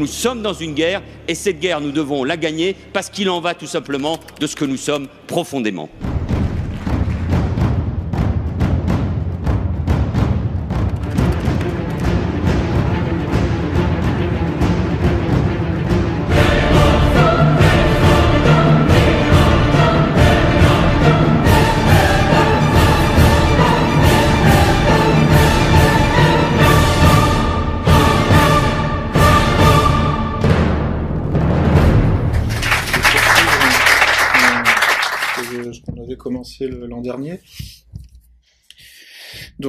Nous 0.00 0.06
sommes 0.06 0.40
dans 0.40 0.54
une 0.54 0.72
guerre 0.72 1.02
et 1.28 1.34
cette 1.34 1.60
guerre, 1.60 1.82
nous 1.82 1.92
devons 1.92 2.24
la 2.24 2.38
gagner 2.38 2.74
parce 2.94 3.10
qu'il 3.10 3.28
en 3.28 3.42
va 3.42 3.52
tout 3.52 3.66
simplement 3.66 4.18
de 4.40 4.46
ce 4.46 4.56
que 4.56 4.64
nous 4.64 4.78
sommes 4.78 5.08
profondément. 5.26 5.90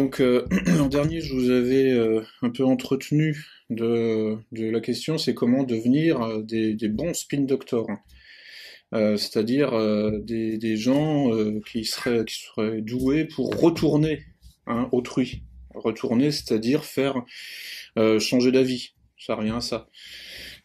Donc 0.01 0.19
euh, 0.19 0.47
l'an 0.79 0.87
dernier, 0.87 1.21
je 1.21 1.31
vous 1.35 1.51
avais 1.51 1.91
euh, 1.91 2.21
un 2.41 2.49
peu 2.49 2.65
entretenu 2.65 3.45
de, 3.69 4.39
la 4.51 4.79
question, 4.79 5.19
c'est 5.19 5.35
comment 5.35 5.63
devenir 5.63 6.19
euh, 6.23 6.41
des, 6.41 6.89
bons 6.89 7.13
spin 7.13 7.41
doctors, 7.41 7.87
c'est-à-dire 8.91 9.71
des, 10.23 10.75
gens 10.75 11.29
qui 11.71 11.85
seraient 11.85 12.25
doués 12.81 13.25
pour 13.25 13.55
retourner 13.55 14.23
hein, 14.65 14.89
autrui, 14.91 15.43
retourner, 15.75 16.31
c'est-à-dire 16.31 16.83
faire 16.83 17.23
changer 18.19 18.51
d'avis. 18.51 18.93
Ça 19.19 19.35
rien 19.35 19.57
à 19.57 19.61
ça. 19.61 19.87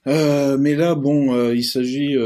mais 0.06 0.74
là, 0.74 0.94
bon, 0.94 1.52
il 1.52 1.62
s'agit 1.62 2.16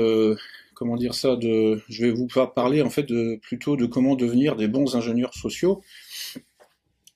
comment 0.75 0.97
dire 0.97 1.15
ça, 1.15 1.37
de, 1.37 1.83
je 1.91 2.07
vais 2.07 2.13
vous 2.13 2.29
parler 2.55 2.81
en 2.81 2.89
fait 2.89 3.07
plutôt 3.43 3.77
de 3.77 3.85
comment 3.85 4.15
devenir 4.15 4.57
des 4.57 4.69
bons 4.69 4.97
ingénieurs 4.97 5.35
sociaux. 5.35 5.83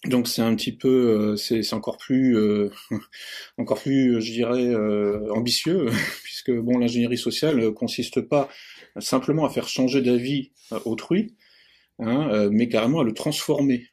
Donc 0.06 0.28
c'est 0.28 0.42
un 0.42 0.54
petit 0.54 0.72
peu, 0.72 1.32
euh, 1.32 1.36
c'est 1.36 1.72
encore 1.72 1.96
plus, 1.96 2.36
euh, 2.36 2.70
encore 3.58 3.80
plus, 3.80 4.20
je 4.20 4.32
dirais, 4.32 4.66
euh, 4.66 5.32
ambitieux, 5.32 5.86
puisque 6.24 6.52
bon, 6.52 6.78
l'ingénierie 6.78 7.16
sociale 7.16 7.56
ne 7.56 7.68
consiste 7.70 8.20
pas 8.20 8.48
simplement 8.98 9.46
à 9.46 9.50
faire 9.50 9.68
changer 9.68 10.02
d'avis 10.02 10.52
autrui, 10.84 11.34
hein, 12.00 12.48
mais 12.50 12.68
carrément 12.68 13.00
à 13.00 13.04
le 13.04 13.12
transformer. 13.12 13.88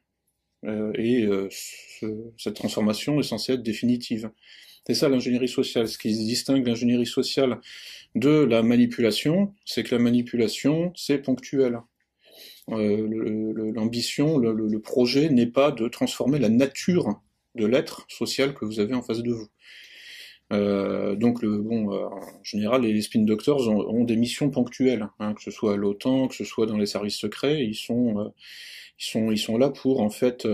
et 0.96 1.28
cette 2.38 2.56
transformation 2.56 3.20
est 3.20 3.24
censée 3.24 3.54
être 3.54 3.64
définitive. 3.64 4.30
C'est 4.86 4.94
ça 4.94 5.10
l'ingénierie 5.10 5.48
sociale. 5.48 5.88
Ce 5.88 5.98
qui 5.98 6.10
distingue 6.10 6.68
l'ingénierie 6.68 7.08
sociale 7.08 7.60
de 8.16 8.30
la 8.30 8.62
manipulation, 8.62 9.56
c'est 9.66 9.84
que 9.84 9.96
la 9.96 10.02
manipulation, 10.02 10.94
c'est 10.96 11.20
ponctuel. 11.20 11.82
Euh, 12.70 13.72
L'ambition, 13.74 14.38
le, 14.38 14.80
projet 14.80 15.30
n'est 15.30 15.48
pas 15.48 15.72
de 15.72 15.88
transformer 15.88 16.40
la 16.40 16.50
nature 16.50 17.22
de 17.56 17.66
l'être 17.66 18.06
social 18.08 18.54
que 18.54 18.66
vous 18.66 18.80
avez 18.80 18.94
en 18.94 19.02
face 19.02 19.22
de 19.22 19.32
vous. 19.32 19.48
Euh, 20.54 21.16
donc, 21.16 21.42
le, 21.42 21.58
bon, 21.60 21.94
euh, 21.94 22.06
en 22.08 22.44
général, 22.44 22.82
les, 22.82 23.02
spin 23.02 23.22
doctors 23.22 23.68
ont, 23.70 24.04
des 24.04 24.18
missions 24.18 24.50
ponctuelles, 24.50 25.08
hein, 25.20 25.34
que 25.34 25.42
ce 25.42 25.52
soit 25.52 25.74
à 25.74 25.78
l'OTAN, 25.78 26.28
que 26.28 26.36
ce 26.36 26.44
soit 26.44 26.66
dans 26.66 26.78
les 26.78 26.86
services 26.86 27.18
secrets, 27.18 27.64
ils 27.66 27.76
sont, 27.76 28.34
ils 29.00 29.06
sont, 29.06 29.32
ils 29.32 29.40
sont 29.40 29.58
là 29.58 29.70
pour 29.70 30.02
en 30.02 30.10
fait, 30.10 30.48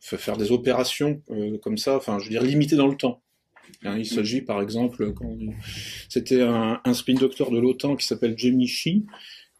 faire 0.00 0.36
des 0.36 0.50
opérations 0.50 1.22
comme 1.62 1.76
ça, 1.76 1.96
enfin, 1.96 2.18
je 2.18 2.24
veux 2.24 2.30
dire, 2.30 2.42
limitées 2.42 2.76
dans 2.76 2.88
le 2.88 2.96
temps. 2.96 3.22
Hein, 3.84 3.98
il 3.98 4.06
s'agit 4.06 4.40
par 4.40 4.60
exemple, 4.60 5.12
c'était 6.08 6.42
un, 6.42 6.80
spin 6.94 7.14
doctor 7.14 7.50
de 7.50 7.58
l'OTAN 7.58 7.96
qui 7.96 8.06
s'appelle 8.06 8.34
Jamie 8.36 8.66
Shee, 8.66 9.04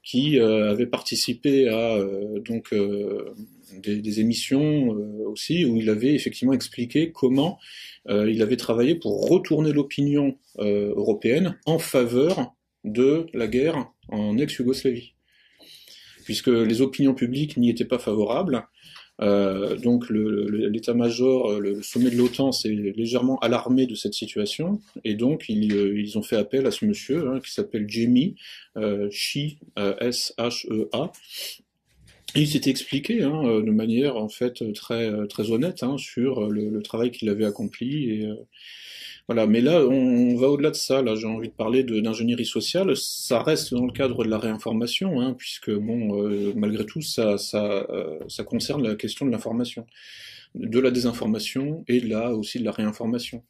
qui 0.09 0.39
euh, 0.39 0.71
avait 0.71 0.87
participé 0.87 1.69
à 1.69 1.97
euh, 1.97 2.41
donc 2.41 2.73
euh, 2.73 3.35
des, 3.75 4.01
des, 4.01 4.21
émissions 4.21 4.89
aussi 5.27 5.67
où 5.67 5.77
il 5.77 5.91
avait 5.91 6.15
effectivement 6.15 6.55
expliqué 6.55 7.13
comment 7.13 7.59
il 8.09 8.41
avait 8.41 8.57
travaillé 8.57 8.95
pour 8.95 9.29
retourner 9.29 9.71
l'opinion 9.71 10.39
européenne 10.57 11.59
en 11.67 11.79
faveur 11.79 12.55
de 12.85 13.27
la 13.35 13.47
guerre 13.47 13.93
en 14.09 14.39
ex-Yougoslavie, 14.39 15.13
puisque 16.25 16.49
les 16.49 16.81
opinions 16.81 17.13
publiques 17.13 17.59
n'y 17.59 17.69
étaient 17.69 17.85
pas 17.85 17.99
favorables. 17.99 18.67
Euh, 19.21 19.77
donc 19.77 20.09
l'état-major, 20.11 21.51
euh, 21.51 21.61
le, 21.61 21.83
sommet 21.83 22.11
de 22.11 22.17
l'OTAN 22.17 22.53
s'est 22.53 22.69
légèrement 22.69 23.39
alarmé 23.41 23.87
de 23.87 23.95
cette 23.95 24.15
situation 24.15 24.81
et 25.05 25.15
donc 25.15 25.47
ils, 25.49 25.73
euh, 25.73 25.99
ils 25.99 26.17
ont 26.19 26.23
fait 26.23 26.37
appel 26.37 26.67
à 26.67 26.71
ce 26.71 26.85
monsieur 26.85 27.29
hein, 27.29 27.41
qui 27.41 27.53
s'appelle 27.53 27.87
Jamie 27.89 28.37
euh, 28.77 29.09
S-H-E-A. 29.77 31.13
il 32.37 32.47
s'était 32.47 32.71
expliqué 32.71 33.25
hein, 33.25 33.61
de 33.61 33.71
manière 33.71 34.17
en 34.17 34.29
fait 34.29 34.73
très 34.73 35.27
très 35.27 35.51
honnête 35.51 35.83
hein, 35.83 35.97
sur 35.99 36.49
le, 36.49 36.69
le 36.69 36.83
travail 36.83 37.11
qu'il 37.11 37.29
avait 37.29 37.47
accompli 37.47 38.11
et 38.11 38.29
voilà, 39.29 39.47
mais 39.47 39.61
là, 39.61 39.85
on, 39.85 40.37
va 40.37 40.49
au-delà 40.49 40.71
de 40.71 40.75
ça. 40.75 41.03
Là, 41.03 41.15
j'ai 41.15 41.27
envie 41.27 41.49
de 41.49 41.53
parler 41.53 41.85
d'ingénierie 41.85 42.47
sociale. 42.47 42.97
Ça 42.97 43.43
reste 43.43 43.75
dans 43.75 43.85
le 43.85 43.93
cadre 43.93 44.25
de 44.25 44.31
la 44.31 44.39
réinformation, 44.39 45.21
hein, 45.21 45.35
puisque 45.37 45.71
bon, 45.71 46.23
euh, 46.25 46.55
malgré 46.57 46.87
tout, 46.87 47.03
ça, 47.03 47.37
ça, 47.37 47.87
euh, 47.91 48.19
ça 48.29 48.43
concerne 48.45 48.83
la 48.89 48.95
question 48.95 49.27
de 49.27 49.31
l'information, 49.31 49.87
de 50.55 50.81
la 50.81 50.91
désinformation 50.91 51.85
et 51.89 52.01
là 52.01 52.33
aussi 52.33 52.59
de 52.59 52.65
la 52.65 52.73
réinformation. 52.73 53.45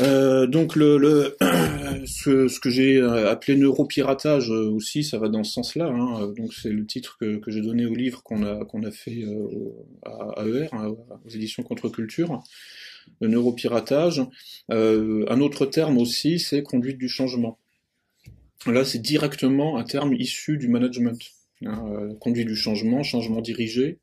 Euh, 0.00 0.46
donc 0.46 0.76
le, 0.76 0.96
le 0.96 1.36
ce, 2.06 2.48
ce, 2.48 2.58
que 2.58 2.70
j'ai 2.70 3.02
appelé 3.02 3.58
neuropiratage 3.58 4.48
aussi, 4.48 5.04
ça 5.04 5.18
va 5.18 5.28
dans 5.28 5.44
ce 5.44 5.52
sens-là. 5.52 5.88
Hein. 5.88 6.32
Donc 6.38 6.54
c'est 6.54 6.70
le 6.70 6.86
titre 6.86 7.18
que, 7.20 7.36
que 7.36 7.50
j'ai 7.50 7.60
donné 7.60 7.84
au 7.84 7.94
livre 7.94 8.22
qu'on 8.22 8.42
a 8.42 8.64
qu'on 8.64 8.82
a 8.82 8.90
fait 8.90 9.24
à 10.06 10.42
AER, 10.42 10.68
hein, 10.72 10.86
aux 10.88 11.28
éditions 11.28 11.62
Contre-Culture 11.62 12.42
le 13.20 13.28
neuropiratage. 13.28 14.22
Euh, 14.70 15.24
un 15.28 15.40
autre 15.40 15.66
terme 15.66 15.98
aussi, 15.98 16.38
c'est 16.38 16.62
conduite 16.62 16.98
du 16.98 17.08
changement. 17.08 17.58
Là, 18.66 18.84
c'est 18.84 19.00
directement 19.00 19.76
un 19.76 19.84
terme 19.84 20.14
issu 20.14 20.56
du 20.56 20.68
management. 20.68 21.18
Hein, 21.64 21.84
euh, 21.88 22.14
conduite 22.14 22.48
du 22.48 22.56
changement, 22.56 23.02
changement 23.02 23.40
dirigé, 23.40 23.98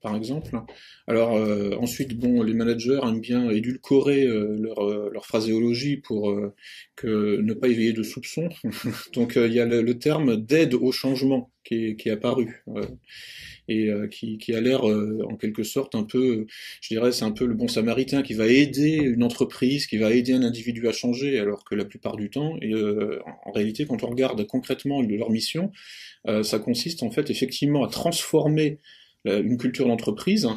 par 0.00 0.14
exemple. 0.14 0.58
Alors 1.06 1.34
euh, 1.34 1.76
ensuite, 1.80 2.18
bon, 2.18 2.42
les 2.42 2.54
managers 2.54 3.00
aiment 3.02 3.20
bien 3.20 3.50
édulcorer 3.50 4.26
leur, 4.26 5.24
phraséologie 5.24 5.96
pour 5.96 6.30
ne 7.02 7.54
pas 7.54 7.68
éveiller 7.68 7.92
de 7.92 8.02
soupçons. 8.02 8.48
Donc 9.14 9.36
il 9.36 9.52
y 9.52 9.60
a 9.60 9.66
le, 9.66 9.98
terme 9.98 10.36
d'aide 10.36 10.74
au 10.74 10.92
changement 10.92 11.50
qui 11.64 11.96
qui 11.96 12.10
est 12.10 12.12
apparu 12.12 12.64
et 13.68 13.88
euh, 13.88 14.06
qui, 14.08 14.38
qui, 14.38 14.54
a 14.54 14.60
l'air 14.60 14.88
euh, 14.88 15.22
en 15.28 15.36
quelque 15.36 15.62
sorte 15.62 15.94
un 15.94 16.04
peu, 16.04 16.46
je 16.80 16.88
dirais, 16.88 17.12
c'est 17.12 17.24
un 17.24 17.30
peu 17.30 17.46
le 17.46 17.54
bon 17.54 17.68
samaritain 17.68 18.22
qui 18.22 18.34
va 18.34 18.46
aider 18.46 18.96
une 18.96 19.22
entreprise, 19.22 19.86
qui 19.86 19.98
va 19.98 20.12
aider 20.12 20.32
un 20.32 20.42
individu 20.42 20.86
à 20.88 20.92
changer, 20.92 21.38
alors 21.38 21.64
que 21.64 21.74
la 21.74 21.84
plupart 21.84 22.16
du 22.16 22.30
temps, 22.30 22.56
et, 22.60 22.72
euh, 22.72 23.20
en 23.44 23.52
réalité, 23.52 23.86
quand 23.86 24.02
on 24.02 24.08
regarde 24.08 24.46
concrètement 24.46 25.02
leur 25.02 25.30
mission, 25.30 25.70
ça 26.42 26.58
consiste 26.58 27.02
en 27.02 27.10
fait 27.10 27.28
effectivement 27.28 27.84
à 27.84 27.88
transformer 27.88 28.78
une 29.26 29.58
culture 29.58 29.86
d'entreprise, 29.86 30.48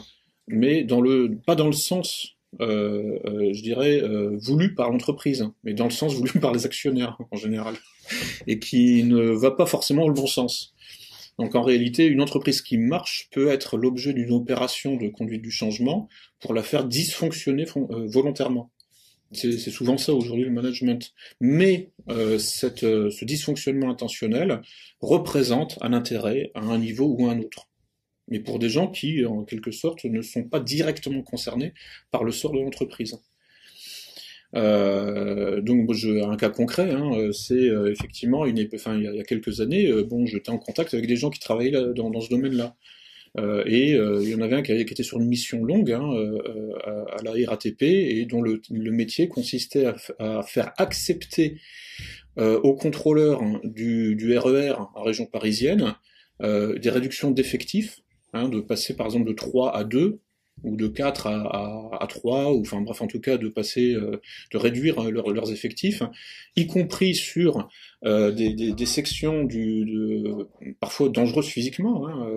mais 0.48 0.86
dans 0.86 1.02
le 1.02 1.38
pas 1.46 1.56
dans 1.56 1.66
le 1.66 1.74
sens 1.74 2.38
euh, 2.62 3.54
je 3.54 3.62
dirais, 3.62 4.02
euh, 4.02 4.38
voulu 4.42 4.74
par 4.74 4.90
l'entreprise, 4.90 5.48
mais 5.64 5.74
dans 5.74 5.86
le 5.86 5.92
sens 5.92 6.16
voulu 6.16 6.32
par 6.42 6.54
les 6.54 6.66
actionnaires 6.66 7.18
en 7.32 7.36
général, 7.36 7.76
et 8.48 8.60
qui 8.60 9.04
ne 9.04 9.22
va 9.32 9.52
pas 9.52 9.66
forcément 9.66 10.04
dans 10.04 10.08
le 10.08 10.14
bon 10.14 10.28
sens. 10.28 10.74
Donc 11.40 11.56
en 11.56 11.62
réalité, 11.62 12.06
une 12.06 12.22
entreprise 12.22 12.62
qui 12.62 12.78
marche 12.78 13.30
peut 13.32 13.50
être 13.50 13.78
l'objet 13.78 14.14
d'une 14.14 14.32
opération 14.32 14.96
de 14.96 15.08
conduite 15.08 15.42
du 15.42 15.52
changement 15.52 16.10
pour 16.40 16.54
la 16.54 16.64
faire 16.64 16.86
dysfonctionner 16.86 17.66
euh, 17.76 18.08
volontairement. 18.08 18.72
C'est 19.34 19.58
souvent 19.58 19.98
ça 19.98 20.14
aujourd'hui 20.14 20.46
le 20.46 20.52
management. 20.52 21.14
Mais 21.42 21.92
euh, 22.10 22.40
euh, 22.84 23.10
ce 23.12 23.26
dysfonctionnement 23.26 23.90
intentionnel 23.90 24.62
représente 25.02 25.78
un 25.82 25.92
intérêt 25.94 26.52
à 26.56 26.62
un 26.62 26.80
niveau 26.80 27.14
ou 27.18 27.28
à 27.28 27.32
un 27.32 27.40
autre. 27.40 27.68
Mais 28.30 28.40
pour 28.40 28.58
des 28.58 28.70
gens 28.70 28.88
qui, 28.88 29.26
en 29.26 29.44
quelque 29.44 29.72
sorte, 29.72 30.06
ne 30.06 30.22
sont 30.22 30.44
pas 30.44 30.60
directement 30.62 31.22
concernés 31.24 31.74
par 32.10 32.24
le 32.24 32.32
sort 32.32 32.54
de 32.54 32.60
l'entreprise. 32.60 33.20
Euh, 34.58 35.62
donc 35.62 35.94
je, 35.94 36.24
un 36.24 36.36
cas 36.36 36.50
concret, 36.50 36.92
hein, 36.92 37.12
euh, 37.14 37.32
c'est 37.32 37.70
euh, 37.70 37.92
effectivement 37.92 38.46
une, 38.46 38.68
enfin, 38.74 38.98
il, 38.98 39.04
y 39.04 39.20
a, 39.20 39.24
quelques 39.24 39.62
années, 39.62 39.88
euh, 39.88 40.04
bon, 40.04 40.26
j'étais 40.26 40.50
en 40.50 40.58
contact 40.58 40.94
avec 40.94 41.06
des 41.06 41.16
gens 41.16 41.30
qui 41.30 41.40
travaillaient 41.40 41.94
dans, 41.94 42.10
dans, 42.10 42.22
ce 42.22 42.30
domaine-là. 42.30 42.76
et 43.66 43.92
il 43.92 44.30
y 44.30 44.36
en 44.36 44.42
avait 44.42 44.56
un 44.56 44.64
qui, 44.64 44.72
était 44.72 45.04
sur 45.04 45.20
une 45.20 45.28
mission 45.28 45.64
longue 45.64 45.92
hein, 45.92 46.10
à, 46.84 47.18
à, 47.18 47.24
la 47.24 47.34
RATP 47.50 47.84
et 47.84 48.26
dont 48.26 48.42
le, 48.42 48.62
le 48.72 48.92
métier 48.92 49.28
consistait 49.28 49.86
à, 50.18 50.42
faire 50.42 50.74
accepter 50.78 51.60
aux 52.38 52.74
contrôleurs 52.74 53.42
du, 53.64 54.16
du, 54.16 54.38
RER 54.38 54.70
e 54.70 54.76
en 54.96 55.04
région 55.04 55.26
parisienne 55.28 55.94
des 56.42 56.90
réductions 56.90 57.30
d'effectifs, 57.30 58.00
hein, 58.34 58.50
de 58.50 58.60
passer 58.60 58.96
par 58.96 59.06
exemple 59.06 59.28
de 59.28 59.34
3 59.34 59.76
à 59.76 59.84
2 59.84 60.20
ou 60.64 60.76
de 60.76 60.88
4 60.88 61.28
à, 61.28 61.90
à, 62.02 62.08
3, 62.08 62.54
ou 62.54 62.62
enfin 62.62 62.82
bref 62.82 63.02
en 63.02 63.08
tout 63.08 63.20
cas 63.20 63.38
de 63.38 63.48
passer, 63.48 63.94
euh, 63.94 64.20
de 64.52 64.58
réduire 64.58 65.00
euh, 65.04 65.12
leurs 65.12 65.52
effectifs, 65.52 66.04
y 66.56 66.68
compris 66.68 67.14
sur 67.14 67.68
euh, 68.06 68.32
des, 68.32 68.54
des, 68.54 68.74
des, 68.74 68.86
sections 68.86 69.44
du, 69.44 69.86
de, 69.86 70.48
parfois 70.80 71.10
dangereuses 71.10 71.48
physiquement, 71.48 72.08
hein, 72.08 72.28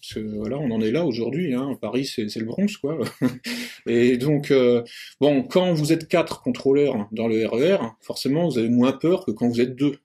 parce 0.00 0.14
que 0.14 0.20
voilà, 0.20 0.58
on 0.58 0.70
en 0.70 0.80
est 0.80 0.90
là 0.90 1.04
aujourd'hui, 1.04 1.54
hein, 1.54 1.76
Paris 1.80 2.04
c'est 2.04 2.36
le 2.36 2.44
Bronx 2.44 2.76
quoi. 2.80 2.98
Et 3.86 4.16
donc 4.16 4.52
bon, 5.20 5.42
quand 5.42 5.72
vous 5.72 5.92
êtes 5.92 6.08
quatre 6.08 6.42
contrôleurs 6.42 7.08
dans 7.12 7.28
le 7.28 7.46
RER, 7.46 7.78
e 7.82 7.86
forcément 8.00 8.48
vous 8.48 8.58
avez 8.58 8.68
moins 8.68 8.92
peur 8.92 9.24
que 9.24 9.30
quand 9.30 9.48
vous 9.48 9.60
êtes 9.60 9.74
deux. 9.74 9.96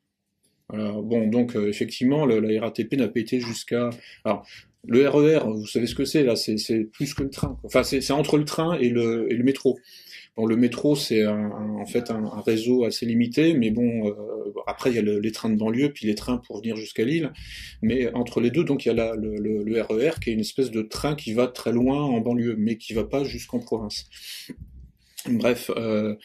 Voilà. 0.70 0.92
Bon, 0.92 1.28
donc 1.28 1.56
effectivement, 1.56 2.26
la 2.26 2.62
RATP 2.62 2.94
n'a 2.94 3.08
pas 3.08 3.20
été 3.20 3.40
jusqu'à. 3.40 3.90
Alors, 4.26 4.46
le 4.88 5.08
RER, 5.08 5.40
e 5.46 5.54
vous 5.54 5.68
savez 5.68 5.88
ce 5.88 5.96
que 5.96 6.06
c'est 6.06 6.24
là, 6.24 6.36
c'est 6.36 6.84
plus 6.92 7.14
que 7.14 7.24
le 7.24 7.30
train. 7.30 7.60
Enfin, 7.64 7.84
c'est 7.84 8.12
entre 8.12 8.38
le 8.38 8.46
train 8.46 8.78
et 8.78 8.90
le, 8.90 9.32
et 9.32 9.36
le 9.36 9.44
métro. 9.44 9.78
Bon, 10.38 10.46
le 10.46 10.56
métro, 10.56 10.96
c'est 10.96 11.26
en 11.26 11.86
fait 11.86 12.12
un, 12.12 12.42
réseau 12.46 12.86
assez 12.86 13.06
limité, 13.06 13.54
mais 13.56 13.72
bon, 13.72 14.08
euh, 14.08 14.14
après 14.68 14.92
il 14.92 14.96
y 14.96 15.00
a 15.00 15.02
les 15.02 15.32
trains 15.32 15.50
de 15.50 15.56
banlieue, 15.56 15.92
puis 15.92 16.06
les 16.06 16.16
trains 16.16 16.38
pour 16.38 16.58
venir 16.58 16.76
jusqu'à 16.76 17.04
Lille. 17.04 17.34
Mais 17.82 18.14
entre 18.14 18.40
les 18.40 18.52
deux, 18.52 18.64
donc 18.64 18.86
il 18.86 18.90
y 18.90 18.92
a 18.92 18.94
là, 18.94 19.16
le, 19.16 19.36
le, 19.36 19.82
RER 19.82 20.10
e 20.10 20.20
qui 20.22 20.30
est 20.30 20.34
une 20.34 20.40
espèce 20.40 20.70
de 20.70 20.84
train 20.84 21.16
qui 21.16 21.34
va 21.34 21.48
très 21.48 21.72
loin 21.72 22.04
en 22.04 22.22
banlieue, 22.22 22.56
mais 22.58 22.78
qui 22.78 22.94
va 22.94 23.04
pas 23.04 23.24
jusqu'en 23.24 23.60
province. 23.60 24.08
Bref. 25.28 25.72
Euh, 25.76 26.16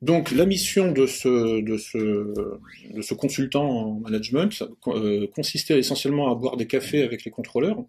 donc 0.00 0.30
la 0.30 0.46
mission 0.46 0.92
de 0.92 1.06
ce, 1.06 1.60
de 1.60 1.76
ce, 1.76 1.98
de 1.98 3.02
ce 3.02 3.14
consultant 3.14 3.68
en 3.68 4.00
management 4.00 4.62
euh, 4.86 5.26
consistait 5.34 5.78
essentiellement 5.78 6.30
à 6.30 6.34
boire 6.36 6.56
des 6.56 6.66
cafés 6.66 7.02
avec 7.02 7.24
les 7.24 7.30
contrôleurs 7.30 7.84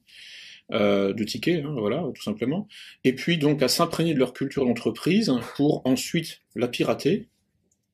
euh, 0.71 1.13
de 1.13 1.23
tickets, 1.23 1.63
hein, 1.63 1.75
voilà, 1.77 2.03
tout 2.15 2.23
simplement, 2.23 2.67
et 3.03 3.13
puis 3.13 3.37
donc 3.37 3.61
à 3.61 3.67
s'imprégner 3.67 4.13
de 4.13 4.19
leur 4.19 4.33
culture 4.33 4.65
d'entreprise 4.65 5.31
pour 5.55 5.81
ensuite 5.85 6.41
la 6.55 6.67
pirater 6.67 7.27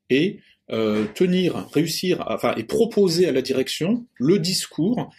et 0.10 0.40
euh, 0.72 1.06
tenir, 1.14 1.68
réussir, 1.74 2.24
enfin, 2.28 2.56
et 2.56 2.64
proposer 2.64 3.28
à 3.28 3.32
la 3.32 3.42
direction 3.42 4.06
le 4.16 4.40
discours 4.40 5.10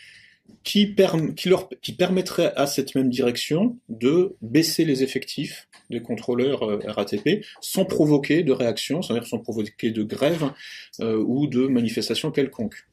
qui, 0.65 0.95
qui, 1.37 1.49
leur, 1.49 1.69
qui 1.81 1.93
permettrait 1.93 2.53
à 2.57 2.67
cette 2.67 2.95
même 2.95 3.11
direction 3.11 3.79
de 3.89 4.37
baisser 4.43 4.85
les 4.85 5.03
effectifs 5.03 5.66
des 5.91 6.01
contrôleurs 6.03 6.63
euh, 6.63 6.79
RATP 6.87 7.45
sans 7.61 7.85
provoquer 7.85 8.43
de 8.43 8.53
réaction, 8.53 9.03
c'est-à-dire 9.03 9.27
sans 9.27 9.39
provoquer 9.39 9.91
de 9.91 10.03
grève 10.03 10.51
euh, 11.01 11.23
ou 11.27 11.47
de 11.47 11.67
manifestation 11.67 12.31
quelconque. 12.31 12.87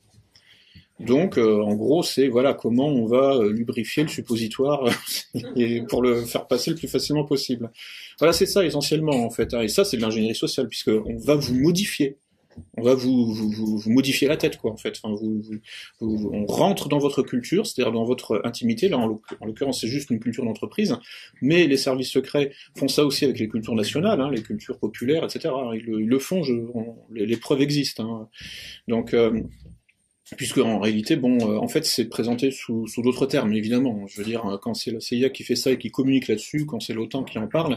Donc, 1.00 1.38
euh, 1.38 1.62
en 1.62 1.74
gros, 1.74 2.04
c'est 2.04 2.28
voilà 2.28 2.54
comment 2.54 2.88
on 2.88 3.08
va 3.08 3.44
lubrifier 3.50 4.04
le 4.04 4.10
suppositoire 4.10 4.88
et 5.56 5.82
pour 5.82 6.02
le 6.02 6.22
faire 6.22 6.48
passer 6.48 6.70
le 6.72 6.78
plus 6.78 6.88
facilement 6.88 7.26
possible. 7.26 7.72
Voilà, 8.20 8.32
c'est 8.32 8.46
ça 8.46 8.64
essentiellement 8.64 9.26
en 9.26 9.30
fait. 9.30 9.54
Hein. 9.54 9.62
Et 9.62 9.68
ça, 9.68 9.86
c'est 9.86 9.98
de 9.98 10.02
l'ingénierie 10.02 10.36
sociale 10.36 10.68
puisque 10.68 10.90
on 10.90 11.18
va 11.18 11.36
vous 11.36 11.56
modifier 11.56 12.18
on 12.78 12.84
va 12.84 12.96
vous, 12.96 13.34
vous, 13.34 13.78
vous, 13.78 13.92
modifier 13.92 14.28
la 14.28 14.38
tête, 14.38 14.58
quoi, 14.58 14.72
en 14.72 14.78
fait. 14.78 15.00
Enfin, 15.02 15.16
vous, 15.16 15.62
on 16.02 16.46
rentre 16.46 16.90
dans 16.90 17.00
votre 17.00 17.22
culture, 17.22 17.66
c'est-à-dire 17.66 17.92
dans 17.92 18.06
votre 18.06 18.42
intimité. 18.44 18.90
Là, 18.90 18.98
en 18.98 19.46
l'occurrence, 19.46 19.82
c'est 19.82 19.88
juste 19.88 20.10
une 20.10 20.20
culture 20.20 20.46
d'entreprise, 20.46 20.98
mais 21.42 21.68
les 21.68 21.78
services 21.78 22.12
secrets 22.12 22.52
font 22.78 22.88
ça 22.88 23.06
aussi 23.06 23.26
avec 23.26 23.40
les 23.40 23.48
cultures 23.48 23.76
nationales, 23.76 24.22
hein, 24.22 24.32
les 24.32 24.42
cultures 24.42 24.80
populaires, 24.80 25.24
etc. 25.24 25.54
Ils 25.74 25.86
le, 25.86 26.20
font, 26.20 26.44
je, 26.44 26.54
les, 27.14 27.38
preuves 27.38 27.62
existent. 27.62 28.04
Hein. 28.04 28.30
Donc, 28.88 29.14
euh, 29.14 29.42
puisque 30.38 30.60
en 30.60 30.80
réalité, 30.80 31.18
bon, 31.18 31.38
euh, 31.38 31.58
en 31.58 31.68
fait, 31.68 31.86
c'est 31.86 32.06
présenté 32.06 32.50
sous, 32.52 32.88
sous 32.88 33.02
d'autres 33.02 33.26
termes, 33.26 33.54
évidemment. 33.54 34.08
Je 34.08 34.18
veux 34.18 34.24
dire, 34.24 34.46
euh, 34.46 34.58
quand 34.58 34.74
c'est 34.74 34.92
la 34.92 35.02
CIA 35.02 35.30
qui 35.30 35.44
fait 35.44 35.58
ça 35.58 35.72
et 35.72 35.78
qui 35.78 35.92
communique 35.92 36.30
là-dessus, 36.30 36.66
quand 36.66 36.80
c'est 36.80 36.94
l'OTAN 36.94 37.24
qui 37.24 37.38
en 37.38 37.48
parle, 37.48 37.76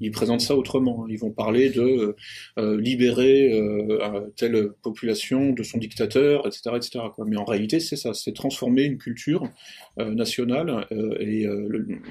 ils 0.00 0.12
présentent 0.12 0.40
ça 0.40 0.56
autrement. 0.56 1.06
Ils 1.08 1.18
vont 1.18 1.30
parler 1.30 1.70
de 1.70 2.14
euh, 2.58 2.80
libérer 2.80 3.52
euh, 3.52 4.28
telle 4.36 4.70
population 4.82 5.50
de 5.50 5.62
son 5.64 5.78
dictateur, 5.78 6.46
etc., 6.46 6.70
etc. 6.76 7.00
Quoi. 7.14 7.24
Mais 7.26 7.36
en 7.36 7.44
réalité, 7.44 7.80
c'est 7.80 7.96
ça, 7.96 8.14
c'est 8.14 8.32
transformer 8.32 8.84
une 8.84 8.98
culture 8.98 9.48
nationale 9.96 10.86
et 11.20 11.46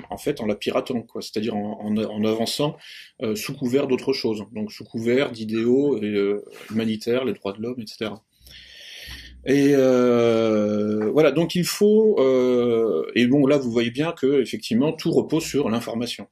en 0.10 0.18
fait 0.18 0.42
en 0.42 0.46
la 0.46 0.56
piratant, 0.56 1.02
quoi. 1.02 1.22
C'est-à-dire 1.22 1.56
en, 1.56 1.80
en, 1.82 1.98
en, 1.98 2.26
avançant 2.26 2.76
sous 3.36 3.54
couvert 3.54 3.88
d'autre 3.88 4.14
chose. 4.14 4.44
Donc 4.54 4.72
sous 4.72 4.84
couvert 4.84 5.32
d'idéaux 5.32 6.00
humanitaires, 6.70 7.24
les 7.26 7.34
droits 7.34 7.54
de 7.54 7.62
l'homme, 7.62 7.80
etc. 7.80 8.12
Et 9.46 9.74
euh, 9.76 11.10
voilà, 11.12 11.32
donc 11.32 11.56
il 11.56 11.66
faut 11.66 12.20
euh, 12.20 13.10
et 13.16 13.28
bon 13.28 13.48
là 13.48 13.58
vous 13.58 13.72
voyez 13.72 13.92
bien 13.92 14.12
que 14.12 14.42
effectivement 14.42 14.92
tout 14.92 15.12
repose 15.12 15.44
sur 15.44 15.70
l'information. 15.70 16.28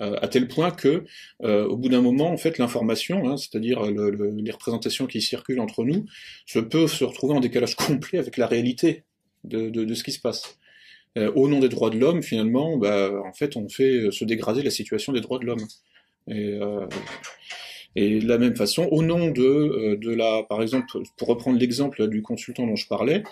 Euh, 0.00 0.16
à 0.20 0.28
tel 0.28 0.46
point 0.46 0.70
que 0.70 1.04
euh, 1.42 1.66
au 1.66 1.76
bout 1.76 1.88
d'un 1.88 2.02
moment, 2.02 2.30
en 2.30 2.36
fait, 2.36 2.58
l'information, 2.58 3.30
hein, 3.30 3.38
c'est-à-dire 3.38 3.82
le, 3.90 4.10
les 4.10 4.50
représentations 4.50 5.06
qui 5.06 5.22
circulent 5.22 5.60
entre 5.60 5.84
nous, 5.84 6.04
se 6.44 6.58
peuvent 6.58 6.92
se 6.92 7.04
retrouver 7.04 7.34
en 7.34 7.40
décalage 7.40 7.76
complet 7.76 8.18
avec 8.18 8.36
la 8.36 8.46
réalité 8.46 9.04
de, 9.44 9.70
de, 9.70 9.84
de 9.84 9.94
ce 9.94 10.04
qui 10.04 10.12
se 10.12 10.20
passe. 10.20 10.58
Euh, 11.16 11.32
au 11.34 11.48
nom 11.48 11.60
des 11.60 11.70
droits 11.70 11.88
de 11.88 11.98
l'homme, 11.98 12.22
finalement, 12.22 12.76
bah, 12.76 13.10
en 13.24 13.32
fait, 13.32 13.56
on 13.56 13.68
fait 13.70 14.10
se 14.10 14.24
dégrader 14.26 14.62
la 14.62 14.70
situation 14.70 15.12
des 15.12 15.22
droits 15.22 15.38
de 15.38 15.46
l'homme. 15.46 15.66
Et, 16.28 16.58
et 17.96 18.18
de 18.18 18.28
la 18.28 18.36
même 18.36 18.54
façon, 18.54 18.86
au 18.90 19.02
nom 19.02 19.30
de, 19.30 19.42
euh, 19.42 19.96
de 19.96 20.10
la, 20.10 20.42
par 20.42 20.62
exemple, 20.62 20.86
pour 21.16 21.28
reprendre 21.28 21.58
l'exemple 21.58 22.06
du 22.08 22.20
consultant 22.20 22.66
dont 22.66 22.76
je 22.76 22.86
parlais, 22.86 23.22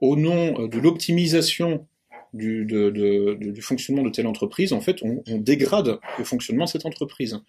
au 0.00 0.16
nom 0.16 0.60
euh, 0.60 0.68
de 0.68 0.78
l'optimisation 0.78 1.86
du, 2.32 2.64
de, 2.64 2.90
de, 2.90 3.34
du 3.34 3.60
fonctionnement 3.60 4.04
de 4.04 4.10
telle 4.10 4.28
entreprise, 4.28 4.72
en 4.72 4.80
fait, 4.80 5.02
on, 5.02 5.22
on, 5.28 5.38
dégrade 5.38 5.98
le 6.18 6.24
fonctionnement 6.24 6.64
de 6.64 6.70
cette 6.70 6.86
entreprise. 6.86 7.40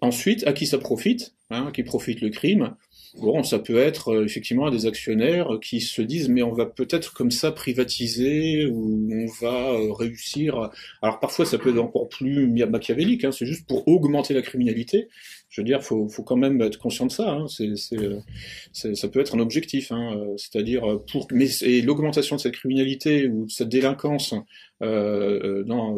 Ensuite, 0.00 0.46
à 0.46 0.52
qui 0.52 0.66
ça 0.66 0.76
profite 0.76 1.34
hein, 1.50 1.70
Qui 1.72 1.84
profite 1.84 2.20
le 2.20 2.30
crime? 2.30 2.74
Bon, 3.18 3.42
ça 3.42 3.58
peut 3.58 3.78
être 3.78 4.08
euh, 4.08 4.24
effectivement 4.26 4.68
des 4.70 4.84
actionnaires 4.84 5.58
qui 5.62 5.80
se 5.80 6.02
disent 6.02 6.28
mais 6.28 6.42
on 6.42 6.52
va 6.52 6.66
peut-être 6.66 7.14
comme 7.14 7.30
ça 7.30 7.50
privatiser 7.50 8.66
ou 8.66 9.08
on 9.10 9.26
va 9.40 9.72
réussir. 9.96 10.70
Alors 11.00 11.18
parfois 11.18 11.46
ça 11.46 11.56
peut 11.56 11.70
être 11.70 11.78
encore 11.78 12.08
plus 12.10 12.46
machiavélique, 12.66 13.24
hein, 13.24 13.32
c'est 13.32 13.46
juste 13.46 13.66
pour 13.66 13.88
augmenter 13.88 14.34
la 14.34 14.42
criminalité. 14.42 15.08
Je 15.48 15.60
veux 15.60 15.64
dire, 15.64 15.82
faut, 15.82 16.08
faut 16.08 16.22
quand 16.22 16.36
même 16.36 16.60
être 16.60 16.78
conscient 16.78 17.06
de 17.06 17.12
ça. 17.12 17.30
Hein, 17.30 17.46
c'est, 17.48 17.76
c'est, 17.76 18.94
ça 18.94 19.08
peut 19.08 19.20
être 19.20 19.36
un 19.36 19.38
objectif, 19.38 19.92
hein, 19.92 20.26
c'est-à-dire 20.36 20.98
pour 21.10 21.28
mais 21.32 21.48
l'augmentation 21.82 22.36
de 22.36 22.40
cette 22.40 22.54
criminalité 22.54 23.28
ou 23.28 23.46
de 23.46 23.50
cette 23.50 23.68
délinquance 23.68 24.34
euh, 24.82 25.64
dans, 25.64 25.96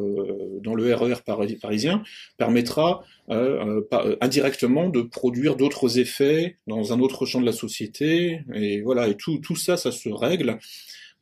dans 0.63 0.75
le 0.77 0.95
RER 0.95 1.15
e 1.15 1.59
parisien 1.61 2.05
permettra 2.37 3.03
euh, 3.31 3.83
indirectement 4.21 4.89
de 4.89 5.03
produire 5.03 5.57
d'autres 5.57 5.99
effets 5.99 6.57
dans 6.69 6.93
un 6.93 7.01
autre 7.01 7.27
champ 7.27 7.41
de 7.41 7.47
la 7.47 7.53
société, 7.53 8.43
et 8.55 8.81
voilà, 8.81 9.09
et 9.09 9.17
tout, 9.17 9.39
tout 9.39 9.57
ça, 9.57 9.77
ça 9.77 9.91
se 9.91 10.09
règle, 10.09 10.59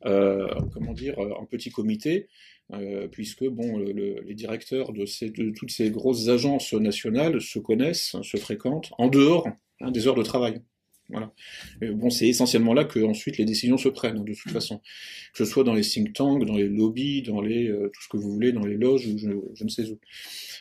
euh, 0.05 0.47
comment 0.73 0.93
dire, 0.93 1.17
en 1.19 1.45
petit 1.45 1.71
comité, 1.71 2.27
euh, 2.73 3.07
puisque 3.07 3.45
bon, 3.45 3.77
les 3.77 4.33
directeurs 4.33 4.91
de, 4.91 5.05
ces, 5.05 5.29
de 5.29 5.51
toutes 5.51 5.71
ces 5.71 5.89
grosses 5.89 6.27
agences 6.27 6.73
nationales 6.73 7.41
se 7.41 7.59
connaissent, 7.59 8.15
se 8.21 8.37
fréquentent 8.37 8.91
en 8.97 9.07
dehors 9.07 9.47
hein, 9.79 9.91
des 9.91 10.07
heures 10.07 10.15
de 10.15 10.23
travail. 10.23 10.61
Voilà. 11.09 11.31
bon, 11.81 12.09
c'est 12.09 12.27
essentiellement 12.27 12.73
là 12.73 12.83
que 12.83 12.99
ensuite 12.99 13.37
les 13.37 13.45
décisions 13.45 13.77
se 13.77 13.87
prennent, 13.87 14.23
de 14.23 14.33
toute 14.33 14.51
façon. 14.51 14.81
Que 15.33 15.37
ce 15.37 15.45
soit 15.45 15.63
dans 15.63 15.73
les 15.73 15.81
think 15.81 16.13
tanks, 16.13 16.45
dans 16.45 16.55
les 16.55 16.67
lobbies, 16.67 17.21
dans 17.21 17.39
les 17.39 17.69
euh, 17.69 17.89
tout 17.93 18.01
ce 18.01 18.09
que 18.09 18.17
vous 18.17 18.31
voulez, 18.31 18.51
dans 18.51 18.65
les 18.65 18.75
loges, 18.75 19.07
je, 19.15 19.29
je 19.53 19.63
ne 19.63 19.69
sais 19.69 19.89
où. 19.89 19.99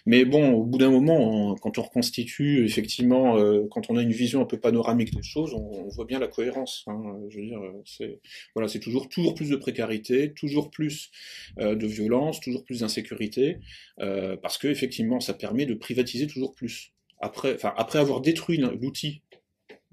Mais 0.06 0.24
bon, 0.24 0.52
au 0.52 0.64
bout 0.64 0.78
d'un 0.78 0.90
moment, 0.90 1.56
quand 1.56 1.78
on 1.78 1.82
reconstitue, 1.82 2.64
effectivement, 2.64 3.38
euh, 3.38 3.64
quand 3.70 3.90
on 3.90 3.96
a 3.96 4.02
une 4.02 4.12
vision 4.12 4.40
un 4.40 4.44
peu 4.44 4.58
panoramique 4.58 5.14
des 5.14 5.22
choses, 5.22 5.52
on, 5.52 5.88
voit 5.88 6.04
bien 6.04 6.18
la 6.18 6.28
cohérence. 6.28 6.84
Hein, 6.86 7.16
je 7.28 7.38
veux 7.38 7.46
dire, 7.46 7.60
c'est 7.84 8.20
voilà, 8.54 8.68
c'est 8.68 8.80
toujours 8.80 9.08
toujours 9.08 9.34
plus 9.34 9.50
de 9.50 9.56
précarité, 9.56 10.32
toujours 10.32 10.70
plus 10.70 11.10
euh, 11.58 11.74
de 11.74 11.86
violence, 11.86 12.40
toujours 12.40 12.64
plus 12.64 12.80
d'insécurité, 12.80 13.58
parce 13.96 14.58
que 14.58 14.68
effectivement, 14.68 15.20
ça 15.20 15.34
permet 15.34 15.66
de 15.66 15.74
privatiser 15.74 16.26
toujours 16.26 16.54
plus. 16.54 16.92
Après, 17.20 17.54
enfin, 17.54 17.72
après 17.76 17.98
avoir 17.98 18.20
détruit 18.20 18.58
l'outil 18.58 19.22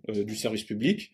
euh, 0.10 0.24
du 0.24 0.36
service 0.36 0.63
public, 0.63 1.12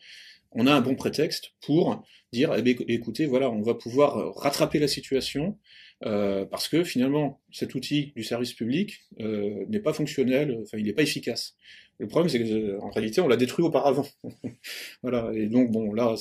on 0.52 0.68
a 0.68 0.74
un 0.74 0.82
bon 0.82 0.96
prétexte 0.96 1.52
pour 1.62 2.04
dire 2.32 2.54
eh 2.56 2.94
écoutez, 2.94 3.26
voilà, 3.26 3.50
on 3.50 3.62
va 3.62 3.76
pouvoir 3.76 4.36
rattraper 4.36 4.80
la 4.80 4.88
situation 4.88 5.58
euh, 6.06 6.46
parce 6.46 6.70
que 6.70 6.84
finalement, 6.84 7.42
cet 7.52 7.76
outil 7.76 8.14
du 8.16 8.24
service 8.24 8.54
public 8.54 9.02
euh, 9.20 9.66
n'est 9.68 9.82
pas 9.82 9.94
fonctionnel, 9.94 10.58
enfin, 10.62 10.78
il 10.78 10.86
n'est 10.86 10.94
pas 10.94 11.04
efficace. 11.04 11.56
Le 11.98 12.08
problème, 12.08 12.30
c'est 12.30 12.40
qu'en 12.80 12.90
réalité, 12.92 13.20
on 13.20 13.28
l'a 13.28 13.36
détruit 13.36 13.66
auparavant. 13.66 14.08
voilà, 15.04 15.32
et 15.34 15.48
donc 15.48 15.70
bon, 15.72 15.92
là, 15.92 16.16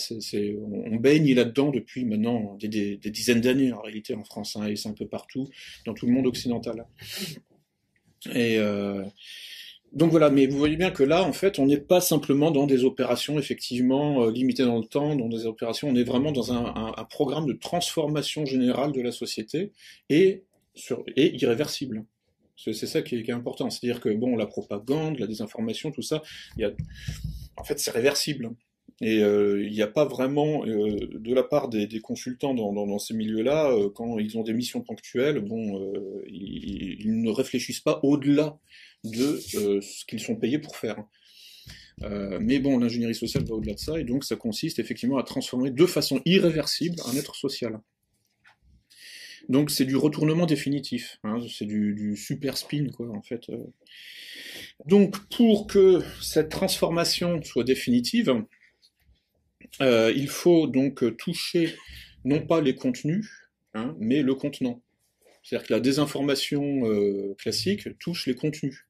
on 0.91 0.97
baigne 0.97 1.33
là-dedans 1.35 1.71
depuis 1.71 2.05
maintenant 2.05 2.57
des, 2.61 2.97
dizaines 2.97 3.41
d'années 3.41 3.73
en 3.73 3.81
réalité 3.81 4.15
en 4.15 4.25
France, 4.25 4.57
hein, 4.57 4.67
et 4.67 4.75
c'est 4.75 4.89
un 4.89 4.95
peu 4.95 5.07
partout 5.07 5.49
dans 5.87 5.95
tout 5.95 6.07
le 6.07 6.13
monde 6.13 6.27
occidental. 6.27 6.85
Et 8.35 8.59
euh, 8.59 9.05
donc 9.93 10.11
voilà, 10.11 10.31
mais 10.31 10.47
vous 10.47 10.59
voyez 10.59 10.77
bien 10.77 10.91
que 10.91 11.03
là, 11.03 11.23
en 11.23 11.33
fait, 11.33 11.59
on 11.59 11.67
n'est 11.67 11.81
pas 11.81 12.01
simplement 12.01 12.51
dans 12.51 12.67
des 12.67 12.85
opérations 12.85 13.39
effectivement 13.39 14.25
euh, 14.25 14.31
limitées 14.31 14.65
dans 14.65 14.79
le 14.79 14.85
temps, 14.85 15.17
dans 15.17 15.29
des 15.29 15.47
opérations, 15.47 15.89
on 15.89 15.97
est 15.97 16.05
vraiment 16.05 16.31
dans 16.31 16.53
un, 16.53 16.93
programme 17.11 17.47
de 17.47 17.55
transformation 17.55 18.45
générale 18.45 18.93
de 18.93 19.01
la 19.01 19.13
société, 19.13 19.73
et 20.11 20.45
sur, 20.75 21.05
et 21.17 21.35
irréversible. 21.37 22.05
C'est 22.57 22.75
ça 22.75 23.03
qui 23.03 23.17
est, 23.17 23.31
important. 23.31 23.71
C'est-à-dire 23.71 24.01
que 24.01 24.09
bon, 24.09 24.37
la 24.37 24.47
propagande, 24.47 25.19
la 25.19 25.27
désinformation, 25.27 25.91
tout 25.93 26.03
ça, 26.03 26.23
en 27.57 27.65
fait, 27.65 27.79
c'est 27.79 27.93
réversible. 27.93 28.51
Et 29.01 29.23
euh, 29.23 29.65
il 29.65 29.73
n'y 29.73 29.83
a 29.83 29.87
pas 29.87 30.05
vraiment, 30.05 30.67
euh, 30.67 30.99
de 31.15 31.35
la 31.35 31.45
part 31.45 31.69
des, 31.69 31.89
consultants 32.01 32.55
dans, 32.55 32.99
ces 32.99 33.15
milieux-là, 33.15 33.73
quand 33.95 34.19
ils 34.19 34.37
ont 34.37 34.43
des 34.43 34.55
missions 34.55 34.81
ponctuelles, 34.81 35.39
bon, 35.39 35.81
ils, 36.27 37.23
ne 37.23 37.31
réfléchissent 37.31 37.81
pas 37.81 38.01
au-delà 38.03 38.59
de 39.05 39.41
euh, 39.57 39.81
ce 39.81 40.05
qu'ils 40.05 40.21
sont 40.21 40.37
payés 40.37 40.59
pour 40.59 40.77
faire. 40.77 41.03
mais 42.41 42.59
bon, 42.59 42.79
l'ingénierie 42.79 43.15
sociale 43.15 43.45
va 43.45 43.55
au-delà 43.55 43.75
de 43.75 43.79
ça, 43.79 43.99
et 43.99 44.05
donc 44.05 44.25
ça 44.25 44.37
consiste 44.37 44.79
effectivement 44.79 45.19
à 45.19 45.23
transformer 45.23 45.71
de 45.71 45.87
façon 45.87 46.21
irréversible 46.25 46.97
un 47.07 47.17
être 47.17 47.35
social. 47.35 47.81
Donc 49.49 49.71
c'est 49.71 49.87
du 49.87 49.97
retournement 49.97 50.47
définitif, 50.47 51.19
hein, 51.25 51.39
c'est 51.49 51.65
du, 51.65 52.15
super 52.17 52.57
spin, 52.57 52.89
quoi, 52.95 53.09
en 53.11 53.23
fait. 53.23 53.51
Donc 54.87 55.17
pour 55.31 55.67
que 55.67 56.03
cette 56.21 56.51
transformation 56.51 57.43
soit 57.43 57.65
définitive, 57.65 58.45
euh, 59.81 60.13
il 60.15 60.29
faut 60.29 60.67
donc 60.67 61.17
toucher 61.17 61.75
non 62.25 62.45
pas 62.47 62.61
les 62.61 62.75
contenus, 62.75 63.29
hein, 63.75 63.97
mais 63.99 64.23
le 64.23 64.35
contenant. 64.35 64.83
C'est-à-dire 65.43 65.69
que 65.69 65.73
la 65.73 65.81
désinformation 65.81 66.87
euh, 66.87 67.35
classique 67.39 67.99
touche 67.99 68.27
les 68.27 68.35
contenus. 68.35 68.88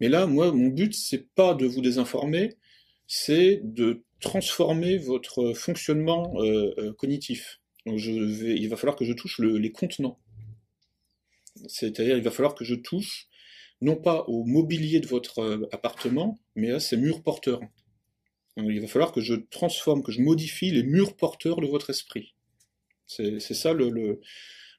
Mais 0.00 0.08
là, 0.08 0.26
moi, 0.26 0.52
mon 0.52 0.68
but, 0.68 0.94
c'est 0.94 1.32
pas 1.34 1.54
de 1.54 1.66
vous 1.66 1.80
désinformer, 1.80 2.54
c'est 3.06 3.60
de 3.62 4.04
transformer 4.20 4.98
votre 4.98 5.52
fonctionnement 5.52 6.34
euh, 6.36 6.74
euh, 6.78 6.92
cognitif. 6.94 7.60
Donc 7.84 7.98
je 7.98 8.12
vais, 8.12 8.56
il 8.56 8.68
va 8.68 8.76
falloir 8.76 8.96
que 8.96 9.04
je 9.04 9.12
touche 9.12 9.38
le, 9.38 9.58
les 9.58 9.72
contenants. 9.72 10.18
C'est-à-dire, 11.68 12.16
il 12.16 12.22
va 12.22 12.30
falloir 12.30 12.54
que 12.54 12.64
je 12.64 12.74
touche 12.74 13.28
non 13.80 13.96
pas 13.96 14.24
au 14.26 14.44
mobilier 14.44 15.00
de 15.00 15.06
votre 15.06 15.40
euh, 15.40 15.68
appartement, 15.72 16.38
mais 16.54 16.70
à 16.70 16.80
ses 16.80 16.96
murs 16.96 17.22
porteurs. 17.22 17.60
Donc, 18.56 18.68
il 18.70 18.80
va 18.80 18.86
falloir 18.86 19.12
que 19.12 19.20
je 19.20 19.34
transforme, 19.34 20.02
que 20.02 20.12
je 20.12 20.22
modifie 20.22 20.70
les 20.70 20.82
murs 20.82 21.14
porteurs 21.16 21.60
de 21.60 21.66
votre 21.66 21.90
esprit. 21.90 22.34
C'est 23.06 23.38
ça 23.38 23.72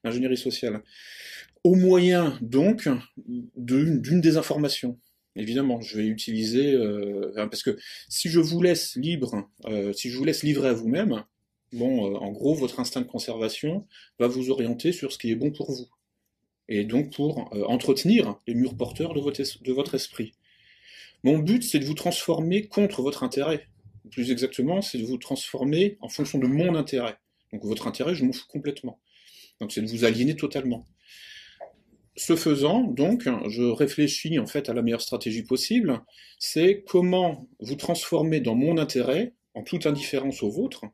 l'ingénierie 0.04 0.34
le, 0.34 0.36
sociale. 0.36 0.84
Au 1.64 1.76
moyen, 1.76 2.38
donc, 2.42 2.90
d'une 3.56 4.20
désinformation. 4.20 5.00
Évidemment, 5.38 5.82
je 5.82 5.98
vais 5.98 6.08
utiliser... 6.08 6.74
Euh, 6.74 7.32
parce 7.36 7.64
que 7.64 7.78
si 8.10 8.30
je 8.30 8.40
vous 8.40 8.62
laisse 8.62 8.96
libre, 8.96 9.48
euh, 9.66 9.94
si 9.94 10.10
je 10.10 10.18
vous 10.18 10.24
laisse 10.24 10.44
livrer 10.44 10.70
à 10.70 10.74
vous-même, 10.74 11.24
bon, 11.74 12.12
euh, 12.12 12.18
en 12.18 12.32
gros, 12.32 12.56
votre 12.56 12.80
instinct 12.80 13.02
de 13.02 13.08
conservation 13.08 13.88
va 14.20 14.28
vous 14.28 14.50
orienter 14.50 14.92
sur 14.92 15.12
ce 15.12 15.18
qui 15.18 15.32
est 15.32 15.36
bon 15.36 15.52
pour 15.52 15.72
vous. 15.72 15.88
Et 16.70 16.84
donc 16.84 17.14
pour 17.14 17.50
entretenir 17.70 18.42
les 18.46 18.54
murs 18.54 18.76
porteurs 18.76 19.14
de 19.14 19.72
votre 19.72 19.96
esprit. 19.96 20.34
Mon 21.24 21.40
but, 21.40 21.64
c'est 21.64 21.80
de 21.80 21.86
vous 21.86 21.94
transformer 21.94 22.68
contre 22.68 23.02
votre 23.02 23.24
intérêt. 23.24 23.68
Plus 24.12 24.32
exactement, 24.32 24.82
c'est 24.82 24.98
de 24.98 25.06
vous 25.06 25.18
transformer 25.18 25.98
en 26.02 26.10
fonction 26.10 26.40
de 26.40 26.48
mon 26.48 26.76
intérêt. 26.76 27.16
Donc 27.54 27.64
votre 27.64 27.88
intérêt, 27.88 28.16
je 28.16 28.26
m'en 28.26 28.34
fous 28.34 28.48
complètement. 28.50 29.00
Donc 29.62 29.72
c'est 29.72 29.82
de 29.82 29.88
vous 29.88 30.04
aliéner 30.04 30.36
totalement. 30.36 30.86
Ce 32.20 32.36
faisant, 32.36 32.82
donc, 32.82 33.30
je 33.48 33.62
réfléchis 33.62 34.40
en 34.40 34.48
fait 34.48 34.70
à 34.70 34.74
la 34.74 34.82
meilleure 34.82 35.02
stratégie 35.02 35.44
possible, 35.44 36.02
c'est 36.40 36.84
comment 36.88 37.48
vous 37.60 37.76
transformer 37.76 38.40
dans 38.40 38.56
mon 38.56 38.80
intérêt, 38.80 39.36
en 39.54 39.62
toute 39.62 39.86
indifférence 39.86 40.42
au 40.42 40.50
vôtre, 40.50 40.86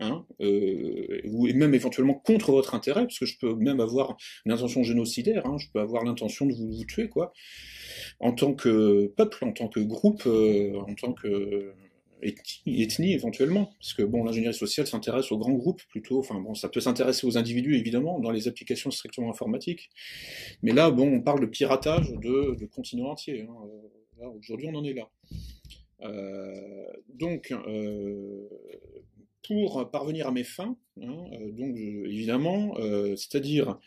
hein, 0.00 0.26
euh, 0.42 1.22
ou 1.24 1.46
même 1.54 1.72
éventuellement 1.72 2.12
contre 2.12 2.52
votre 2.52 2.74
intérêt, 2.74 3.04
parce 3.04 3.18
que 3.18 3.24
je 3.24 3.38
peux 3.38 3.54
même 3.54 3.80
avoir 3.80 4.18
une 4.44 4.52
intention 4.52 4.82
génocidaire, 4.82 5.46
hein, 5.46 5.56
je 5.56 5.68
peux 5.72 5.80
avoir 5.80 6.04
l'intention 6.04 6.44
de 6.44 6.52
vous, 6.52 6.84
tuer, 6.84 7.08
quoi, 7.08 7.32
en 8.20 8.32
tant 8.32 8.52
que 8.52 9.06
peuple, 9.16 9.46
en 9.46 9.52
tant 9.52 9.68
que 9.68 9.80
groupe, 9.80 10.24
euh, 10.26 10.78
en 10.78 10.94
tant 10.94 11.14
que 11.14 11.72
ethnie, 12.22 12.82
ethnie, 12.82 13.12
éventuellement, 13.12 13.72
parce 13.78 13.94
que 13.94 14.02
bon, 14.02 14.24
l'ingénierie 14.24 14.54
sociale 14.54 14.86
s'intéresse 14.86 15.30
aux 15.32 15.38
grands 15.38 15.52
groupes 15.52 15.82
plutôt, 15.88 16.18
enfin 16.18 16.40
bon, 16.40 16.54
ça 16.54 16.68
peut 16.68 16.80
s'intéresser 16.80 17.26
aux 17.26 17.38
individus 17.38 17.76
évidemment 17.76 18.18
dans 18.20 18.30
les 18.30 18.48
applications 18.48 18.90
strictement 18.90 19.30
informatiques, 19.30 19.90
mais 20.62 20.72
là, 20.72 20.90
bon, 20.90 21.12
on 21.12 21.20
parle 21.20 21.40
de 21.40 21.46
piratage 21.46 22.10
de, 22.10 22.56
de 22.58 22.66
continents 22.66 23.10
entiers. 23.10 23.42
Hein. 23.42 23.54
Aujourd'hui, 24.38 24.68
on 24.72 24.74
en 24.74 24.84
est 24.84 24.94
là. 24.94 25.10
Euh, 26.02 26.86
donc, 27.08 27.52
euh, 27.52 28.48
pour 29.46 29.90
parvenir 29.90 30.28
à 30.28 30.32
mes 30.32 30.44
fins, 30.44 30.76
hein, 31.00 31.24
euh, 31.32 31.52
donc 31.52 31.76
évidemment, 31.76 32.74
c'est-à-dire 33.16 33.78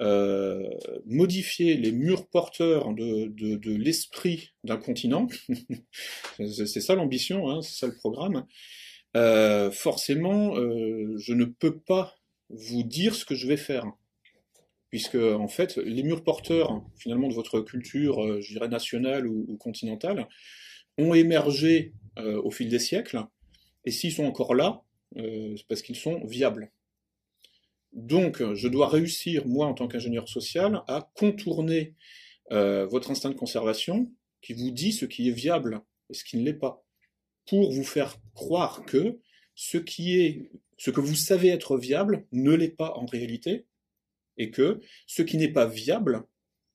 euh, 0.00 0.70
modifier 1.06 1.74
les 1.76 1.90
murs 1.90 2.28
porteurs 2.28 2.94
de, 2.94 3.70
l'esprit 3.70 4.50
d'un 4.62 4.76
continent, 4.76 5.26
c'est 6.38 6.80
ça 6.80 6.94
l'ambition, 6.94 7.50
hein, 7.50 7.62
c'est 7.62 7.80
ça 7.80 7.86
le 7.88 7.96
programme, 7.96 8.46
euh, 9.16 9.72
forcément, 9.72 10.56
euh, 10.56 11.16
je 11.18 11.32
ne 11.32 11.44
peux 11.44 11.78
pas 11.78 12.14
vous 12.48 12.84
dire 12.84 13.14
ce 13.14 13.24
que 13.24 13.34
je 13.34 13.48
vais 13.48 13.56
faire. 13.56 13.86
Puisque, 14.90 15.16
en 15.16 15.48
fait, 15.48 15.76
les 15.76 16.02
murs 16.02 16.24
porteurs, 16.24 16.82
finalement, 16.96 17.28
de 17.28 17.34
votre 17.34 17.60
culture, 17.60 18.40
je 18.40 18.52
dirais, 18.52 18.68
nationale 18.68 19.26
ou, 19.26 19.44
ou 19.48 19.56
continentale, 19.58 20.28
ont 20.96 21.12
émergé 21.12 21.92
au 22.16 22.50
fil 22.50 22.68
des 22.68 22.78
siècles, 22.78 23.22
et 23.84 23.90
s'ils 23.90 24.12
sont 24.12 24.24
encore 24.24 24.54
là, 24.54 24.82
c'est 25.14 25.66
parce 25.68 25.82
qu'ils 25.82 25.96
sont 25.96 26.24
viables. 26.24 26.70
Donc, 27.98 28.54
je 28.54 28.68
dois 28.68 28.88
réussir, 28.88 29.44
moi, 29.44 29.66
en 29.66 29.74
tant 29.74 29.88
qu'ingénieur 29.88 30.28
social, 30.28 30.82
à 30.86 31.10
contourner 31.16 31.94
euh, 32.52 32.86
votre 32.86 33.10
instinct 33.10 33.30
de 33.30 33.34
conservation 33.34 34.08
qui 34.40 34.52
vous 34.52 34.70
dit 34.70 34.92
ce 34.92 35.04
qui 35.04 35.28
est 35.28 35.32
viable 35.32 35.80
et 36.08 36.14
ce 36.14 36.22
qui 36.22 36.36
ne 36.36 36.44
l'est 36.44 36.54
pas, 36.54 36.84
pour 37.48 37.72
vous 37.72 37.82
faire 37.82 38.16
croire 38.34 38.84
que 38.84 39.18
ce 39.56 39.78
qui 39.78 40.20
est, 40.20 40.48
ce 40.76 40.92
que 40.92 41.00
vous 41.00 41.16
savez 41.16 41.48
être 41.48 41.76
viable 41.76 42.24
ne 42.30 42.52
l'est 42.52 42.68
pas 42.68 42.92
en 42.94 43.04
réalité, 43.04 43.66
et 44.36 44.52
que 44.52 44.80
ce 45.08 45.22
qui 45.22 45.36
n'est 45.36 45.52
pas 45.52 45.66
viable, 45.66 46.22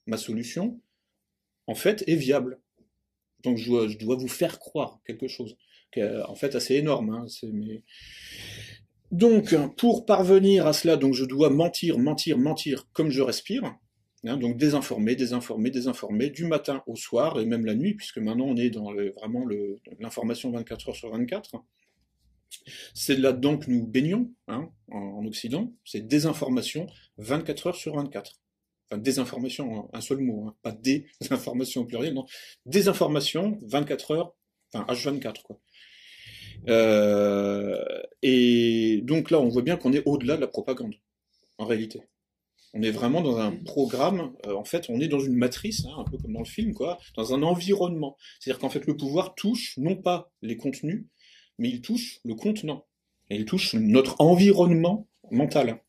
ma 0.06 0.18
solution, 0.18 0.82
en 1.68 1.76
fait, 1.76 2.04
est 2.06 2.18
viable. 2.18 2.60
Donc, 3.44 3.58
je 3.58 3.98
dois, 3.98 4.18
vous 4.18 4.28
faire 4.28 4.60
croire 4.60 5.00
quelque 5.06 5.30
chose, 5.30 5.56
qui 5.94 6.02
est 6.02 6.22
en 6.24 6.36
fait 6.36 6.56
assez 6.56 6.76
énorme. 6.76 7.12
Hein. 7.12 7.28
Donc, 9.14 9.56
pour 9.78 10.08
parvenir 10.08 10.66
à 10.66 10.74
cela, 10.74 10.98
donc 10.98 11.14
je 11.14 11.24
dois 11.24 11.52
mentir, 11.52 12.00
mentir, 12.00 12.40
mentir 12.40 12.88
comme 12.94 13.12
je 13.12 13.22
respire. 13.22 13.64
Hein, 14.26 14.38
donc 14.38 14.58
désinformer, 14.58 15.16
désinformer, 15.16 15.70
désinformer, 15.70 16.32
du 16.32 16.46
matin 16.46 16.82
au 16.88 16.96
soir 16.96 17.40
et 17.40 17.46
même 17.46 17.64
la 17.64 17.76
nuit, 17.76 17.94
puisque 17.94 18.18
maintenant 18.18 18.46
on 18.46 18.56
est 18.56 18.72
dans 18.72 18.92
vraiment 18.92 19.46
l'information 20.00 20.50
24 20.50 20.90
heures 20.90 20.96
sur 20.96 21.12
24. 21.12 21.64
C'est 22.96 23.16
là-dedans 23.16 23.60
que 23.60 23.70
nous 23.70 23.86
baignons 23.86 24.32
hein, 24.48 24.68
en, 24.92 24.98
en, 24.98 25.26
Occident. 25.28 25.72
C'est 25.86 26.08
désinformation 26.08 26.88
24 27.18 27.68
heures 27.68 27.76
sur 27.76 27.96
24. 27.96 28.40
Enfin, 28.90 29.00
désinformation, 29.00 29.90
un 29.94 30.02
seul 30.02 30.20
mot, 30.22 30.48
hein, 30.48 30.56
pas 30.64 30.72
désinformation 30.72 31.82
au 31.82 31.86
pluriel, 31.86 32.16
non. 32.16 32.26
Désinformation 32.66 33.60
24 33.62 34.12
heures, 34.12 34.36
enfin 34.74 34.92
H24 34.92 35.44
quoi. 35.44 35.60
Euh, 36.68 37.84
et 38.22 39.02
donc 39.04 39.32
là, 39.32 39.40
on 39.40 39.50
voit 39.50 39.62
bien 39.62 39.78
qu'on 39.78 39.94
est 39.94 40.04
au-delà 40.06 40.36
de 40.36 40.42
la 40.42 40.48
propagande, 40.48 40.96
en 41.58 41.66
réalité. 41.66 42.02
On 42.74 42.82
est 42.82 42.92
vraiment 42.92 43.22
dans 43.22 43.38
un 43.38 43.52
programme, 43.52 44.34
euh, 44.48 44.56
en 44.56 44.64
fait, 44.64 44.86
on 44.90 45.00
est 45.00 45.08
dans 45.08 45.20
une 45.20 45.36
matrice, 45.36 45.86
hein, 45.86 45.96
un 45.98 46.04
peu 46.04 46.18
comme 46.18 46.34
dans 46.34 46.40
le 46.40 46.46
film, 46.46 46.74
quoi, 46.74 46.98
dans 47.16 47.34
un 47.34 47.44
environnement. 47.44 48.18
C'est-à-dire 48.40 48.60
qu'en 48.60 48.70
fait, 48.70 48.88
le 48.88 48.98
pouvoir 48.98 49.36
touche 49.36 49.78
non 49.78 49.96
pas 49.96 50.32
les 50.42 50.58
contenus, 50.58 51.06
mais 51.60 51.70
il 51.70 51.82
touche 51.82 52.20
le 52.26 52.34
contenant. 52.34 52.86
Et 53.30 53.36
il 53.36 53.46
touche 53.46 53.76
notre 53.76 54.20
environnement 54.20 55.08
mental. 55.32 55.82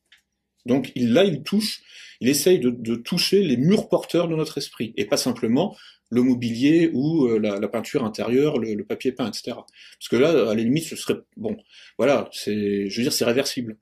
Donc 0.67 0.93
il, 0.95 1.13
là, 1.13 1.25
il 1.25 1.43
touche, 1.43 1.83
il 2.21 2.29
essaye 2.29 2.59
de, 2.59 2.71
de, 2.71 2.97
toucher 2.97 3.43
les 3.43 3.57
murs 3.57 3.89
porteurs 3.89 4.29
de 4.29 4.37
notre 4.37 4.59
esprit, 4.59 4.95
et 4.97 5.05
pas 5.05 5.17
simplement 5.17 5.77
le 6.11 6.23
mobilier 6.23 6.91
ou 6.93 7.27
euh, 7.27 7.39
la, 7.39 7.69
peinture 7.69 8.05
intérieure, 8.05 8.59
le, 8.59 8.83
papier 8.85 9.13
peint, 9.13 9.29
etc. 9.29 9.57
Parce 9.99 10.09
que 10.11 10.17
là, 10.17 10.31
à 10.31 10.55
la 10.55 10.63
limite, 10.63 10.85
ce 10.85 10.97
serait 10.97 11.19
bon. 11.37 11.57
Voilà, 11.99 12.29
c'est, 12.33 12.89
je 12.89 12.97
veux 12.97 13.03
dire, 13.03 13.13
c'est 13.13 13.25
réversible. 13.25 13.77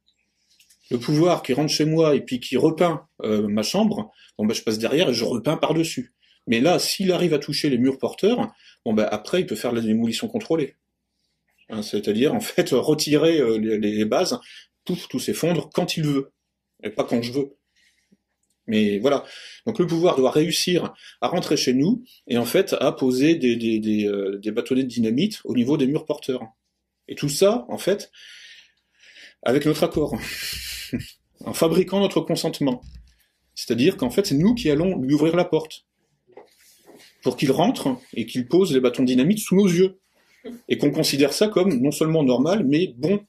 Le 0.90 0.98
pouvoir 0.98 1.42
qui 1.42 1.52
rentre 1.52 1.72
chez 1.72 1.84
moi 1.84 2.14
et 2.14 2.20
puis 2.20 2.40
qui 2.40 2.56
repeint 2.56 3.06
euh, 3.22 3.48
ma 3.48 3.62
chambre, 3.62 4.12
bon 4.38 4.46
ben 4.46 4.54
je 4.54 4.62
passe 4.62 4.78
derrière 4.78 5.08
et 5.08 5.14
je 5.14 5.24
repeins 5.24 5.56
par 5.56 5.74
dessus. 5.74 6.12
Mais 6.46 6.60
là, 6.60 6.78
s'il 6.78 7.12
arrive 7.12 7.34
à 7.34 7.38
toucher 7.38 7.70
les 7.70 7.78
murs 7.78 7.98
porteurs, 7.98 8.52
bon 8.84 8.92
ben 8.92 9.08
après 9.10 9.40
il 9.40 9.46
peut 9.46 9.54
faire 9.54 9.72
la 9.72 9.80
démolition 9.80 10.28
contrôlée. 10.28 10.76
Hein, 11.70 11.82
c'est-à-dire 11.82 12.34
en 12.34 12.40
fait 12.40 12.70
retirer 12.70 13.40
euh, 13.40 13.56
les, 13.56 13.78
les, 13.78 14.04
bases, 14.04 14.38
tout, 14.84 14.98
tout 15.08 15.18
s'effondre 15.18 15.70
quand 15.72 15.96
il 15.96 16.04
veut 16.04 16.32
et 16.82 16.90
pas 16.90 17.04
quand 17.04 17.22
je 17.22 17.32
veux. 17.32 17.56
Mais 18.66 18.98
voilà. 18.98 19.24
Donc 19.66 19.78
le 19.78 19.86
pouvoir 19.86 20.16
doit 20.16 20.30
réussir 20.30 20.94
à 21.20 21.28
rentrer 21.28 21.56
chez 21.56 21.72
nous 21.72 22.04
et 22.26 22.38
en 22.38 22.44
fait 22.44 22.74
à 22.78 22.92
poser 22.92 23.34
des, 23.34 23.56
des, 23.56 23.78
des, 23.80 24.06
euh, 24.06 24.38
des 24.38 24.50
bâtonnets 24.52 24.84
de 24.84 24.88
dynamite 24.88 25.40
au 25.44 25.54
niveau 25.54 25.76
des 25.76 25.86
murs 25.86 26.06
porteurs. 26.06 26.42
Et 27.08 27.14
tout 27.14 27.28
ça, 27.28 27.66
en 27.68 27.78
fait, 27.78 28.10
avec 29.42 29.66
notre 29.66 29.82
accord, 29.82 30.16
en 31.44 31.52
fabriquant 31.52 32.00
notre 32.00 32.20
consentement. 32.20 32.82
C'est-à-dire 33.54 33.96
qu'en 33.96 34.10
fait, 34.10 34.26
c'est 34.26 34.36
nous 34.36 34.54
qui 34.54 34.70
allons 34.70 34.98
lui 34.98 35.14
ouvrir 35.14 35.36
la 35.36 35.44
porte 35.44 35.84
pour 37.22 37.36
qu'il 37.36 37.52
rentre 37.52 37.96
et 38.14 38.26
qu'il 38.26 38.46
pose 38.48 38.72
les 38.72 38.80
bâtons 38.80 39.02
de 39.02 39.08
dynamite 39.08 39.38
sous 39.38 39.56
nos 39.56 39.66
yeux. 39.66 39.98
Et 40.68 40.76
qu'on 40.76 40.90
considère 40.90 41.32
ça 41.32 41.46
comme 41.46 41.80
non 41.80 41.92
seulement 41.92 42.24
normal, 42.24 42.64
mais 42.66 42.94
bon. 42.96 43.24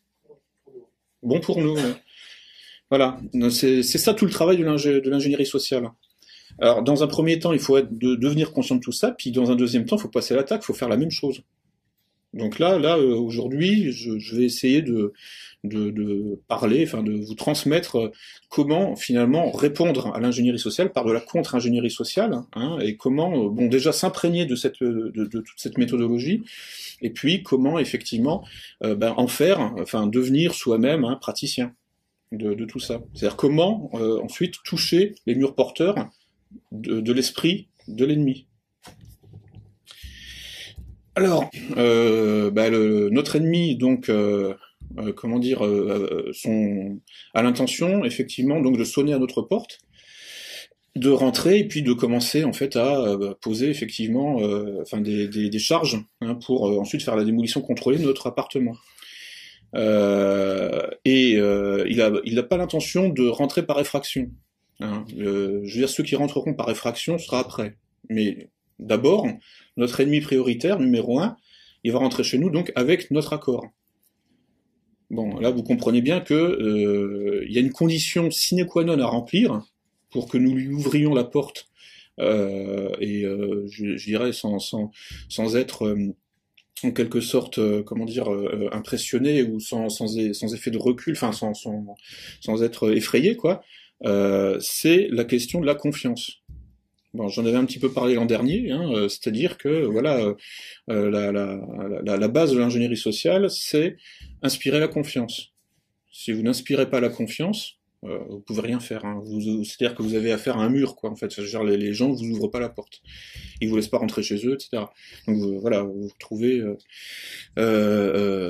Bon 1.22 1.40
pour 1.40 1.62
nous. 1.62 1.78
Voilà. 2.94 3.18
C'est 3.50 3.82
ça 3.82 4.14
tout 4.14 4.26
le 4.26 4.30
travail 4.32 4.56
de 4.56 5.10
l'ingénierie 5.10 5.48
sociale. 5.48 5.90
Alors, 6.60 6.84
dans 6.84 7.02
un 7.02 7.08
premier 7.08 7.40
temps, 7.40 7.52
il 7.52 7.58
faut 7.58 7.82
devenir 7.82 8.52
conscient 8.52 8.76
de 8.76 8.82
tout 8.82 8.92
ça, 8.92 9.10
puis 9.10 9.32
dans 9.32 9.50
un 9.50 9.56
deuxième 9.56 9.86
temps, 9.86 9.96
il 9.96 10.02
faut 10.04 10.10
passer 10.10 10.36
à 10.36 10.38
l'attaque, 10.38 10.62
il 10.62 10.66
faut 10.68 10.76
faire 10.76 10.90
la 10.90 10.98
même 10.98 11.10
chose. 11.10 11.42
Donc 12.36 12.60
là, 12.60 12.78
là, 12.78 12.98
euh, 12.98 13.16
aujourd'hui, 13.16 13.92
je, 13.92 14.36
vais 14.36 14.44
essayer 14.44 14.84
de, 14.84 15.12
parler, 16.48 16.84
enfin, 16.86 17.02
de 17.02 17.14
vous 17.14 17.34
transmettre 17.34 17.96
euh, 17.96 18.12
comment 18.48 18.96
finalement 18.96 19.50
répondre 19.50 20.14
à 20.14 20.20
l'ingénierie 20.20 20.60
sociale 20.60 20.92
par 20.92 21.04
de 21.04 21.12
la 21.12 21.20
contre-ingénierie 21.20 21.90
sociale, 21.90 22.44
hein, 22.54 22.78
et 22.80 22.96
comment, 22.96 23.46
euh, 23.46 23.50
bon, 23.50 23.70
déjà 23.70 23.92
s'imprégner 23.92 24.46
de, 24.46 24.56
toute 25.26 25.48
cette 25.58 25.80
méthodologie, 25.80 26.44
et 27.02 27.10
puis 27.10 27.42
comment 27.42 27.80
effectivement 27.80 28.46
ben, 28.82 29.16
en 29.18 29.28
faire, 29.28 29.74
enfin, 29.80 30.06
devenir 30.06 30.54
soi-même 30.54 31.06
un 31.06 31.16
praticien 31.16 31.74
de, 32.38 32.66
tout 32.66 32.80
ça. 32.80 33.02
C'est-à-dire 33.13 33.38
comment 33.38 33.90
ensuite 33.94 34.56
toucher 34.63 35.16
les 35.25 35.36
murs 35.36 35.56
porteurs 35.56 35.96
de, 36.72 37.13
l'esprit 37.13 37.70
de 37.88 38.06
l'ennemi. 38.06 38.48
Alors, 41.16 41.50
euh, 41.78 42.50
bah, 42.50 42.70
notre 42.72 43.36
ennemi, 43.36 43.75
donc, 43.75 44.10
euh, 44.10 44.56
euh, 44.98 45.13
comment 45.13 45.40
dire, 45.40 45.60
sont 46.34 47.00
à 47.34 47.44
l'intention, 47.44 48.04
effectivement, 48.04 48.60
donc 48.62 48.78
de 48.78 48.84
sonner 48.84 49.13
à 49.13 49.20
notre 49.20 49.42
porte, 49.42 49.80
de 50.96 51.10
rentrer 51.10 51.60
et 51.60 51.68
puis 51.68 51.82
de 51.82 51.94
commencer 51.94 52.44
en 52.44 52.54
fait 52.54 52.75
à 52.75 53.18
poser 53.42 53.70
effectivement, 53.70 54.40
des, 54.94 55.60
charges 55.60 56.04
hein, 56.22 56.36
pour 56.36 56.63
ensuite 56.80 57.04
faire 57.04 57.16
la 57.16 57.24
démolition 57.24 57.62
contrôlée 57.62 57.98
de 57.98 58.04
notre 58.04 58.28
appartement. 58.28 58.75
Et 59.75 61.32
il 61.32 61.98
n'a 61.98 62.12
il 62.24 62.39
a 62.39 62.44
pas 62.44 62.58
l'intention 62.58 63.10
de 63.10 63.27
rentrer 63.27 63.65
par 63.65 63.80
effraction. 63.80 64.32
Hein. 64.80 65.06
je 65.15 65.24
veux 65.24 65.62
dire, 65.65 65.89
ceux 65.89 66.03
qui 66.03 66.15
rentreront 66.15 66.53
par 66.53 66.70
effraction 66.70 67.18
sera 67.18 67.39
après. 67.39 67.77
Mais 68.10 68.50
d'abord, 68.80 69.27
notre 69.77 70.00
ennemi 70.00 70.20
prioritaire, 70.20 70.80
numéro 70.80 71.20
un, 71.20 71.38
il 71.84 71.92
va 71.92 72.00
rentrer 72.00 72.24
chez 72.24 72.38
nous 72.38 72.50
donc 72.50 72.72
avec 72.75 73.12
notre 73.12 73.34
accord. 73.34 73.68
Bon, 75.10 75.39
là 75.39 75.51
vous 75.51 75.63
comprenez 75.63 76.01
bien 76.01 76.22
que 76.22 76.34
euh, 76.34 77.46
il 77.48 77.53
y 77.53 77.58
a 77.58 77.62
une 77.62 77.72
condition 77.72 78.32
sine 78.32 78.65
qua 78.65 78.84
non 78.84 79.00
à 79.00 79.06
remplir 79.06 79.62
pour 80.10 80.27
que 80.27 80.38
nous 80.38 80.56
lui 80.56 80.70
ouvrions 80.70 81.13
la 81.13 81.24
porte 81.24 81.68
euh, 82.20 82.89
et 83.00 83.24
euh, 83.24 83.68
je, 83.70 84.06
dirais 84.06 84.34
sans, 84.34 84.60
sans, 84.60 84.92
sans 85.30 85.56
être 85.56 85.96
en 86.84 86.92
quelque 86.92 87.22
sorte, 87.22 87.60
comment 87.84 88.06
dire, 88.06 88.27
impressionné 88.72 89.44
ou 89.44 89.60
sans, 89.60 89.89
sans, 89.89 90.08
sans, 90.08 90.53
effet 90.53 90.72
de 90.72 90.77
recul, 90.77 91.13
enfin 91.13 91.32
sans, 91.32 91.53
sans, 91.53 91.96
sans 92.42 92.63
être 92.63 92.94
effrayé, 92.94 93.36
quoi. 93.38 93.63
Euh, 94.06 94.58
c'est 94.60 95.08
la 95.12 95.24
question 95.24 95.62
de 95.62 95.65
la 95.65 95.75
confiance. 95.75 96.44
Bon, 97.13 97.27
j'en 97.30 97.46
avais 97.46 97.58
un 97.58 97.65
petit 97.65 97.80
peu 97.80 97.92
parlé 97.92 98.15
l'an 98.15 98.25
dernier, 98.25 98.72
hein, 98.72 98.92
euh, 98.92 99.08
c'est-à-dire 99.08 99.58
que 99.58 99.86
voilà, 99.86 100.36
euh, 100.89 101.10
la, 101.12 101.32
la, 101.32 102.18
la, 102.18 102.27
base 102.27 102.53
de 102.53 102.58
l'ingénierie 102.58 102.98
sociale, 102.98 103.51
c'est 103.51 103.98
inspirer 104.42 104.80
la 104.80 104.88
confiance. 104.88 105.53
Si 106.12 106.32
vous 106.32 106.42
n'inspirez 106.42 106.89
pas 106.89 107.00
la 107.00 107.10
confiance, 107.10 107.77
euh, 108.06 108.20
vous 108.30 108.40
pouvez 108.40 108.62
rien 108.62 108.80
faire. 108.80 109.06
Hein. 109.06 109.24
C'est-à-dire 109.64 109.96
que 109.96 110.04
vous 110.04 110.16
avez 110.16 110.32
affaire 110.32 110.58
à 110.58 110.64
un 110.64 110.70
mur, 110.70 110.96
quoi. 110.96 111.10
En 111.10 111.16
fait, 111.16 111.40
dire 111.40 111.64
les, 111.64 111.78
les 111.78 111.94
gens 111.94 112.12
vous 112.12 112.30
ouvrent 112.32 112.50
pas 112.50 112.60
la 112.60 112.70
porte, 112.70 113.02
ils 113.62 113.70
vous 113.70 113.76
laissent 113.76 113.88
pas 113.88 113.98
rentrer 113.98 114.24
chez 114.24 114.46
eux, 114.46 114.54
etc. 114.54 114.84
Donc 115.28 115.38
voilà, 115.62 115.84
vous 115.84 116.04
vous 116.04 116.10
retrouvez 116.10 116.62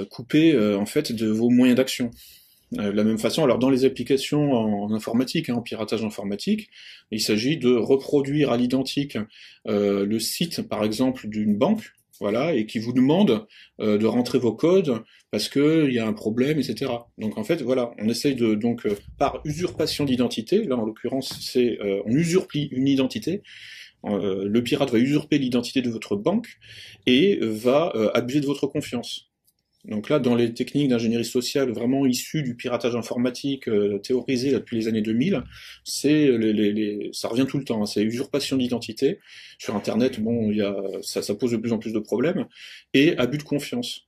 coupé 0.10 0.76
en 0.76 0.86
fait 0.86 1.12
de 1.12 1.28
vos 1.28 1.50
moyens 1.50 1.78
d'action. 1.78 2.12
Euh, 2.80 2.92
de 2.92 2.98
la 2.98 3.04
même 3.04 3.20
façon, 3.20 3.44
alors 3.44 3.60
dans 3.60 3.70
les 3.70 3.86
applications 3.86 4.54
en, 4.54 4.94
informatique, 4.94 5.50
hein, 5.50 5.56
en 5.56 5.62
piratage 5.62 6.04
informatique, 6.04 6.70
il 7.12 7.22
s'agit 7.22 7.58
de 7.58 7.76
reproduire 7.76 8.52
à 8.52 8.58
l'identique 8.58 9.18
euh, 9.68 10.06
le 10.06 10.20
site, 10.20 10.62
par 10.68 10.84
exemple, 10.84 11.28
d'une 11.28 11.56
banque, 11.56 11.94
voilà, 12.20 12.54
et 12.54 12.66
qui 12.66 12.80
vous 12.80 12.94
demande 12.94 13.46
euh, 13.80 13.98
de 13.98 14.06
rentrer 14.06 14.40
vos 14.40 14.54
codes 14.54 15.04
parce 15.32 15.50
qu'il 15.50 15.92
y 15.92 16.00
a 16.00 16.08
un 16.08 16.14
problème, 16.14 16.60
etc. 16.60 16.92
Donc 17.18 17.38
en 17.38 17.44
fait, 17.44 17.62
voilà, 17.62 17.92
on 18.00 18.08
essaye 18.08 18.36
de 18.36 18.56
donc 18.56 18.88
par 19.18 19.42
usurpation 19.46 20.06
d'identité, 20.06 20.64
là 20.64 20.78
en 20.78 20.86
l'occurrence, 20.86 21.40
c'est 21.42 21.80
on 22.06 22.12
usurpe 22.12 22.54
une 22.54 22.88
identité. 22.88 23.42
le 24.04 24.60
pirate 24.62 24.92
va 24.92 25.00
usurper 25.00 25.40
l'identité 25.40 25.82
de 25.82 25.90
votre 25.90 26.16
banque 26.16 26.60
et 27.08 27.40
va 27.42 27.92
abuser 28.14 28.42
de 28.42 28.46
votre 28.46 28.68
confiance. 28.68 29.33
Donc 29.86 30.10
là, 30.10 30.20
dans 30.20 30.36
les 30.36 30.54
techniques 30.54 30.90
d'ingénierie 30.90 31.26
sociale 31.26 31.72
vraiment 31.72 32.06
issues 32.06 32.42
du 32.42 32.56
piratage 32.56 32.96
informatique 32.96 33.68
euh, 33.68 34.00
théorisé 34.00 34.52
depuis 34.52 34.78
les 34.78 34.88
années 34.88 35.02
2000, 35.02 35.44
c'est 35.84 36.38
les, 36.38 36.54
les, 36.54 37.10
ça 37.12 37.28
revient 37.28 37.46
tout 37.48 37.58
le 37.58 37.66
temps. 37.66 37.84
Hein, 37.84 37.86
c'est 37.86 38.02
usurpation 38.02 38.56
d'identité 38.58 39.20
sur 39.58 39.76
Internet. 39.76 40.22
Bon, 40.22 40.52
y 40.52 40.62
a, 40.62 40.76
ça 41.02 41.36
pose 41.36 41.52
de 41.52 41.58
plus 41.58 41.74
en 41.74 41.80
plus 41.80 41.92
de 41.92 42.00
problèmes 42.00 42.46
et 42.94 43.18
abus 43.18 43.38
de 43.38 43.44
confiance. 43.44 44.08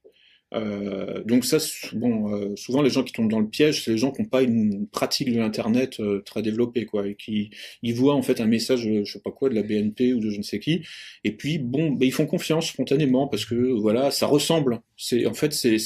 Euh, 0.55 1.23
donc 1.23 1.45
ça, 1.45 1.57
bon, 1.93 2.33
euh, 2.33 2.55
souvent 2.55 2.81
les 2.81 2.89
gens 2.89 3.03
qui 3.03 3.13
tombent 3.13 3.29
dans 3.29 3.39
le 3.39 3.47
piège, 3.47 3.83
c'est 3.83 3.91
les 3.91 3.97
gens 3.97 4.11
qui 4.11 4.21
n'ont 4.21 4.27
pas 4.27 4.41
une 4.41 4.87
pratique 4.87 5.31
de 5.31 5.37
l'internet 5.37 5.99
euh, 5.99 6.21
très 6.21 6.41
développée, 6.41 6.85
quoi, 6.85 7.07
et 7.07 7.15
qui 7.15 7.49
ils 7.81 7.93
voient 7.93 8.15
en 8.15 8.21
fait 8.21 8.39
un 8.39 8.45
message, 8.45 8.81
je 8.81 9.03
sais 9.03 9.19
pas 9.19 9.31
quoi, 9.31 9.49
de 9.49 9.55
la 9.55 9.63
BNP 9.63 10.13
ou 10.13 10.19
de 10.19 10.29
je 10.29 10.37
ne 10.37 10.43
sais 10.43 10.59
qui, 10.59 10.83
et 11.23 11.31
puis 11.31 11.57
bon, 11.57 11.91
ben, 11.91 12.05
ils 12.05 12.11
font 12.13 12.25
confiance 12.25 12.67
spontanément 12.67 13.27
parce 13.27 13.45
que 13.45 13.55
voilà, 13.55 14.11
ça 14.11 14.27
ressemble. 14.27 14.79
C'est 14.97 15.25
en 15.25 15.33
fait, 15.33 15.51
c'est 15.51 15.77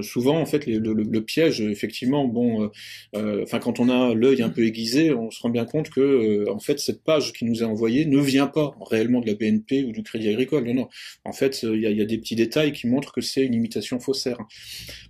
souvent 0.00 0.40
en 0.40 0.46
fait 0.46 0.66
le, 0.66 1.20
piège, 1.20 1.60
effectivement, 1.60 2.26
bon, 2.26 2.70
enfin 3.14 3.58
quand 3.58 3.80
on 3.80 3.90
a 3.90 4.14
l'œil 4.14 4.42
un 4.42 4.48
peu 4.48 4.64
aiguisé, 4.64 5.12
on 5.12 5.30
se 5.30 5.42
rend 5.42 5.50
bien 5.50 5.66
compte 5.66 5.90
que 5.90 6.48
en 6.48 6.58
fait 6.58 6.78
cette 6.78 7.02
page 7.04 7.32
qui 7.34 7.44
nous 7.44 7.62
est 7.62 7.66
envoyée 7.66 8.06
ne 8.06 8.18
vient 8.18 8.46
pas 8.46 8.74
réellement 8.90 9.20
de 9.20 9.26
la 9.26 9.34
BNP 9.34 9.84
ou 9.84 9.92
du 9.92 10.02
Crédit 10.02 10.30
Agricole, 10.30 10.64
non, 10.64 10.74
non. 10.74 10.88
En 11.24 11.32
fait, 11.32 11.62
il 11.62 11.80
y 11.80 12.00
a 12.00 12.04
des 12.06 12.18
petits 12.18 12.36
détails 12.36 12.72
qui 12.72 12.86
montrent 12.86 13.12
que 13.12 13.20
c'est 13.20 13.44
une 13.44 13.54
imitation 13.54 13.97
faussaire. 14.00 14.38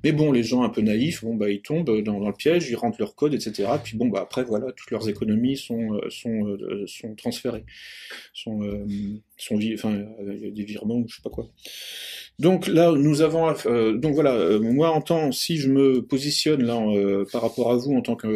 Mais 0.05 0.13
bon, 0.13 0.33
les 0.33 0.43
gens 0.43 0.63
un 0.63 0.69
peu 0.69 0.81
naïfs, 0.81 1.25
bon 1.25 1.35
bah 1.35 1.51
ils 1.51 1.63
tombent 1.63 2.03
dans, 2.03 2.19
le 2.19 2.33
piège, 2.33 2.69
ils 2.71 2.77
rentrent 2.77 2.99
leur 2.99 3.15
code, 3.15 3.35
etc. 3.35 3.69
Puis 3.83 3.97
bon 3.97 4.09
bah 4.09 4.21
après 4.23 4.45
voilà, 4.45 4.73
toutes 4.73 4.91
leurs 4.91 5.09
économies 5.09 5.57
sont 5.57 5.95
euh, 5.95 6.11
sont 6.11 6.47
euh, 6.47 6.85
sont 6.87 7.15
transférées, 7.15 7.65
sont 8.33 8.63
euh, 8.63 8.85
sont 9.37 9.59
enfin 9.75 10.05
des 10.21 10.65
virements 10.65 10.97
ou 10.97 11.07
je 11.09 11.17
sais 11.17 11.23
pas 11.23 11.31
quoi. 11.31 11.49
Donc 12.39 12.69
là, 12.69 12.93
nous 12.93 13.21
avons, 13.21 13.53
donc 13.99 14.15
voilà, 14.15 14.61
moi 14.61 14.91
en 14.91 15.01
tant, 15.01 15.33
si 15.33 15.57
je 15.57 15.69
me 15.69 16.03
positionne 16.03 16.63
là 16.63 16.81
par 17.33 17.43
rapport 17.43 17.73
à 17.73 17.77
vous 17.77 17.95
en 17.95 18.01
tant 18.01 18.15
que 18.15 18.29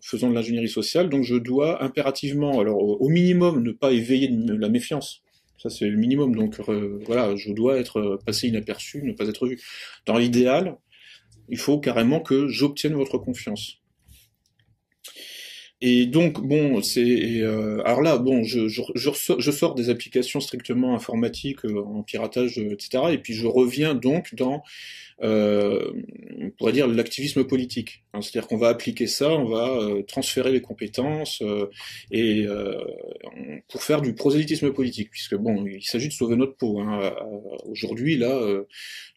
faisant 0.00 0.28
de 0.28 0.34
l'ingénierie 0.34 0.68
sociale, 0.68 1.08
donc 1.08 1.22
je 1.22 1.36
dois 1.36 1.82
impérativement, 1.82 2.58
alors 2.58 3.00
au 3.00 3.08
minimum, 3.08 3.62
ne 3.62 3.70
pas 3.70 3.92
éveiller 3.92 4.28
la 4.32 4.68
méfiance. 4.68 5.22
Ça, 5.62 5.70
c'est 5.70 5.88
le 5.88 5.96
minimum. 5.96 6.34
Donc, 6.34 6.58
euh, 6.68 6.98
voilà, 7.06 7.36
je 7.36 7.52
dois 7.52 7.78
être 7.78 8.00
euh, 8.00 8.18
passé 8.26 8.48
inaperçu, 8.48 9.00
ne 9.04 9.12
pas 9.12 9.28
être 9.28 9.46
vu. 9.46 9.60
Dans 10.06 10.18
l'idéal, 10.18 10.76
il 11.48 11.58
faut 11.58 11.78
carrément 11.78 12.18
que 12.18 12.48
j'obtienne 12.48 12.94
votre 12.94 13.16
confiance. 13.16 13.78
Et 15.80 16.06
donc, 16.06 16.40
bon, 16.40 16.82
c'est 16.82 17.40
euh, 17.42 17.80
alors 17.84 18.02
là, 18.02 18.18
bon, 18.18 18.42
je, 18.42 18.66
je, 18.66 18.82
je, 18.96 19.50
sors 19.52 19.74
des 19.76 19.88
applications 19.88 20.40
strictement 20.40 20.96
informatiques 20.96 21.64
en 21.64 22.02
piratage, 22.02 22.58
etc. 22.58 23.04
Et 23.12 23.18
puis 23.18 23.34
je 23.34 23.46
reviens 23.46 23.94
donc 23.94 24.34
dans 24.34 24.62
euh, 25.22 25.92
on 26.40 26.50
pourrait 26.50 26.72
dire 26.72 26.88
l'activisme 26.88 27.44
politique. 27.44 28.02
Hein, 28.12 28.20
C'est-à-dire 28.22 28.48
qu'on 28.48 28.56
va 28.56 28.68
appliquer 28.68 29.06
ça, 29.06 29.30
on 29.30 29.44
va 29.44 29.68
euh, 29.68 30.02
transférer 30.02 30.50
les 30.50 30.60
compétences 30.60 31.40
euh, 31.42 31.66
et 32.10 32.46
pour 33.68 33.82
faire 33.82 34.02
du 34.02 34.14
prosélytisme 34.14 34.72
politique, 34.72 35.10
puisque 35.10 35.36
bon, 35.36 35.64
il 35.66 35.82
s'agit 35.82 36.08
de 36.08 36.12
sauver 36.12 36.36
notre 36.36 36.56
peau. 36.56 36.80
Hein. 36.80 37.14
Aujourd'hui, 37.66 38.16
là, 38.16 38.40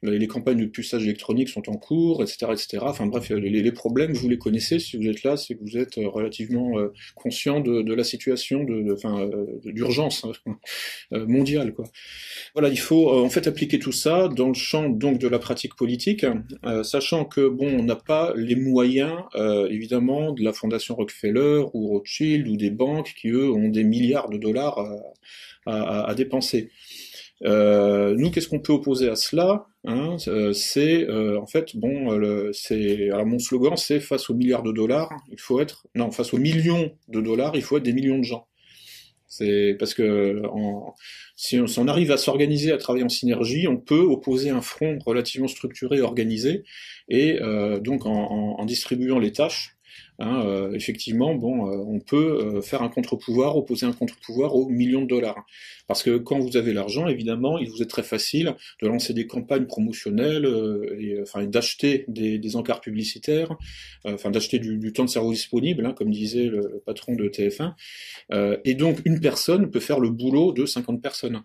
les 0.03 0.27
campagnes 0.27 0.59
de 0.59 0.65
puçage 0.65 1.03
électronique 1.03 1.49
sont 1.49 1.69
en 1.69 1.77
cours, 1.77 2.23
etc., 2.23 2.47
etc. 2.51 2.77
Enfin 2.81 3.07
bref, 3.07 3.29
les, 3.29 3.71
problèmes, 3.71 4.13
vous 4.13 4.29
les 4.29 4.37
connaissez. 4.37 4.79
Si 4.79 4.97
vous 4.97 5.07
êtes 5.07 5.23
là, 5.23 5.37
c'est 5.37 5.55
que 5.55 5.61
vous 5.61 5.77
êtes 5.77 5.95
relativement 5.95 6.75
conscient 7.15 7.59
de, 7.59 7.93
la 7.93 8.03
situation, 8.03 8.63
de, 8.63 8.95
d'urgence 9.71 10.25
hein, 10.25 10.57
mondiale, 11.27 11.73
quoi. 11.73 11.85
Voilà, 12.53 12.69
il 12.69 12.79
faut 12.79 13.11
en 13.11 13.29
fait 13.29 13.47
appliquer 13.47 13.79
tout 13.79 13.91
ça 13.91 14.27
dans 14.27 14.47
le 14.47 14.53
champ 14.53 14.89
donc 14.89 15.17
de 15.17 15.27
la 15.27 15.39
pratique 15.39 15.75
politique 15.75 15.94
euh, 16.65 16.83
sachant 16.83 17.25
que 17.25 17.47
bon, 17.47 17.67
on 17.67 17.83
n'a 17.83 17.95
pas 17.95 18.33
les 18.35 18.55
moyens, 18.55 19.17
euh, 19.35 19.67
évidemment, 19.69 20.31
de 20.31 20.43
la 20.43 20.53
fondation 20.53 20.95
Rockefeller 20.95 21.63
ou 21.73 21.87
Rothschild 21.89 22.47
ou 22.47 22.57
des 22.57 22.71
banques 22.71 23.13
qui 23.19 23.29
eux 23.29 23.51
ont 23.51 23.69
des 23.69 23.83
milliards 23.83 24.29
de 24.29 24.37
dollars 24.37 24.79
à, 25.65 26.13
dépenser. 26.15 26.69
Euh, 27.43 28.15
nous, 28.15 28.31
qu'est-ce 28.31 28.47
qu'on 28.47 28.59
peut 28.59 28.73
opposer 28.73 29.09
à 29.09 29.15
cela 29.15 29.65
hein 29.83 30.15
euh, 30.27 30.53
C'est 30.53 31.03
euh, 31.09 31.39
en 31.39 31.45
fait 31.45 31.75
bon, 31.75 32.19
c'est 32.53 33.09
alors 33.11 33.25
mon 33.25 33.39
slogan, 33.39 33.75
c'est 33.75 33.99
face 33.99 34.29
aux 34.29 34.33
milliards 34.33 34.63
de 34.63 34.71
dollars, 34.71 35.09
il 35.31 35.39
faut 35.39 35.59
être 35.59 35.87
non 35.95 36.11
face 36.11 36.33
aux 36.33 36.37
millions 36.37 36.91
de 37.09 37.21
dollars, 37.21 37.55
il 37.55 37.61
faut 37.61 37.77
être 37.77 37.83
des 37.83 37.93
millions 37.93 38.19
de 38.19 38.23
gens. 38.23 38.47
C'est 39.27 39.75
parce 39.79 39.93
que 39.93 40.41
si, 41.35 41.59
on, 41.59 41.67
si, 41.67 41.79
arrive 41.79 42.11
à 42.11 42.17
s'organiser, 42.17 42.71
à 42.71 42.77
travailler 42.77 43.03
en 43.03 43.09
synergie, 43.09 43.67
on 43.67 43.77
peut 43.77 44.01
opposer 44.01 44.49
un 44.49 44.61
front 44.61 44.99
relativement 45.05 45.47
structuré, 45.47 46.01
organisé, 46.01 46.63
et 47.09 47.39
donc 47.81 48.05
en, 48.05 48.13
en, 48.13 48.59
en 48.59 48.65
distribuant 48.65 49.19
les 49.19 49.31
tâches, 49.31 49.74
Hein, 50.19 50.45
euh, 50.45 50.71
effectivement, 50.73 51.35
bon, 51.35 51.69
euh, 51.69 51.83
on 51.87 51.99
peut 51.99 52.55
euh, 52.57 52.61
faire 52.61 52.81
un 52.81 52.89
contre-pouvoir, 52.89 53.57
opposer 53.57 53.85
un 53.85 53.91
contre-pouvoir 53.91 54.55
aux 54.55 54.69
millions 54.69 55.01
de 55.01 55.07
dollars. 55.07 55.45
Parce 55.87 56.03
que 56.03 56.17
quand 56.17 56.39
vous 56.39 56.55
avez 56.55 56.73
l'argent, 56.73 57.07
évidemment, 57.07 57.57
il 57.57 57.69
vous 57.69 57.81
est 57.81 57.89
très 57.89 58.03
facile 58.03 58.55
de 58.81 58.87
lancer 58.87 59.13
des 59.13 59.27
campagnes 59.27 59.65
promotionnelles, 59.65 60.47
et, 60.99 61.21
enfin, 61.21 61.45
d'acheter 61.45 62.05
des, 62.07 62.39
des, 62.39 62.55
encarts 62.55 62.81
publicitaires, 62.81 63.55
enfin, 64.05 64.31
d'acheter 64.31 64.59
du, 64.59 64.93
temps 64.93 65.05
de 65.05 65.09
cerveau 65.09 65.31
disponible, 65.31 65.85
hein, 65.85 65.93
comme 65.93 66.11
disait 66.11 66.45
le, 66.45 66.81
patron 66.85 67.15
de 67.15 67.27
TF1. 67.27 67.73
et 68.63 68.73
donc, 68.73 68.99
une 69.05 69.19
personne 69.19 69.69
peut 69.69 69.79
faire 69.79 69.99
le 69.99 70.09
boulot 70.09 70.53
de 70.53 70.65
50 70.65 71.01
personnes. 71.01 71.43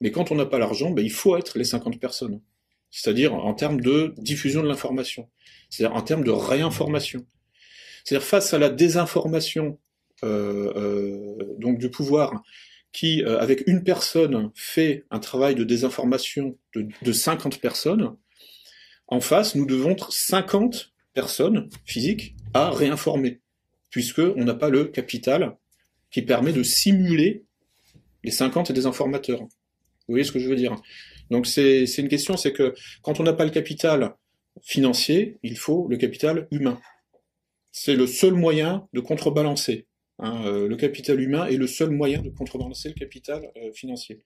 Mais 0.00 0.10
quand 0.10 0.30
on 0.30 0.34
n'a 0.34 0.46
pas 0.46 0.58
l'argent, 0.58 0.90
ben, 0.90 1.04
il 1.04 1.10
faut 1.10 1.36
être 1.36 1.58
les 1.58 1.64
50 1.64 2.00
personnes. 2.00 2.40
C'est-à-dire 2.90 3.34
en 3.34 3.54
termes 3.54 3.80
de 3.80 4.14
diffusion 4.18 4.62
de 4.62 4.68
l'information. 4.68 5.28
C'est-à-dire 5.70 5.96
en 5.96 6.02
termes 6.02 6.24
de 6.24 6.30
réinformation. 6.30 7.26
C'est-à-dire 8.04 8.26
face 8.26 8.52
à 8.54 8.58
la 8.58 8.68
désinformation 8.68 9.78
euh, 10.24 10.72
euh, 10.76 11.56
donc 11.58 11.78
du 11.78 11.90
pouvoir 11.90 12.42
qui, 12.92 13.24
euh, 13.24 13.40
avec 13.40 13.64
une 13.66 13.82
personne, 13.82 14.52
fait 14.54 15.04
un 15.10 15.18
travail 15.18 15.54
de 15.54 15.64
désinformation 15.64 16.56
de, 16.74 16.86
de 17.02 17.12
50 17.12 17.58
personnes, 17.58 18.14
en 19.08 19.20
face, 19.20 19.56
nous 19.56 19.66
devons 19.66 19.90
être 19.90 20.12
50 20.12 20.92
personnes 21.12 21.68
physiques 21.84 22.36
à 22.54 22.70
réinformer, 22.70 23.40
puisqu'on 23.90 24.44
n'a 24.44 24.54
pas 24.54 24.68
le 24.68 24.84
capital 24.84 25.56
qui 26.10 26.22
permet 26.22 26.52
de 26.52 26.62
simuler 26.62 27.44
les 28.22 28.30
50 28.30 28.70
désinformateurs. 28.70 29.40
Vous 29.40 30.14
voyez 30.14 30.24
ce 30.24 30.32
que 30.32 30.38
je 30.38 30.48
veux 30.48 30.56
dire? 30.56 30.76
Donc 31.30 31.46
c'est 31.46 31.84
une 31.98 32.08
question, 32.08 32.36
c'est 32.36 32.52
que 32.52 32.74
quand 33.02 33.18
on 33.18 33.22
n'a 33.22 33.32
pas 33.32 33.44
le 33.44 33.50
capital 33.50 34.14
financier, 34.60 35.38
il 35.42 35.58
faut 35.58 35.88
le 35.88 35.96
capital 35.96 36.46
humain 36.50 36.80
c'est 37.72 37.96
le 37.96 38.06
seul 38.06 38.34
moyen 38.34 38.86
de 38.92 39.00
contrebalancer. 39.00 39.86
Hein, 40.18 40.44
euh, 40.46 40.68
le 40.68 40.76
capital 40.76 41.20
humain 41.20 41.46
est 41.46 41.56
le 41.56 41.66
seul 41.66 41.90
moyen 41.90 42.20
de 42.20 42.28
contrebalancer 42.28 42.88
le 42.90 42.94
capital 42.94 43.50
euh, 43.56 43.72
financier. 43.72 44.20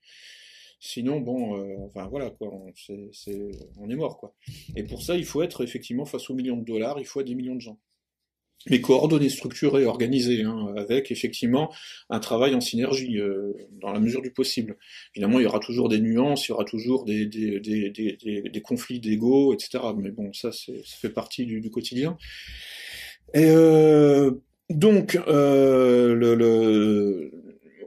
Sinon, 0.79 1.21
bon, 1.21 1.59
euh, 1.59 1.77
enfin 1.87 2.07
voilà 2.09 2.29
quoi, 2.31 2.53
on, 2.53 3.89
est 3.89 3.95
mort 3.95 4.19
quoi. 4.19 4.35
Et 4.75 4.83
pour 4.83 5.03
ça, 5.03 5.17
il 5.17 5.25
faut 5.25 5.43
être 5.43 5.65
effectivement 5.65 6.05
face 6.05 6.29
aux 6.29 6.35
millions 6.35 6.59
de 6.59 6.65
dollars, 6.65 6.99
il 6.99 7.07
faut 7.07 7.23
des 7.23 7.35
millions 7.35 7.55
de 7.55 7.61
gens 7.61 7.79
mais 8.69 8.81
coordonnés, 8.81 9.29
structurés, 9.29 9.85
organisés, 9.85 10.43
hein, 10.43 10.75
avec 10.77 11.13
effectivement 11.13 11.73
un 12.11 12.19
travail 12.19 12.53
en 12.53 12.61
synergie 12.61 13.21
dans 13.81 13.93
la 13.93 14.01
mesure 14.01 14.23
du 14.23 14.33
possible. 14.33 14.77
Évidemment, 15.15 15.39
il 15.39 15.45
y 15.45 15.47
aura 15.47 15.61
toujours 15.61 15.89
des 15.89 16.01
nuances, 16.01 16.49
il 16.49 16.51
y 16.51 16.53
aura 16.53 16.65
toujours 16.65 17.05
des, 17.05 18.63
conflits 18.65 18.99
d'ego, 18.99 19.55
etc. 19.55 19.79
Mais 19.97 20.11
bon, 20.11 20.33
ça, 20.33 20.51
ça 20.51 20.73
fait 20.83 21.11
partie 21.11 21.47
du 21.47 21.71
quotidien. 21.71 22.19
Et 23.35 23.51
euh, 23.51 24.31
donc, 24.71 25.17
euh, 25.29 26.15
le, 26.15 26.35
le, 26.35 27.31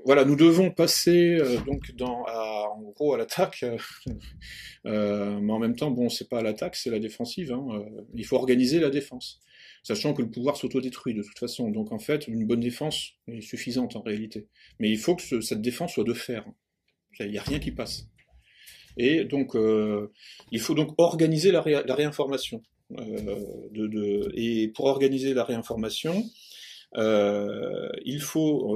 voilà, 0.06 0.23
nous 0.23 0.38
devons 0.38 0.71
passer 0.71 1.36
euh, 1.36 1.60
donc 1.65 1.91
dans, 1.95 2.23
à, 2.25 2.69
en 2.73 2.91
gros 2.91 3.13
à 3.13 3.17
l'attaque, 3.17 3.65
euh, 4.86 5.39
mais 5.41 5.54
en 5.54 5.60
même 5.60 5.75
temps, 5.75 5.91
bon, 5.91 6.08
c'est 6.08 6.30
pas 6.30 6.41
l'attaque, 6.41 6.75
c'est 6.78 6.89
la 6.89 6.99
défensive. 6.99 7.52
Hein, 7.52 7.67
il 8.13 8.25
faut 8.25 8.38
organiser 8.38 8.80
la 8.80 8.89
défense, 8.89 9.41
sachant 9.84 10.13
que 10.13 10.21
le 10.21 10.30
pouvoir 10.30 10.56
s'autodétruit 10.56 11.13
de 11.13 11.21
toute 11.21 11.38
façon. 11.38 11.69
Donc 11.69 11.91
en 11.91 11.99
fait, 11.99 12.30
une 12.30 12.47
bonne 12.47 12.62
défense 12.62 13.12
est 13.28 13.41
suffisante 13.41 13.97
en 13.97 14.02
réalité, 14.02 14.47
mais 14.80 14.89
il 14.89 14.97
faut 14.97 15.15
que 15.15 15.21
ce, 15.21 15.41
cette 15.41 15.62
défense 15.62 15.93
soit 15.93 16.06
de 16.06 16.13
fer. 16.13 16.45
Il 17.19 17.32
n'y 17.32 17.38
a 17.38 17.43
rien 17.43 17.60
qui 17.60 17.71
passe. 17.71 18.08
Et 18.95 19.25
donc, 19.25 19.56
il 20.52 20.60
faut 20.60 20.75
donc 20.75 20.93
organiser 20.97 21.52
la, 21.52 21.62
ré, 21.62 21.84
la 21.86 21.95
réinformation. 21.95 22.62
Euh, 22.97 24.30
et 24.34 24.69
pour 24.69 24.86
organiser 24.86 25.34
la 25.34 25.43
réinformation, 25.43 26.25
euh, 26.97 27.89
il 28.04 28.19
faut, 28.19 28.75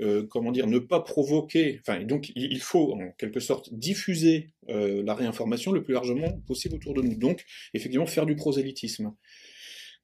euh, 0.00 0.26
comment 0.30 0.52
dire, 0.52 0.66
ne 0.66 0.78
pas 0.78 1.00
provoquer. 1.00 1.80
Enfin, 1.80 2.04
donc, 2.04 2.30
il 2.36 2.60
faut 2.60 2.92
en 2.92 3.10
quelque 3.18 3.40
sorte 3.40 3.72
diffuser 3.74 4.50
la 4.68 5.14
réinformation 5.14 5.72
le 5.72 5.82
plus 5.82 5.94
largement 5.94 6.40
possible 6.46 6.76
autour 6.76 6.94
de 6.94 7.02
nous. 7.02 7.16
Donc, 7.16 7.44
effectivement, 7.74 8.06
faire 8.06 8.26
du 8.26 8.36
prosélytisme. 8.36 9.12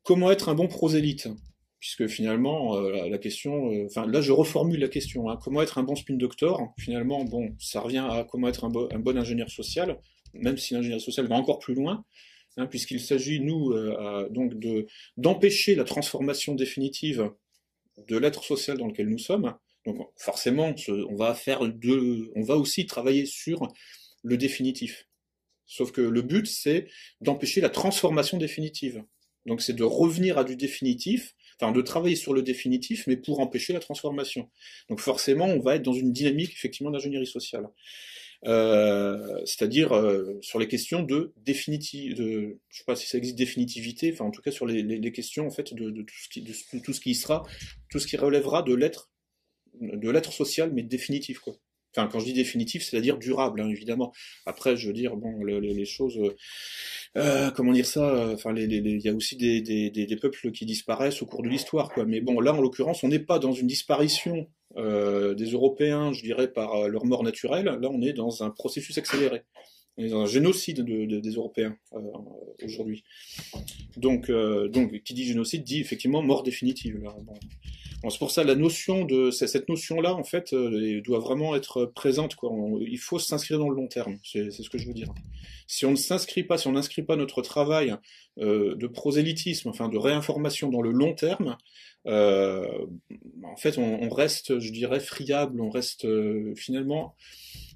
Comment 0.02 0.32
être 0.32 0.48
un 0.48 0.54
bon 0.54 0.66
prosélyte? 0.66 1.28
Puisque 1.78 2.06
finalement, 2.06 2.78
la 2.80 3.18
question, 3.18 3.70
enfin 3.86 4.06
là, 4.06 4.20
je 4.20 4.30
reformule 4.30 4.78
la 4.78 4.88
question. 4.88 5.28
Hein, 5.28 5.38
comment 5.42 5.62
être 5.62 5.78
un 5.78 5.82
bon 5.82 5.96
spin 5.96 6.14
doctor? 6.14 6.72
Finalement, 6.78 7.24
bon, 7.24 7.56
ça 7.58 7.80
revient 7.80 8.06
à 8.08 8.24
comment 8.28 8.46
être 8.48 8.64
un 8.64 8.70
bon 8.70 9.18
ingénieur 9.18 9.50
social, 9.50 9.98
même 10.32 10.58
si 10.58 10.74
l'ingénieur 10.74 11.00
social 11.00 11.26
va 11.26 11.34
encore 11.34 11.58
plus 11.58 11.74
loin. 11.74 12.04
Hein, 12.58 12.66
puisqu'il 12.66 13.00
s'agit, 13.00 13.40
nous, 13.40 13.72
euh, 13.72 14.28
donc 14.28 14.58
de 14.58 14.86
d'empêcher 15.16 15.74
la 15.74 15.84
transformation 15.84 16.54
définitive 16.54 17.30
de 18.08 18.16
l'être 18.16 18.44
social 18.44 18.76
dans 18.76 18.86
lequel 18.86 19.08
nous 19.08 19.18
sommes. 19.18 19.54
Donc 19.86 19.98
forcément, 20.16 20.74
on 20.88 21.16
va 21.16 21.34
faire 21.34 21.66
de, 21.66 22.30
on 22.36 22.42
va 22.42 22.56
aussi 22.56 22.86
travailler 22.86 23.26
sur 23.26 23.68
le 24.22 24.36
définitif. 24.36 25.08
Sauf 25.66 25.92
que 25.92 26.02
le 26.02 26.22
but, 26.22 26.46
c'est 26.46 26.88
d'empêcher 27.20 27.60
la 27.60 27.70
transformation 27.70 28.36
définitive. 28.36 29.02
Donc 29.46 29.62
c'est 29.62 29.72
de 29.72 29.82
revenir 29.82 30.38
à 30.38 30.44
du 30.44 30.54
définitif, 30.54 31.34
enfin 31.58 31.72
de 31.72 31.80
travailler 31.80 32.16
sur 32.16 32.34
le 32.34 32.42
définitif, 32.42 33.06
mais 33.06 33.16
pour 33.16 33.40
empêcher 33.40 33.72
la 33.72 33.80
transformation. 33.80 34.50
Donc 34.88 35.00
forcément, 35.00 35.46
on 35.46 35.60
va 35.60 35.76
être 35.76 35.82
dans 35.82 35.94
une 35.94 36.12
dynamique 36.12 36.52
effectivement 36.52 36.90
d'ingénierie 36.90 37.26
sociale. 37.26 37.68
Euh, 38.44 39.40
c'est-à-dire 39.44 39.92
euh, 39.92 40.38
sur 40.40 40.58
les 40.58 40.66
questions 40.66 41.02
de 41.02 41.32
définitive, 41.36 42.16
de, 42.16 42.58
je 42.68 42.78
sais 42.78 42.84
pas 42.84 42.96
si 42.96 43.06
ça 43.06 43.16
existe 43.18 43.36
définitivité, 43.36 44.10
enfin 44.12 44.24
en 44.24 44.32
tout 44.32 44.42
cas 44.42 44.50
sur 44.50 44.66
les, 44.66 44.82
les, 44.82 44.98
les 44.98 45.12
questions 45.12 45.46
en 45.46 45.50
fait 45.50 45.72
de, 45.74 45.90
de, 45.90 46.02
tout 46.02 46.14
ce 46.20 46.28
qui, 46.28 46.42
de, 46.42 46.52
tout 46.80 46.92
ce 46.92 47.00
qui 47.00 47.14
sera, 47.14 47.44
tout 47.88 48.00
ce 48.00 48.06
qui 48.08 48.16
relèvera 48.16 48.62
de 48.62 48.74
l'être, 48.74 49.10
de 49.80 50.10
l'être 50.10 50.32
social, 50.32 50.72
mais 50.72 50.82
définitif 50.82 51.38
quoi. 51.38 51.54
Enfin, 51.94 52.08
quand 52.10 52.20
je 52.20 52.24
dis 52.24 52.32
définitif, 52.32 52.82
c'est-à-dire 52.82 53.18
durable, 53.18 53.60
hein, 53.60 53.68
évidemment. 53.68 54.14
Après, 54.46 54.78
je 54.78 54.86
veux 54.86 54.94
dire, 54.94 55.14
bon, 55.14 55.44
le, 55.44 55.60
les, 55.60 55.74
les, 55.74 55.84
choses, 55.84 56.18
euh, 57.18 57.50
comment 57.50 57.72
dire 57.72 57.84
ça 57.84 58.30
Enfin, 58.32 58.54
il 58.56 59.02
y 59.02 59.08
a 59.10 59.14
aussi 59.14 59.36
des, 59.36 59.60
des, 59.60 59.90
des, 59.90 60.16
peuples 60.16 60.52
qui 60.52 60.64
disparaissent 60.64 61.20
au 61.20 61.26
cours 61.26 61.42
de 61.42 61.50
l'histoire, 61.50 61.90
quoi. 61.90 62.06
Mais 62.06 62.22
bon, 62.22 62.40
là, 62.40 62.54
en 62.54 62.62
l'occurrence, 62.62 63.04
on 63.04 63.08
n'est 63.08 63.18
pas 63.18 63.38
dans 63.38 63.52
une 63.52 63.66
disparition 63.66 64.48
euh, 64.76 65.34
des 65.34 65.50
Européens, 65.50 66.12
je 66.12 66.22
dirais, 66.22 66.48
par 66.48 66.74
euh, 66.74 66.88
leur 66.88 67.04
mort 67.04 67.22
naturelle. 67.22 67.66
Là, 67.66 67.90
on 67.90 68.02
est 68.02 68.12
dans 68.12 68.42
un 68.42 68.50
processus 68.50 68.96
accéléré. 68.98 69.42
On 69.98 70.04
est 70.04 70.08
dans 70.08 70.22
un 70.22 70.26
génocide 70.26 70.82
de, 70.82 71.04
de, 71.04 71.20
des 71.20 71.32
Européens 71.32 71.76
euh, 71.92 72.00
aujourd'hui. 72.64 73.04
Donc, 73.96 74.30
donc, 74.30 75.02
qui 75.02 75.12
dit 75.12 75.24
génocide 75.24 75.64
dit 75.64 75.80
effectivement 75.80 76.22
mort 76.22 76.42
définitive. 76.42 76.98
C'est 78.08 78.18
pour 78.18 78.30
ça 78.30 78.42
la 78.42 78.54
notion 78.54 79.04
de 79.04 79.30
cette 79.30 79.68
notion-là, 79.68 80.14
en 80.14 80.24
fait, 80.24 80.54
doit 81.04 81.20
vraiment 81.20 81.54
être 81.54 81.84
présente. 81.84 82.36
Il 82.80 82.98
faut 82.98 83.18
s'inscrire 83.18 83.58
dans 83.58 83.68
le 83.68 83.76
long 83.76 83.86
terme. 83.86 84.18
C'est 84.24 84.50
ce 84.50 84.68
que 84.70 84.78
je 84.78 84.88
veux 84.88 84.94
dire. 84.94 85.08
Si 85.66 85.86
on 85.86 85.92
ne 85.92 85.96
s'inscrit 85.96 86.42
pas, 86.42 86.58
si 86.58 86.66
on 86.66 86.72
n'inscrit 86.72 87.02
pas 87.02 87.16
notre 87.16 87.42
travail 87.42 87.94
euh, 88.38 88.74
de 88.76 88.86
prosélytisme, 88.86 89.68
enfin 89.68 89.88
de 89.88 89.98
réinformation 89.98 90.70
dans 90.70 90.82
le 90.82 90.90
long 90.90 91.14
terme, 91.14 91.56
euh, 92.06 92.86
en 93.44 93.56
fait, 93.56 93.78
on, 93.78 94.08
reste, 94.08 94.58
je 94.58 94.72
dirais, 94.72 95.00
friable, 95.00 95.60
on 95.60 95.70
reste 95.70 96.04
euh, 96.04 96.54
finalement 96.56 97.14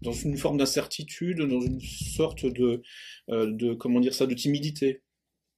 dans 0.02 0.12
une 0.12 0.36
forme 0.36 0.58
d'incertitude, 0.58 1.40
dans 1.40 1.60
une 1.60 1.80
sorte 1.80 2.44
de, 2.46 2.82
euh, 3.30 3.50
de, 3.50 3.74
comment 3.74 4.00
dire 4.00 4.14
ça, 4.14 4.26
de 4.26 4.34
timidité. 4.34 5.02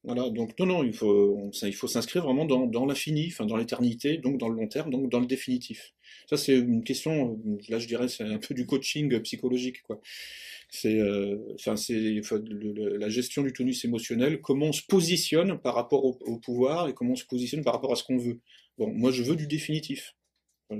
Voilà, 0.05 0.31
donc 0.31 0.59
non, 0.59 0.67
non, 0.67 0.85
il 0.85 0.93
faut, 0.93 1.51
il 1.63 1.75
faut 1.75 1.89
s'inscrire 1.89 2.25
vraiment 2.25 2.45
dans, 2.45 2.67
dans 2.67 2.87
l'infini, 2.87 3.29
enfin 3.33 3.47
dans 3.47 3.57
l'éternité, 3.57 4.19
donc 4.19 4.39
dans 4.39 4.49
le 4.49 4.55
long 4.55 4.69
terme, 4.69 4.91
donc 4.91 5.11
dans 5.11 5.21
le 5.21 5.27
définitif. 5.27 5.93
Ça, 6.29 6.37
c'est 6.37 6.57
une 6.57 6.85
question, 6.85 7.41
là, 7.69 7.79
je 7.79 7.87
dirais, 7.87 8.09
c'est 8.09 8.25
un 8.25 8.39
peu 8.39 8.55
du 8.55 8.67
coaching 8.67 9.21
psychologique, 9.21 9.83
quoi. 9.83 10.01
C'est, 10.71 11.01
euh, 11.01 11.39
la 12.99 13.09
gestion 13.09 13.43
du 13.43 13.53
tonus 13.53 13.85
émotionnel, 13.85 14.41
comment 14.41 14.67
on 14.67 14.73
se 14.73 14.83
positionne 14.83 15.59
par 15.59 15.75
rapport 15.75 16.05
au, 16.05 16.39
pouvoir 16.39 16.89
et 16.89 16.95
comment 16.95 17.13
on 17.13 17.17
se 17.17 17.25
positionne 17.25 17.65
par 17.65 17.73
rapport 17.73 17.93
à 17.93 17.97
ce 17.97 18.05
qu'on 18.05 18.19
veut. 18.19 18.41
Bon, 18.77 18.93
moi, 18.93 19.11
je 19.11 19.23
veux 19.23 19.37
du 19.37 19.47
définitif. 19.47 20.15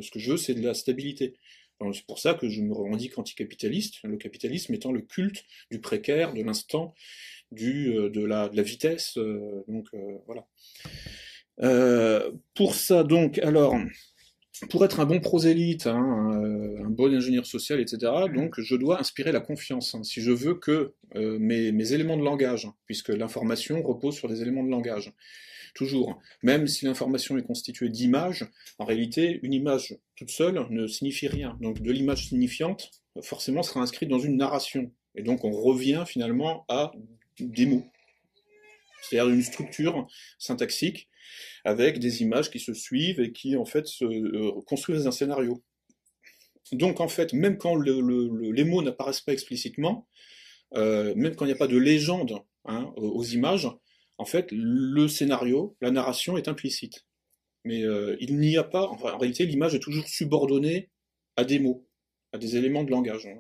Ce 0.01 0.11
que 0.11 0.19
je 0.19 0.33
veux, 0.33 0.37
c'est 0.37 0.55
de 0.55 0.63
la 0.63 0.75
stabilité. 0.75 1.35
C'est 1.93 2.07
pour 2.07 2.19
ça 2.19 2.35
que 2.35 2.49
je 2.49 2.61
me 2.61 2.75
revendique 2.75 3.19
anticapitaliste, 3.19 4.03
le 4.03 4.17
capitalisme 4.17 4.75
étant 4.75 4.93
le 4.93 5.01
culte 5.01 5.45
du 5.71 5.81
précaire, 5.81 6.35
de 6.35 6.43
l'instant, 6.43 6.95
du 7.53 7.97
euh, 7.97 8.11
de 8.11 8.25
la, 8.25 8.49
de 8.49 8.57
la 8.57 8.63
vitesse. 8.63 9.17
Euh, 9.17 9.65
donc 9.69 9.87
euh, 9.95 10.19
voilà. 10.27 10.47
pour 12.55 12.75
ça, 12.75 13.05
donc, 13.05 13.39
alors, 13.39 13.77
pour 14.71 14.85
être 14.85 15.01
un 15.01 15.07
bon 15.07 15.21
prosélyte, 15.21 15.87
hein, 15.87 15.97
un 16.85 16.91
bon 16.91 17.15
ingénieur 17.15 17.47
social, 17.47 17.81
etc., 17.81 18.13
donc 18.35 18.61
je 18.61 18.75
dois 18.75 19.01
inspirer 19.01 19.33
la 19.33 19.41
confiance. 19.41 19.95
Hein, 19.95 20.03
si 20.03 20.21
je 20.21 20.33
veux 20.33 20.55
que 20.55 20.95
mes, 21.15 21.73
mes, 21.73 21.93
éléments 21.93 22.17
de 22.17 22.25
langage, 22.25 22.69
puisque 22.87 23.11
l'information 23.11 23.83
repose 23.83 24.17
sur 24.17 24.29
des 24.29 24.43
éléments 24.43 24.65
de 24.65 24.71
langage, 24.71 25.13
toujours, 25.75 26.21
même 26.43 26.67
si 26.67 26.85
l'information 26.85 27.39
est 27.39 27.43
constituée 27.43 27.89
d'images, 27.89 28.47
en 28.79 28.85
réalité, 28.85 29.39
une 29.43 29.55
image 29.55 29.97
toute 30.17 30.31
seule 30.31 30.67
ne 30.71 30.87
signifie 30.87 31.29
rien. 31.29 31.57
Donc 31.61 31.81
de 31.81 31.93
l'image 31.93 32.29
signifiante, 32.29 32.91
forcément, 33.23 33.63
sera 33.63 33.81
inscrite 33.81 34.09
dans 34.09 34.19
une 34.19 34.37
narration. 34.37 34.91
Et 35.15 35.23
donc 35.23 35.45
on 35.45 35.51
revient 35.51 36.05
finalement 36.07 36.65
à 36.69 36.93
des 37.41 37.67
mots. 37.67 37.85
C'est-à-dire 39.03 39.33
une 39.33 39.43
structure 39.43 40.07
syntaxique 40.39 41.09
avec 41.65 41.99
des 41.99 42.23
images 42.23 42.51
qui 42.51 42.61
se 42.61 42.73
suivent 42.75 43.21
et 43.21 43.33
qui 43.33 43.57
en 43.57 43.65
fait 43.65 43.87
se 43.87 44.05
euh, 44.05 44.61
construisent 44.67 45.07
un 45.07 45.13
scénario. 45.13 45.63
Donc 46.73 47.01
en 47.01 47.09
fait, 47.09 47.33
même 47.33 47.59
quand 47.59 47.77
les 47.77 48.65
mots 48.65 48.83
n'apparaissent 48.83 49.21
pas 49.21 49.33
explicitement, 49.33 50.07
euh, 50.75 51.15
même 51.17 51.35
quand 51.35 51.45
il 51.45 51.49
n'y 51.49 51.55
a 51.55 51.59
pas 51.59 51.67
de 51.67 51.79
légende 51.79 52.43
hein, 52.67 52.93
aux 52.97 53.25
images, 53.25 53.69
en 54.19 54.25
fait, 54.25 54.49
le 54.51 55.09
scénario, 55.09 55.77
la 55.81 55.91
narration 55.91 56.37
est 56.37 56.49
implicite. 56.49 57.07
Mais 57.65 57.85
euh, 57.85 58.17
il 58.21 58.39
n'y 58.39 58.57
a 58.57 58.65
pas, 58.65 58.87
en 58.87 59.19
réalité, 59.19 59.47
l'image 59.47 59.75
est 59.75 59.81
toujours 59.81 60.07
subordonnée 60.07 60.91
à 61.37 61.45
des 61.45 61.59
mots, 61.59 61.87
à 62.33 62.39
des 62.39 62.57
éléments 62.57 62.85
de 62.85 62.91
langage. 62.91 63.27
Hein. 63.27 63.37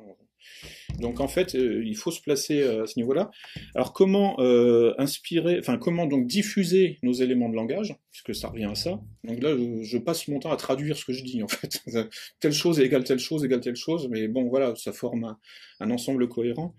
Donc 0.98 1.20
en 1.20 1.28
fait, 1.28 1.54
euh, 1.54 1.82
il 1.84 1.96
faut 1.96 2.10
se 2.10 2.20
placer 2.20 2.60
euh, 2.62 2.84
à 2.84 2.86
ce 2.86 2.98
niveau-là. 2.98 3.30
Alors 3.74 3.92
comment 3.92 4.36
euh, 4.40 4.94
inspirer, 4.98 5.58
enfin 5.60 5.78
comment 5.78 6.06
donc 6.06 6.26
diffuser 6.26 6.98
nos 7.02 7.12
éléments 7.12 7.48
de 7.48 7.54
langage, 7.54 7.94
puisque 8.10 8.34
ça 8.34 8.48
revient 8.48 8.64
à 8.64 8.74
ça. 8.74 9.00
Donc 9.24 9.42
là, 9.42 9.56
je, 9.82 9.98
passe 9.98 10.28
mon 10.28 10.40
temps 10.40 10.52
à 10.52 10.56
traduire 10.56 10.96
ce 10.96 11.04
que 11.04 11.12
je 11.12 11.22
dis 11.22 11.42
en 11.42 11.48
fait. 11.48 11.82
telle 12.40 12.52
chose 12.52 12.80
égale 12.80 13.04
telle 13.04 13.18
chose 13.18 13.44
égale 13.44 13.60
telle 13.60 13.76
chose, 13.76 14.08
mais 14.10 14.28
bon 14.28 14.48
voilà, 14.48 14.74
ça 14.76 14.92
forme 14.92 15.36
un, 15.80 15.90
ensemble 15.90 16.28
cohérent. 16.28 16.74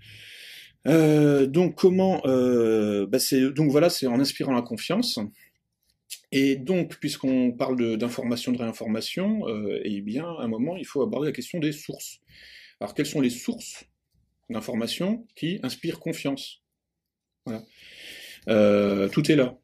donc 0.85 1.75
comment, 1.75 2.21
bah, 2.25 3.19
donc 3.55 3.71
voilà, 3.71 3.89
c'est 3.89 4.07
en 4.07 4.19
inspirant 4.19 4.53
la 4.53 4.61
confiance. 4.61 5.19
Et 6.31 6.55
donc, 6.55 6.97
puisqu'on 6.97 7.51
parle 7.51 7.97
d'information, 7.97 8.51
de, 8.51 8.57
de, 8.57 8.61
réinformation, 8.61 9.41
eh 9.83 10.01
bien, 10.01 10.25
à 10.25 10.43
un 10.43 10.47
moment, 10.47 10.75
il 10.77 10.85
faut 10.85 11.01
aborder 11.01 11.27
la 11.27 11.31
question 11.31 11.59
des 11.59 11.71
sources. 11.71 12.19
Alors, 12.79 12.93
quelles 12.93 13.05
sont 13.05 13.21
les 13.21 13.29
sources 13.29 13.85
d'informations 14.49 15.27
qui 15.35 15.59
inspirent 15.63 15.99
confiance? 15.99 16.61
Voilà. 17.45 17.63
Euh, 18.47 19.09
tout 19.09 19.31
est 19.31 19.35
là. 19.35 19.57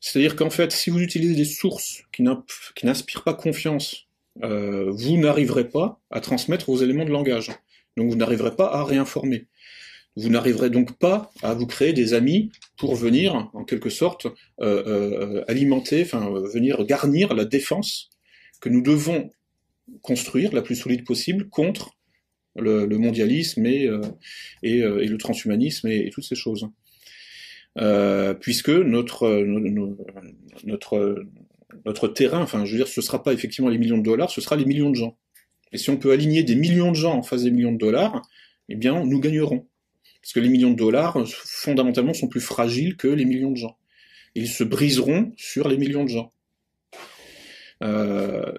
C'est-à-dire 0.00 0.36
qu'en 0.36 0.50
fait, 0.50 0.70
si 0.72 0.90
vous 0.90 1.00
utilisez 1.00 1.34
des 1.34 1.44
sources 1.44 2.02
qui 2.12 2.22
n'inspirent 2.22 3.24
pas 3.24 3.34
confiance, 3.34 4.06
euh, 4.44 4.90
vous 4.90 5.16
n'arriverez 5.16 5.68
pas 5.68 6.00
à 6.10 6.20
transmettre 6.20 6.66
vos 6.66 6.76
éléments 6.76 7.04
de 7.04 7.10
langage. 7.10 7.50
Donc 7.96 8.10
vous 8.10 8.16
n'arriverez 8.16 8.54
pas 8.54 8.72
à 8.72 8.84
réinformer. 8.84 9.48
Vous 10.14 10.28
n'arriverez 10.28 10.70
donc 10.70 10.98
pas 10.98 11.30
à 11.42 11.54
vous 11.54 11.66
créer 11.66 11.92
des 11.92 12.14
amis 12.14 12.50
pour 12.76 12.94
venir, 12.94 13.50
en 13.52 13.64
quelque 13.64 13.90
sorte, 13.90 14.28
euh, 14.60 15.44
alimenter, 15.48 16.02
enfin 16.02 16.30
venir 16.52 16.84
garnir 16.84 17.34
la 17.34 17.44
défense 17.44 18.10
que 18.60 18.68
nous 18.68 18.82
devons 18.82 19.30
construire 20.02 20.52
la 20.52 20.62
plus 20.62 20.76
solide 20.76 21.04
possible 21.04 21.48
contre 21.48 21.97
le, 22.60 22.98
mondialisme 22.98 23.66
et, 23.66 23.86
euh, 23.86 24.00
euh, 24.64 25.00
et, 25.00 25.06
le 25.06 25.18
transhumanisme 25.18 25.88
et, 25.88 26.10
toutes 26.10 26.24
ces 26.24 26.34
choses. 26.34 26.68
Euh, 27.78 28.34
puisque 28.34 28.70
notre, 28.70 29.28
terrain, 32.14 32.40
enfin 32.42 32.64
je 32.64 32.72
veux 32.72 32.78
dire, 32.78 32.88
ce 32.88 33.00
ne 33.00 33.04
sera 33.04 33.22
pas 33.22 33.32
effectivement 33.32 33.68
les 33.68 33.78
millions 33.78 33.98
de 33.98 34.02
dollars, 34.02 34.30
ce 34.30 34.40
sera 34.40 34.56
les 34.56 34.64
millions 34.64 34.90
de 34.90 34.96
gens. 34.96 35.16
Et 35.72 35.78
si 35.78 35.90
on 35.90 35.96
peut 35.96 36.12
aligner 36.12 36.42
des 36.42 36.56
millions 36.56 36.90
de 36.90 36.96
gens 36.96 37.14
en 37.14 37.22
face 37.22 37.42
des 37.42 37.50
millions 37.50 37.72
de 37.72 37.78
dollars, 37.78 38.22
eh 38.68 38.74
bien 38.74 39.04
nous 39.04 39.20
gagnerons. 39.20 39.66
Parce 40.22 40.32
que 40.32 40.40
les 40.40 40.48
millions 40.48 40.70
de 40.72 40.76
dollars, 40.76 41.16
fondamentalement, 41.28 42.14
sont 42.14 42.28
plus 42.28 42.40
fragiles 42.40 42.96
que 42.96 43.08
les 43.08 43.24
millions 43.24 43.52
de 43.52 43.56
gens. 43.56 43.76
Ils 44.34 44.48
se 44.48 44.64
briseront 44.64 45.32
sur 45.36 45.68
les 45.68 45.76
millions 45.76 46.04
de 46.04 46.08
gens. 46.08 46.32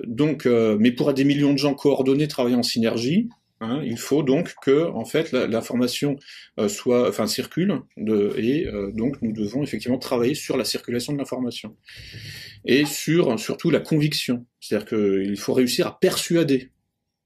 donc, 0.08 0.46
mais 0.46 0.92
pour 0.92 1.14
des 1.14 1.26
millions 1.26 1.52
de 1.52 1.58
gens 1.58 1.74
coordonnés, 1.74 2.28
travailler 2.28 2.56
en 2.56 2.64
synergie, 2.64 3.28
Hein, 3.62 3.82
il 3.84 3.98
faut 3.98 4.24
donc 4.24 4.56
que, 4.62 4.88
en 4.90 5.04
fait, 5.04 5.34
l'information 5.34 6.16
euh, 6.60 6.70
soit, 6.70 7.10
enfin, 7.10 7.28
circule, 7.28 7.82
et 7.98 8.68
euh, 8.68 8.92
donc 8.94 9.22
nous 9.22 9.34
devons 9.34 9.64
effectivement 9.64 9.98
travailler 9.98 10.34
sur 10.34 10.56
la 10.56 10.64
circulation 10.64 11.12
de 11.12 11.18
l'information 11.18 11.76
et 12.64 12.86
sur 12.86 13.38
surtout 13.38 13.70
la 13.70 13.82
conviction. 13.82 14.46
C'est-à-dire 14.62 14.88
qu'il 14.88 15.38
faut 15.38 15.54
réussir 15.54 15.88
à 15.88 16.00
persuader 16.00 16.72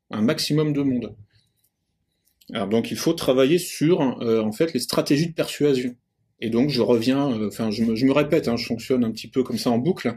un 0.09 0.21
maximum 0.21 0.73
de 0.73 0.81
monde. 0.81 1.15
Alors 2.51 2.67
donc 2.67 2.89
il 2.89 2.97
faut 2.97 3.13
travailler 3.13 3.59
sur 3.59 4.01
euh, 4.21 4.41
en 4.41 4.51
fait 4.51 4.73
les 4.73 4.79
stratégies 4.79 5.27
de 5.27 5.33
persuasion. 5.33 5.95
Et 6.39 6.49
donc 6.49 6.71
je 6.71 6.81
reviens, 6.81 7.47
enfin 7.47 7.69
je, 7.69 7.83
me, 7.83 8.11
répète, 8.11 8.47
hein, 8.47 8.57
je 8.57 8.65
fonctionne 8.65 9.03
un 9.03 9.11
petit 9.11 9.29
peu 9.29 9.43
comme 9.43 9.57
ça 9.57 9.69
en 9.69 9.77
boucle 9.77 10.15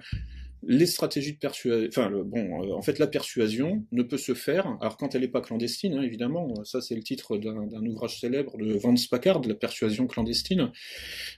les 0.62 0.86
stratégies 0.86 1.34
de 1.34 1.38
persuasion, 1.38 1.88
enfin 1.88 2.10
bon, 2.10 2.62
euh, 2.62 2.74
en 2.74 2.82
fait 2.82 2.98
la 2.98 3.06
persuasion 3.06 3.84
ne 3.92 4.02
peut 4.02 4.18
se 4.18 4.34
faire, 4.34 4.76
alors 4.80 4.96
quand 4.96 5.14
elle 5.14 5.20
n'est 5.20 5.28
pas 5.28 5.40
clandestine, 5.40 5.94
hein, 5.94 6.02
évidemment, 6.02 6.64
ça 6.64 6.80
c'est 6.80 6.94
le 6.94 7.02
titre 7.02 7.36
d'un 7.36 7.86
ouvrage 7.86 8.20
célèbre 8.20 8.56
de 8.58 8.72
Vance 8.74 9.06
Packard, 9.06 9.42
la 9.42 9.54
persuasion 9.54 10.06
clandestine, 10.06 10.72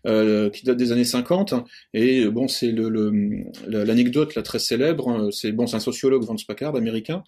euh, 0.07 0.51
qui 0.51 0.65
date 0.65 0.77
des 0.77 0.93
années 0.93 1.05
50, 1.05 1.55
et 1.95 2.27
bon 2.27 2.49
c'est 2.49 2.73
l'anecdote 2.73 4.35
le, 4.35 4.39
la 4.41 4.43
très 4.43 4.59
célèbre, 4.59 5.31
c'est 5.33 5.53
bon 5.53 5.67
c'est 5.67 5.77
un 5.77 5.81
sociologue 5.81 6.25
Vance 6.25 6.45
Packard 6.45 6.77
américain, 6.77 7.23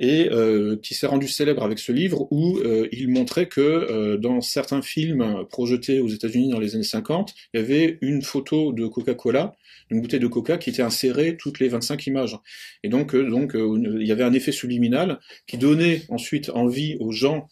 et 0.00 0.30
euh, 0.32 0.76
qui 0.82 0.94
s'est 0.94 1.06
rendu 1.06 1.28
célèbre 1.28 1.62
avec 1.62 1.78
ce 1.78 1.92
livre 1.92 2.26
où 2.32 2.58
euh, 2.58 2.88
il 2.90 3.10
montrait 3.10 3.46
que 3.46 3.60
euh, 3.60 4.16
dans 4.16 4.40
certains 4.40 4.80
films 4.80 5.44
projetés 5.50 6.00
aux 6.00 6.08
États-Unis 6.08 6.48
dans 6.48 6.58
les 6.58 6.74
années 6.74 6.82
50, 6.82 7.34
il 7.52 7.60
y 7.60 7.62
avait 7.62 7.98
une 8.00 8.22
photo 8.22 8.72
de 8.72 8.86
Coca-Cola, 8.86 9.54
une 9.90 10.00
bouteille 10.00 10.20
de 10.20 10.26
Coca 10.26 10.56
qui 10.56 10.70
était 10.70 10.82
insérée 10.82 11.36
toutes 11.36 11.60
les 11.60 11.68
25 11.68 12.06
images. 12.06 12.38
Et 12.82 12.88
donc, 12.88 13.14
donc 13.14 13.52
il 13.54 14.06
y 14.06 14.12
avait 14.12 14.24
un 14.24 14.32
effet 14.32 14.52
subliminal 14.52 15.20
qui 15.46 15.58
donnait 15.58 16.02
ensuite 16.08 16.48
envie 16.50 16.96
aux 16.98 17.12
gens 17.12 17.48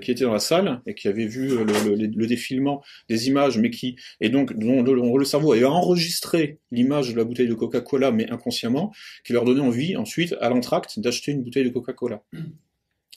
qui 0.00 0.10
étaient 0.10 0.24
dans 0.24 0.32
la 0.32 0.40
salle 0.40 0.82
et 0.86 0.94
qui 0.94 1.08
avaient 1.08 1.26
vu 1.26 1.48
le, 1.48 1.94
le, 1.94 2.26
défilement 2.26 2.82
des 3.08 3.28
images, 3.28 3.58
mais 3.58 3.70
qui 3.70 3.96
et 4.20 4.28
donc 4.28 4.56
dont, 4.58 4.82
le 4.82 5.24
cerveau 5.24 5.52
avait 5.52 5.64
enregistré 5.64 6.58
l'image 6.70 7.12
de 7.12 7.16
la 7.16 7.24
bouteille 7.24 7.48
de 7.48 7.54
Coca-Cola, 7.54 8.12
mais 8.12 8.30
inconsciemment, 8.30 8.92
qui 9.24 9.32
leur 9.32 9.44
donnait 9.44 9.60
envie 9.60 9.96
ensuite 9.96 10.34
à 10.40 10.48
l'entracte 10.48 10.98
d'acheter 10.98 11.32
une 11.32 11.42
bouteille 11.42 11.64
de 11.64 11.70
Coca 11.70 11.92
Coca-Cola. 11.92 12.22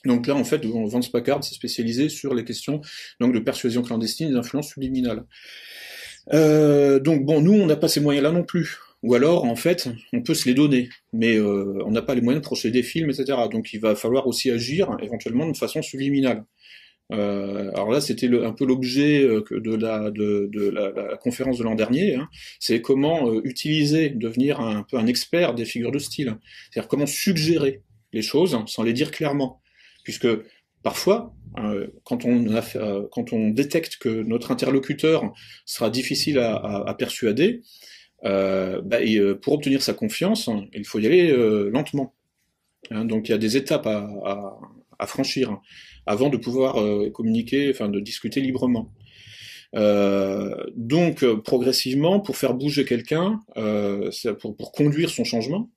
Donc 0.04 0.26
là, 0.26 0.36
en 0.36 0.44
fait, 0.44 0.64
Vance 0.64 1.10
Packard 1.10 1.42
s'est 1.42 1.54
spécialisé 1.54 2.08
sur 2.08 2.34
les 2.34 2.44
questions 2.44 2.80
donc, 3.20 3.34
de 3.34 3.40
persuasion 3.40 3.82
clandestine 3.82 4.30
et 4.30 4.32
d'influence 4.32 4.68
subliminale. 4.68 5.24
Euh, 6.32 7.00
donc 7.00 7.24
bon, 7.24 7.40
nous, 7.40 7.54
on 7.54 7.66
n'a 7.66 7.76
pas 7.76 7.88
ces 7.88 8.00
moyens-là 8.00 8.32
non 8.32 8.44
plus. 8.44 8.78
Ou 9.02 9.14
alors, 9.14 9.44
en 9.44 9.56
fait, 9.56 9.88
on 10.12 10.22
peut 10.22 10.34
se 10.34 10.48
les 10.48 10.54
donner, 10.54 10.88
mais 11.12 11.36
euh, 11.36 11.82
on 11.86 11.92
n'a 11.92 12.02
pas 12.02 12.14
les 12.14 12.20
moyens 12.20 12.42
de 12.42 12.46
procéder 12.46 12.80
des 12.80 12.82
films, 12.82 13.10
etc. 13.10 13.38
Donc 13.50 13.72
il 13.72 13.80
va 13.80 13.94
falloir 13.94 14.26
aussi 14.26 14.50
agir 14.50 14.96
éventuellement 15.00 15.46
de 15.48 15.56
façon 15.56 15.82
subliminale. 15.82 16.44
Euh, 17.12 17.70
alors 17.70 17.90
là, 17.90 18.00
c'était 18.00 18.26
un 18.26 18.52
peu 18.52 18.66
l'objet 18.66 19.22
de, 19.22 19.74
la, 19.76 20.10
de, 20.10 20.50
la, 20.70 21.16
conférence 21.16 21.58
de 21.58 21.64
l'an 21.64 21.74
dernier. 21.76 22.16
Hein. 22.16 22.28
C'est 22.58 22.80
comment 22.80 23.32
utiliser, 23.44 24.10
devenir 24.10 24.60
un 24.60 24.82
peu 24.82 24.98
un 24.98 25.06
expert 25.06 25.54
des 25.54 25.64
figures 25.64 25.92
de 25.92 26.00
style. 26.00 26.36
C'est-à-dire 26.70 26.88
comment 26.88 27.06
suggérer 27.06 27.82
les 28.12 28.22
choses 28.22 28.58
sans 28.66 28.82
les 28.82 28.92
dire 28.92 29.10
clairement. 29.10 29.60
Puisque 30.04 30.28
parfois, 30.82 31.34
euh, 31.58 31.88
quand, 32.04 32.24
on 32.24 32.54
a 32.54 32.62
euh, 32.76 33.06
quand 33.10 33.32
on 33.32 33.48
détecte 33.48 33.96
que 33.98 34.08
notre 34.08 34.50
interlocuteur 34.50 35.32
sera 35.64 35.90
difficile 35.90 36.38
à, 36.38 36.94
persuader, 36.98 37.62
euh, 38.24 38.80
bah, 38.82 38.98
pour 39.42 39.54
obtenir 39.54 39.82
sa 39.82 39.94
confiance, 39.94 40.50
il 40.72 40.84
faut 40.84 40.98
y 40.98 41.06
aller 41.06 41.32
lentement. 41.70 42.14
Hein, 42.90 43.04
donc 43.04 43.28
il 43.28 43.32
y 43.32 43.34
a 43.34 43.38
des 43.38 43.56
étapes 43.56 43.86
à, 43.86 45.06
franchir 45.06 45.58
avant 46.06 46.28
de 46.28 46.36
pouvoir 46.36 46.76
communiquer, 47.12 47.70
enfin 47.70 47.88
de 47.88 48.00
discuter 48.00 48.40
librement. 48.40 48.92
donc 49.74 51.24
progressivement, 51.44 52.20
pour 52.20 52.36
faire 52.36 52.54
bouger 52.54 52.84
quelqu'un, 52.84 53.40
pour, 54.40 54.72
conduire 54.72 55.10
son 55.10 55.24
changement, 55.24 55.70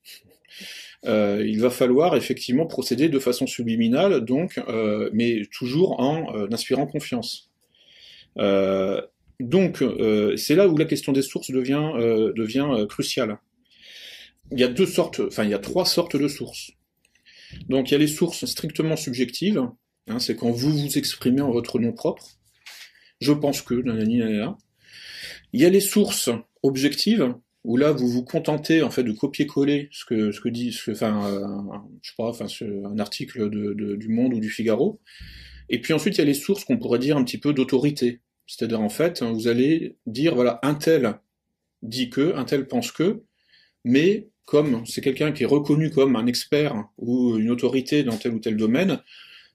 euh, 1.06 1.44
il 1.46 1.60
va 1.60 1.70
falloir 1.72 2.16
effectivement 2.16 2.68
procéder 2.68 3.10
de 3.10 3.20
façon 3.20 3.48
subliminale, 3.48 4.22
donc, 4.22 4.60
euh, 4.68 5.10
mais 5.14 5.42
toujours 5.52 6.00
en 6.00 6.36
euh, 6.36 6.48
inspirant 6.52 6.86
confiance. 6.86 7.50
Donc, 9.42 9.84
c'est 10.38 10.56
là 10.56 10.68
où 10.68 10.78
la 10.78 10.86
question 10.86 11.12
des 11.12 11.22
sources 11.22 11.52
devient, 11.52 11.92
devient 12.36 12.86
cruciale. 12.88 13.38
Il 14.52 14.60
y 14.60 14.64
a 14.64 14.68
deux 14.68 14.86
sortes, 14.86 15.22
enfin, 15.22 15.44
il 15.44 15.50
y 15.50 15.54
a 15.54 15.60
trois 15.60 15.86
sortes 15.86 16.16
de 16.16 16.28
sources. 16.28 16.72
Donc, 17.70 17.90
il 17.90 17.94
y 17.94 17.96
a 17.96 18.00
les 18.00 18.08
sources 18.08 18.46
strictement 18.46 18.96
subjectives, 18.96 19.66
hein, 20.08 20.20
c'est 20.20 20.36
quand 20.36 20.52
vous 20.52 20.72
vous 20.72 20.98
exprimez 20.98 21.42
en 21.42 21.52
votre 21.52 21.80
nom 21.80 21.94
propre. 21.94 22.26
Je 23.20 23.32
pense 23.32 23.62
que, 23.62 23.76
nanani, 23.76 24.18
nanana. 24.18 24.58
Il 25.54 25.62
y 25.62 25.66
a 25.66 25.70
les 25.70 25.80
sources 25.82 26.30
objectives, 26.64 27.34
où 27.64 27.78
là 27.78 27.92
vous 27.92 28.08
vous 28.08 28.24
contentez 28.24 28.82
en 28.82 28.90
fait 28.90 29.04
de 29.04 29.12
copier-coller 29.12 29.90
ce 29.92 30.06
que 30.06 30.32
ce 30.32 30.42
que 30.42 30.50
dit, 30.50 30.76
enfin, 30.90 31.22
je 32.02 32.10
sais 32.10 32.16
pas, 32.18 32.30
enfin, 32.30 32.48
un 32.86 33.00
article 33.00 33.50
de, 33.50 33.74
de, 33.74 33.96
du 33.96 34.08
Monde 34.10 34.34
ou 34.34 34.40
du 34.40 34.50
Figaro. 34.50 35.00
Et 35.70 35.80
puis 35.80 35.94
ensuite 35.94 36.16
il 36.16 36.20
y 36.20 36.22
a 36.22 36.26
les 36.26 36.34
sources 36.34 36.66
qu'on 36.66 36.78
pourrait 36.78 37.00
dire 37.00 37.18
un 37.18 37.24
petit 37.24 37.38
peu 37.38 37.54
d'autorité. 37.54 38.22
C'est-à-dire 38.52 38.82
en 38.82 38.90
fait, 38.90 39.24
vous 39.24 39.48
allez 39.48 39.96
dire 40.06 40.36
voilà 40.36 40.60
un 40.62 40.76
tel 40.76 41.16
dit 41.84 42.10
que, 42.10 42.36
un 42.36 42.44
tel 42.44 42.68
pense 42.68 42.92
que, 42.92 43.24
mais 43.86 44.28
comme 44.44 44.86
c'est 44.86 45.00
quelqu'un 45.00 45.32
qui 45.32 45.44
est 45.44 45.48
reconnu 45.48 45.90
comme 45.90 46.18
un 46.18 46.26
expert 46.28 46.84
ou 46.98 47.38
une 47.38 47.50
autorité 47.50 48.04
dans 48.04 48.18
tel 48.18 48.34
ou 48.34 48.40
tel 48.40 48.58
domaine, 48.58 49.02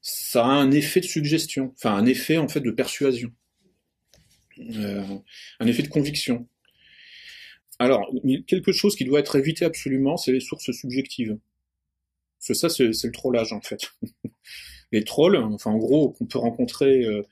ça 0.01 0.47
a 0.47 0.49
un 0.49 0.71
effet 0.71 1.01
de 1.01 1.05
suggestion, 1.05 1.75
enfin 1.77 1.95
un 1.95 2.07
effet 2.07 2.39
en 2.39 2.49
fait 2.49 2.61
de 2.61 2.71
persuasion, 2.71 3.31
euh, 4.61 5.05
un 5.61 5.67
effet 5.67 5.83
de 5.83 5.89
conviction. 5.89 6.49
Alors, 7.79 8.11
quelque 8.47 8.73
chose 8.73 8.97
qui 8.97 9.05
doit 9.05 9.21
être 9.21 9.37
évité 9.37 9.67
absolument, 9.67 10.17
c'est 10.17 10.33
les 10.33 10.41
sources 10.41 10.73
subjectives. 10.73 11.37
Parce 12.39 12.49
que 12.49 12.55
ça, 12.55 12.71
c'est 12.71 12.87
le 12.87 13.13
trollage 13.13 13.53
en 13.53 13.61
fait. 13.61 13.93
les 14.93 15.05
trolls, 15.05 15.37
enfin 15.37 15.73
en 15.73 15.77
gros, 15.77 16.13
qu'on 16.13 16.25
peut 16.25 16.39
rencontrer 16.39 17.05
euh, 17.05 17.23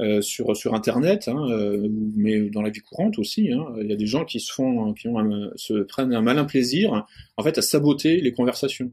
euh, 0.00 0.20
sur 0.20 0.56
sur 0.56 0.74
internet, 0.74 1.28
hein, 1.28 1.46
euh, 1.50 1.88
mais 2.16 2.50
dans 2.50 2.62
la 2.62 2.70
vie 2.70 2.80
courante 2.80 3.18
aussi. 3.18 3.52
Hein. 3.52 3.64
Il 3.80 3.88
y 3.88 3.92
a 3.92 3.96
des 3.96 4.06
gens 4.06 4.24
qui 4.24 4.40
se 4.40 4.52
font, 4.52 4.92
qui 4.92 5.08
ont 5.08 5.50
se 5.56 5.82
prennent 5.84 6.12
un 6.12 6.22
malin 6.22 6.44
plaisir, 6.44 7.06
en 7.36 7.42
fait, 7.42 7.58
à 7.58 7.62
saboter 7.62 8.20
les 8.20 8.32
conversations. 8.32 8.92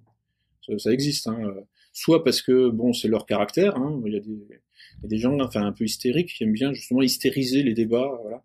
Ça, 0.66 0.78
ça 0.78 0.92
existe. 0.92 1.28
Hein. 1.28 1.40
Soit 1.94 2.24
parce 2.24 2.42
que 2.42 2.70
bon, 2.70 2.94
c'est 2.94 3.08
leur 3.08 3.26
caractère. 3.26 3.78
Hein. 3.78 4.02
Il, 4.06 4.14
y 4.14 4.18
a 4.18 4.20
des, 4.20 4.30
il 4.30 5.04
y 5.04 5.06
a 5.06 5.08
des 5.08 5.18
gens, 5.18 5.40
enfin 5.40 5.66
un 5.66 5.72
peu 5.72 5.86
hystériques, 5.86 6.36
qui 6.36 6.44
aiment 6.44 6.54
bien 6.54 6.74
justement 6.74 7.02
hystériser 7.02 7.64
les 7.64 7.74
débats. 7.74 8.20
Voilà. 8.22 8.44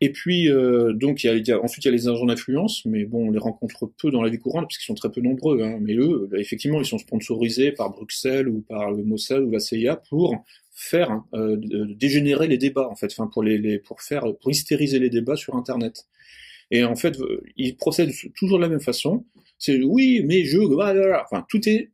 Et 0.00 0.12
puis, 0.12 0.48
euh, 0.48 0.92
donc, 0.92 1.24
il 1.24 1.46
y, 1.46 1.52
a, 1.52 1.60
ensuite, 1.60 1.84
il 1.84 1.88
y 1.88 1.90
a 1.90 1.92
les 1.92 2.06
agents 2.08 2.26
d'influence, 2.26 2.84
mais 2.84 3.04
bon, 3.04 3.28
on 3.28 3.30
les 3.32 3.38
rencontre 3.38 3.90
peu 4.00 4.12
dans 4.12 4.22
la 4.22 4.30
vie 4.30 4.38
courante, 4.38 4.68
puisqu'ils 4.68 4.86
sont 4.86 4.94
très 4.94 5.10
peu 5.10 5.20
nombreux. 5.20 5.60
Hein. 5.62 5.78
Mais 5.80 5.94
eux, 5.94 6.28
effectivement, 6.36 6.80
ils 6.80 6.86
sont 6.86 6.98
sponsorisés 6.98 7.72
par 7.72 7.90
Bruxelles 7.90 8.48
ou 8.48 8.60
par 8.60 8.92
le 8.92 9.02
Mossad 9.02 9.42
ou 9.42 9.50
la 9.50 9.58
CIA 9.58 9.96
pour 9.96 10.44
faire 10.78 11.22
euh, 11.34 11.56
dégénérer 11.96 12.46
les 12.46 12.56
débats, 12.56 12.88
en 12.88 12.94
fait, 12.94 13.12
pour 13.84 14.00
faire, 14.00 14.22
pour 14.40 14.50
hystériser 14.50 15.00
les 15.00 15.10
débats 15.10 15.34
sur 15.34 15.56
Internet. 15.56 16.06
Et 16.70 16.84
en 16.84 16.94
fait, 16.94 17.18
ils 17.56 17.76
procèdent 17.76 18.12
toujours 18.36 18.58
de 18.58 18.62
la 18.62 18.68
même 18.68 18.80
façon. 18.80 19.26
C'est 19.58 19.82
oui, 19.82 20.22
mais 20.24 20.44
je, 20.44 20.58
enfin, 21.24 21.44
tout 21.48 21.68
est 21.68 21.90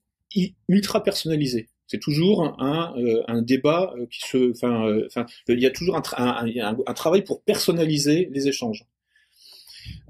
ultra 0.68 1.02
personnalisé. 1.02 1.68
C'est 1.86 2.00
toujours 2.00 2.60
un, 2.60 2.94
euh, 2.98 3.40
débat 3.40 3.94
euh, 3.96 4.06
qui 4.06 4.20
se, 4.20 4.50
enfin, 4.50 5.26
il 5.48 5.60
y 5.60 5.66
a 5.66 5.70
toujours 5.70 5.96
un, 5.96 6.94
travail 6.94 7.24
pour 7.24 7.42
personnaliser 7.42 8.28
les 8.32 8.48
échanges. 8.48 8.84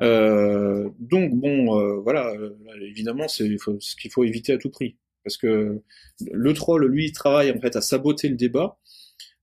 Donc 0.01 1.35
bon, 1.35 2.01
voilà, 2.01 2.33
évidemment, 2.83 3.29
c'est 3.29 3.49
ce 3.79 3.95
qu'il 3.95 4.11
faut 4.11 4.25
éviter 4.25 4.53
à 4.53 4.59
tout 4.59 4.71
prix, 4.71 4.97
parce 5.25 5.37
que 5.37 5.83
le 6.31 6.53
troll, 6.53 6.87
lui, 6.87 7.13
travaille 7.13 7.51
en 7.51 7.61
fait 7.61 7.77
à 7.77 7.81
saboter 7.81 8.29
le 8.29 8.37
débat. 8.37 8.79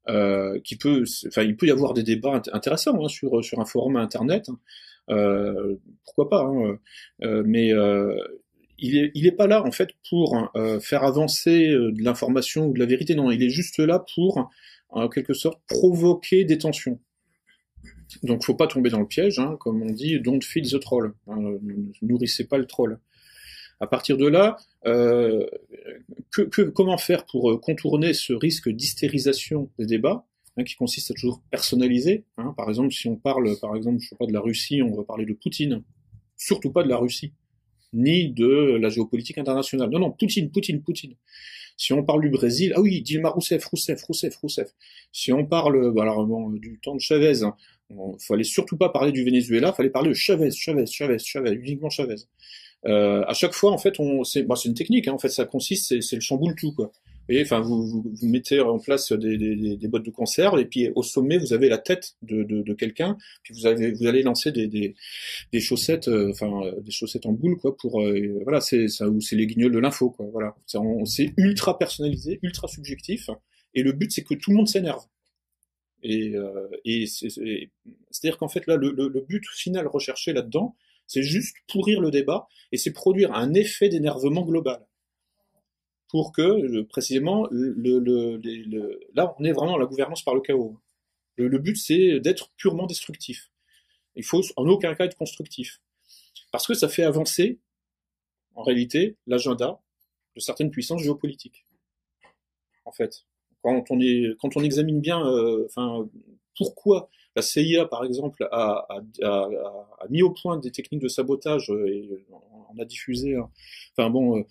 Euh, 0.10 0.60
qui 0.64 0.78
peut, 0.78 1.04
enfin, 1.28 1.44
il 1.44 1.56
peut 1.56 1.68
y 1.68 1.72
avoir 1.72 1.94
des 1.94 2.02
débats 2.02 2.42
intéressants 2.54 3.06
hein, 3.06 3.08
sur 3.08 3.44
sur 3.46 3.60
un 3.60 3.66
forum 3.66 3.98
internet. 3.98 4.50
Hein. 4.50 5.78
pourquoi 6.04 6.28
pas 6.28 6.42
hein, 6.42 6.80
mais 7.46 7.72
il 8.82 9.28
est, 9.28 9.32
pas 9.32 9.48
là 9.48 9.64
en 9.64 9.72
fait 9.72 9.92
pour 10.10 10.50
euh, 10.56 10.80
faire 10.80 11.04
avancer 11.04 11.70
euh, 11.70 11.92
de 11.92 12.04
l'information 12.04 12.68
ou 12.68 12.74
de 12.74 12.80
la 12.80 12.86
vérité. 12.86 13.16
Non, 13.16 13.32
il 13.32 13.44
est 13.44 13.50
juste 13.50 13.80
là 13.80 14.04
pour, 14.16 14.50
en 14.90 15.08
quelque 15.08 15.34
sorte, 15.34 15.62
provoquer 15.68 16.44
des 16.44 16.58
tensions. 16.58 17.00
Donc, 18.24 18.44
faut 18.44 18.56
pas 18.56 18.68
tomber 18.68 18.90
dans 18.90 19.00
le 19.00 19.08
piège, 19.08 19.42
comme 19.60 19.82
on 19.82 19.92
dit, 19.92 20.20
don't 20.20 20.42
feed 20.42 20.70
the 20.70 20.80
troll. 20.80 21.14
Nourrissez 22.02 22.46
pas 22.46 22.58
le 22.58 22.66
troll. 22.66 23.00
À 23.82 23.88
partir 23.88 24.16
de 24.18 24.28
là, 24.28 24.58
euh, 24.86 25.46
que, 26.32 26.62
comment 26.70 26.98
faire 26.98 27.26
pour 27.26 27.60
contourner 27.60 28.14
ce 28.14 28.32
risque 28.32 28.70
d'hystérisation 28.70 29.70
des 29.78 29.86
débats, 29.86 30.26
hein, 30.56 30.64
qui 30.64 30.76
consiste 30.76 31.12
à 31.12 31.14
toujours 31.14 31.42
personnaliser. 31.52 32.24
par 32.56 32.70
exemple, 32.70 32.94
si 32.94 33.08
on 33.08 33.16
parle, 33.18 33.58
par 33.60 33.76
exemple, 33.76 34.00
je 34.00 34.10
sais 34.10 34.16
pas 34.16 34.28
de 34.28 34.34
la 34.34 34.40
Russie, 34.40 34.82
on 34.82 34.96
va 34.96 35.04
parler 35.04 35.26
de 35.26 35.34
Poutine. 35.34 35.84
Surtout 36.38 36.72
pas 36.72 36.84
de 36.84 36.90
la 36.90 36.98
Russie 36.98 37.34
ni 37.94 38.32
de 38.32 38.78
la 38.80 38.90
géopolitique 38.90 39.38
internationale. 39.38 39.90
Non, 39.90 40.00
non, 40.00 40.12
Poutine, 40.12 40.50
Poutine, 40.50 40.82
Poutine. 40.82 41.16
Si 41.78 41.94
on 41.94 42.04
parle 42.04 42.22
du 42.22 42.30
Brésil, 42.30 42.74
ah 42.76 42.82
oui, 42.82 43.02
Dilma 43.02 43.30
Rousseff, 43.30 43.66
Rousseff, 43.66 44.04
Rousseff, 44.04 44.36
Rousseff. 44.36 44.70
Si 45.12 45.34
on 45.34 45.46
parle, 45.46 45.92
bah 45.94 46.04
alors, 46.04 46.26
bon, 46.26 46.50
du 46.50 46.80
temps 46.82 46.96
de 46.96 47.00
Chavez, 47.00 47.44
hein, 47.44 47.56
fallait 48.20 48.44
surtout 48.44 48.78
pas 48.78 48.90
parler 48.90 49.12
du 49.12 49.24
Venezuela, 49.24 49.74
fallait 49.74 49.90
parler 49.90 50.10
de 50.10 50.14
Chavez, 50.14 50.52
Chavez, 50.52 50.86
Chavez, 50.86 51.20
Chavez, 51.20 51.54
uniquement 51.54 51.90
Chavez. 51.90 52.16
Euh, 52.86 53.24
à 53.28 53.34
chaque 53.34 53.54
fois, 53.54 53.72
en 53.72 53.78
fait, 53.78 54.00
on, 54.00 54.24
c'est, 54.24 54.44
bah, 54.44 54.56
c'est 54.56 54.70
une 54.70 54.76
technique. 54.76 55.08
Hein, 55.08 55.14
en 55.14 55.20
fait, 55.20 55.30
ça 55.30 55.46
consiste, 55.46 55.88
c'est, 55.88 56.02
c'est 56.02 56.16
le 56.16 56.22
chamboule 56.22 56.56
tout, 56.56 56.74
quoi 56.74 56.92
enfin, 57.40 57.62
vous, 57.62 58.04
vous, 58.04 58.28
mettez 58.28 58.60
en 58.60 58.80
place 58.80 59.12
des, 59.14 59.38
des, 59.38 59.78
des, 59.78 59.88
bottes 59.88 60.06
de 60.06 60.12
conserve 60.12 60.60
et 60.60 60.66
puis 60.66 60.90
au 60.96 61.04
sommet 61.04 61.38
vous 61.38 61.54
avez 61.54 61.70
la 61.70 61.78
tête 61.78 62.16
de, 62.22 62.44
de, 62.44 62.62
de 62.62 62.74
quelqu'un, 62.74 63.18
puis 63.44 63.54
vous 63.54 63.66
avez, 63.66 63.92
vous 63.92 64.08
allez 64.08 64.24
lancer 64.24 64.52
des, 64.52 64.68
des, 64.68 64.96
des 65.52 65.60
chaussettes, 65.60 66.08
euh, 66.08 66.32
enfin 66.32 66.64
euh, 66.64 66.82
des 66.82 66.92
chaussettes 66.92 67.26
en 67.26 67.32
boule 67.32 67.58
quoi, 67.58 67.78
pour 67.78 68.02
euh, 68.02 68.40
voilà, 68.44 68.60
c'est 68.60 68.88
ça 68.88 69.08
ou 69.08 69.22
c'est 69.22 69.36
les 69.36 69.48
guignols 69.48 69.72
de 69.72 69.80
l'info 69.80 70.10
quoi, 70.10 70.26
voilà. 70.32 70.56
C'est 71.06 71.34
ultra 71.38 71.78
personnalisé, 71.78 72.40
ultra 72.42 72.68
subjectif, 72.68 73.30
et 73.74 73.84
le 73.84 73.94
but 73.94 74.12
c'est 74.12 74.24
que 74.24 74.34
tout 74.34 74.52
le 74.52 74.58
monde 74.58 74.68
s'énerve. 74.68 75.04
Et, 76.04 76.34
et 76.84 77.06
c'est-à-dire 77.06 78.40
qu'en 78.40 78.48
fait 78.48 78.66
là, 78.66 78.76
le, 78.76 78.92
le, 78.92 79.08
le 79.08 79.22
but 79.22 79.46
final 79.54 79.86
recherché 79.86 80.34
là-dedans, 80.34 80.76
c'est 81.12 81.24
juste 81.24 81.58
pourrir 81.68 82.00
le 82.00 82.10
débat 82.10 82.48
et 82.72 82.78
c'est 82.78 82.94
produire 82.94 83.34
un 83.34 83.54
effet 83.54 83.90
d'énervement 83.90 84.44
global 84.44 84.88
pour 86.08 86.32
que 86.32 86.84
précisément 86.84 87.48
le, 87.52 88.00
le, 88.00 89.00
là 89.14 89.36
on 89.38 89.44
est 89.44 89.52
vraiment 89.52 89.74
dans 89.74 89.78
la 89.78 89.86
gouvernance 89.88 90.24
par 90.24 90.36
le 90.36 90.42
chaos. 90.42 90.80
Le, 91.36 91.58
but 91.58 91.76
c'est 91.76 92.22
d'être 92.22 92.52
purement 92.56 92.86
destructif. 92.86 93.52
Il 94.16 94.24
faut 94.24 94.42
en 94.56 94.66
aucun 94.68 94.96
cas 94.96 95.04
être 95.06 95.18
constructif 95.18 95.82
parce 96.50 96.66
que 96.66 96.74
ça 96.74 96.88
fait 96.88 97.04
avancer 97.04 97.60
en 98.56 98.64
réalité 98.64 99.18
l'agenda 99.28 99.82
de 100.36 100.40
certaines 100.40 100.72
puissances 100.72 101.02
géopolitiques. 101.02 101.66
En 102.86 102.94
fait, 102.94 103.26
quand 103.64 103.84
on 103.90 104.00
est 104.00 104.34
quand 104.40 104.56
on 104.56 104.64
examine 104.64 105.02
bien, 105.02 105.26
euh, 105.28 105.66
enfin 105.66 106.10
pourquoi 106.56 107.10
la 107.36 107.42
CIA, 107.42 107.86
par 107.86 108.04
exemple, 108.04 108.48
a, 108.52 108.86
mis 110.10 110.22
au 110.22 110.32
point 110.32 110.58
des 110.58 110.72
techniques 110.72 111.02
de 111.02 111.08
sabotage 111.08 111.70
euh, 111.70 111.88
et 111.88 112.26
on 112.74 112.80
a 112.82 112.86
diffusé. 112.86 113.36
Hein. 113.36 113.50
Enfin 113.96 114.10
bon, 114.10 114.40
euh, 114.40 114.44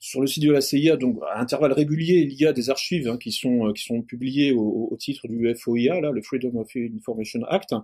sur 0.00 0.20
le 0.20 0.26
site 0.26 0.42
de 0.44 0.52
la 0.52 0.60
CIA, 0.60 0.96
donc 0.96 1.18
à 1.30 1.40
intervalles 1.40 1.72
réguliers, 1.72 2.26
il 2.28 2.34
y 2.34 2.46
a 2.46 2.52
des 2.52 2.70
archives 2.70 3.08
hein, 3.08 3.18
qui 3.18 3.32
sont 3.32 3.68
euh, 3.68 3.72
qui 3.72 3.84
sont 3.84 4.02
publiées 4.02 4.52
au, 4.52 4.96
titre 4.98 5.28
du 5.28 5.54
FOIA, 5.54 6.00
là, 6.00 6.10
le 6.10 6.22
Freedom 6.22 6.58
of 6.58 6.68
Information 6.74 7.44
Act. 7.44 7.74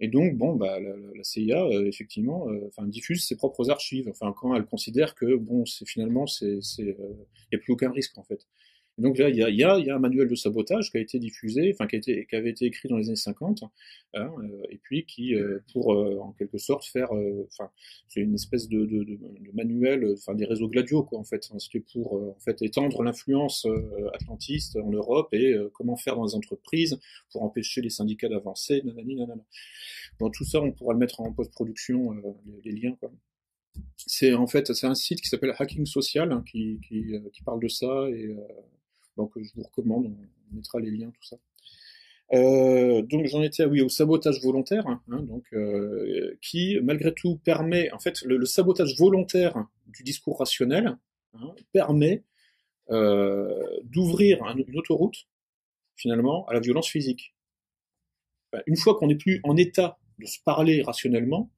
Et 0.00 0.08
donc 0.08 0.36
bon, 0.36 0.54
bah 0.56 0.78
la, 0.80 1.22
CIA 1.22 1.68
effectivement, 1.86 2.46
enfin 2.66 2.86
diffuse 2.86 3.24
ses 3.26 3.36
propres 3.36 3.70
archives. 3.70 4.08
Enfin 4.08 4.34
quand 4.36 4.54
elle 4.54 4.64
considère 4.64 5.14
que 5.14 5.36
bon, 5.36 5.66
c'est 5.66 5.86
finalement 5.86 6.26
c'est 6.26 6.58
c'est 6.62 6.82
il 6.82 7.48
n'y 7.52 7.56
a 7.56 7.58
plus 7.58 7.72
aucun 7.72 7.90
risque 7.92 8.16
en 8.18 8.24
fait 8.24 8.46
donc 8.96 9.18
là, 9.18 9.28
il 9.28 9.34
y 9.36 9.42
a, 9.42 9.50
y, 9.50 9.64
a, 9.64 9.76
y 9.80 9.90
a, 9.90 9.96
un 9.96 9.98
manuel 9.98 10.28
de 10.28 10.36
sabotage 10.36 10.92
qui 10.92 10.98
a 10.98 11.00
été 11.00 11.18
diffusé, 11.18 11.72
enfin 11.74 11.88
qui, 11.88 11.96
a 11.96 11.98
été, 11.98 12.26
qui 12.26 12.36
avait 12.36 12.50
été 12.50 12.66
écrit 12.66 12.88
dans 12.88 12.96
les 12.96 13.08
années 13.08 13.16
50, 13.16 13.64
hein, 13.64 13.70
euh, 14.14 14.62
et 14.70 14.78
puis 14.78 15.04
qui, 15.04 15.34
euh, 15.34 15.58
pour 15.72 15.94
euh, 15.94 16.18
en 16.20 16.30
quelque 16.32 16.58
sorte 16.58 16.84
faire, 16.84 17.10
enfin, 17.10 17.70
c'est 18.06 18.20
une 18.20 18.34
espèce 18.34 18.68
de, 18.68 18.86
de, 18.86 19.02
de, 19.02 19.16
de 19.16 19.52
manuel, 19.52 20.14
enfin 20.16 20.34
des 20.34 20.44
réseaux 20.44 20.68
gladiaux 20.68 21.02
quoi 21.02 21.18
en 21.18 21.24
fait, 21.24 21.50
c'était 21.58 21.84
pour 21.92 22.14
en 22.14 22.38
fait 22.38 22.62
étendre 22.62 23.02
l'influence 23.02 23.66
atlantiste 24.14 24.76
en 24.76 24.90
Europe 24.90 25.34
et 25.34 25.56
comment 25.72 25.96
faire 25.96 26.14
dans 26.14 26.26
les 26.26 26.36
entreprises 26.36 27.00
pour 27.32 27.42
empêcher 27.42 27.80
les 27.80 27.90
syndicats 27.90 28.28
d'avancer, 28.28 28.80
nanani, 28.84 29.16
nanana. 29.16 29.44
Bon, 30.20 30.30
tout 30.30 30.44
ça, 30.44 30.60
on 30.60 30.70
pourra 30.70 30.92
le 30.92 31.00
mettre 31.00 31.20
en 31.20 31.32
post-production, 31.32 32.12
les, 32.12 32.70
les, 32.70 32.80
liens 32.80 32.96
quoi 33.00 33.10
c'est 33.96 34.34
en 34.34 34.46
fait 34.46 34.72
c'est 34.72 34.86
un 34.86 34.94
site 34.94 35.20
qui 35.20 35.28
s'appelle 35.28 35.52
Hacking 35.58 35.84
Social 35.84 36.30
hein, 36.30 36.44
qui, 36.48 36.78
qui, 36.86 37.12
qui, 37.32 37.42
parle 37.42 37.60
de 37.60 37.66
ça 37.66 38.08
et 38.08 38.36
donc 39.16 39.32
je 39.36 39.50
vous 39.54 39.62
recommande, 39.62 40.06
on 40.06 40.56
mettra 40.56 40.80
les 40.80 40.90
liens, 40.90 41.10
tout 41.10 41.22
ça. 41.22 41.36
Euh, 42.32 43.02
donc 43.02 43.26
j'en 43.26 43.42
étais 43.42 43.64
oui, 43.64 43.82
au 43.82 43.88
sabotage 43.88 44.40
volontaire, 44.42 44.86
hein, 44.86 45.22
donc 45.22 45.44
euh, 45.52 46.36
qui 46.40 46.78
malgré 46.82 47.12
tout 47.12 47.36
permet, 47.44 47.92
en 47.92 47.98
fait, 47.98 48.22
le, 48.22 48.44
sabotage 48.46 48.96
volontaire 48.98 49.66
du 49.86 50.02
discours 50.02 50.38
rationnel 50.38 50.96
hein, 51.34 51.54
permet 51.72 52.24
euh, 52.90 53.62
d'ouvrir 53.84 54.42
une 54.56 54.78
autoroute 54.78 55.28
finalement 55.96 56.46
à 56.46 56.54
la 56.54 56.60
violence 56.60 56.88
physique. 56.88 57.34
une 58.66 58.76
fois 58.76 58.96
qu'on 58.96 59.08
n'est 59.08 59.16
plus 59.16 59.40
en 59.44 59.56
état 59.56 59.98
de 60.18 60.26
se 60.26 60.38
parler 60.44 60.82
rationnellement, 60.82 61.50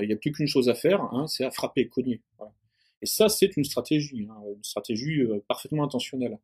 il 0.00 0.06
n'y 0.06 0.14
a 0.14 0.16
plus 0.16 0.32
qu'une 0.32 0.46
chose 0.46 0.68
à 0.70 0.74
faire, 0.74 1.02
hein, 1.02 1.26
c'est 1.26 1.44
à 1.44 1.50
frapper, 1.50 1.88
cogner. 1.88 2.22
Et 3.02 3.06
ça, 3.06 3.28
c'est 3.28 3.54
une 3.58 3.64
stratégie, 3.64 4.26
hein, 4.30 4.40
une 4.56 4.64
stratégie 4.64 5.22
parfaitement 5.46 5.84
intentionnelle. 5.84 6.38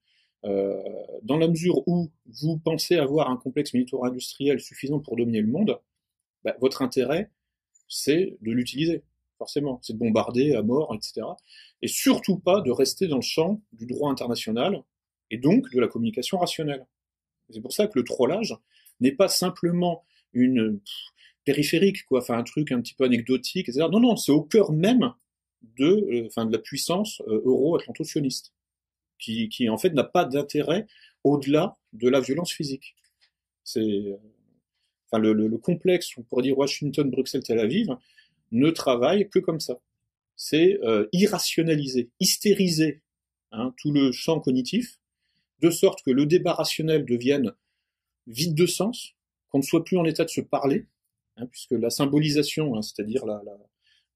Euh, 0.44 0.82
dans 1.22 1.36
la 1.36 1.48
mesure 1.48 1.86
où 1.86 2.10
vous 2.42 2.58
pensez 2.58 2.96
avoir 2.96 3.30
un 3.30 3.36
complexe 3.36 3.74
militaire-industriel 3.74 4.60
suffisant 4.60 5.00
pour 5.00 5.16
dominer 5.16 5.40
le 5.40 5.48
monde, 5.48 5.78
bah, 6.44 6.56
votre 6.60 6.82
intérêt, 6.82 7.30
c'est 7.88 8.36
de 8.40 8.50
l'utiliser, 8.52 9.02
forcément. 9.38 9.80
C'est 9.82 9.92
de 9.92 9.98
bombarder 9.98 10.54
à 10.54 10.62
mort, 10.62 10.94
etc. 10.94 11.26
Et 11.82 11.88
surtout 11.88 12.38
pas 12.38 12.60
de 12.60 12.70
rester 12.70 13.08
dans 13.08 13.16
le 13.16 13.22
champ 13.22 13.60
du 13.72 13.86
droit 13.86 14.10
international 14.10 14.82
et 15.30 15.38
donc 15.38 15.70
de 15.70 15.80
la 15.80 15.88
communication 15.88 16.38
rationnelle. 16.38 16.86
C'est 17.50 17.60
pour 17.60 17.72
ça 17.72 17.86
que 17.86 17.98
le 17.98 18.04
trollage 18.04 18.56
n'est 19.00 19.12
pas 19.12 19.28
simplement 19.28 20.04
une 20.32 20.80
périphérique, 21.44 22.04
quoi, 22.06 22.20
enfin 22.20 22.38
un 22.38 22.42
truc 22.42 22.70
un 22.72 22.80
petit 22.80 22.94
peu 22.94 23.04
anecdotique, 23.04 23.68
etc. 23.68 23.86
Non, 23.90 24.00
non, 24.00 24.16
c'est 24.16 24.32
au 24.32 24.42
cœur 24.42 24.72
même 24.72 25.12
de, 25.78 25.86
euh, 25.86 26.26
enfin, 26.26 26.46
de 26.46 26.52
la 26.52 26.58
puissance 26.58 27.20
euh, 27.28 27.42
euro-atlanto-sioniste, 27.44 28.52
qui, 29.20 29.48
qui 29.48 29.68
en 29.68 29.78
fait 29.78 29.90
n'a 29.90 30.04
pas 30.04 30.24
d'intérêt 30.24 30.86
au-delà 31.24 31.78
de 31.92 32.08
la 32.08 32.20
violence 32.20 32.52
physique. 32.52 32.94
C'est, 33.64 34.18
enfin, 35.06 35.20
le, 35.20 35.32
le, 35.32 35.58
complexe, 35.58 36.16
on 36.16 36.22
pourrait 36.22 36.42
dire 36.42 36.58
Washington, 36.58 37.10
Bruxelles, 37.10 37.42
Tel 37.42 37.58
Aviv, 37.58 37.88
ne 38.52 38.70
travaille 38.70 39.28
que 39.28 39.38
comme 39.38 39.60
ça. 39.60 39.78
C'est 40.36 40.78
euh, 40.82 41.06
irrationaliser, 41.12 42.10
hystériser 42.18 43.02
hein, 43.52 43.74
tout 43.76 43.92
le 43.92 44.10
champ 44.12 44.40
cognitif, 44.40 44.98
de 45.60 45.70
sorte 45.70 46.02
que 46.02 46.10
le 46.10 46.26
débat 46.26 46.54
rationnel 46.54 47.04
devienne 47.04 47.52
vide 48.26 48.54
de 48.54 48.66
sens, 48.66 49.14
qu'on 49.50 49.58
ne 49.58 49.62
soit 49.62 49.84
plus 49.84 49.98
en 49.98 50.04
état 50.04 50.24
de 50.24 50.30
se 50.30 50.40
parler, 50.40 50.86
hein, 51.36 51.46
puisque 51.46 51.72
la 51.72 51.90
symbolisation, 51.90 52.74
hein, 52.76 52.82
c'est-à-dire 52.82 53.26
la, 53.26 53.42
la, 53.44 53.52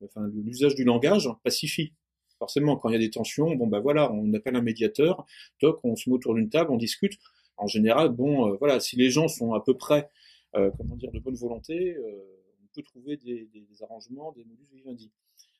enfin, 0.05 0.27
l'usage 0.35 0.75
du 0.75 0.85
langage, 0.85 1.29
pacifie. 1.43 1.93
Forcément, 2.39 2.77
quand 2.77 2.89
il 2.89 2.93
y 2.93 2.97
a 2.97 2.99
des 2.99 3.11
tensions, 3.11 3.55
bon 3.55 3.67
ben 3.67 3.81
voilà, 3.81 4.13
on 4.13 4.33
appelle 4.35 4.57
un 4.57 4.63
médiateur, 4.63 5.25
toc, 5.61 5.81
on 5.85 5.97
se 5.97 6.09
met 6.11 6.15
autour 6.17 6.35
d'une 6.35 6.51
table, 6.51 6.71
on 6.73 6.77
discute. 6.77 7.19
En 7.57 7.67
général, 7.67 8.09
bon, 8.09 8.49
euh, 8.49 8.57
voilà, 8.59 8.81
si 8.81 8.97
les 8.97 9.11
gens 9.11 9.29
sont 9.29 9.55
à 9.55 9.61
peu 9.61 9.77
près, 9.77 10.09
euh, 10.57 10.71
comment 10.77 10.97
dire, 10.97 11.13
de 11.13 11.21
bonne 11.21 11.37
volonté, 11.37 11.95
euh, 11.97 12.23
on 12.63 12.67
peut 12.75 12.83
trouver 12.83 13.17
des, 13.17 13.49
des, 13.53 13.61
des 13.61 13.83
arrangements, 13.83 14.33
des 14.33 14.45
modus 14.45 14.67
vivendi. 14.73 15.13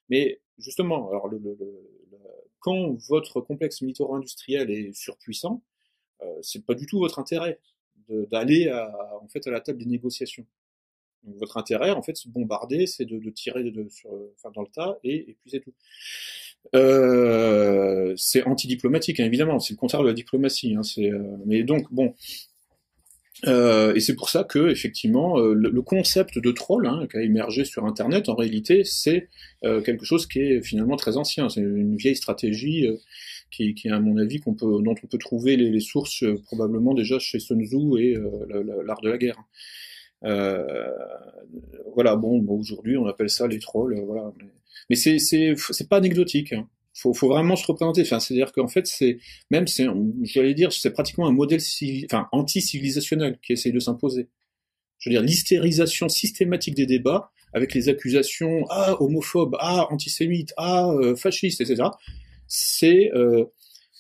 Mais 0.09 0.41
justement, 0.59 1.09
alors 1.09 1.31
quand 2.59 2.95
votre 3.09 3.41
complexe 3.41 3.81
militaro-industriel 3.81 4.71
est 4.71 4.93
surpuissant, 4.93 5.63
euh, 6.23 6.39
c'est 6.43 6.65
pas 6.65 6.75
du 6.75 6.87
tout 6.87 6.99
votre 6.99 7.19
intérêt 7.19 7.61
d'aller 8.09 8.71
en 9.23 9.27
fait 9.29 9.47
à 9.47 9.51
la 9.51 9.63
table 9.63 9.79
des 9.79 9.87
négociations. 9.87 10.45
Votre 11.39 11.57
intérêt, 11.57 11.91
en 11.91 12.03
fait, 12.03 12.17
c'est 12.17 12.29
de 12.29 12.33
bombarder, 12.33 12.87
c'est 12.87 13.05
de, 13.05 13.19
de, 13.19 13.31
tirer 13.31 13.65
de, 13.65 13.89
sur, 13.89 14.11
enfin, 14.37 14.51
dans 14.55 14.63
le 14.63 14.69
tas 14.69 14.99
et, 15.05 15.17
et 15.17 15.37
puis 15.41 15.51
c'est 15.51 15.61
tout. 15.61 15.73
Euh, 16.75 18.15
c'est 18.17 18.43
antidiplomatique, 18.45 19.21
hein, 19.21 19.25
évidemment. 19.25 19.61
C'est 19.61 19.75
le 19.75 19.79
contraire 19.79 20.03
de 20.03 20.09
la 20.09 20.15
diplomatie. 20.15 20.75
Hein, 20.77 20.83
c'est, 20.83 21.11
euh, 21.11 21.37
mais 21.47 21.63
donc 21.63 21.93
bon. 21.93 22.15
Euh, 23.47 23.95
et 23.95 24.01
c'est 24.01 24.15
pour 24.15 24.31
ça 24.31 24.45
que 24.45 24.71
effectivement 24.71 25.39
euh, 25.39 25.55
le, 25.55 25.69
le, 25.69 25.83
concept 25.83 26.39
de 26.39 26.51
troll 26.53 26.87
hein, 26.87 27.07
qui 27.11 27.17
a 27.17 27.23
émergé 27.23 27.65
sur 27.65 27.85
Internet, 27.85 28.29
en 28.29 28.37
réalité, 28.37 28.85
c'est 28.85 29.29
euh, 29.65 29.83
quelque 29.83 30.05
chose 30.05 30.27
qui 30.27 30.39
est 30.39 30.63
finalement 30.63 30.97
très 30.97 31.17
ancien. 31.17 31.49
C'est 31.49 31.61
une 31.61 31.97
vieille 31.97 32.17
stratégie 32.17 32.87
qui, 33.51 33.75
qui, 33.75 33.89
à 33.89 34.01
mon 34.01 34.17
avis, 34.19 34.41
qu'on 34.41 34.55
peut, 34.55 34.67
dont 34.83 34.95
on 35.03 35.07
peut 35.07 35.19
trouver 35.19 35.57
les, 35.57 35.71
les 35.71 35.81
sources 35.81 36.25
probablement 36.45 36.95
déjà 36.95 37.19
chez 37.19 37.39
Sun 37.39 37.63
Tzu 37.65 37.99
et 37.99 38.15
l'art 38.85 39.01
de 39.01 39.11
la 39.11 39.19
guerre. 39.19 39.39
Euh, 40.25 40.91
voilà, 41.95 42.17
bon, 42.17 42.39
bon 42.39 42.59
aujourd'hui 42.59 42.97
on 42.97 43.07
appelle 43.07 43.31
ça 43.31 43.47
les 43.47 43.59
trolls, 43.59 44.01
voilà. 44.07 44.33
Mais 44.91 44.97
c'est 44.97 45.19
c'est 45.19 45.55
c'est 45.71 45.89
pas 45.89 45.99
anecdotique. 45.99 46.53
Hein. 46.53 46.69
Faut, 46.97 47.13
faut 47.13 47.29
vraiment 47.29 47.57
se 47.57 47.67
représenter. 47.67 48.03
Enfin, 48.03 48.21
c'est-à-dire 48.21 48.53
qu'en 48.53 48.69
fait, 48.69 48.87
c'est 48.87 49.19
même, 49.51 49.67
c'est, 49.67 49.87
j'allais 50.23 50.55
dire, 50.55 50.73
c'est 50.73 50.93
pratiquement 50.93 51.27
un 51.27 51.33
modèle, 51.33 51.61
enfin, 52.05 52.29
anti-civilisationnel 52.31 53.39
qui 53.43 53.53
essaye 53.55 53.73
de 53.73 53.81
s'imposer. 53.81 54.29
Je 54.99 55.11
veux 55.11 55.15
dire, 55.15 55.23
l'hystérisation 55.23 56.09
systématique 56.09 56.77
des 56.77 56.87
débats 56.87 57.33
avec 57.53 57.75
les 57.75 57.89
accusations 57.89 58.65
ah 58.71 59.01
homophobe, 59.01 59.57
ah 59.61 59.87
antisémite, 59.91 60.53
ah 60.57 60.91
euh, 60.91 61.17
fasciste, 61.17 61.61
etc. 61.61 61.83
C'est 62.47 63.11
euh, 63.15 63.45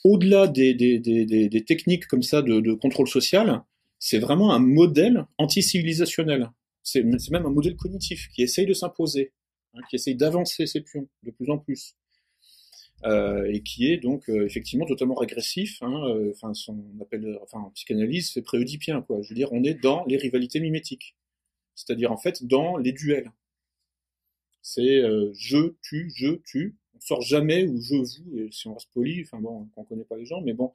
au-delà 0.04 0.46
des, 0.46 0.74
des, 0.74 0.98
des, 0.98 1.24
des, 1.26 1.64
techniques 1.64 2.06
comme 2.06 2.22
ça 2.22 2.42
de, 2.42 2.60
de 2.60 2.74
contrôle 2.74 3.08
social, 3.08 3.62
c'est 4.06 4.18
vraiment 4.18 4.52
un 4.52 4.58
modèle 4.58 5.24
anti-civilisationnel. 5.38 6.50
C'est 6.82 7.02
même 7.02 7.46
un 7.46 7.50
modèle 7.50 7.74
cognitif 7.74 8.28
qui 8.34 8.42
essaye 8.42 8.66
de 8.66 8.74
s'imposer, 8.74 9.32
hein, 9.72 9.80
qui 9.88 9.96
essaye 9.96 10.14
d'avancer 10.14 10.66
ses 10.66 10.82
pions 10.82 11.08
de 11.22 11.30
plus 11.30 11.48
en 11.48 11.56
plus. 11.56 11.96
Euh, 13.04 13.50
et 13.50 13.62
qui 13.62 13.90
est 13.90 13.96
donc 13.96 14.28
euh, 14.28 14.44
effectivement 14.44 14.84
totalement 14.84 15.14
régressif. 15.14 15.82
Hein, 15.82 16.06
euh, 16.06 16.32
enfin, 16.34 16.52
son 16.52 16.84
appelle, 17.00 17.38
enfin, 17.40 17.60
en 17.60 17.70
psychanalyse, 17.70 18.30
c'est 18.34 18.42
préoedipien, 18.42 19.00
quoi. 19.00 19.22
Je 19.22 19.30
veux 19.30 19.34
dire, 19.36 19.50
on 19.52 19.64
est 19.64 19.72
dans 19.72 20.04
les 20.04 20.18
rivalités 20.18 20.60
mimétiques, 20.60 21.16
c'est-à-dire 21.74 22.12
en 22.12 22.18
fait 22.18 22.44
dans 22.44 22.76
les 22.76 22.92
duels. 22.92 23.32
C'est 24.60 24.98
euh, 24.98 25.32
je 25.32 25.76
tue, 25.80 26.12
je 26.14 26.34
tue. 26.44 26.76
On 26.94 27.00
sort 27.00 27.22
jamais 27.22 27.64
ou 27.66 27.80
je 27.80 27.94
vous. 27.94 28.38
Et 28.38 28.50
si 28.52 28.68
on 28.68 28.74
reste 28.74 28.90
poli, 28.92 29.22
enfin 29.22 29.40
bon, 29.40 29.66
on 29.76 29.84
connaît 29.84 30.04
pas 30.04 30.18
les 30.18 30.26
gens, 30.26 30.42
mais 30.42 30.52
bon, 30.52 30.74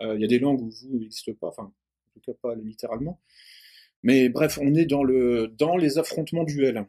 il 0.00 0.18
y 0.18 0.24
a 0.24 0.28
des 0.28 0.38
langues 0.38 0.62
où 0.62 0.70
vous 0.70 0.98
n'existe 0.98 1.34
pas. 1.34 1.48
Enfin, 1.48 1.74
en 2.16 2.20
tout 2.20 2.32
cas 2.32 2.38
pas 2.42 2.54
littéralement. 2.54 3.20
Mais 4.02 4.28
bref, 4.28 4.58
on 4.60 4.74
est 4.74 4.86
dans, 4.86 5.04
le, 5.04 5.48
dans 5.48 5.76
les 5.76 5.98
affrontements 5.98 6.44
duels. 6.44 6.86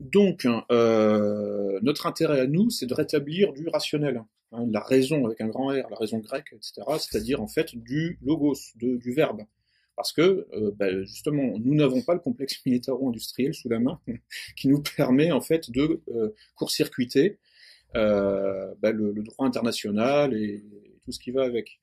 Donc, 0.00 0.46
euh, 0.70 1.78
notre 1.82 2.06
intérêt 2.06 2.40
à 2.40 2.46
nous, 2.46 2.70
c'est 2.70 2.86
de 2.86 2.94
rétablir 2.94 3.52
du 3.52 3.68
rationnel, 3.68 4.24
hein, 4.52 4.66
la 4.70 4.80
raison 4.80 5.26
avec 5.26 5.40
un 5.40 5.48
grand 5.48 5.68
R, 5.68 5.88
la 5.90 5.96
raison 5.96 6.18
grecque, 6.18 6.52
etc., 6.52 6.82
c'est-à-dire 6.98 7.42
en 7.42 7.48
fait 7.48 7.76
du 7.76 8.18
logos, 8.22 8.56
du 8.76 9.12
verbe. 9.12 9.42
Parce 9.94 10.12
que, 10.12 10.46
euh, 10.52 10.70
ben, 10.76 11.02
justement, 11.04 11.58
nous 11.58 11.74
n'avons 11.74 12.02
pas 12.02 12.14
le 12.14 12.20
complexe 12.20 12.60
militaro-industriel 12.66 13.52
sous 13.52 13.68
la 13.68 13.78
main 13.78 14.00
qui 14.56 14.68
nous 14.68 14.82
permet 14.96 15.32
en 15.32 15.40
fait 15.40 15.70
de 15.70 16.00
euh, 16.08 16.34
court-circuiter 16.54 17.38
ben, 17.94 18.92
le, 18.92 19.22
droit 19.22 19.46
international 19.46 20.34
et, 20.34 20.62
tout 21.04 21.12
ce 21.12 21.18
qui 21.18 21.30
va 21.30 21.44
avec. 21.44 21.80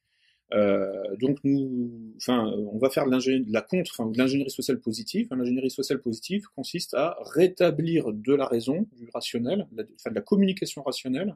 Euh, 0.53 1.15
donc 1.17 1.39
nous, 1.43 2.13
enfin, 2.17 2.45
on 2.71 2.77
va 2.77 2.89
faire 2.89 3.05
de, 3.05 3.11
de 3.11 3.53
la 3.53 3.61
contre, 3.61 3.91
enfin, 3.97 4.09
de 4.09 4.17
l'ingénierie 4.17 4.51
sociale 4.51 4.79
positive. 4.79 5.27
L'ingénierie 5.31 5.71
sociale 5.71 5.99
positive 5.99 6.45
consiste 6.55 6.93
à 6.93 7.17
rétablir 7.33 8.13
de 8.13 8.33
la 8.33 8.45
raison, 8.45 8.87
du 8.93 9.09
rationnel, 9.13 9.67
la, 9.75 9.83
enfin, 9.95 10.11
de 10.11 10.15
la 10.15 10.21
communication 10.21 10.83
rationnelle, 10.83 11.35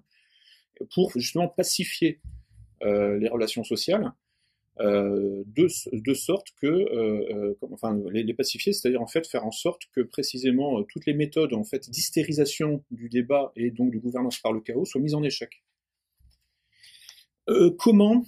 pour 0.93 1.11
justement 1.15 1.47
pacifier 1.47 2.19
euh, 2.83 3.17
les 3.17 3.27
relations 3.27 3.63
sociales, 3.63 4.13
euh, 4.81 5.43
de, 5.45 5.67
de, 5.91 6.13
sorte 6.13 6.47
que, 6.61 6.67
euh, 6.67 7.53
euh 7.59 7.67
enfin, 7.69 7.99
les, 8.11 8.23
les 8.23 8.33
pacifier, 8.33 8.71
c'est-à-dire 8.71 9.01
en 9.01 9.07
fait 9.07 9.27
faire 9.27 9.45
en 9.45 9.51
sorte 9.51 9.81
que 9.93 9.99
précisément 9.99 10.79
euh, 10.79 10.83
toutes 10.83 11.05
les 11.05 11.13
méthodes 11.13 11.53
en 11.53 11.65
fait 11.65 11.89
d'hystérisation 11.89 12.81
du 12.89 13.09
débat 13.09 13.51
et 13.57 13.71
donc 13.71 13.91
de 13.91 13.97
gouvernance 13.97 14.39
par 14.39 14.53
le 14.53 14.61
chaos 14.61 14.85
soient 14.85 15.01
mises 15.01 15.15
en 15.15 15.23
échec. 15.23 15.63
comment 17.77 18.23
euh, 18.23 18.25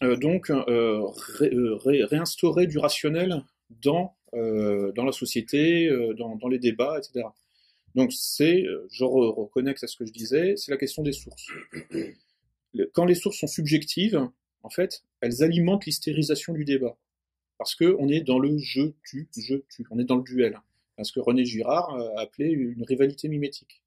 donc 0.00 0.50
euh, 0.50 1.02
ré, 1.38 1.50
euh, 1.52 1.76
ré, 1.76 2.04
réinstaurer 2.04 2.66
du 2.66 2.78
rationnel 2.78 3.42
dans, 3.82 4.14
dans 4.32 5.04
la 5.04 5.12
société, 5.12 5.90
dans, 6.16 6.36
dans, 6.36 6.48
les 6.48 6.58
débats, 6.58 6.98
etc. 6.98 7.26
Donc 7.94 8.12
c'est, 8.12 8.64
je 8.90 9.04
re 9.04 9.34
reconnecte 9.34 9.82
à 9.84 9.86
ce 9.86 9.96
que 9.96 10.06
je 10.06 10.12
disais, 10.12 10.54
c'est 10.56 10.70
la 10.70 10.76
question 10.76 11.02
des 11.02 11.12
sources. 11.12 11.46
Quand 12.92 13.04
les 13.04 13.14
sources 13.14 13.38
sont 13.38 13.46
subjectives, 13.46 14.28
en 14.62 14.70
fait, 14.70 15.02
elles 15.20 15.42
alimentent 15.42 15.86
l'hystérisation 15.86 16.52
du 16.52 16.64
débat. 16.64 16.96
Parce 17.56 17.74
que 17.74 17.96
on 17.98 18.08
est 18.08 18.20
dans 18.20 18.38
le 18.38 18.56
je 18.58 18.92
tue, 19.04 19.28
je 19.36 19.56
tue, 19.56 19.86
on 19.90 19.98
est 19.98 20.04
dans 20.04 20.16
le 20.16 20.22
duel. 20.22 20.60
Ce 21.02 21.12
que 21.12 21.20
René 21.20 21.44
Girard 21.44 21.94
a 21.94 22.20
appelé 22.20 22.48
une 22.50 22.82
rivalité 22.82 23.28
mimétique. 23.28 23.82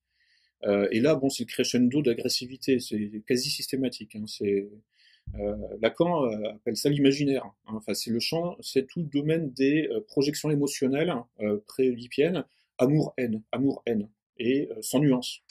Euh, 0.63 0.87
et 0.91 0.99
là, 0.99 1.15
bon, 1.15 1.29
c'est 1.29 1.43
le 1.43 1.47
crescendo 1.47 2.01
d'agressivité, 2.01 2.79
c'est 2.79 3.09
quasi 3.27 3.49
systématique. 3.49 4.15
Hein, 4.15 4.25
c'est 4.27 4.61
euh, 4.61 4.69
Lacan 5.81 6.25
euh, 6.25 6.49
appelle 6.55 6.75
ça 6.75 6.89
l'imaginaire. 6.89 7.45
Hein. 7.45 7.73
Enfin, 7.75 7.93
c'est 7.93 8.11
le 8.11 8.19
champ, 8.19 8.57
c'est 8.61 8.87
tout 8.87 9.01
le 9.01 9.07
domaine 9.07 9.51
des 9.51 9.87
euh, 9.91 10.01
projections 10.07 10.49
émotionnelles 10.49 11.13
pré-oedipiennes, 11.67 12.45
amour-haine, 12.77 13.41
amour-haine, 13.51 14.09
et 14.37 14.69
sans 14.81 14.99
nuance. 14.99 15.41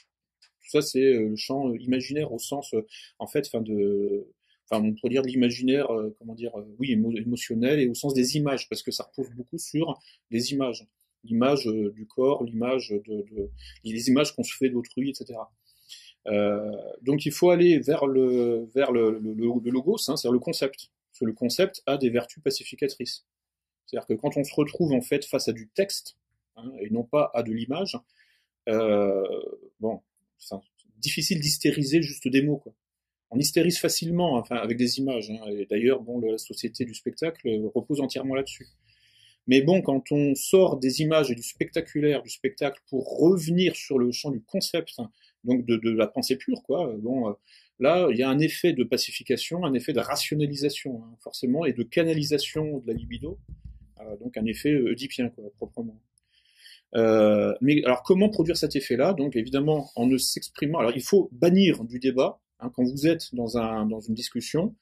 Ça, 0.68 0.82
c'est 0.82 1.12
le 1.12 1.36
champ 1.36 1.72
imaginaire 1.74 2.32
au 2.32 2.38
sens, 2.38 2.74
en 3.18 3.26
fait, 3.26 3.46
enfin 3.46 3.60
de, 3.60 4.28
enfin 4.70 4.84
on 4.84 4.94
pourrait 4.94 5.10
dire 5.10 5.22
l'imaginaire, 5.22 5.90
euh, 5.90 6.14
comment 6.18 6.34
dire, 6.34 6.56
euh, 6.56 6.64
oui, 6.78 6.92
émo 6.92 7.12
émotionnel 7.16 7.80
et 7.80 7.88
au 7.88 7.94
sens 7.94 8.14
des 8.14 8.36
images, 8.36 8.68
parce 8.68 8.82
que 8.82 8.90
ça 8.90 9.04
repose 9.04 9.32
beaucoup 9.34 9.58
sur 9.58 9.98
les 10.30 10.52
images, 10.52 10.86
l'image 11.24 11.66
euh, 11.66 11.90
du 11.92 12.06
corps, 12.06 12.44
l'image 12.44 12.90
de, 12.90 13.24
de, 13.30 13.50
les 13.84 14.08
images 14.08 14.34
qu'on 14.34 14.44
se 14.44 14.56
fait 14.56 14.70
d'autrui, 14.70 15.10
etc. 15.10 15.38
Euh, 16.30 16.70
donc 17.02 17.26
il 17.26 17.32
faut 17.32 17.50
aller 17.50 17.78
vers 17.78 18.06
le, 18.06 18.68
vers 18.74 18.92
logos, 18.92 19.96
hein, 20.08 20.16
c'est-à-dire 20.16 20.32
le 20.32 20.38
concept. 20.38 20.90
Parce 21.10 21.20
que 21.20 21.24
le 21.24 21.32
concept 21.32 21.82
a 21.86 21.96
des 21.96 22.10
vertus 22.10 22.42
pacificatrices. 22.42 23.26
C'est-à-dire 23.86 24.06
que 24.06 24.14
quand 24.14 24.36
on 24.36 24.44
se 24.44 24.54
retrouve 24.54 24.92
en 24.92 25.00
fait 25.00 25.24
face 25.24 25.48
à 25.48 25.52
du 25.52 25.68
texte, 25.68 26.16
hein, 26.56 26.70
et 26.80 26.90
non 26.90 27.02
pas 27.02 27.30
à 27.34 27.42
de 27.42 27.52
l'image, 27.52 27.98
euh, 28.68 29.24
bon, 29.80 30.00
c'est 30.38 30.56
difficile 30.98 31.40
d'hystériser 31.40 32.02
juste 32.02 32.28
des 32.28 32.42
mots. 32.42 32.62
On 33.30 33.38
hystérise 33.38 33.78
facilement, 33.78 34.34
enfin, 34.34 34.56
avec 34.56 34.76
des 34.76 34.98
images. 34.98 35.30
Hein, 35.30 35.40
et 35.48 35.66
d'ailleurs, 35.66 36.00
bon, 36.00 36.20
la 36.20 36.38
société 36.38 36.84
du 36.84 36.94
spectacle 36.94 37.48
repose 37.74 38.00
entièrement 38.00 38.34
là-dessus. 38.34 38.68
Mais 39.46 39.62
bon, 39.62 39.82
quand 39.82 40.12
on 40.12 40.34
sort 40.34 40.78
des 40.78 41.00
images 41.00 41.30
et 41.30 41.34
du 41.34 41.42
spectaculaire, 41.42 42.22
du 42.22 42.30
spectacle, 42.30 42.80
pour 42.88 43.18
revenir 43.18 43.74
sur 43.74 43.98
le 43.98 44.12
champ 44.12 44.30
du 44.30 44.42
concept, 44.42 45.00
donc 45.44 45.64
de, 45.66 45.76
de 45.76 45.90
la 45.90 46.06
pensée 46.06 46.36
pure, 46.36 46.62
quoi, 46.62 46.94
bon, 46.98 47.34
là, 47.78 48.08
il 48.10 48.16
y 48.18 48.22
a 48.22 48.28
un 48.28 48.38
effet 48.38 48.72
de 48.72 48.84
pacification, 48.84 49.64
un 49.64 49.74
effet 49.74 49.92
de 49.92 50.00
rationalisation, 50.00 51.02
hein, 51.04 51.16
forcément, 51.20 51.64
et 51.64 51.72
de 51.72 51.82
canalisation 51.82 52.78
de 52.78 52.86
la 52.86 52.94
libido, 52.94 53.38
donc 54.20 54.36
un 54.36 54.46
effet 54.46 54.74
oedipien, 54.74 55.28
quoi, 55.30 55.44
proprement. 55.56 56.00
Euh, 56.96 57.54
mais 57.60 57.84
alors 57.84 58.02
comment 58.02 58.28
produire 58.28 58.56
cet 58.56 58.74
effet-là? 58.74 59.12
Donc 59.14 59.36
évidemment 59.36 59.90
en 59.94 60.06
ne 60.06 60.16
s'exprimant. 60.16 60.78
Alors 60.80 60.92
il 60.94 61.02
faut 61.02 61.28
bannir 61.32 61.84
du 61.84 61.98
débat 61.98 62.40
hein, 62.58 62.70
quand 62.74 62.82
vous 62.82 63.06
êtes 63.06 63.34
dans 63.34 63.58
un 63.58 63.86
dans 63.86 64.00
une 64.00 64.14
discussion. 64.14 64.74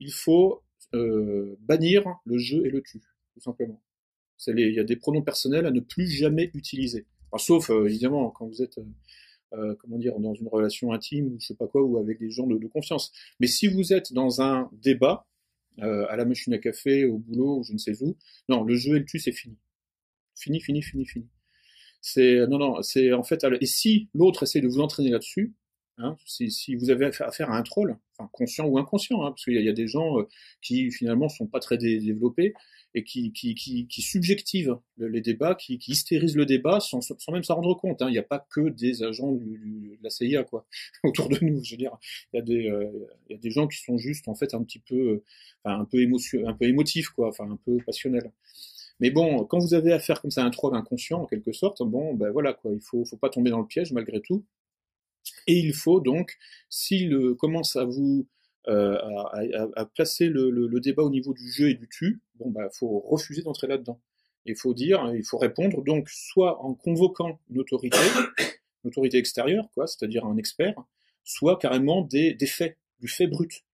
Il 0.00 0.12
faut 0.12 0.62
euh, 0.94 1.56
bannir 1.60 2.04
le 2.24 2.38
jeu 2.38 2.66
et 2.66 2.70
le 2.70 2.82
tu, 2.82 3.00
tout 3.32 3.40
simplement. 3.40 3.80
Les, 4.48 4.64
il 4.64 4.74
y 4.74 4.80
a 4.80 4.84
des 4.84 4.96
pronoms 4.96 5.22
personnels 5.22 5.64
à 5.64 5.70
ne 5.70 5.80
plus 5.80 6.06
jamais 6.06 6.50
utiliser. 6.52 7.06
sauf 7.38 7.70
euh, 7.70 7.86
évidemment 7.86 8.30
quand 8.30 8.46
vous 8.46 8.62
êtes 8.62 8.78
euh, 9.52 9.74
comment 9.76 9.98
dire 9.98 10.18
dans 10.18 10.34
une 10.34 10.48
relation 10.48 10.92
intime 10.92 11.26
ou 11.26 11.36
je 11.40 11.46
sais 11.46 11.54
pas 11.54 11.66
quoi 11.66 11.82
ou 11.82 11.98
avec 11.98 12.18
des 12.18 12.30
gens 12.30 12.46
de, 12.46 12.58
de 12.58 12.66
confiance. 12.66 13.12
Mais 13.40 13.46
si 13.46 13.66
vous 13.68 13.92
êtes 13.92 14.12
dans 14.12 14.40
un 14.40 14.70
débat 14.72 15.26
à 15.78 16.14
la 16.14 16.24
machine 16.24 16.54
à 16.54 16.58
café, 16.58 17.04
au 17.04 17.18
boulot, 17.18 17.58
ou 17.58 17.64
je 17.64 17.72
ne 17.72 17.78
sais 17.78 18.00
où, 18.00 18.16
non, 18.48 18.62
le 18.62 18.76
jeu 18.76 18.94
et 18.94 19.00
le 19.00 19.04
tu 19.04 19.18
c'est 19.18 19.32
fini. 19.32 19.56
Fini, 20.36 20.60
fini, 20.60 20.82
fini, 20.82 21.04
fini. 21.04 21.26
C'est 22.00 22.46
non, 22.46 22.58
non, 22.58 22.80
c'est 22.82 23.12
en 23.12 23.24
fait. 23.24 23.44
Et 23.60 23.66
si 23.66 24.08
l'autre 24.14 24.44
essaie 24.44 24.60
de 24.60 24.68
vous 24.68 24.78
entraîner 24.78 25.10
là-dessus, 25.10 25.52
hein, 25.98 26.16
si, 26.26 26.74
vous 26.76 26.90
avez 26.90 27.06
affaire 27.06 27.50
à 27.50 27.56
un 27.56 27.62
troll, 27.62 27.96
enfin 28.16 28.28
conscient 28.32 28.66
ou 28.66 28.78
inconscient, 28.78 29.22
hein, 29.22 29.30
parce 29.30 29.44
qu'il 29.44 29.54
y, 29.54 29.64
y, 29.64 29.68
a 29.68 29.72
des 29.72 29.88
gens 29.88 30.18
euh, 30.18 30.28
qui 30.62 30.90
finalement 30.90 31.28
sont 31.28 31.46
pas 31.46 31.60
très 31.60 31.78
développés 31.78 32.54
et 32.94 33.02
qui, 33.02 33.32
qui, 33.32 33.54
qui, 33.54 33.86
qui 33.88 34.02
subjectivent 34.02 34.78
les 34.98 35.20
débats, 35.20 35.54
qui, 35.54 35.78
qui 35.78 35.92
hystérisent 35.92 36.36
le 36.36 36.46
débat 36.46 36.78
sans, 36.80 37.00
sans 37.00 37.32
même 37.32 37.42
s'en 37.42 37.56
rendre 37.56 37.74
compte. 37.74 38.00
Hein. 38.02 38.08
Il 38.08 38.12
n'y 38.12 38.18
a 38.18 38.22
pas 38.22 38.46
que 38.50 38.68
des 38.68 39.02
agents 39.02 39.32
du, 39.32 39.58
du, 39.58 39.96
de 39.98 40.02
la 40.02 40.10
CIA 40.10 40.44
quoi 40.44 40.66
autour 41.04 41.28
de 41.28 41.38
nous. 41.44 41.62
Je 41.64 41.72
veux 41.72 41.76
dire, 41.76 41.96
il 42.32 42.36
y 42.36 42.38
a 42.38 42.42
des 42.42 42.68
euh, 42.68 43.08
y 43.30 43.34
a 43.34 43.38
des 43.38 43.50
gens 43.50 43.66
qui 43.66 43.78
sont 43.78 43.98
juste 43.98 44.28
en 44.28 44.34
fait 44.34 44.54
un 44.54 44.62
petit 44.62 44.78
peu, 44.78 44.94
euh, 44.94 45.24
un 45.64 45.84
peu 45.84 46.00
émotion, 46.00 46.46
un 46.46 46.54
peu 46.54 46.66
émotifs 46.66 47.08
quoi, 47.10 47.28
enfin 47.28 47.50
un 47.50 47.58
peu 47.64 47.78
passionnels. 47.84 48.30
Mais 49.00 49.10
bon, 49.10 49.44
quand 49.44 49.58
vous 49.58 49.74
avez 49.74 49.92
affaire 49.92 50.20
comme 50.22 50.30
ça 50.30 50.44
à 50.44 50.46
un 50.46 50.50
troll 50.50 50.76
inconscient, 50.76 51.22
en 51.22 51.26
quelque 51.26 51.52
sorte, 51.52 51.82
bon, 51.82 52.14
ben 52.14 52.30
voilà, 52.30 52.52
quoi, 52.52 52.70
il 52.72 52.80
faut, 52.80 53.04
faut 53.04 53.16
pas 53.16 53.28
tomber 53.28 53.50
dans 53.50 53.58
le 53.58 53.66
piège 53.66 53.92
malgré 53.92 54.20
tout. 54.20 54.44
Et 55.46 55.58
il 55.58 55.74
faut 55.74 56.00
donc, 56.00 56.36
s'il 56.68 57.34
commence 57.38 57.76
à 57.76 57.84
vous 57.84 58.26
euh, 58.68 58.96
à, 59.76 59.84
placer 59.84 60.28
le, 60.28 60.80
débat 60.80 61.02
au 61.02 61.10
niveau 61.10 61.34
du 61.34 61.52
jeu 61.52 61.68
et 61.68 61.74
du 61.74 61.86
tu, 61.88 62.22
bon, 62.36 62.50
ben, 62.50 62.68
faut 62.72 63.00
refuser 63.00 63.42
d'entrer 63.42 63.66
là-dedans. 63.66 64.00
Il 64.46 64.56
faut 64.56 64.72
dire, 64.72 65.12
il 65.14 65.24
faut 65.24 65.38
répondre 65.38 65.82
donc 65.82 66.08
soit 66.08 66.62
en 66.62 66.74
convoquant 66.74 67.38
une 67.50 67.60
autorité, 67.60 67.98
une 68.84 68.88
autorité 68.88 69.18
extérieure, 69.18 69.68
quoi, 69.74 69.86
c'est-à-dire 69.86 70.24
un 70.24 70.36
expert, 70.38 70.74
soit 71.24 71.58
carrément 71.58 72.02
des, 72.02 72.34
des 72.34 72.46
faits, 72.46 72.78
du 73.00 73.08
fait 73.08 73.26
brut. 73.26 73.64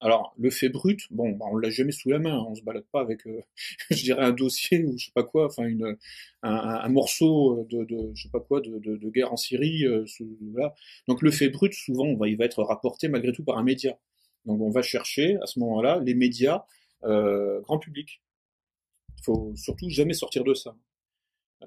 Alors, 0.00 0.34
le 0.38 0.50
fait 0.50 0.70
brut, 0.70 1.00
bon, 1.10 1.30
bah, 1.32 1.46
on 1.50 1.56
l'a 1.56 1.68
jamais 1.70 1.92
sous 1.92 2.08
la 2.08 2.18
main, 2.18 2.38
hein, 2.38 2.46
on 2.48 2.54
se 2.54 2.62
balade 2.62 2.86
pas 2.90 3.00
avec, 3.02 3.26
euh, 3.26 3.40
je 3.90 4.02
dirais, 4.02 4.22
un 4.22 4.32
dossier 4.32 4.82
ou 4.84 4.96
je 4.96 5.06
sais 5.06 5.12
pas 5.14 5.24
quoi, 5.24 5.46
enfin 5.46 5.68
un, 6.42 6.88
morceau 6.88 7.66
de, 7.70 7.84
de, 7.84 8.10
je 8.14 8.22
sais 8.22 8.30
pas 8.30 8.40
quoi, 8.40 8.60
de, 8.62 9.10
guerre 9.10 9.32
en 9.32 9.36
Syrie, 9.36 9.84
euh. 9.84 10.04
Donc 11.06 11.22
le 11.22 11.30
fait 11.30 11.50
brut, 11.50 11.74
souvent, 11.74 12.06
on 12.06 12.16
va, 12.16 12.28
il 12.28 12.36
va 12.36 12.46
être 12.46 12.62
rapporté 12.62 13.08
malgré 13.08 13.32
tout 13.32 13.44
par 13.44 13.58
un 13.58 13.62
média. 13.62 13.98
Donc 14.46 14.60
on 14.62 14.70
va 14.70 14.82
chercher 14.82 15.36
à 15.42 15.46
ce 15.46 15.58
moment-là 15.60 16.00
les 16.02 16.14
médias 16.14 16.64
euh, 17.04 17.60
grand 17.60 17.78
public. 17.78 18.22
Il 19.18 19.24
faut 19.24 19.52
surtout 19.54 19.90
jamais 19.90 20.14
sortir 20.14 20.44
de 20.44 20.54
ça. 20.54 20.74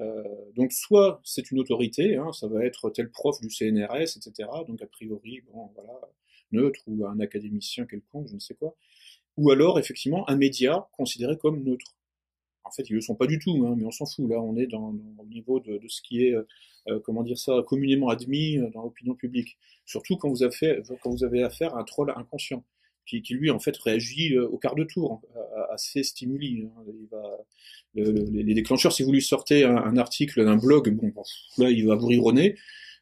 Euh, 0.02 0.24
donc 0.56 0.72
soit 0.74 1.22
c'est 1.24 1.52
une 1.52 1.60
autorité, 1.60 2.16
hein, 2.16 2.32
ça 2.34 2.48
va 2.48 2.66
être 2.66 2.90
tel 2.90 3.12
prof 3.12 3.40
du 3.42 3.50
CNRS, 3.50 4.18
etc. 4.18 4.50
Donc 4.68 4.82
a 4.82 4.88
priori, 4.88 5.42
bon, 5.52 5.70
voilà, 5.76 6.00
neutre 6.54 6.80
ou 6.88 7.06
un 7.06 7.20
académicien 7.20 7.86
quelconque, 7.86 8.28
je 8.30 8.36
ne 8.36 8.40
sais 8.40 8.54
quoi, 8.54 8.76
ou 9.38 9.52
alors 9.52 9.80
effectivement 9.80 10.30
un 10.30 10.36
média 10.36 10.88
considéré 10.94 11.38
comme 11.38 11.64
neutre. 11.64 11.96
En 12.66 12.72
fait, 12.72 12.90
ils 12.90 12.94
le 12.94 13.02
sont 13.02 13.16
pas 13.16 13.28
du 13.28 13.40
tout, 13.40 13.66
hein, 13.68 13.76
mais 13.78 13.86
on 13.86 13.92
s'en 13.92 14.06
fout. 14.06 14.30
Là, 14.30 14.42
on 14.42 14.56
est 14.56 14.68
dans, 14.68 14.96
au 15.18 15.26
niveau 15.26 15.60
de, 15.60 15.80
ce 15.88 16.02
qui 16.02 16.26
est, 16.26 16.34
euh, 16.34 17.00
comment 17.04 17.24
dire 17.24 17.38
ça, 17.38 17.62
communément 17.68 18.10
admis 18.10 18.58
euh, 18.58 18.70
dans 18.70 18.84
l'opinion 18.84 19.16
publique. 19.16 19.58
Surtout 19.86 20.16
quand 20.18 20.30
vous, 20.30 20.44
avez 20.44 21.44
affaire 21.44 21.76
à 21.76 21.82
un 21.82 21.84
troll 21.84 22.14
inconscient, 22.16 22.64
qui, 23.06 23.22
lui 23.32 23.52
en 23.52 23.60
fait 23.60 23.76
réagit 23.78 24.34
euh, 24.36 24.48
au 24.48 24.58
quart 24.58 24.76
de 24.76 24.86
tour, 24.86 25.22
à, 25.36 25.74
à 25.74 25.78
ces 25.78 26.04
stimuli. 26.04 26.64
Hein. 26.66 26.84
Les 27.96 28.54
déclencheurs, 28.54 28.94
si 28.94 29.04
vous 29.04 29.12
lui 29.12 29.22
sortez 29.22 29.66
un, 29.66 29.76
un 29.76 29.98
article 29.98 30.46
d'un 30.46 30.56
blog, 30.56 30.90
bon, 30.90 31.12
là, 31.58 31.70
il 31.70 31.86
va 31.86 31.96
vous 31.96 32.08
rironner. 32.08 32.56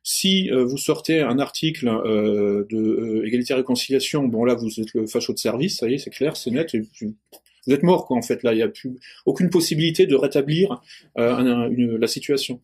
Si 0.04 0.50
euh, 0.50 0.66
vous 0.66 0.78
sortez 0.78 1.22
un 1.22 1.38
article 1.38 1.88
euh, 1.88 2.66
de 2.70 2.78
euh, 2.78 3.28
égalité 3.28 3.54
et 3.54 3.58
réconciliation, 3.58 4.24
bon 4.24 4.46
là 4.46 4.56
vous 4.56 4.80
êtes 4.80 4.94
le 4.96 5.06
facho 5.06 5.34
de 5.34 5.38
service, 5.38 5.78
ça 5.78 5.90
y 5.90 5.94
est, 5.94 5.98
c'est 6.00 6.10
clair, 6.10 6.36
c'est 6.36 6.50
net. 6.50 6.76
Vous 7.66 7.74
êtes 7.74 7.84
mort 7.84 8.06
quoi 8.06 8.18
en 8.18 8.22
fait 8.22 8.44
là, 8.44 8.54
il 8.54 8.58
n'y 8.58 8.64
a 8.64 8.68
plus 8.68 8.96
aucune 9.26 9.50
possibilité 9.50 10.06
de 10.06 10.16
rétablir 10.16 10.82
une, 11.16 11.98
la 11.98 12.08
situation. 12.08 12.62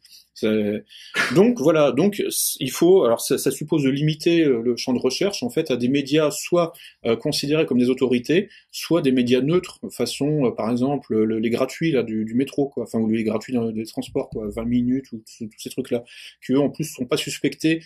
Donc 1.33 1.59
voilà, 1.59 1.91
donc 1.91 2.21
il 2.59 2.71
faut, 2.71 3.03
alors 3.03 3.21
ça, 3.21 3.37
ça, 3.37 3.49
suppose 3.49 3.83
de 3.83 3.89
limiter 3.89 4.41
euh, 4.41 4.61
le 4.61 4.77
champ 4.77 4.93
de 4.93 4.99
recherche 4.99 5.41
en 5.41 5.49
fait 5.49 5.71
à 5.71 5.77
des 5.77 5.87
médias 5.87 6.29
soit 6.29 6.73
euh, 7.05 7.15
considérés 7.15 7.65
comme 7.65 7.79
des 7.79 7.89
autorités, 7.89 8.49
soit 8.71 9.01
des 9.01 9.11
médias 9.11 9.41
neutres, 9.41 9.79
façon 9.89 10.45
euh, 10.45 10.51
par 10.51 10.69
exemple 10.69 11.17
les 11.23 11.49
gratuits 11.49 11.91
là 11.91 12.03
du, 12.03 12.23
du, 12.23 12.35
métro 12.35 12.69
quoi, 12.69 12.83
enfin 12.83 12.99
ou 12.99 13.09
les 13.09 13.23
gratuits 13.23 13.53
dans 13.53 13.71
des 13.71 13.85
transports 13.85 14.29
quoi, 14.29 14.47
20 14.49 14.65
minutes 14.65 15.11
ou 15.11 15.23
tous 15.25 15.49
ces 15.57 15.69
trucs 15.71 15.89
là, 15.89 16.03
qui 16.45 16.51
eux 16.51 16.59
en 16.59 16.69
plus 16.69 16.83
sont 16.83 17.05
pas 17.05 17.17
suspectés 17.17 17.81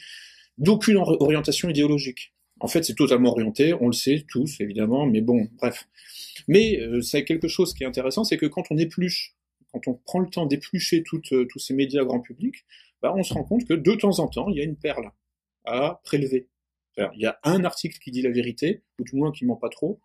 d'aucune 0.57 0.97
orientation 0.97 1.69
idéologique. 1.69 2.33
En 2.63 2.67
fait, 2.67 2.83
c'est 2.83 2.95
totalement 2.95 3.31
orienté, 3.31 3.73
on 3.73 3.87
le 3.87 3.93
sait 3.93 4.25
tous 4.29 4.59
évidemment, 4.59 5.05
mais 5.05 5.21
bon, 5.21 5.47
bref. 5.57 5.87
Mais 6.47 6.79
c'est 7.01 7.23
quelque 7.23 7.47
chose 7.47 7.73
qui 7.73 7.83
est 7.83 7.87
intéressant, 7.87 8.23
c'est 8.23 8.37
que 8.37 8.45
quand 8.45 8.63
on 8.71 8.77
épluche 8.77 9.35
quand 9.71 9.87
on 9.87 9.93
prend 9.93 10.19
le 10.19 10.29
temps 10.29 10.45
d'éplucher 10.45 11.03
euh, 11.13 11.45
tous 11.45 11.59
ces 11.59 11.73
médias 11.73 12.03
grand 12.03 12.19
public, 12.19 12.65
bah, 13.01 13.13
on 13.15 13.23
se 13.23 13.33
rend 13.33 13.43
compte 13.43 13.65
que 13.65 13.73
de 13.73 13.95
temps 13.95 14.19
en 14.19 14.27
temps, 14.27 14.49
il 14.49 14.57
y 14.57 14.61
a 14.61 14.63
une 14.63 14.75
perle 14.75 15.11
à 15.65 16.01
prélever. 16.03 16.47
Il 16.97 17.21
y 17.21 17.25
a 17.25 17.39
un 17.43 17.63
article 17.63 17.97
qui 17.99 18.11
dit 18.11 18.21
la 18.21 18.31
vérité, 18.31 18.83
ou 18.99 19.03
du 19.03 19.15
moins 19.15 19.31
qui 19.31 19.45
ment 19.45 19.55
pas 19.55 19.69
trop, 19.69 19.99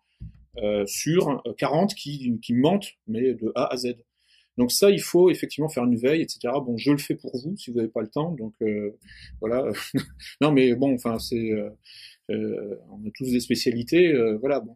euh, 0.57 0.85
sur 0.87 1.43
40 1.57 1.93
qui, 1.93 2.39
qui 2.41 2.53
mentent, 2.53 2.93
mais 3.07 3.33
de 3.33 3.51
A 3.55 3.71
à 3.71 3.77
Z. 3.77 3.95
Donc 4.57 4.71
ça, 4.71 4.89
il 4.89 5.01
faut 5.01 5.29
effectivement 5.29 5.69
faire 5.69 5.83
une 5.83 5.97
veille, 5.97 6.21
etc. 6.21 6.53
Bon, 6.65 6.77
je 6.77 6.91
le 6.91 6.97
fais 6.97 7.15
pour 7.15 7.37
vous 7.37 7.55
si 7.57 7.69
vous 7.69 7.77
n'avez 7.77 7.89
pas 7.89 8.01
le 8.01 8.07
temps. 8.07 8.31
Donc 8.31 8.53
euh, 8.61 8.97
voilà. 9.39 9.71
non, 10.41 10.51
mais 10.51 10.73
bon, 10.73 10.95
enfin, 10.95 11.19
c'est, 11.19 11.51
euh, 11.51 11.69
euh, 11.69 11.69
on 12.29 13.07
a 13.07 13.11
tous 13.15 13.31
des 13.31 13.39
spécialités. 13.39 14.13
Euh, 14.13 14.37
voilà. 14.37 14.59
Bon. 14.59 14.75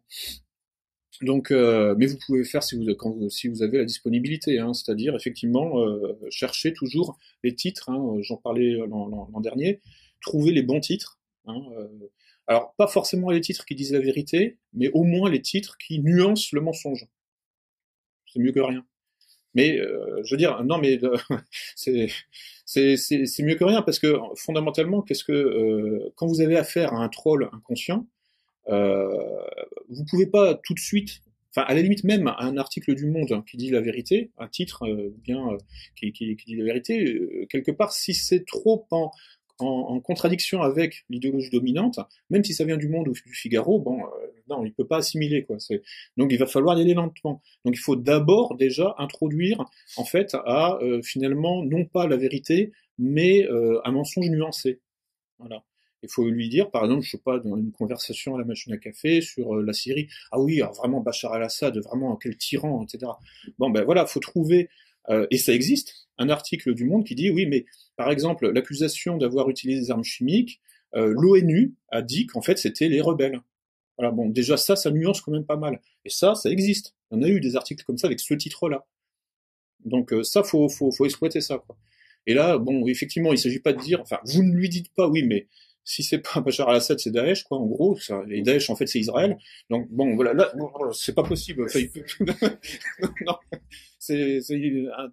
Donc, 1.21 1.51
euh, 1.51 1.93
mais 1.97 2.07
vous 2.07 2.17
pouvez 2.25 2.43
faire 2.43 2.63
si 2.63 2.75
vous, 2.75 2.95
quand 2.95 3.11
vous, 3.11 3.29
si 3.29 3.47
vous 3.47 3.61
avez 3.61 3.77
la 3.77 3.85
disponibilité, 3.85 4.59
hein, 4.59 4.73
c'est-à-dire 4.73 5.15
effectivement 5.15 5.79
euh, 5.79 6.17
chercher 6.29 6.73
toujours 6.73 7.17
les 7.43 7.53
titres. 7.53 7.89
Hein, 7.89 8.17
J'en 8.21 8.37
parlais 8.37 8.73
l'an 8.73 9.41
dernier. 9.41 9.81
Trouver 10.21 10.51
les 10.51 10.63
bons 10.63 10.79
titres. 10.79 11.19
Hein, 11.45 11.61
euh, 11.77 11.87
alors, 12.47 12.73
pas 12.75 12.87
forcément 12.87 13.29
les 13.29 13.41
titres 13.41 13.65
qui 13.65 13.75
disent 13.75 13.93
la 13.93 13.99
vérité, 13.99 14.57
mais 14.73 14.89
au 14.93 15.03
moins 15.03 15.29
les 15.29 15.41
titres 15.41 15.77
qui 15.77 15.99
nuancent 15.99 16.51
le 16.53 16.61
mensonge. 16.61 17.07
C'est 18.25 18.39
mieux 18.39 18.51
que 18.51 18.59
rien. 18.59 18.85
Mais 19.53 19.77
euh, 19.77 20.21
je 20.23 20.33
veux 20.33 20.37
dire, 20.37 20.63
non, 20.63 20.77
mais 20.77 20.99
euh, 21.03 21.17
c'est 21.75 22.07
c'est 22.65 23.43
mieux 23.43 23.55
que 23.55 23.63
rien 23.65 23.81
parce 23.81 23.99
que 23.99 24.17
fondamentalement, 24.37 25.01
qu'est-ce 25.01 25.23
que 25.23 25.31
euh, 25.33 26.13
quand 26.15 26.27
vous 26.27 26.41
avez 26.41 26.57
affaire 26.57 26.93
à 26.93 27.03
un 27.03 27.09
troll 27.09 27.49
inconscient, 27.51 28.07
euh, 28.69 29.09
vous 29.89 30.05
pouvez 30.05 30.27
pas 30.27 30.55
tout 30.55 30.73
de 30.73 30.79
suite 30.79 31.21
enfin 31.49 31.65
à 31.67 31.73
la 31.73 31.81
limite 31.81 32.03
même 32.05 32.33
un 32.37 32.55
article 32.57 32.95
du 32.95 33.07
Monde 33.07 33.43
qui 33.45 33.57
dit 33.57 33.71
la 33.71 33.81
vérité, 33.81 34.31
un 34.37 34.47
titre 34.47 34.87
euh, 34.87 35.13
bien 35.23 35.49
euh, 35.49 35.57
qui, 35.97 36.13
qui, 36.13 36.35
qui, 36.37 36.45
dit 36.45 36.55
la 36.55 36.63
vérité, 36.63 37.47
quelque 37.49 37.71
part 37.71 37.91
si 37.91 38.13
c'est 38.13 38.45
trop 38.45 38.87
en, 38.91 39.11
en, 39.63 39.99
contradiction 39.99 40.61
avec 40.61 41.05
l'idéologie 41.09 41.49
dominante, 41.49 41.99
même 42.29 42.43
si 42.43 42.53
ça 42.53 42.65
vient 42.65 42.77
du 42.77 42.89
Monde 42.89 43.07
ou 43.07 43.13
du 43.13 43.33
Figaro, 43.33 43.79
bon, 43.79 44.01
non, 44.49 44.65
il 44.65 44.73
peut 44.73 44.87
pas 44.87 44.97
assimiler 44.97 45.43
quoi. 45.43 45.57
Donc 46.17 46.31
il 46.31 46.37
va 46.37 46.47
falloir 46.47 46.77
y 46.77 46.81
aller 46.81 46.93
lentement. 46.93 47.41
Donc 47.65 47.75
il 47.75 47.79
faut 47.79 47.95
d'abord 47.95 48.55
déjà 48.55 48.95
introduire 48.97 49.63
en 49.97 50.05
fait 50.05 50.35
à 50.45 50.79
finalement 51.03 51.63
non 51.63 51.85
pas 51.85 52.07
la 52.07 52.17
vérité, 52.17 52.71
mais 52.97 53.47
un 53.83 53.91
mensonge 53.91 54.29
nuancé. 54.29 54.79
Voilà. 55.39 55.63
Il 56.03 56.09
faut 56.09 56.27
lui 56.27 56.49
dire, 56.49 56.71
par 56.71 56.83
exemple, 56.83 57.03
je 57.03 57.11
sais 57.11 57.17
pas, 57.19 57.39
dans 57.39 57.55
une 57.57 57.71
conversation 57.71 58.35
à 58.35 58.39
la 58.39 58.45
machine 58.45 58.73
à 58.73 58.77
café 58.77 59.21
sur 59.21 59.55
euh, 59.55 59.63
la 59.63 59.73
Syrie, 59.73 60.07
ah 60.31 60.39
oui, 60.39 60.61
alors 60.61 60.73
vraiment 60.73 60.99
Bachar 60.99 61.33
al-Assad, 61.33 61.77
vraiment 61.79 62.15
quel 62.15 62.37
tyran, 62.37 62.83
etc. 62.83 63.11
Bon 63.59 63.69
ben 63.69 63.83
voilà, 63.83 64.05
faut 64.07 64.19
trouver, 64.19 64.69
euh, 65.09 65.27
et 65.31 65.37
ça 65.37 65.53
existe, 65.53 66.07
un 66.17 66.29
article 66.29 66.73
du 66.73 66.85
Monde 66.85 67.05
qui 67.05 67.15
dit 67.15 67.29
oui, 67.29 67.45
mais 67.45 67.65
par 67.95 68.11
exemple 68.11 68.49
l'accusation 68.51 69.17
d'avoir 69.17 69.49
utilisé 69.49 69.81
des 69.81 69.91
armes 69.91 70.03
chimiques, 70.03 70.61
euh, 70.95 71.13
l'ONU 71.17 71.73
a 71.89 72.01
dit 72.01 72.27
qu'en 72.27 72.41
fait 72.41 72.57
c'était 72.57 72.89
les 72.89 73.01
rebelles. 73.01 73.41
Voilà, 73.97 74.11
bon, 74.11 74.29
déjà 74.29 74.57
ça, 74.57 74.75
ça 74.75 74.91
nuance 74.91 75.21
quand 75.21 75.31
même 75.31 75.45
pas 75.45 75.57
mal. 75.57 75.79
Et 76.05 76.09
ça, 76.09 76.35
ça 76.35 76.49
existe. 76.49 76.95
On 77.11 77.21
a 77.23 77.27
eu 77.27 77.39
des 77.39 77.55
articles 77.55 77.83
comme 77.83 77.97
ça 77.97 78.07
avec 78.07 78.19
ce 78.19 78.33
titre-là. 78.33 78.85
Donc 79.85 80.13
ça, 80.23 80.43
faut, 80.43 80.69
faut, 80.69 80.91
faut 80.91 81.05
exploiter 81.05 81.41
ça. 81.41 81.57
Quoi. 81.57 81.77
Et 82.27 82.33
là, 82.33 82.57
bon, 82.57 82.87
effectivement, 82.87 83.31
il 83.31 83.37
s'agit 83.37 83.59
pas 83.59 83.73
de 83.73 83.81
dire, 83.81 83.99
enfin, 84.01 84.19
vous 84.25 84.43
ne 84.43 84.53
lui 84.53 84.69
dites 84.69 84.93
pas, 84.93 85.07
oui, 85.07 85.23
mais 85.23 85.47
si 85.83 86.03
c'est 86.03 86.19
pas 86.19 86.41
Bachar 86.41 86.69
al-Assad, 86.69 86.99
c'est 86.99 87.11
Daesh, 87.11 87.43
quoi, 87.43 87.57
en 87.57 87.65
gros. 87.65 87.97
Et 88.29 88.41
Daesh, 88.41 88.69
en 88.69 88.75
fait, 88.75 88.87
c'est 88.87 88.99
Israël. 88.99 89.37
Donc, 89.69 89.89
bon, 89.89 90.15
voilà, 90.15 90.33
là, 90.33 90.53
c'est 90.93 91.15
pas 91.15 91.23
possible. 91.23 91.67
c'est 93.99 94.39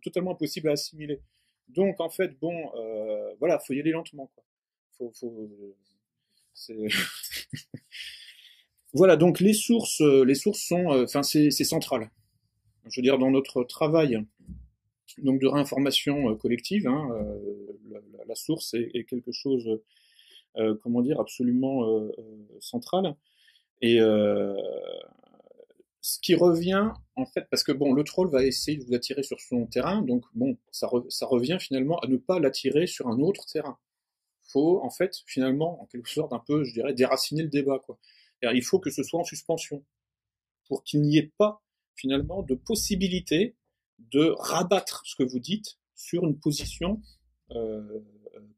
totalement 0.03 0.33
impossible 0.33 0.69
à 0.69 0.73
assimiler. 0.73 1.21
Donc, 1.69 2.01
en 2.01 2.09
fait, 2.09 2.39
bon, 2.41 2.71
euh, 2.77 3.35
voilà, 3.39 3.59
faut 3.59 3.75
y 3.75 3.81
aller 3.81 3.91
lentement, 3.91 4.31
quoi. 4.35 4.45
Faut, 4.97 5.13
faut, 5.15 5.51
voilà, 8.93 9.17
donc 9.17 9.39
les 9.39 9.53
sources, 9.53 10.01
les 10.01 10.35
sources 10.35 10.61
sont, 10.61 10.93
euh, 10.93 11.05
enfin, 11.05 11.23
c'est 11.23 11.51
central. 11.51 12.11
Je 12.91 13.01
veux 13.01 13.05
dire, 13.05 13.19
dans 13.19 13.31
notre 13.31 13.63
travail, 13.63 14.25
donc 15.23 15.41
de 15.41 15.47
réinformation 15.47 16.31
euh, 16.31 16.35
collective, 16.35 16.87
hein, 16.87 17.09
euh, 17.13 18.01
la, 18.27 18.35
source 18.35 18.75
est, 18.75 19.05
quelque 19.05 19.33
chose 19.33 19.67
euh, 19.67 19.83
comment 20.83 21.03
dire, 21.03 21.21
absolument 21.21 21.85
euh, 21.85 22.13
euh, 22.19 22.59
central. 22.61 23.15
Et 23.81 23.99
ce 26.01 26.19
qui 26.21 26.35
revient, 26.35 26.91
en 27.17 27.27
fait, 27.27 27.47
parce 27.51 27.63
que 27.63 27.73
bon, 27.73 27.93
le 27.93 28.03
troll 28.03 28.31
va 28.31 28.45
essayer 28.45 28.79
de 28.79 28.85
vous 28.85 28.95
attirer 28.95 29.23
sur 29.23 29.41
son 29.41 29.67
terrain, 29.67 30.03
donc 30.03 30.25
bon, 30.35 30.57
ça, 30.71 30.89
ça 31.11 31.27
revient 31.27 31.59
finalement 31.61 31.99
à 32.01 32.07
ne 32.07 32.17
pas 32.17 32.39
l'attirer 32.39 32.87
sur 32.87 33.09
un 33.09 33.19
autre 33.19 33.45
terrain. 33.47 33.79
Faut, 34.43 34.81
en 34.83 34.91
fait, 34.91 35.17
finalement, 35.27 35.83
en 35.83 35.87
quelque 35.87 36.09
sorte, 36.09 36.33
un 36.33 36.39
peu, 36.39 36.65
je 36.65 36.73
dirais, 36.73 36.95
déraciner 36.95 37.43
le 37.43 37.49
débat, 37.49 37.79
quoi. 37.79 37.99
Il 38.43 38.63
faut 38.63 38.79
que 38.79 38.91
ce 38.91 39.03
soit 39.03 39.21
en 39.21 39.25
suspension, 39.25 39.85
pour 40.69 40.85
qu'il 40.85 41.03
n'y 41.03 41.19
ait 41.19 41.33
pas, 41.37 41.63
finalement, 41.95 42.43
de 42.43 42.55
possibilité 42.55 43.57
de 43.99 44.35
rabattre 44.39 45.03
ce 45.05 45.17
que 45.17 45.25
vous 45.25 45.41
dites 45.41 45.79
sur 45.95 46.25
une 46.25 46.39
position, 46.39 47.03
euh, 47.51 48.01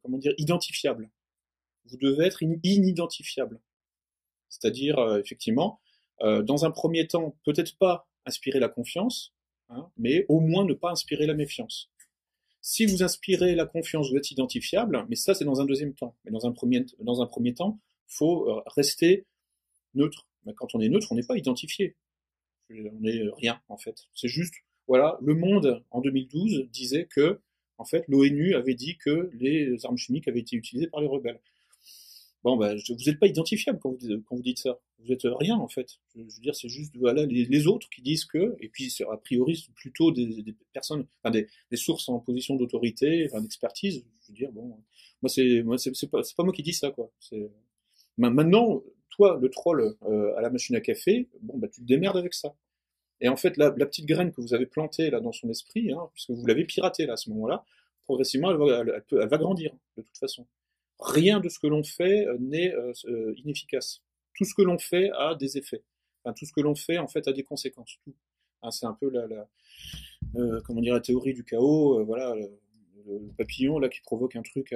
comment 0.03 0.19
dire, 0.19 0.35
identifiable 0.39 1.11
vous 1.91 1.97
devez 1.97 2.27
être 2.27 2.43
inidentifiable. 2.43 3.61
C'est-à-dire, 4.49 4.99
euh, 4.99 5.21
effectivement, 5.21 5.81
euh, 6.23 6.43
dans 6.43 6.65
un 6.65 6.71
premier 6.71 7.07
temps, 7.07 7.37
peut-être 7.45 7.77
pas 7.79 8.09
inspirer 8.27 8.61
la 8.61 8.69
confiance, 8.69 9.33
hein, 9.71 9.91
mais 9.97 10.27
au 10.29 10.41
moins 10.41 10.65
ne 10.65 10.75
pas 10.75 10.91
inspirer 10.91 11.27
la 11.27 11.35
méfiance. 11.35 11.91
Si 12.61 12.85
vous 12.85 13.03
inspirez 13.03 13.55
la 13.55 13.65
confiance, 13.65 14.11
vous 14.11 14.17
êtes 14.17 14.31
identifiable, 14.31 15.07
mais 15.09 15.17
ça 15.17 15.35
c'est 15.35 15.47
dans 15.47 15.61
un 15.61 15.65
deuxième 15.65 15.95
temps. 15.95 16.15
Mais 16.25 16.31
dans 16.31 16.47
un 16.47 16.53
premier, 16.53 16.85
dans 16.99 17.23
un 17.23 17.27
premier 17.27 17.55
temps, 17.55 17.79
faut 18.07 18.51
euh, 18.51 18.63
rester 18.67 19.27
neutre. 19.95 20.27
Quand 20.57 20.75
on 20.75 20.81
est 20.81 20.89
neutre, 20.89 21.09
on 21.11 21.15
n'est 21.15 21.23
pas 21.23 21.39
identifié. 21.39 21.97
On 22.71 23.01
n'est 23.01 23.23
rien 23.37 23.61
en 23.69 23.79
fait. 23.79 24.09
C'est 24.15 24.29
juste, 24.29 24.55
voilà, 24.87 25.19
le 25.23 25.35
Monde 25.35 25.85
en 25.91 26.01
2012 26.01 26.69
disait 26.71 27.07
que, 27.07 27.41
en 27.79 27.85
fait, 27.85 28.05
l'ONU 28.09 28.55
avait 28.55 28.75
dit 28.75 28.97
que 28.99 29.31
les 29.35 29.85
armes 29.85 29.97
chimiques 29.97 30.29
avaient 30.29 30.41
été 30.41 30.57
utilisées 30.57 30.87
par 30.87 31.01
les 31.01 31.07
rebelles. 31.07 31.41
Bon, 32.43 32.57
ben, 32.57 32.75
vous 32.89 33.05
n'êtes 33.07 33.19
pas 33.19 33.27
identifiable 33.27 33.79
quand 33.81 33.91
vous, 33.91 34.23
quand 34.23 34.37
vous 34.37 34.43
dites 34.43 34.59
ça. 34.59 34.79
Vous 35.01 35.13
êtes 35.13 35.25
rien, 35.25 35.57
en 35.57 35.69
fait. 35.69 35.99
Je, 36.15 36.23
veux 36.23 36.41
dire, 36.41 36.55
c'est 36.55 36.69
juste, 36.69 36.97
voilà, 36.97 37.27
les, 37.27 37.67
autres 37.67 37.89
qui 37.91 38.01
disent 38.01 38.25
que, 38.25 38.57
et 38.61 38.69
puis, 38.69 38.95
a 39.11 39.17
priori, 39.19 39.57
c'est 39.57 39.75
plutôt 39.75 40.11
des, 40.11 40.43
des, 40.43 40.57
personnes, 40.73 41.07
enfin, 41.23 41.31
des, 41.31 41.49
des, 41.71 41.77
sources 41.77 42.09
en 42.09 42.19
position 42.19 42.57
d'autorité, 42.57 43.27
enfin, 43.27 43.43
d'expertise. 43.43 44.05
Je 44.23 44.29
veux 44.29 44.35
dire, 44.35 44.53
bon, 44.53 44.75
moi, 45.21 45.29
c'est, 45.29 46.11
pas, 46.11 46.23
pas 46.37 46.43
moi 46.45 46.53
qui 46.55 46.63
dis 46.63 46.73
ça, 46.73 46.91
quoi. 46.91 47.11
Maintenant, 48.17 48.83
toi, 49.11 49.39
le 49.41 49.51
troll, 49.51 49.95
euh, 50.05 50.35
à 50.37 50.41
la 50.41 50.49
machine 50.49 50.77
à 50.77 50.81
café, 50.81 51.29
bon, 51.43 51.59
bah, 51.59 51.69
tu 51.69 51.83
te 51.83 51.87
démerdes 51.87 52.17
avec 52.17 52.33
ça. 52.33 52.55
Et 53.21 53.29
en 53.29 53.37
fait, 53.37 53.59
la, 53.59 53.75
la 53.77 53.85
petite 53.85 54.07
graine 54.07 54.33
que 54.33 54.41
vous 54.41 54.55
avez 54.55 54.67
plantée, 54.67 55.11
là, 55.11 55.21
dans 55.21 55.33
son 55.33 55.51
esprit, 55.51 55.93
hein, 55.93 56.09
puisque 56.15 56.31
vous 56.31 56.47
l'avez 56.47 56.65
piratée, 56.65 57.05
là, 57.05 57.15
à 57.15 57.17
ce 57.19 57.29
moment-là, 57.31 57.67
progressivement, 58.05 58.51
elle 58.51 58.57
va, 58.57 58.81
elle, 58.81 59.05
elle 59.13 59.29
va 59.29 59.39
grandir, 59.39 59.75
de 59.99 60.03
toute 60.03 60.17
façon 60.17 60.47
rien 61.01 61.41
de 61.41 61.49
ce 61.49 61.59
que 61.59 61.67
l'on 61.67 61.83
fait 61.83 62.27
euh, 62.27 62.37
n'est 62.39 62.73
euh, 62.75 62.93
euh, 63.07 63.35
inefficace. 63.45 64.03
Tout 64.35 64.45
ce 64.45 64.55
que 64.55 64.63
l'on 64.63 64.79
fait 64.79 65.11
a 65.17 65.35
des 65.35 65.59
effets. 65.59 65.83
Enfin, 66.23 66.35
tout 66.35 66.47
ce 66.47 66.53
que 66.53 66.61
l'on 66.61 66.75
fait, 66.75 66.99
en 66.99 67.09
fait, 67.09 67.27
a 67.29 67.33
des 67.33 67.43
conséquences. 67.43 67.97
Tout. 68.05 68.15
Hein, 68.63 68.71
c'est 68.71 68.87
un 68.87 68.95
peu 68.95 69.09
la, 69.11 69.27
la 69.27 69.49
euh, 70.37 70.61
comment 70.65 70.81
dire, 70.81 70.95
la 70.95 71.01
théorie 71.01 71.35
du 71.35 71.45
chaos. 71.45 72.05
voilà, 72.05 72.35
le, 72.35 72.51
papillon 73.37 73.79
là 73.79 73.89
qui 73.89 74.01
provoque 74.03 74.37
un 74.37 74.43
truc, 74.43 74.75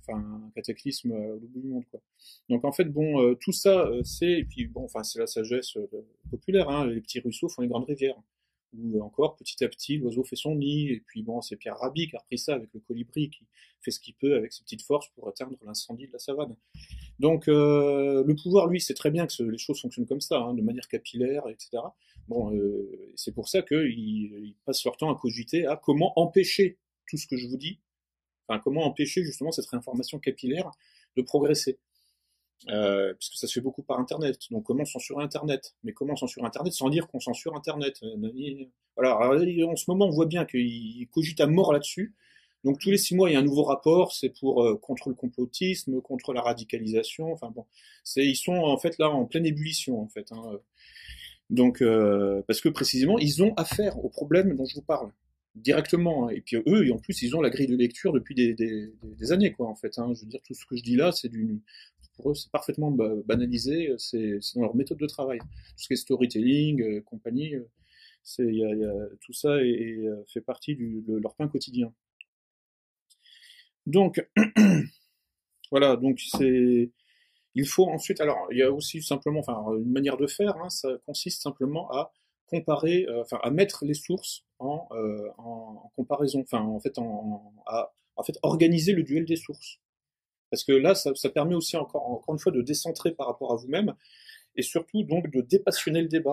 enfin, 0.00 0.18
un 0.18 0.50
cataclysme 0.54 1.12
au 1.12 1.38
bout 1.38 1.60
du 1.60 1.68
monde. 1.68 1.84
Quoi. 1.90 2.00
Donc 2.48 2.64
en 2.64 2.72
fait, 2.72 2.86
bon, 2.86 3.34
tout 3.36 3.52
ça, 3.52 3.88
c'est 4.02 4.30
et 4.30 4.44
puis 4.44 4.66
bon, 4.66 4.84
enfin, 4.84 5.04
c'est 5.04 5.18
la 5.18 5.26
sagesse 5.26 5.76
populaire. 6.30 6.68
Hein, 6.70 6.86
les 6.86 7.00
petits 7.00 7.20
ruisseaux 7.20 7.48
font 7.48 7.62
les 7.62 7.68
grandes 7.68 7.84
rivières 7.84 8.16
où 8.72 9.02
encore 9.02 9.36
petit 9.36 9.62
à 9.64 9.68
petit 9.68 9.98
l'oiseau 9.98 10.24
fait 10.24 10.36
son 10.36 10.54
nid, 10.54 10.90
et 10.90 11.00
puis 11.00 11.22
bon, 11.22 11.40
c'est 11.40 11.56
Pierre 11.56 11.76
Rabhi 11.78 12.08
qui 12.08 12.16
a 12.16 12.20
repris 12.20 12.38
ça 12.38 12.54
avec 12.54 12.68
le 12.72 12.80
colibri, 12.80 13.30
qui 13.30 13.46
fait 13.80 13.90
ce 13.90 14.00
qu'il 14.00 14.14
peut 14.14 14.36
avec 14.36 14.52
ses 14.52 14.62
petites 14.62 14.82
forces 14.82 15.08
pour 15.14 15.28
atteindre 15.28 15.56
l'incendie 15.64 16.06
de 16.06 16.12
la 16.12 16.18
savane. 16.18 16.54
Donc 17.18 17.48
euh, 17.48 18.24
le 18.24 18.36
pouvoir, 18.36 18.68
lui, 18.68 18.80
c'est 18.80 18.94
très 18.94 19.10
bien 19.10 19.26
que 19.26 19.42
les 19.42 19.58
choses 19.58 19.80
fonctionnent 19.80 20.06
comme 20.06 20.20
ça, 20.20 20.38
hein, 20.38 20.54
de 20.54 20.62
manière 20.62 20.88
capillaire, 20.88 21.48
etc. 21.48 21.82
Bon, 22.28 22.54
euh, 22.54 23.12
c'est 23.16 23.34
pour 23.34 23.48
ça 23.48 23.62
qu'ils 23.62 23.88
ils 23.88 24.56
passent 24.64 24.84
leur 24.84 24.96
temps 24.96 25.12
à 25.12 25.18
cogiter 25.18 25.66
à 25.66 25.76
comment 25.76 26.12
empêcher 26.18 26.78
tout 27.08 27.16
ce 27.16 27.26
que 27.26 27.36
je 27.36 27.48
vous 27.48 27.56
dis, 27.56 27.80
enfin 28.46 28.60
comment 28.62 28.84
empêcher 28.84 29.24
justement 29.24 29.50
cette 29.50 29.66
réinformation 29.66 30.18
capillaire 30.18 30.70
de 31.16 31.22
progresser. 31.22 31.78
Euh, 32.68 33.14
puisque 33.14 33.34
ça 33.36 33.46
se 33.46 33.54
fait 33.54 33.60
beaucoup 33.60 33.82
par 33.82 33.98
Internet. 33.98 34.38
Donc 34.50 34.64
comment 34.64 34.84
censurer 34.84 35.24
Internet? 35.24 35.74
Mais 35.82 35.92
comment 35.92 36.14
censurer 36.16 36.46
Internet 36.46 36.72
sans 36.72 36.90
dire 36.90 37.08
qu'on 37.08 37.20
censure 37.20 37.56
Internet? 37.56 38.00
Euh, 38.02 38.16
Voilà, 38.96 39.16
en 39.18 39.76
ce 39.76 39.84
moment 39.90 40.06
on 40.06 40.10
voit 40.10 40.26
bien 40.26 40.44
qu'il 40.44 41.08
cogite 41.08 41.40
à 41.40 41.46
mort 41.46 41.72
là-dessus. 41.72 42.14
Donc 42.64 42.78
tous 42.78 42.90
les 42.90 42.98
six 42.98 43.14
mois 43.14 43.30
il 43.30 43.32
y 43.32 43.36
a 43.36 43.38
un 43.38 43.44
nouveau 43.44 43.62
rapport, 43.62 44.12
c'est 44.12 44.28
pour 44.28 44.62
euh, 44.62 44.76
contre 44.76 45.08
le 45.08 45.14
complotisme, 45.14 46.02
contre 46.02 46.34
la 46.34 46.42
radicalisation. 46.42 47.32
Enfin 47.32 47.50
bon, 47.50 47.64
c'est 48.04 48.26
ils 48.26 48.36
sont 48.36 48.52
en 48.52 48.76
fait 48.78 48.98
là 48.98 49.08
en 49.08 49.24
pleine 49.24 49.46
ébullition 49.46 50.00
en 50.00 50.08
fait. 50.08 50.30
Hein. 50.32 50.58
Donc 51.48 51.80
euh, 51.80 52.42
parce 52.46 52.60
que 52.60 52.68
précisément 52.68 53.18
ils 53.18 53.42
ont 53.42 53.54
affaire 53.54 54.04
au 54.04 54.10
problème 54.10 54.54
dont 54.54 54.66
je 54.66 54.74
vous 54.74 54.82
parle 54.82 55.10
directement. 55.54 56.28
Hein. 56.28 56.32
Et 56.32 56.40
puis 56.42 56.56
eux, 56.66 56.92
en 56.92 56.98
plus, 56.98 57.22
ils 57.22 57.34
ont 57.36 57.40
la 57.40 57.50
grille 57.50 57.66
de 57.66 57.76
lecture 57.76 58.12
depuis 58.12 58.34
des 58.34 59.32
années, 59.32 59.52
quoi, 59.52 59.68
en 59.68 59.74
fait. 59.74 59.98
Hein. 59.98 60.12
Je 60.14 60.20
veux 60.20 60.26
dire, 60.28 60.40
tout 60.46 60.54
ce 60.54 60.64
que 60.64 60.76
je 60.76 60.82
dis 60.82 60.96
là, 60.96 61.12
c'est 61.12 61.28
d'une, 61.28 61.60
eux, 62.28 62.34
c'est 62.34 62.50
parfaitement 62.50 62.90
banalisé. 62.90 63.94
C'est 63.98 64.38
dans 64.54 64.62
leur 64.62 64.76
méthode 64.76 64.98
de 64.98 65.06
travail. 65.06 65.38
Tout 65.38 65.46
ce 65.76 65.86
qui 65.88 65.92
est 65.94 65.96
storytelling, 65.96 66.82
euh, 66.82 67.00
compagnie, 67.02 67.54
euh, 67.54 67.68
c'est, 68.22 68.44
y 68.44 68.64
a, 68.64 68.74
tout 69.20 69.32
ça 69.32 69.50
euh, 69.50 70.24
fait 70.32 70.40
partie 70.40 70.76
de 70.76 71.16
leur 71.16 71.34
pain 71.34 71.48
quotidien. 71.48 71.92
Donc, 73.86 74.24
voilà. 75.70 75.96
Donc 75.96 76.20
c'est, 76.20 76.90
il 77.54 77.66
faut 77.66 77.88
ensuite. 77.88 78.20
Alors, 78.20 78.48
il 78.50 78.58
y 78.58 78.62
a 78.62 78.72
aussi 78.72 79.02
simplement, 79.02 79.40
enfin, 79.40 79.64
une 79.78 79.90
manière 79.92 80.16
de 80.16 80.26
faire. 80.26 80.56
Hein, 80.58 80.70
ça 80.70 80.98
consiste 81.06 81.42
simplement 81.42 81.90
à 81.90 82.12
comparer, 82.50 83.06
euh, 83.08 83.22
enfin 83.22 83.38
à 83.42 83.50
mettre 83.50 83.84
les 83.84 83.94
sources 83.94 84.44
en, 84.58 84.88
euh, 84.92 85.30
en, 85.38 85.90
comparaison, 85.96 86.40
enfin 86.40 86.60
en 86.62 86.80
fait 86.80 86.98
en, 86.98 87.54
à 87.66 87.92
en 88.16 88.22
fait 88.22 88.38
organiser 88.42 88.92
le 88.92 89.02
duel 89.02 89.24
des 89.24 89.36
sources. 89.36 89.78
Parce 90.50 90.64
que 90.64 90.72
là, 90.72 90.94
ça, 90.94 91.12
permet 91.30 91.54
aussi 91.54 91.76
encore, 91.76 92.06
encore 92.10 92.34
une 92.34 92.40
fois 92.40 92.52
de 92.52 92.62
décentrer 92.62 93.12
par 93.12 93.26
rapport 93.26 93.52
à 93.52 93.56
vous-même 93.56 93.94
et 94.56 94.62
surtout 94.62 95.04
donc 95.04 95.30
de 95.30 95.40
dépassionner 95.40 96.02
le 96.02 96.08
débat. 96.08 96.32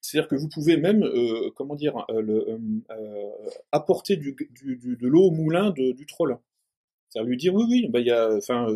C'est-à-dire 0.00 0.28
que 0.28 0.36
vous 0.36 0.48
pouvez 0.48 0.76
même, 0.76 1.02
euh, 1.02 1.50
comment 1.56 1.74
dire, 1.74 2.04
euh, 2.10 2.20
le, 2.20 2.60
euh, 2.90 3.30
apporter 3.72 4.16
de 4.16 5.06
l'eau 5.06 5.24
au 5.24 5.30
moulin 5.30 5.70
du 5.72 6.06
troll. 6.06 6.38
C'est-à-dire 7.08 7.28
lui 7.28 7.36
dire 7.36 7.54
oui, 7.54 7.64
oui, 7.68 7.88
bah, 7.88 8.00
y 8.00 8.10
a, 8.10 8.36
enfin, 8.36 8.68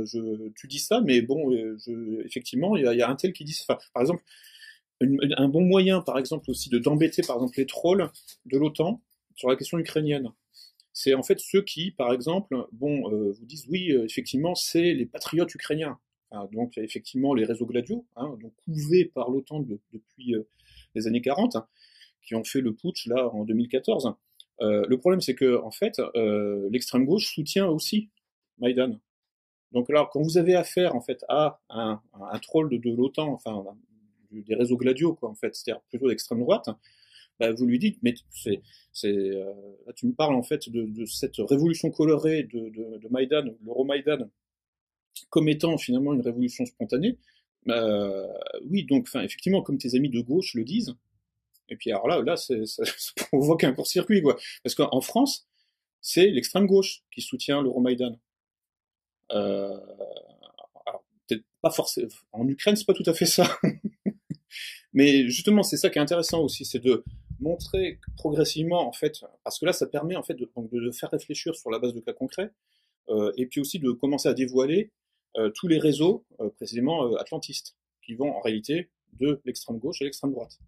tu 0.56 0.66
dis 0.66 0.78
ça, 0.78 1.00
mais 1.00 1.20
bon, 1.20 1.50
je, 1.52 2.24
effectivement, 2.24 2.76
il 2.76 2.82
y 2.82 3.02
a, 3.02 3.08
un 3.08 3.16
tel 3.16 3.32
qui 3.32 3.44
dit 3.44 3.52
ça. 3.52 3.78
Par 3.92 4.02
exemple, 4.02 4.22
un 5.00 5.48
bon 5.48 5.62
moyen, 5.62 6.00
par 6.00 6.18
exemple, 6.18 6.50
aussi 6.50 6.68
de 6.68 6.78
d'embêter, 6.78 7.22
par 7.22 7.36
exemple, 7.36 7.58
les 7.58 7.66
trolls 7.66 8.10
de 8.46 8.58
l'OTAN 8.58 9.00
sur 9.36 9.48
la 9.48 9.56
question 9.56 9.78
ukrainienne. 9.78 10.30
C'est 11.02 11.14
en 11.14 11.22
fait 11.22 11.40
ceux 11.40 11.62
qui, 11.62 11.92
par 11.92 12.12
exemple, 12.12 12.66
bon, 12.72 13.10
euh, 13.10 13.32
vous 13.32 13.46
disent 13.46 13.66
oui, 13.70 13.90
euh, 13.90 14.04
effectivement, 14.04 14.54
c'est 14.54 14.92
les 14.92 15.06
patriotes 15.06 15.54
ukrainiens. 15.54 15.98
Donc, 16.52 16.76
effectivement, 16.76 17.32
les 17.32 17.44
réseaux 17.44 17.64
gladiaux, 17.66 18.06
hein, 18.16 18.36
donc 18.40 18.52
couvés 18.64 19.06
par 19.06 19.30
l'OTAN 19.30 19.60
depuis 19.60 20.34
euh, 20.34 20.46
les 20.94 21.06
années 21.06 21.22
40, 21.22 21.56
hein, 21.56 21.66
qui 22.22 22.34
ont 22.34 22.44
fait 22.44 22.60
le 22.60 22.74
putsch 22.74 23.06
là 23.06 23.30
en 23.34 23.44
2014. 23.44 24.12
le 24.60 24.96
problème, 24.96 25.22
c'est 25.22 25.34
que 25.34 25.58
en 25.62 25.70
fait, 25.70 26.00
l'extrême 26.70 27.06
gauche 27.06 27.34
soutient 27.34 27.66
aussi 27.66 28.10
Maïdan. 28.58 29.00
Donc 29.72 29.88
là, 29.88 30.06
quand 30.12 30.20
vous 30.20 30.36
avez 30.36 30.54
affaire 30.54 30.94
en 30.94 31.00
fait 31.00 31.24
à 31.28 31.60
un, 31.70 32.00
troll 32.42 32.68
de, 32.68 32.76
de 32.76 32.94
l'OTAN, 32.94 33.32
enfin 33.32 33.64
des 34.30 34.54
réseaux 34.54 34.76
gladiaux, 34.76 35.14
quoi, 35.14 35.30
en 35.30 35.34
fait, 35.34 35.56
c'est-à-dire 35.56 35.80
plutôt 35.88 36.08
d'extrême 36.08 36.40
droite, 36.40 36.68
bah, 37.40 37.50
vous 37.52 37.64
lui 37.64 37.78
dites, 37.78 37.98
mais 38.02 38.14
c'est, 38.30 38.60
euh, 39.06 39.52
là, 39.86 39.92
tu 39.94 40.06
me 40.06 40.12
parles 40.12 40.34
en 40.34 40.42
fait 40.42 40.68
de, 40.68 40.84
de 40.84 41.06
cette 41.06 41.36
révolution 41.38 41.90
colorée 41.90 42.42
de, 42.42 42.68
de, 42.68 42.98
de 42.98 43.08
Maïdan, 43.08 43.44
l'Euromaïdan, 43.64 44.28
comme 45.30 45.48
étant 45.48 45.78
finalement 45.78 46.12
une 46.12 46.20
révolution 46.20 46.66
spontanée. 46.66 47.18
Euh, 47.68 48.26
oui, 48.66 48.84
donc, 48.84 49.08
effectivement, 49.14 49.62
comme 49.62 49.78
tes 49.78 49.94
amis 49.96 50.10
de 50.10 50.20
gauche 50.20 50.54
le 50.54 50.64
disent, 50.64 50.94
Et 51.70 51.76
puis 51.76 51.90
alors 51.90 52.08
là, 52.08 52.20
là, 52.20 52.36
ça, 52.36 52.54
ça 52.66 52.84
provoque 53.30 53.64
un 53.64 53.72
court-circuit, 53.72 54.20
quoi. 54.20 54.36
Parce 54.62 54.74
qu'en 54.74 55.00
France, 55.00 55.48
c'est 56.02 56.28
l'extrême 56.28 56.66
gauche 56.66 57.02
qui 57.10 57.22
soutient 57.22 57.62
l'Euromaïdan. 57.62 58.18
Euh, 59.32 59.80
alors, 60.86 61.04
peut-être 61.26 61.44
pas 61.62 61.70
forcément. 61.70 62.08
En 62.32 62.46
Ukraine, 62.48 62.76
c'est 62.76 62.86
pas 62.86 62.94
tout 62.94 63.04
à 63.06 63.14
fait 63.14 63.26
ça. 63.26 63.48
Mais 64.92 65.28
justement, 65.28 65.62
c'est 65.62 65.76
ça 65.76 65.88
qui 65.88 65.98
est 65.98 66.02
intéressant 66.02 66.42
aussi, 66.42 66.64
c'est 66.64 66.80
de 66.80 67.04
montrer 67.40 67.98
progressivement, 68.16 68.86
en 68.86 68.92
fait, 68.92 69.24
parce 69.44 69.58
que 69.58 69.66
là, 69.66 69.72
ça 69.72 69.86
permet 69.86 70.16
en 70.16 70.22
fait 70.22 70.34
de, 70.34 70.48
faire 70.92 71.10
réfléchir 71.10 71.54
sur 71.56 71.70
la 71.70 71.78
base 71.78 71.94
de 71.94 72.00
cas 72.00 72.12
concrets, 72.12 72.50
euh, 73.08 73.32
et 73.36 73.46
puis 73.46 73.60
aussi 73.60 73.78
de 73.78 73.90
commencer 73.90 74.28
à 74.28 74.34
dévoiler 74.34 74.92
euh, 75.36 75.50
tous 75.50 75.68
les 75.68 75.78
réseaux, 75.78 76.24
euh, 76.40 76.50
précisément 76.50 77.14
atlantistes, 77.16 77.76
qui 78.04 78.14
vont 78.14 78.30
en 78.30 78.40
réalité 78.40 78.90
de 79.14 79.40
l'extrême 79.44 79.78
gauche 79.78 80.00
à 80.02 80.04
l'extrême 80.04 80.32
droite. 80.32 80.58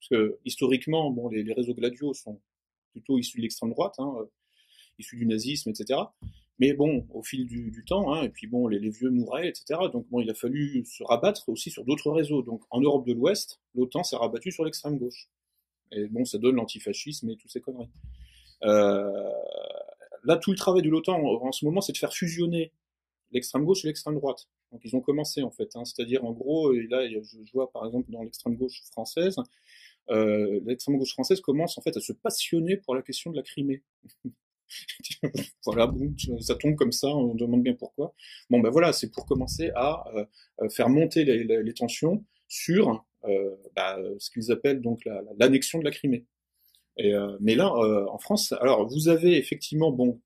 Parce 0.00 0.08
que 0.08 0.38
historiquement, 0.44 1.10
bon, 1.10 1.28
les, 1.28 1.52
réseaux 1.52 1.74
gladiaux 1.74 2.14
sont 2.14 2.40
plutôt 2.92 3.18
issus 3.18 3.38
de 3.38 3.42
l'extrême 3.42 3.70
droite, 3.70 3.94
hein, 3.98 4.14
issus 4.98 5.16
du 5.16 5.26
nazisme, 5.26 5.70
etc. 5.70 6.00
Mais 6.58 6.72
bon, 6.72 7.06
au 7.10 7.22
fil 7.22 7.46
du, 7.46 7.84
temps, 7.86 8.14
hein, 8.14 8.22
et 8.22 8.28
puis 8.30 8.46
bon, 8.46 8.66
les, 8.66 8.78
les, 8.78 8.88
vieux 8.88 9.10
mouraient, 9.10 9.48
etc. 9.48 9.80
Donc 9.92 10.08
bon, 10.08 10.20
il 10.20 10.30
a 10.30 10.34
fallu 10.34 10.84
se 10.86 11.02
rabattre 11.04 11.48
aussi 11.48 11.70
sur 11.70 11.84
d'autres 11.84 12.10
réseaux. 12.10 12.42
Donc 12.42 12.62
en 12.70 12.80
Europe 12.80 13.06
de 13.06 13.12
l'Ouest, 13.12 13.60
l'OTAN 13.74 14.04
s'est 14.04 14.16
rabattu 14.16 14.50
sur 14.52 14.64
l'extrême 14.64 14.98
gauche. 14.98 15.28
Et 15.92 16.06
bon, 16.06 16.24
ça 16.24 16.38
donne 16.38 16.56
l'antifascisme 16.56 17.30
et 17.30 17.36
toutes 17.36 17.50
ces 17.50 17.60
conneries. 17.60 17.90
Euh, 18.64 19.30
là, 20.24 20.36
tout 20.36 20.50
le 20.50 20.56
travail 20.56 20.82
de 20.82 20.88
l'OTAN 20.88 21.22
en, 21.22 21.52
ce 21.52 21.64
moment, 21.64 21.80
c'est 21.80 21.92
de 21.92 21.98
faire 21.98 22.12
fusionner 22.12 22.72
l'extrême 23.32 23.64
gauche 23.64 23.84
et 23.84 23.88
l'extrême 23.88 24.14
droite. 24.14 24.48
Donc 24.72 24.80
ils 24.84 24.96
ont 24.96 25.00
commencé 25.00 25.42
en 25.42 25.50
fait, 25.50 25.76
hein, 25.76 25.84
c'est-à-dire 25.84 26.24
en 26.24 26.32
gros, 26.32 26.72
et 26.72 26.86
là 26.88 27.08
je, 27.08 27.18
vois 27.52 27.70
par 27.70 27.86
exemple 27.86 28.10
dans 28.10 28.22
l'extrême 28.22 28.56
gauche 28.56 28.82
française, 28.90 29.36
euh, 30.10 30.60
l'extrême 30.64 30.98
gauche 30.98 31.12
française 31.12 31.40
commence 31.40 31.78
en 31.78 31.82
fait 31.82 31.96
à 31.96 32.00
se 32.00 32.12
passionner 32.12 32.76
pour 32.76 32.94
la 32.94 33.02
question 33.02 33.30
de 33.30 33.36
la 33.36 33.42
Crimée. 33.42 33.82
voilà, 35.64 35.86
bon, 35.86 36.12
ça 36.40 36.56
tombe 36.56 36.74
comme 36.74 36.92
ça, 36.92 37.08
on 37.08 37.34
demande 37.34 37.62
bien 37.62 37.74
pourquoi. 37.74 38.12
Bon, 38.50 38.60
ben 38.60 38.70
voilà, 38.70 38.92
c'est 38.92 39.10
pour 39.10 39.24
commencer 39.26 39.70
à 39.76 40.04
euh, 40.14 40.68
faire 40.68 40.88
monter 40.88 41.24
les, 41.24 41.74
tensions 41.74 42.24
sur 42.48 42.90
euh, 42.90 42.96
bah, 43.74 43.98
ce 44.18 44.30
qu'ils 44.30 44.52
appellent 44.52 44.80
donc 44.80 45.06
l'annexion 45.38 45.78
la, 45.78 45.82
de 45.82 45.84
la 45.86 45.90
Crimée. 45.92 46.24
Euh, 47.00 47.36
mais 47.40 47.54
là, 47.54 47.72
euh, 47.76 48.06
en 48.08 48.18
France, 48.18 48.52
alors 48.52 48.88
vous 48.88 49.08
avez 49.08 49.36
effectivement, 49.36 49.92
bon, 49.92 50.20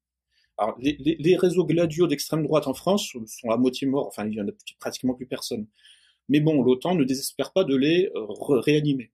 alors 0.57 0.79
les, 0.81 1.37
réseaux 1.37 1.65
gladiaux 1.65 2.07
d'extrême 2.07 2.45
droite 2.45 2.67
en 2.67 2.75
France 2.75 3.17
sont 3.27 3.51
à 3.51 3.57
moitié 3.57 3.87
morts, 3.87 4.07
enfin 4.07 4.27
il 4.27 4.35
y 4.35 4.41
en 4.41 4.49
a 4.49 4.53
pratiquement 4.79 5.15
plus 5.15 5.27
personne. 5.27 5.67
Mais 6.29 6.41
bon, 6.41 6.63
l'OTAN 6.63 6.95
ne 6.95 7.05
désespère 7.05 7.53
pas 7.53 7.65
de 7.65 7.75
les 7.75 8.11
réanimer. 8.15 9.11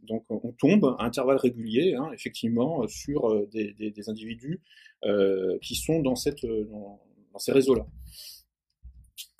Donc 0.00 0.24
on 0.30 0.52
tombe 0.52 0.96
à 0.98 1.04
intervalles 1.04 1.38
réguliers, 1.38 1.94
hein, 1.94 2.10
effectivement, 2.12 2.86
sur 2.88 3.30
euh, 3.30 3.48
des, 3.52 4.08
individus 4.08 4.60
euh, 5.04 5.58
qui 5.60 5.74
sont 5.74 6.00
dans, 6.00 6.16
cette, 6.16 6.44
euh, 6.44 6.64
dans, 6.64 7.38
ces 7.38 7.52
réseaux-là. 7.52 7.86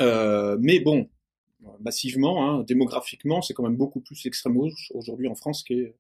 Euh, 0.01 0.57
mais 0.61 0.81
bon, 0.81 1.09
massivement, 1.81 2.49
hein, 2.49 2.63
démographiquement, 2.63 3.43
c'est 3.43 3.55
quand 3.55 3.63
même 3.63 3.77
beaucoup 3.77 4.01
plus 4.01 4.27
extrême 4.27 4.59
aujourd'hui 4.95 5.29
en 5.29 5.35
France 5.35 5.63
qui 5.63 5.75
est, 5.75 5.95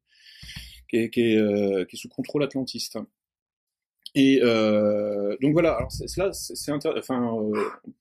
qui 0.88 0.96
est, 0.96 1.16
est, 1.16 1.36
euh, 1.36 1.84
qui 1.84 1.96
est 1.96 1.98
sous 1.98 2.08
contrôle 2.08 2.42
atlantiste. 2.42 2.98
Et 4.14 4.40
euh, 4.42 5.36
donc 5.40 5.52
voilà, 5.52 5.74
alors 5.74 5.92
c'est, 5.92 6.16
là, 6.16 6.32
c'est, 6.32 6.72
enfin, 6.72 7.36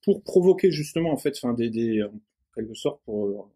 pour 0.04 0.24
provoquer 0.24 0.72
justement 0.72 1.12
en 1.12 1.18
fait, 1.18 1.36
enfin 1.36 1.54
des, 1.54 1.70
des 1.70 2.02
en 2.04 2.12
quelque 2.56 2.74
sorte 2.74 3.02
pour 3.04 3.50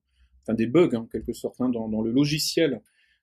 enfin 0.43 0.53
des 0.53 0.67
bugs 0.67 0.95
en 0.95 1.05
quelque 1.05 1.33
sorte 1.33 1.61
hein, 1.61 1.69
dans, 1.69 1.87
dans, 1.87 2.01
le 2.01 2.11
logiciel, 2.11 2.81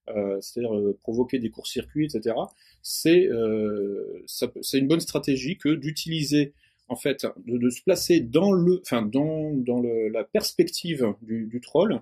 euh, 0.09 0.41
c'est-à-dire 0.41 0.75
euh, 0.75 0.97
provoquer 1.03 1.39
des 1.39 1.51
courts-circuits, 1.51 2.07
etc. 2.07 2.37
C'est 2.83 3.27
euh, 3.27 4.25
c'est 4.27 4.79
une 4.79 4.89
bonne 4.89 5.01
stratégie 5.01 5.59
que 5.59 5.75
d'utiliser 5.75 6.55
en 6.89 6.97
fait 6.97 7.27
de, 7.47 7.71
se 7.71 7.83
placer 7.83 8.21
dans 8.21 8.53
le, 8.53 8.81
enfin 8.83 9.03
dans 9.03 9.53
dans 9.53 9.81
la 9.83 10.25
perspective 10.25 11.15
du, 11.23 11.61
troll, 11.61 12.01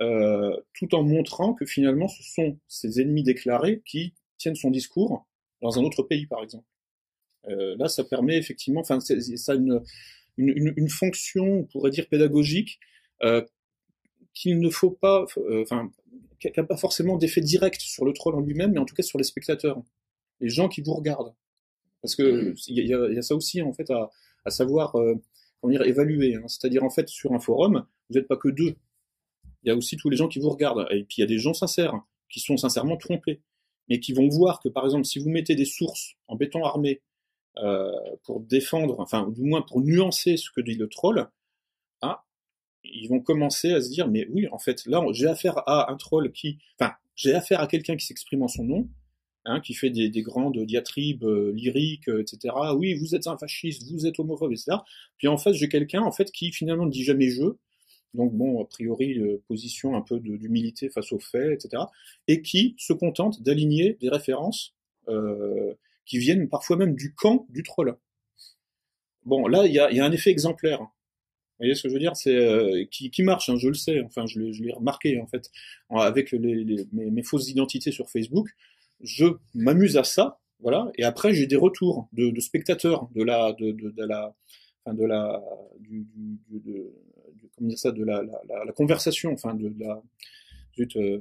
euh, 0.00 0.56
tout 0.74 0.94
en 0.94 1.02
montrant 1.02 1.54
que 1.54 1.66
finalement 1.66 2.08
ce 2.08 2.22
sont 2.22 2.58
ses 2.68 3.00
ennemis 3.00 3.22
déclarés 3.22 3.82
qui 3.84 4.14
tiennent 4.36 4.54
son 4.54 4.70
discours 4.70 5.26
dans 5.60 5.78
un 5.78 5.82
autre 5.82 6.02
pays, 6.02 6.26
par 6.26 6.42
exemple. 6.42 6.66
Euh, 7.48 7.76
là, 7.78 7.88
ça 7.88 8.04
permet 8.04 8.36
effectivement, 8.36 8.80
enfin, 8.80 9.00
ça 9.00 9.52
a 9.52 9.54
une, 9.54 9.82
une, 10.36 10.88
fonction, 10.88 11.60
on 11.60 11.64
pourrait 11.64 11.90
dire 11.90 12.08
pédagogique, 12.08 12.78
euh, 13.22 13.44
qu'il 14.34 14.60
ne 14.60 14.70
faut 14.70 14.90
pas, 14.90 15.24
enfin, 15.62 15.90
qui 16.38 16.48
n'a 16.56 16.62
pas 16.62 16.76
forcément 16.76 17.16
d'effet 17.16 17.40
direct 17.40 17.80
sur 17.80 18.04
le 18.04 18.12
troll 18.12 18.36
en 18.36 18.40
lui-même, 18.40 18.72
mais 18.72 18.78
en 18.78 18.84
tout 18.84 18.94
cas 18.94 19.02
sur 19.02 19.18
les 19.18 19.24
spectateurs, 19.24 19.82
les 20.40 20.48
gens 20.48 20.68
qui 20.68 20.82
vous 20.82 20.94
regardent. 20.94 21.34
Parce 22.02 22.14
que 22.14 22.54
il 22.68 22.78
y, 22.78 22.88
y, 22.88 22.94
a 22.94 23.22
ça 23.22 23.34
aussi 23.34 23.60
en 23.60 23.72
fait 23.72 23.90
à, 23.90 24.10
à 24.44 24.50
savoir 24.50 24.96
euh, 24.96 25.14
comment 25.60 25.72
dire 25.72 25.82
évaluer. 25.82 26.36
Hein. 26.36 26.44
C'est-à-dire 26.46 26.84
en 26.84 26.90
fait 26.90 27.08
sur 27.08 27.32
un 27.32 27.40
forum, 27.40 27.84
vous 28.08 28.18
n'êtes 28.18 28.28
pas 28.28 28.36
que 28.36 28.48
deux. 28.48 28.76
Il 29.62 29.68
y 29.68 29.70
a 29.70 29.76
aussi 29.76 29.96
tous 29.96 30.08
les 30.10 30.16
gens 30.16 30.28
qui 30.28 30.38
vous 30.38 30.50
regardent. 30.50 30.86
Et 30.90 31.04
puis 31.04 31.16
il 31.18 31.20
y 31.20 31.24
a 31.24 31.26
des 31.26 31.38
gens 31.38 31.54
sincères 31.54 31.94
qui 32.30 32.40
sont 32.40 32.56
sincèrement 32.56 32.96
trompés, 32.96 33.40
mais 33.88 34.00
qui 34.00 34.12
vont 34.12 34.28
voir 34.28 34.60
que 34.60 34.68
par 34.68 34.84
exemple 34.84 35.04
si 35.04 35.18
vous 35.18 35.30
mettez 35.30 35.54
des 35.54 35.64
sources 35.64 36.14
en 36.26 36.36
béton 36.36 36.64
armé 36.64 37.00
euh, 37.58 37.92
pour 38.24 38.40
défendre, 38.40 39.00
enfin 39.00 39.28
du 39.30 39.42
moins 39.42 39.62
pour 39.62 39.80
nuancer 39.80 40.36
ce 40.36 40.50
que 40.50 40.60
dit 40.60 40.74
le 40.74 40.88
troll, 40.88 41.28
ah 42.02 42.24
ils 42.84 43.08
vont 43.08 43.20
commencer 43.20 43.72
à 43.72 43.80
se 43.80 43.90
dire 43.90 44.08
mais 44.08 44.26
oui 44.30 44.46
en 44.52 44.58
fait 44.58 44.86
là 44.86 45.04
j'ai 45.12 45.26
affaire 45.26 45.68
à 45.68 45.90
un 45.90 45.96
troll 45.96 46.30
qui 46.32 46.58
enfin 46.78 46.94
j'ai 47.16 47.34
affaire 47.34 47.60
à 47.60 47.66
quelqu'un 47.66 47.96
qui 47.96 48.06
s'exprime 48.06 48.42
en 48.42 48.48
son 48.48 48.62
nom 48.62 48.88
hein, 49.48 49.60
qui 49.60 49.74
fait 49.74 49.90
des, 49.90 50.08
des 50.08 50.22
grandes 50.22 50.58
diatribes 50.58 51.24
euh, 51.24 51.52
lyriques 51.52 52.08
euh, 52.08 52.20
etc 52.20 52.54
oui 52.76 52.94
vous 52.94 53.14
êtes 53.14 53.26
un 53.26 53.36
fasciste 53.36 53.90
vous 53.90 54.06
êtes 54.06 54.18
homophobe 54.18 54.52
etc 54.52 54.76
puis 55.16 55.28
en 55.28 55.38
face 55.38 55.56
j'ai 55.56 55.68
quelqu'un 55.68 56.02
en 56.02 56.12
fait 56.12 56.30
qui 56.30 56.52
finalement 56.52 56.86
ne 56.86 56.90
dit 56.90 57.04
jamais 57.04 57.30
je. 57.30 57.44
Donc 58.14 58.32
bon 58.34 58.62
a 58.62 58.66
priori 58.66 59.18
euh, 59.18 59.42
position 59.48 59.96
un 59.96 60.02
peu 60.02 60.20
d'humilité 60.20 60.88
face 60.90 61.12
aux 61.12 61.18
faits 61.18 61.52
etc 61.52 61.82
et 62.26 62.42
qui 62.42 62.74
se 62.78 62.92
contente 62.92 63.42
d'aligner 63.42 63.96
des 64.00 64.08
références 64.08 64.74
qui 66.04 66.18
viennent 66.18 66.50
parfois 66.50 66.76
même 66.76 66.94
du 66.94 67.14
camp 67.14 67.46
du 67.48 67.62
troll. 67.62 67.96
Bon 69.24 69.46
là 69.46 69.66
il 69.66 69.72
y 69.72 69.78
a, 69.78 70.04
un 70.04 70.12
effet 70.12 70.30
exemplaire. 70.30 70.80
Vous 70.80 71.64
voyez 71.64 71.74
ce 71.74 71.82
que 71.82 71.88
je 71.88 71.94
veux 71.94 72.00
dire? 72.00 72.14
C'est 72.14 72.88
qui, 72.90 73.22
marche, 73.24 73.48
hein, 73.48 73.56
je 73.58 73.66
le 73.66 73.74
sais. 73.74 74.00
Enfin, 74.02 74.26
je 74.26 74.38
l'ai 74.38 74.72
remarqué 74.72 75.20
en 75.20 75.26
fait 75.26 75.50
avec 75.90 76.32
mes, 76.32 77.22
fausses 77.24 77.48
identités 77.48 77.90
sur 77.90 78.08
Facebook. 78.10 78.48
Je 79.00 79.26
m'amuse 79.54 79.96
à 79.96 80.04
ça, 80.04 80.40
voilà. 80.60 80.90
Et 80.96 81.04
après, 81.04 81.34
j'ai 81.34 81.46
des 81.46 81.56
retours 81.56 82.08
de, 82.12 82.30
de, 82.30 82.40
spectateurs 82.40 83.08
de 83.14 83.22
la, 83.22 83.52
de, 83.52 83.70
de, 83.72 83.90
de 83.90 84.04
la, 84.04 84.34
enfin 84.84 84.94
de 84.94 85.04
la, 85.04 85.42
du, 85.80 86.06
du, 86.14 86.38
de, 86.50 86.92
comment 87.56 87.68
dire 87.68 87.78
ça, 87.78 87.92
de 87.92 88.04
la, 88.04 88.22
la, 88.22 88.64
la 88.64 88.72
conversation, 88.72 89.32
enfin 89.32 89.54
de, 89.54 89.72
la, 89.78 90.02
zut, 90.76 90.96
euh, 90.96 91.20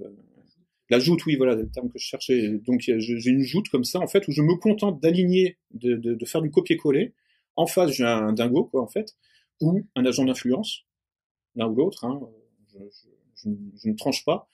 la 0.90 1.00
joute, 1.00 1.26
oui, 1.26 1.36
voilà, 1.36 1.56
le 1.56 1.70
terme 1.70 1.90
que 1.90 2.00
je 2.00 2.06
cherchais. 2.06 2.50
Donc 2.66 2.82
j'ai 2.82 3.30
une 3.30 3.44
joute 3.44 3.70
comme 3.70 3.84
ça 3.84 4.00
en 4.00 4.08
fait 4.08 4.28
où 4.28 4.32
je 4.32 4.42
me 4.42 4.56
contente 4.56 5.02
d'aligner, 5.02 5.58
de, 5.72 5.96
de, 5.96 6.14
de 6.16 6.26
faire 6.26 6.42
du 6.42 6.52
copier-coller. 6.52 7.14
En 7.56 7.66
face, 7.66 7.92
j'ai 7.92 8.06
un 8.06 8.34
dingo, 8.34 8.66
quoi, 8.66 8.82
en 8.82 8.88
fait 8.88 9.16
ou 9.62 9.84
un 9.96 10.06
agent 10.06 10.26
d'influence, 10.26 10.86
l'un 11.56 11.68
ou 11.68 11.76
l'autre, 11.76 12.06
hein, 12.06 12.20
je, 12.74 12.80
je, 13.36 13.50
je, 13.76 13.90
ne 13.90 13.96
tranche 13.96 14.24
pas. 14.26 14.50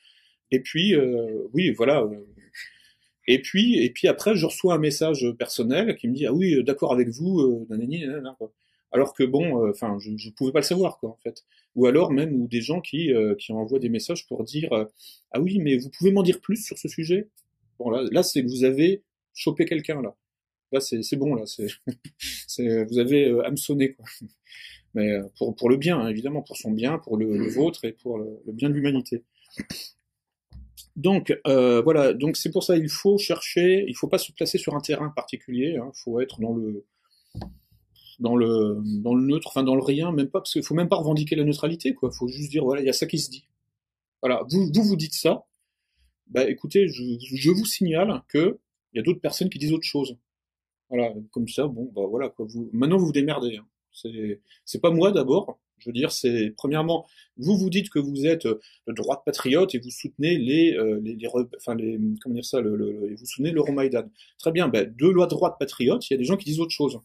Et 0.51 0.59
puis, 0.59 0.95
euh, 0.95 1.47
oui, 1.53 1.71
voilà. 1.71 2.07
Euh, 3.29 3.33
et 3.33 3.41
puis, 3.41 3.79
et 3.79 3.89
puis 3.89 4.07
après, 4.07 4.35
je 4.35 4.45
reçois 4.45 4.75
un 4.75 4.79
message 4.79 5.25
personnel 5.37 5.95
qui 5.95 6.07
me 6.07 6.13
dit 6.13 6.25
ah 6.25 6.33
oui, 6.33 6.63
d'accord 6.63 6.93
avec 6.93 7.09
vous, 7.09 7.39
euh, 7.39 7.65
nanani, 7.69 8.05
nanana, 8.05 8.35
quoi. 8.37 8.51
Alors 8.91 9.13
que 9.15 9.23
bon, 9.23 9.67
enfin, 9.69 9.97
je, 9.99 10.11
je 10.17 10.29
pouvais 10.29 10.51
pas 10.51 10.59
le 10.59 10.65
savoir, 10.65 10.99
quoi, 10.99 11.09
en 11.09 11.17
fait. 11.23 11.43
Ou 11.75 11.87
alors 11.87 12.11
même 12.11 12.33
ou 12.39 12.47
des 12.47 12.61
gens 12.61 12.79
qui 12.79 13.11
qui 13.39 13.51
envoient 13.51 13.79
des 13.79 13.89
messages 13.89 14.27
pour 14.27 14.43
dire 14.43 14.69
ah 15.31 15.41
oui, 15.41 15.59
mais 15.59 15.77
vous 15.77 15.89
pouvez 15.89 16.11
m'en 16.11 16.21
dire 16.21 16.39
plus 16.39 16.57
sur 16.57 16.77
ce 16.77 16.87
sujet? 16.87 17.29
Bon 17.79 17.89
là, 17.89 18.03
là 18.11 18.21
c'est 18.21 18.43
que 18.43 18.47
vous 18.49 18.63
avez 18.65 19.03
chopé 19.33 19.65
quelqu'un 19.65 20.01
là. 20.01 20.15
Là, 20.71 20.79
c'est 20.79 21.15
bon 21.15 21.35
là, 21.35 21.45
c'est 21.47 21.67
vous 22.85 22.99
avez 22.99 23.31
hameçonné 23.45 23.93
quoi 23.93 24.05
mais 24.93 25.11
euh, 25.11 25.23
pour, 25.37 25.55
pour 25.55 25.69
le 25.69 25.77
bien, 25.77 25.99
hein, 25.99 26.07
évidemment, 26.07 26.41
pour 26.41 26.57
son 26.57 26.71
bien, 26.71 26.99
pour 26.99 27.17
le, 27.17 27.37
le 27.37 27.47
vôtre 27.47 27.85
et 27.85 27.93
pour 27.93 28.17
le, 28.17 28.41
le 28.45 28.53
bien 28.53 28.69
de 28.69 28.75
l'humanité. 28.75 29.23
Donc 30.95 31.35
euh, 31.47 31.81
voilà, 31.81 32.13
donc 32.13 32.37
c'est 32.37 32.51
pour 32.51 32.63
ça 32.63 32.77
il 32.77 32.89
faut 32.89 33.17
chercher, 33.17 33.83
il 33.87 33.95
faut 33.95 34.07
pas 34.07 34.19
se 34.19 34.31
placer 34.31 34.59
sur 34.59 34.75
un 34.75 34.79
terrain 34.79 35.09
particulier, 35.09 35.77
hein, 35.77 35.91
il 35.91 35.99
faut 35.99 36.19
être 36.21 36.39
dans 36.39 36.53
le 36.53 36.85
dans 38.19 38.35
le 38.35 38.77
dans 39.01 39.15
le 39.15 39.25
neutre, 39.25 39.47
enfin 39.47 39.63
dans 39.63 39.75
le 39.75 39.81
rien, 39.81 40.11
même 40.11 40.29
pas 40.29 40.39
parce 40.39 40.53
qu'il 40.53 40.63
faut 40.63 40.75
même 40.75 40.89
pas 40.89 40.97
revendiquer 40.97 41.35
la 41.35 41.45
neutralité 41.45 41.95
quoi, 41.95 42.11
faut 42.11 42.27
juste 42.27 42.51
dire 42.51 42.63
voilà, 42.63 42.81
il 42.81 42.85
y 42.85 42.89
a 42.89 42.93
ça 42.93 43.07
qui 43.07 43.17
se 43.17 43.31
dit. 43.31 43.47
Voilà, 44.21 44.43
vous 44.49 44.69
vous, 44.71 44.83
vous 44.83 44.95
dites 44.95 45.15
ça, 45.15 45.45
bah 46.27 46.47
écoutez, 46.49 46.87
je, 46.87 47.03
je 47.19 47.49
vous 47.49 47.65
signale 47.65 48.21
que 48.29 48.59
il 48.93 48.97
y 48.97 48.99
a 48.99 49.03
d'autres 49.03 49.19
personnes 49.19 49.49
qui 49.49 49.57
disent 49.57 49.73
autre 49.73 49.87
chose. 49.87 50.15
Voilà, 50.89 51.11
comme 51.31 51.47
ça, 51.47 51.65
bon 51.67 51.91
bah 51.95 52.03
voilà 52.07 52.29
quoi, 52.29 52.45
vous 52.47 52.69
maintenant 52.71 52.97
vous 52.97 53.07
vous 53.07 53.11
démerdez. 53.11 53.57
Hein. 53.57 53.65
C'est, 53.91 54.41
c'est 54.63 54.79
pas 54.79 54.91
moi 54.91 55.11
d'abord. 55.11 55.59
Je 55.83 55.89
veux 55.89 55.93
dire, 55.93 56.11
c'est 56.11 56.53
premièrement, 56.55 57.05
vous 57.37 57.57
vous 57.57 57.69
dites 57.69 57.89
que 57.89 57.99
vous 57.99 58.25
êtes 58.25 58.47
de 58.47 58.93
droite 58.93 59.21
patriote 59.25 59.75
et 59.75 59.79
vous 59.79 59.89
soutenez 59.89 60.37
les, 60.37 60.77
les, 61.01 61.15
les, 61.15 61.27
enfin 61.57 61.75
les, 61.75 61.99
comment 62.21 62.35
dire 62.35 62.45
ça, 62.45 62.61
vous 62.61 63.25
soutenez 63.25 63.51
l'Euromaïdan. 63.51 64.09
Très 64.39 64.51
bien, 64.51 64.69
ben, 64.69 64.93
de 64.97 65.07
loi 65.07 65.27
droite 65.27 65.55
patriote, 65.59 66.09
il 66.09 66.13
y 66.13 66.15
a 66.15 66.17
des 66.17 66.23
gens 66.23 66.37
qui 66.37 66.45
disent 66.45 66.59
autre 66.59 66.71
chose 66.71 66.99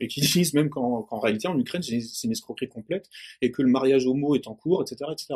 et 0.00 0.08
qui 0.08 0.20
disent 0.38 0.54
même 0.54 0.70
qu'en 0.70 1.18
réalité 1.18 1.48
en 1.48 1.58
Ukraine 1.58 1.82
c'est 1.82 2.24
une 2.24 2.32
escroquerie 2.32 2.68
complète 2.68 3.08
et 3.40 3.50
que 3.50 3.62
le 3.62 3.68
mariage 3.68 4.06
homo 4.06 4.34
est 4.34 4.46
en 4.46 4.54
cours, 4.54 4.82
etc., 4.82 5.10
etc. 5.12 5.34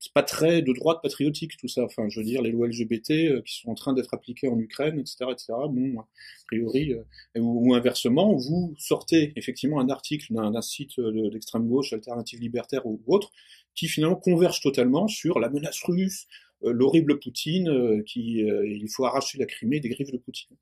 C'est 0.00 0.12
pas 0.12 0.22
très 0.22 0.62
de 0.62 0.72
droite 0.72 1.00
patriotique 1.02 1.56
tout 1.56 1.68
ça. 1.68 1.84
Enfin, 1.84 2.08
je 2.08 2.20
veux 2.20 2.24
dire, 2.24 2.42
les 2.42 2.50
lois 2.50 2.68
LGBT 2.68 3.10
euh, 3.10 3.42
qui 3.42 3.56
sont 3.58 3.70
en 3.70 3.74
train 3.74 3.92
d'être 3.92 4.14
appliquées 4.14 4.48
en 4.48 4.58
Ukraine, 4.58 4.98
etc., 4.98 5.26
etc. 5.30 5.54
Bon, 5.70 6.00
a 6.00 6.06
priori, 6.46 6.92
euh, 6.92 7.40
ou, 7.40 7.74
inversement, 7.74 8.34
vous 8.34 8.74
sortez 8.78 9.32
effectivement 9.36 9.80
un 9.80 9.88
article 9.88 10.32
d'un 10.32 10.62
site 10.62 11.00
d'extrême 11.00 11.68
gauche, 11.68 11.92
alternative 11.92 12.40
libertaire 12.40 12.86
ou, 12.86 13.00
autre, 13.06 13.30
qui 13.74 13.88
finalement 13.88 14.16
converge 14.16 14.60
totalement 14.60 15.08
sur 15.08 15.40
la 15.40 15.48
menace 15.48 15.82
russe, 15.82 16.26
euh, 16.64 16.72
l'horrible 16.72 17.18
Poutine, 17.18 18.02
qui 18.04 18.38
il 18.40 18.88
faut 18.88 19.04
arracher 19.04 19.38
la 19.38 19.46
Crimée 19.46 19.80
des 19.80 19.88
griffes 19.88 20.12
de 20.12 20.18
Poutine. 20.18 20.56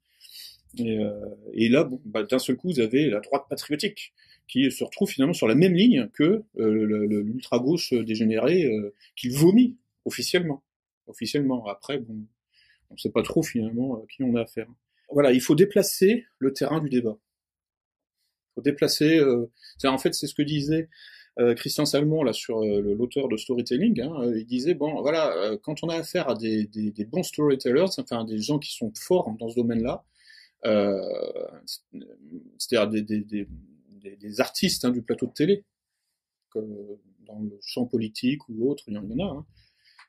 Et, 0.78 0.98
euh, 0.98 1.68
là, 1.70 1.88
bah, 2.04 2.22
d'un 2.22 2.38
seul 2.38 2.56
coup, 2.56 2.68
vous 2.68 2.80
avez 2.80 3.08
la 3.08 3.20
droite 3.20 3.44
patriotique 3.48 4.12
qui 4.48 4.70
se 4.70 4.84
retrouve 4.84 5.08
finalement 5.08 5.34
sur 5.34 5.48
la 5.48 5.54
même 5.54 5.74
ligne 5.74 6.08
que 6.12 6.42
euh, 6.58 7.06
l'ultra-gauche 7.22 7.92
dégénéré 7.92 8.64
euh, 8.64 8.94
qui 9.16 9.28
vomit 9.28 9.76
officiellement. 10.04 10.62
Officiellement. 11.06 11.66
Après, 11.66 11.98
bon, 11.98 12.16
on 12.90 12.94
ne 12.94 12.98
sait 12.98 13.10
pas 13.10 13.22
trop 13.22 13.42
finalement 13.42 14.04
qui 14.10 14.22
on 14.22 14.34
a 14.36 14.42
affaire. 14.42 14.68
Voilà, 15.10 15.32
il 15.32 15.40
faut 15.40 15.54
déplacer 15.54 16.24
le 16.38 16.52
terrain 16.52 16.80
du 16.80 16.88
débat. 16.88 17.16
Il 17.18 18.54
faut 18.56 18.62
déplacer. 18.62 19.18
Euh, 19.18 19.50
en 19.84 19.98
fait, 19.98 20.14
c'est 20.14 20.26
ce 20.26 20.34
que 20.34 20.42
disait 20.42 20.88
euh, 21.38 21.54
Christian 21.54 21.84
Salmon 21.84 22.22
là 22.22 22.32
sur 22.32 22.60
l'auteur 22.60 23.28
de 23.28 23.36
storytelling. 23.36 24.00
Hein, 24.00 24.32
il 24.36 24.46
disait 24.46 24.74
bon, 24.74 25.00
voilà, 25.00 25.56
quand 25.62 25.82
on 25.82 25.88
a 25.88 25.96
affaire 25.96 26.28
à 26.28 26.34
des, 26.34 26.66
des, 26.66 26.90
des 26.90 27.04
bons 27.04 27.22
storytellers, 27.22 27.86
enfin 27.98 28.24
des 28.24 28.38
gens 28.38 28.58
qui 28.58 28.74
sont 28.74 28.92
forts 28.96 29.30
dans 29.38 29.48
ce 29.48 29.56
domaine-là, 29.56 30.04
euh, 30.64 31.00
c'est-à-dire 32.58 32.88
des, 32.88 33.20
des, 33.20 33.48
des, 33.96 34.40
artistes 34.40 34.84
hein, 34.84 34.90
du 34.90 35.02
plateau 35.02 35.26
de 35.26 35.32
télé, 35.32 35.64
comme 36.50 36.74
dans 37.26 37.40
le 37.40 37.58
champ 37.62 37.86
politique 37.86 38.48
ou 38.48 38.70
autre, 38.70 38.84
il 38.86 38.94
y 38.94 38.98
en 38.98 39.18
a. 39.18 39.24
Hein. 39.24 39.46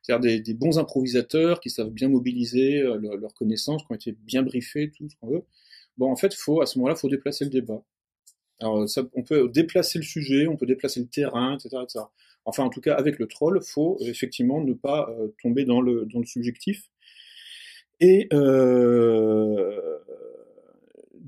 C'est-à-dire 0.02 0.42
des, 0.42 0.54
bons 0.54 0.80
improvisateurs 0.80 1.60
qui 1.60 1.70
savent 1.70 1.90
bien 1.90 2.08
mobiliser 2.08 2.82
euh, 2.82 2.98
leurs 3.18 3.34
connaissances, 3.34 3.84
qui 3.84 3.92
ont 3.92 3.96
été 3.96 4.12
bien 4.12 4.44
briefés, 4.44 4.92
tout 4.96 5.10
ce 5.10 5.16
qu'on 5.18 5.28
veut. 5.28 5.44
Bon, 5.98 6.12
en 6.12 6.16
fait, 6.16 6.34
faut, 6.34 6.62
à 6.62 6.66
ce 6.66 6.78
moment-là, 6.80 6.96
faut 6.96 7.10
déplacer 7.10 7.44
le 7.44 7.50
débat. 7.50 7.84
Alors, 8.60 8.86
on 9.14 9.24
peut 9.24 9.50
déplacer 9.50 10.00
le 10.00 10.04
sujet, 10.04 10.48
on 10.48 10.56
peut 10.56 10.66
déplacer 10.66 11.00
le 11.00 11.08
terrain, 11.08 11.56
etc., 11.56 11.78
etc. 11.84 12.06
Enfin, 12.46 12.64
en 12.64 12.70
tout 12.70 12.82
cas, 12.82 12.96
avec 12.96 13.20
le 13.20 13.28
troll, 13.28 13.62
faut 13.62 13.98
effectivement 14.02 14.62
ne 14.64 14.74
pas 14.74 15.10
euh, 15.10 15.28
tomber 15.42 15.66
dans 15.66 15.82
le, 15.82 16.06
dans 16.06 16.20
le 16.20 16.26
subjectif. 16.26 16.90
Et 18.00 18.28
euh, 18.32 20.00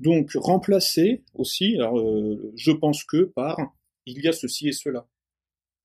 donc 0.00 0.32
remplacer 0.34 1.22
aussi, 1.34 1.76
alors, 1.76 2.00
euh, 2.00 2.52
je 2.56 2.72
pense 2.72 3.04
que 3.04 3.22
par 3.22 3.58
il 4.06 4.22
y 4.22 4.28
a 4.28 4.32
ceci 4.32 4.68
et 4.68 4.72
cela. 4.72 5.06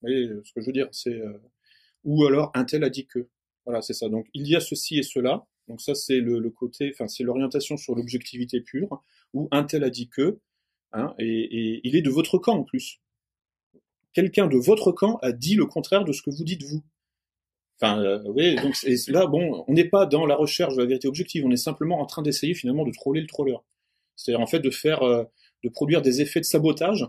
Vous 0.01 0.07
voyez 0.07 0.29
ce 0.43 0.53
que 0.53 0.61
je 0.61 0.65
veux 0.65 0.71
dire, 0.71 0.87
c'est 0.91 1.13
euh, 1.13 1.37
ou 2.03 2.25
alors 2.25 2.51
un 2.55 2.65
tel 2.65 2.83
a 2.83 2.89
dit 2.89 3.05
que. 3.05 3.27
Voilà, 3.65 3.81
c'est 3.81 3.93
ça. 3.93 4.09
Donc 4.09 4.27
il 4.33 4.47
y 4.47 4.55
a 4.55 4.59
ceci 4.59 4.97
et 4.99 5.03
cela. 5.03 5.45
Donc 5.67 5.81
ça 5.81 5.95
c'est 5.95 6.19
le, 6.19 6.39
le, 6.39 6.49
côté, 6.49 6.91
enfin 6.93 7.07
c'est 7.07 7.23
l'orientation 7.23 7.75
sur 7.77 7.95
l'objectivité 7.95 8.61
pure. 8.61 9.03
Ou 9.33 9.49
un 9.51 9.63
tel 9.63 9.83
a 9.83 9.89
dit 9.89 10.07
que, 10.07 10.39
hein, 10.93 11.13
et, 11.19 11.25
et 11.25 11.81
il 11.83 11.95
est 11.95 12.01
de 12.01 12.09
votre 12.09 12.37
camp 12.37 12.59
en 12.59 12.63
plus. 12.63 13.01
Quelqu'un 14.13 14.47
de 14.47 14.57
votre 14.57 14.93
camp 14.93 15.17
a 15.23 15.33
dit 15.33 15.55
le 15.55 15.65
contraire 15.65 16.05
de 16.05 16.13
ce 16.13 16.21
que 16.21 16.29
vous 16.29 16.45
dites 16.45 16.63
vous. 16.63 16.83
Enfin, 17.81 18.01
euh, 18.01 18.23
oui, 18.27 18.55
donc 18.55 18.73
là, 19.09 19.27
bon, 19.27 19.65
on 19.67 19.73
n'est 19.73 19.89
pas 19.89 20.05
dans 20.05 20.25
la 20.25 20.35
recherche 20.35 20.75
de 20.75 20.81
la 20.81 20.87
vérité 20.87 21.09
objective, 21.09 21.45
on 21.45 21.51
est 21.51 21.57
simplement 21.57 21.99
en 21.99 22.05
train 22.05 22.21
d'essayer 22.21 22.53
finalement 22.53 22.85
de 22.85 22.91
troller 22.91 23.19
le 23.19 23.27
troller. 23.27 23.57
C'est-à-dire 24.15 24.41
en 24.41 24.47
fait 24.47 24.59
de 24.59 24.69
faire, 24.69 25.03
euh, 25.03 25.23
de 25.63 25.69
produire 25.69 26.01
des 26.01 26.21
effets 26.21 26.39
de 26.39 26.45
sabotage 26.45 27.07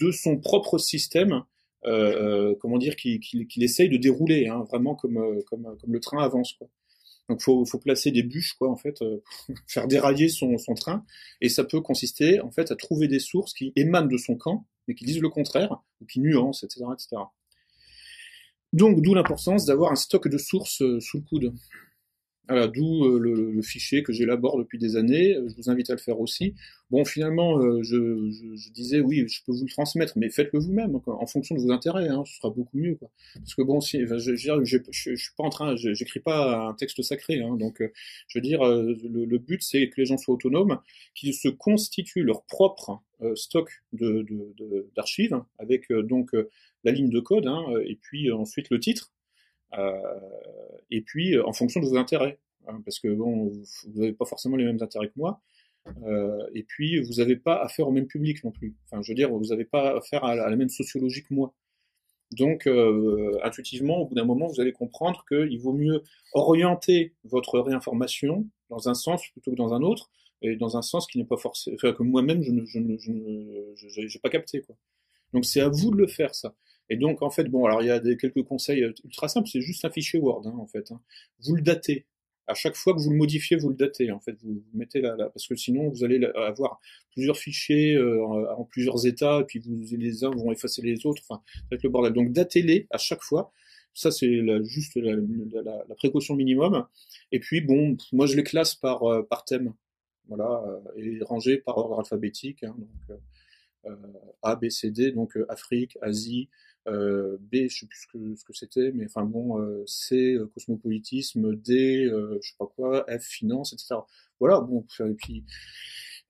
de 0.00 0.10
son 0.10 0.38
propre 0.38 0.78
système, 0.78 1.42
euh, 1.84 2.50
euh 2.50 2.54
comment 2.60 2.78
dire, 2.78 2.96
qu'il 2.96 3.20
qui, 3.20 3.46
essaye 3.62 3.88
de 3.88 3.96
dérouler, 3.96 4.48
hein, 4.48 4.64
vraiment 4.68 4.94
comme, 4.94 5.42
comme, 5.44 5.76
comme 5.80 5.92
le 5.92 6.00
train 6.00 6.22
avance. 6.22 6.54
Donc 7.28 7.40
faut, 7.40 7.64
faut 7.64 7.78
placer 7.78 8.10
des 8.10 8.22
bûches, 8.22 8.54
quoi, 8.54 8.70
en 8.70 8.76
fait, 8.76 8.98
faire 9.68 9.86
dérailler 9.86 10.28
son, 10.28 10.58
son 10.58 10.74
train, 10.74 11.04
et 11.40 11.48
ça 11.48 11.64
peut 11.64 11.80
consister 11.80 12.40
en 12.40 12.50
fait 12.50 12.70
à 12.70 12.76
trouver 12.76 13.08
des 13.08 13.20
sources 13.20 13.54
qui 13.54 13.72
émanent 13.76 14.08
de 14.08 14.16
son 14.16 14.36
camp, 14.36 14.66
mais 14.88 14.94
qui 14.94 15.04
disent 15.04 15.20
le 15.20 15.28
contraire, 15.28 15.82
ou 16.00 16.06
qui 16.06 16.20
nuancent, 16.20 16.64
etc., 16.64 16.84
etc. 16.92 17.22
Donc 18.72 19.02
d'où 19.02 19.14
l'importance 19.14 19.66
d'avoir 19.66 19.92
un 19.92 19.96
stock 19.96 20.28
de 20.28 20.38
sources 20.38 20.82
sous 21.00 21.18
le 21.18 21.22
coude. 21.22 21.54
Voilà, 22.48 22.66
d'où 22.66 23.04
euh, 23.04 23.18
le, 23.20 23.62
fichier 23.62 24.02
que 24.02 24.12
j'élabore 24.12 24.58
depuis 24.58 24.78
des 24.78 24.96
années. 24.96 25.34
Je 25.34 25.54
vous 25.56 25.70
invite 25.70 25.90
à 25.90 25.92
le 25.92 26.00
faire 26.00 26.18
aussi. 26.20 26.54
Bon, 26.90 27.04
finalement, 27.04 27.58
euh, 27.58 27.82
je, 27.84 28.30
je, 28.56 28.70
disais 28.72 29.00
oui, 29.00 29.24
je 29.28 29.40
peux 29.46 29.52
vous 29.52 29.64
le 29.64 29.70
transmettre, 29.70 30.14
mais 30.16 30.28
faites-le 30.28 30.58
vous-même, 30.58 31.00
en 31.06 31.26
fonction 31.26 31.54
de 31.54 31.60
vos 31.60 31.70
intérêts. 31.70 32.08
Hein, 32.08 32.24
ce 32.26 32.34
sera 32.34 32.50
beaucoup 32.50 32.76
mieux. 32.78 32.96
Quoi. 32.96 33.10
Parce 33.36 33.54
que 33.54 33.62
bon, 33.62 33.80
si, 33.80 34.00
je, 34.00 34.18
je, 34.18 34.64
je, 34.64 34.78
je, 34.90 35.14
suis 35.14 35.32
pas 35.36 35.44
en 35.44 35.50
train, 35.50 35.76
j'écris 35.76 36.18
pas 36.18 36.68
un 36.68 36.74
texte 36.74 37.00
sacré. 37.02 37.40
Hein, 37.40 37.56
donc, 37.56 37.80
euh, 37.80 37.92
je 38.26 38.38
veux 38.38 38.42
dire, 38.42 38.64
le, 38.64 39.38
but, 39.38 39.62
c'est 39.62 39.88
que 39.88 40.00
les 40.00 40.04
gens 40.04 40.18
soient 40.18 40.34
autonomes, 40.34 40.80
qu'ils 41.14 41.34
se 41.34 41.48
constituent 41.48 42.24
leur 42.24 42.42
propre 42.44 43.00
stock 43.36 43.70
de 43.92 44.26
d'archives, 44.96 45.30
de, 45.30 45.62
avec 45.62 45.92
donc 45.92 46.32
la 46.82 46.90
ligne 46.90 47.08
de 47.08 47.20
code, 47.20 47.46
hein, 47.46 47.64
et 47.86 47.94
puis 47.94 48.32
ensuite 48.32 48.68
le 48.70 48.80
titre 48.80 49.12
euh, 49.12 49.21
et 50.92 51.00
puis, 51.00 51.34
euh, 51.34 51.46
en 51.46 51.52
fonction 51.52 51.80
de 51.80 51.86
vos 51.86 51.96
intérêts, 51.96 52.38
hein, 52.68 52.80
parce 52.84 53.00
que 53.00 53.08
bon, 53.08 53.48
vous 53.48 54.00
n'avez 54.00 54.12
pas 54.12 54.26
forcément 54.26 54.56
les 54.56 54.64
mêmes 54.64 54.82
intérêts 54.82 55.08
que 55.08 55.16
moi. 55.16 55.40
Euh, 56.04 56.46
et 56.54 56.62
puis, 56.62 57.00
vous 57.00 57.14
n'avez 57.14 57.36
pas 57.36 57.56
affaire 57.56 57.88
au 57.88 57.92
même 57.92 58.06
public 58.06 58.44
non 58.44 58.52
plus. 58.52 58.76
Enfin, 58.84 59.02
je 59.02 59.10
veux 59.10 59.16
dire, 59.16 59.30
vous 59.32 59.46
n'avez 59.46 59.64
pas 59.64 59.96
affaire 59.96 60.22
à 60.24 60.36
la, 60.36 60.54
même 60.54 60.68
sociologie 60.68 61.24
que 61.24 61.34
moi. 61.34 61.54
Donc, 62.32 62.66
euh, 62.66 63.38
intuitivement, 63.42 63.98
au 63.98 64.06
bout 64.06 64.14
d'un 64.14 64.24
moment, 64.24 64.46
vous 64.46 64.60
allez 64.60 64.72
comprendre 64.72 65.24
qu'il 65.26 65.58
vaut 65.60 65.72
mieux 65.72 66.02
orienter 66.34 67.14
votre 67.24 67.58
réinformation 67.58 68.46
dans 68.70 68.88
un 68.88 68.94
sens 68.94 69.22
plutôt 69.32 69.50
que 69.50 69.56
dans 69.56 69.74
un 69.74 69.82
autre, 69.82 70.10
et 70.42 70.56
dans 70.56 70.76
un 70.76 70.82
sens 70.82 71.06
qui 71.06 71.18
n'est 71.18 71.24
pas 71.24 71.36
forcément, 71.36 71.76
enfin, 71.76 71.92
que 71.92 72.02
moi-même, 72.02 72.42
je 72.42 72.50
ne, 72.50 72.64
je 72.64 72.80
je 73.76 74.06
j'ai 74.08 74.18
pas 74.18 74.30
capté, 74.30 74.60
quoi. 74.62 74.76
Donc, 75.32 75.46
c'est 75.46 75.60
à 75.60 75.68
vous 75.68 75.90
de 75.90 75.96
le 75.96 76.06
faire, 76.06 76.34
ça. 76.34 76.54
Et 76.88 76.96
donc, 76.96 77.22
en 77.22 77.30
fait, 77.30 77.44
bon, 77.44 77.64
alors 77.64 77.82
il 77.82 77.88
y 77.88 77.90
a 77.90 78.00
des, 78.00 78.16
quelques 78.16 78.42
conseils 78.42 78.82
euh, 78.82 78.92
ultra 79.04 79.28
simples, 79.28 79.48
c'est 79.48 79.60
juste 79.60 79.84
un 79.84 79.90
fichier 79.90 80.18
Word, 80.18 80.46
hein, 80.46 80.54
en 80.58 80.66
fait. 80.66 80.92
Hein. 80.92 81.00
Vous 81.40 81.54
le 81.54 81.62
datez. 81.62 82.06
À 82.48 82.54
chaque 82.54 82.74
fois 82.74 82.92
que 82.92 83.00
vous 83.00 83.10
le 83.10 83.16
modifiez, 83.16 83.56
vous 83.56 83.68
le 83.68 83.76
datez. 83.76 84.10
En 84.10 84.20
fait, 84.20 84.36
vous, 84.42 84.62
mettez 84.74 85.00
là, 85.00 85.16
là, 85.16 85.30
parce 85.30 85.46
que 85.46 85.54
sinon, 85.54 85.88
vous 85.88 86.04
allez 86.04 86.22
avoir 86.34 86.80
plusieurs 87.12 87.36
fichiers 87.36 87.94
euh, 87.94 88.24
en, 88.26 88.64
plusieurs 88.64 89.06
états, 89.06 89.40
et 89.40 89.44
puis 89.44 89.60
vous, 89.60 89.80
les 89.96 90.24
uns 90.24 90.30
vont 90.30 90.50
effacer 90.50 90.82
les 90.82 91.06
autres. 91.06 91.22
Enfin, 91.28 91.42
ça 91.70 91.76
le 91.82 91.88
bordel. 91.88 92.12
Donc, 92.12 92.32
datez-les 92.32 92.88
à 92.90 92.98
chaque 92.98 93.22
fois. 93.22 93.52
Ça, 93.94 94.10
c'est 94.10 94.42
juste 94.64 94.96
la, 94.96 95.14
la, 95.62 95.84
la, 95.88 95.94
précaution 95.94 96.34
minimum. 96.34 96.86
Et 97.30 97.40
puis, 97.40 97.60
bon, 97.60 97.96
moi, 98.12 98.26
je 98.26 98.36
les 98.36 98.42
classe 98.42 98.74
par, 98.74 99.04
euh, 99.04 99.22
par 99.22 99.44
thème. 99.44 99.72
Voilà, 100.28 100.62
et 100.96 101.18
rangés 101.22 101.58
par 101.58 101.76
ordre 101.78 101.98
alphabétique. 101.98 102.62
Hein, 102.64 102.76
donc, 102.78 103.18
A, 104.42 104.56
B, 104.56 104.68
C, 104.68 104.90
D, 104.90 105.10
donc 105.12 105.36
Afrique, 105.48 105.98
Asie, 106.00 106.48
euh, 106.88 107.38
B, 107.40 107.68
je 107.68 107.80
sais 107.80 107.86
plus 107.86 108.00
ce 108.00 108.06
que, 108.06 108.34
ce 108.34 108.44
que 108.44 108.52
c'était, 108.52 108.92
mais 108.92 109.06
enfin 109.06 109.24
bon, 109.24 109.60
euh, 109.60 109.84
C, 109.86 110.34
euh, 110.34 110.46
cosmopolitisme, 110.54 111.54
D, 111.54 112.04
euh, 112.06 112.38
je 112.42 112.48
sais 112.48 112.56
pas 112.58 112.66
quoi, 112.66 113.06
F, 113.08 113.22
finance, 113.22 113.72
etc. 113.72 113.96
Voilà, 114.40 114.60
bon, 114.60 114.84
et 115.00 115.14
puis, 115.14 115.44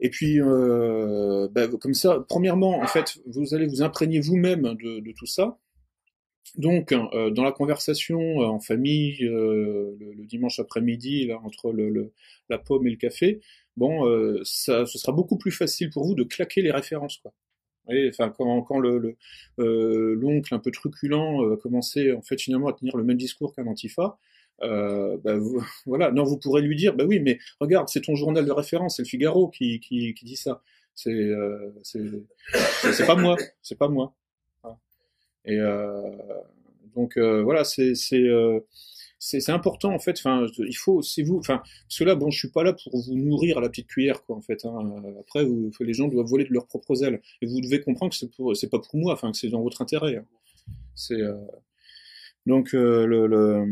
et 0.01 0.11
puis 0.11 0.41
euh, 0.41 1.49
bah, 1.53 1.69
comme 1.69 1.95
ça, 1.95 2.25
premièrement, 2.29 2.81
en 2.81 2.87
fait, 2.87 3.19
vous 3.27 3.55
allez 3.55 3.67
vous 3.67 3.83
imprégner 3.83 4.21
vous-même 4.21 4.63
de, 4.63 5.01
de, 5.01 5.13
tout 5.13 5.27
ça. 5.27 5.59
Donc, 6.57 6.93
euh, 6.93 7.31
dans 7.31 7.45
la 7.45 7.53
conversation 7.53 8.39
en 8.39 8.61
famille, 8.61 9.17
le, 9.21 9.97
le, 9.99 10.27
dimanche 10.27 10.59
après-midi, 10.59 11.27
là, 11.27 11.41
entre 11.45 11.73
le, 11.73 11.89
le, 11.89 12.13
la 12.51 12.59
pomme 12.59 12.87
et 12.87 12.91
le 12.91 12.97
café, 12.97 13.41
bon, 13.77 14.05
ça, 14.45 14.85
ce 14.85 14.99
sera 14.99 15.13
beaucoup 15.13 15.39
plus 15.39 15.53
facile 15.53 15.91
pour 15.91 16.05
vous 16.05 16.15
de 16.15 16.25
claquer 16.25 16.61
les 16.63 16.73
références, 16.73 17.19
quoi 17.19 17.33
enfin, 17.89 18.31
quand, 18.37 18.63
quand 18.63 18.79
le, 18.79 19.17
euh, 19.59 20.15
l'oncle 20.15 20.55
un 20.55 20.59
peu 20.59 20.71
truculent 20.71 21.43
euh, 21.43 21.57
commençait 21.57 22.13
en 22.13 22.23
fait 22.23 22.41
finalement 22.41 22.69
à 22.69 22.73
tenir 22.73 22.97
le 22.97 23.05
même 23.05 23.17
discours 23.17 23.55
qu'un 23.55 23.67
antifa, 23.67 24.19
euh, 24.63 25.17
bah, 25.19 25.35
voilà, 25.87 26.11
non, 26.13 26.25
vous 26.25 26.39
pourrez 26.39 26.63
lui 26.63 26.77
dire, 26.77 26.95
bah 26.95 27.05
oui, 27.07 27.21
mais 27.21 27.39
regarde, 27.61 27.89
c'est 27.89 28.03
ton 28.03 28.15
journal 28.15 28.45
de 28.45 28.53
référence, 28.53 28.97
c'est 28.97 29.03
le 29.03 29.09
Figaro 29.09 29.49
qui, 29.49 29.81
qui, 29.81 30.15
qui 30.15 30.25
dit 30.25 30.37
ça. 30.37 30.63
C'est, 30.95 31.11
euh, 31.11 31.73
c'est, 31.83 32.01
c'est 32.93 33.07
pas 33.07 33.17
moi, 33.17 33.37
c'est 33.63 33.79
pas 33.79 33.89
moi. 33.89 34.15
Et 35.45 35.59
euh, 35.59 36.11
donc 36.95 37.19
voilà, 37.19 37.65
c'est, 37.65 37.95
c'est, 37.95 38.23
c'est 39.25 39.51
important 39.51 39.95
en 39.95 40.01
fait. 40.01 40.17
Enfin, 40.19 40.47
il 40.59 40.77
faut, 40.77 41.01
c'est 41.01 41.23
vous. 41.23 41.39
Enfin, 41.39 41.63
parce 41.89 41.99
que 41.99 42.05
là, 42.05 42.17
bon, 42.17 42.31
je 42.31 42.39
suis 42.39 42.51
pas 42.51 42.65
là 42.65 42.73
pour 42.73 42.97
vous 42.97 43.15
nourrir 43.15 43.59
à 43.59 43.61
la 43.61 43.69
petite 43.69 43.87
cuillère, 43.87 44.25
quoi, 44.25 44.37
en 44.37 44.41
fait. 44.41 44.65
Hein. 44.65 45.03
Après, 45.21 45.45
vous, 45.45 45.71
les 45.81 45.95
gens 45.95 46.09
doivent 46.09 46.27
voler 46.27 46.45
de 46.45 46.53
leurs 46.53 46.67
propres 46.67 47.05
ailes, 47.05 47.21
et 47.41 47.47
vous 47.47 47.61
devez 47.61 47.81
comprendre 47.81 48.11
que 48.11 48.19
c'est 48.19 48.31
pour, 48.35 48.57
c'est 48.57 48.69
pas 48.69 48.81
pour 48.81 48.97
moi, 48.97 49.13
enfin, 49.13 49.31
que 49.31 49.39
c'est 49.39 49.49
dans 49.49 49.63
votre 49.63 49.81
intérêt. 49.81 50.17
Hein. 50.17 50.27
C'est 50.95 51.21
euh... 51.21 51.35
donc 52.47 52.75
euh, 52.75 53.07
le, 53.07 53.27
le 53.27 53.65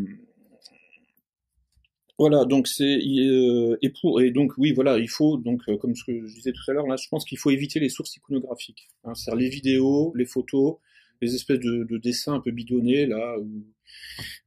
voilà, 2.19 2.45
donc 2.45 2.69
c'est 2.69 2.99
euh, 2.99 3.77
et 3.83 3.91
pour 3.91 4.21
et 4.21 4.31
donc 4.31 4.53
oui, 4.59 4.73
voilà, 4.73 4.99
il 4.99 5.09
faut 5.09 5.37
donc 5.37 5.63
euh, 5.69 5.77
comme 5.79 5.95
ce 5.95 6.05
que 6.05 6.27
je 6.27 6.35
disais 6.35 6.53
tout 6.53 6.71
à 6.71 6.75
l'heure 6.75 6.87
là, 6.87 6.97
je 6.97 7.09
pense 7.09 7.25
qu'il 7.25 7.39
faut 7.39 7.51
éviter 7.51 7.81
les 7.81 7.89
sources 7.89 8.17
iconographiques, 8.17 8.89
hein, 9.05 9.15
c'est-à-dire 9.15 9.41
les 9.41 9.49
vidéos, 9.49 10.13
les 10.15 10.27
photos, 10.27 10.77
les 11.23 11.35
espèces 11.35 11.61
de, 11.61 11.85
de, 11.85 11.99
dessins 11.99 12.35
un 12.35 12.41
peu 12.41 12.51
bidonnés 12.51 13.07
là, 13.07 13.39
ou, 13.39 13.65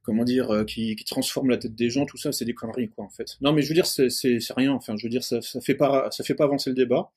comment 0.02 0.24
dire, 0.24 0.50
euh, 0.50 0.64
qui, 0.64 0.96
qui 0.96 1.04
transforment 1.04 1.50
la 1.50 1.58
tête 1.58 1.74
des 1.74 1.90
gens, 1.90 2.06
tout 2.06 2.16
ça, 2.16 2.32
c'est 2.32 2.44
des 2.44 2.54
conneries 2.54 2.88
quoi 2.88 3.04
en 3.04 3.10
fait. 3.10 3.36
Non 3.40 3.52
mais 3.52 3.62
je 3.62 3.68
veux 3.68 3.74
dire 3.74 3.86
c'est 3.86 4.08
rien, 4.56 4.72
enfin 4.72 4.96
je 4.96 5.04
veux 5.06 5.10
dire 5.10 5.24
ça 5.24 5.40
ça 5.42 5.60
fait 5.60 5.74
pas 5.74 6.10
ça 6.10 6.24
fait 6.24 6.34
pas 6.34 6.44
avancer 6.44 6.70
le 6.70 6.76
débat. 6.76 7.12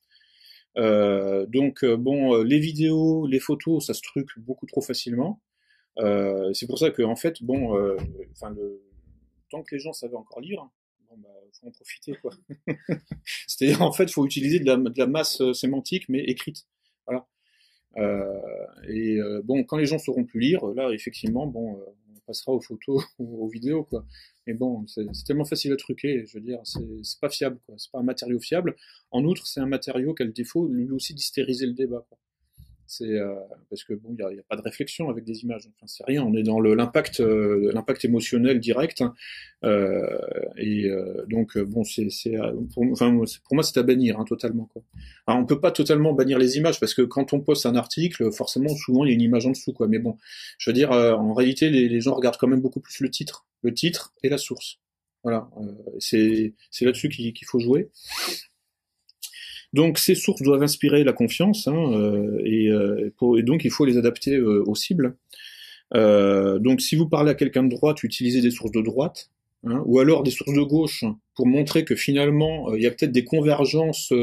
Euh, 0.78 1.46
donc 1.48 1.84
bon, 1.86 2.42
les 2.44 2.60
vidéos, 2.60 3.28
les 3.28 3.40
photos, 3.40 3.86
ça 3.88 3.94
se 3.94 4.02
truque 4.02 4.38
beaucoup 4.38 4.66
trop 4.66 4.82
facilement. 4.82 5.42
c'est 6.54 6.68
pour 6.68 6.80
ça 6.80 6.92
que 6.92 7.04
en 7.04 7.16
fait 7.16 7.44
bon, 7.44 7.76
enfin 8.32 8.52
le 8.52 8.88
tant 9.50 9.64
que 9.64 9.76
les 9.76 9.80
gens 9.80 9.94
savaient 9.94 10.16
encore 10.16 10.42
lire, 10.42 10.68
bon 11.10 11.18
bah 11.18 11.30
faut 11.54 11.68
en 11.68 11.72
profiter 11.72 12.14
quoi. 12.22 12.34
C'est-à-dire 13.48 13.82
en 13.82 13.92
fait 13.92 14.10
faut 14.12 14.26
utiliser 14.26 14.60
de 14.60 14.66
la, 14.66 14.78
de 14.78 14.98
la 14.98 15.08
masse 15.08 15.42
euh, 15.42 15.54
sémantique 15.54 16.10
mais 16.10 16.24
écrite. 16.24 16.66
Voilà. 17.06 17.28
Euh, 17.98 18.40
et 18.88 19.18
euh, 19.18 19.42
bon 19.44 19.64
quand 19.64 19.78
les 19.78 19.86
gens 19.86 19.98
sauront 19.98 20.26
plus 20.26 20.40
lire, 20.40 20.66
là 20.68 20.92
effectivement 20.92 21.48
bon 21.48 21.78
euh, 21.78 21.86
on 22.07 22.07
passera 22.28 22.52
aux 22.52 22.62
photos 22.62 23.04
ou 23.20 23.46
aux 23.46 23.48
vidéos 23.48 23.84
quoi. 23.84 24.06
Mais 24.46 24.54
bon 24.54 24.86
c'est 24.88 25.06
tellement 25.26 25.46
facile 25.46 25.72
à 25.74 25.78
truquer, 25.78 26.26
je 26.26 26.38
veux 26.38 26.44
dire 26.44 26.60
c'est 26.64 27.20
pas 27.20 27.30
fiable 27.30 27.60
quoi. 27.66 27.76
C'est 27.78 27.92
pas 27.92 28.00
un 28.00 28.04
matériau 28.04 28.40
fiable. 28.40 28.76
En 29.12 29.24
outre 29.24 29.48
c'est 29.48 29.60
un 29.60 29.66
matériau 29.66 30.14
qui 30.14 30.24
a 30.24 30.26
le 30.26 30.34
défaut 30.34 30.68
lui 30.68 30.92
aussi 30.92 31.14
d'hystériser 31.14 31.66
le 31.66 31.74
débat. 31.74 32.06
C'est 32.88 33.06
euh, 33.06 33.36
parce 33.70 33.84
que 33.84 33.94
bon, 33.94 34.16
il 34.18 34.34
n'y 34.34 34.40
a, 34.40 34.44
pas 34.48 34.56
de 34.56 34.62
réflexion 34.62 35.10
avec 35.10 35.26
des 35.26 35.44
images. 35.44 35.68
Enfin, 35.68 35.88
c'est 35.88 36.06
rien. 36.06 36.24
On 36.24 36.34
est 36.34 36.44
dans 36.44 36.60
l'impact, 36.60 37.20
euh, 37.20 37.70
l'impact 37.74 38.06
émotionnel 38.06 38.62
direct. 38.62 39.02
Hein. 39.02 39.14
Euh, 39.66 40.20
et 40.56 40.86
euh, 40.86 41.26
donc 41.28 41.58
bon, 41.58 41.84
c'est, 41.84 42.08
pour, 42.74 42.84
enfin, 42.92 43.12
pour 43.44 43.56
moi, 43.56 43.64
c'est 43.64 43.78
à 43.78 43.84
bannir 43.84 44.20
hein, 44.20 44.24
totalement. 44.26 44.66
Quoi. 44.72 44.84
Alors, 45.28 45.42
on 45.42 45.46
peut 45.46 45.60
pas 45.60 45.72
totalement 45.72 46.14
bannir 46.14 46.40
les 46.40 46.56
images 46.58 46.80
parce 46.80 46.94
que 46.94 47.02
quand 47.02 47.34
on 47.34 47.42
poste 47.42 47.66
un 47.66 47.76
article, 47.76 48.32
forcément, 48.32 48.70
souvent, 48.70 49.04
il 49.04 49.10
y 49.10 49.12
a 49.12 49.16
une 49.16 49.22
image 49.22 49.46
en 49.46 49.52
dessous. 49.52 49.74
Quoi. 49.74 49.90
Mais 49.90 50.00
bon, 50.00 50.18
je 50.58 50.70
veux 50.70 50.74
dire, 50.74 50.92
en 50.92 51.34
réalité, 51.34 51.70
les, 51.70 52.00
gens 52.00 52.16
regardent 52.16 52.38
quand 52.38 52.48
même 52.48 52.62
beaucoup 52.62 52.80
plus 52.80 53.02
le 53.02 53.10
titre, 53.10 53.46
le 53.64 53.74
titre 53.74 54.14
et 54.24 54.30
la 54.30 54.38
source. 54.38 54.80
Voilà, 55.24 55.50
c'est, 56.00 56.54
c'est 56.72 56.86
là-dessus 56.86 57.10
qu'il, 57.10 57.34
qu'il 57.34 57.48
faut 57.48 57.60
jouer. 57.60 57.90
Donc 59.74 59.98
ces 59.98 60.16
sources 60.16 60.42
doivent 60.42 60.64
inspirer 60.64 61.04
la 61.04 61.14
confiance, 61.14 61.68
hein, 61.68 61.92
euh, 61.94 62.40
et, 62.46 62.70
euh, 62.70 63.12
et, 63.38 63.44
donc 63.44 63.66
il 63.66 63.72
faut 63.72 63.86
les 63.86 63.98
adapter 63.98 64.36
euh, 64.36 64.64
aux 64.66 64.76
cibles. 64.76 65.18
donc 65.94 66.82
si 66.82 66.96
vous 66.96 67.08
parlez 67.08 67.32
à 67.32 67.36
quelqu'un 67.36 67.64
de 67.64 67.70
droite, 67.70 68.04
utilisez 68.04 68.42
des 68.42 68.52
sources 68.52 68.72
de 68.72 68.82
droite, 68.82 69.30
hein, 69.66 69.84
ou 69.86 70.00
alors 70.00 70.24
des 70.24 70.32
sources 70.32 70.54
de 70.54 70.62
gauche 70.62 71.04
pour 71.36 71.48
montrer 71.48 71.84
que 71.84 71.96
finalement 71.96 72.74
il 72.76 72.82
y 72.82 72.88
a 72.88 72.92
peut-être 72.92 73.12
des 73.12 73.26
convergences 73.26 74.14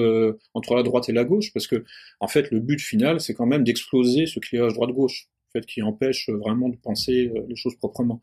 entre 0.55 0.75
la 0.75 0.83
droite 0.83 1.09
et 1.09 1.13
la 1.13 1.25
gauche, 1.25 1.53
parce 1.53 1.67
que 1.67 1.85
en 2.21 2.29
fait 2.29 2.51
le 2.51 2.61
but 2.61 2.81
final 2.81 3.21
c'est 3.21 3.35
quand 3.35 3.47
même 3.47 3.65
d'exploser 3.65 4.27
ce 4.27 4.41
clivage 4.41 4.75
droite-gauche, 4.75 5.29
en 5.49 5.51
fait 5.59 5.67
qui 5.67 5.83
empêche 5.83 6.31
vraiment 6.31 6.71
de 6.71 6.77
penser 6.77 7.31
les 7.49 7.57
choses 7.57 7.77
proprement. 7.77 8.23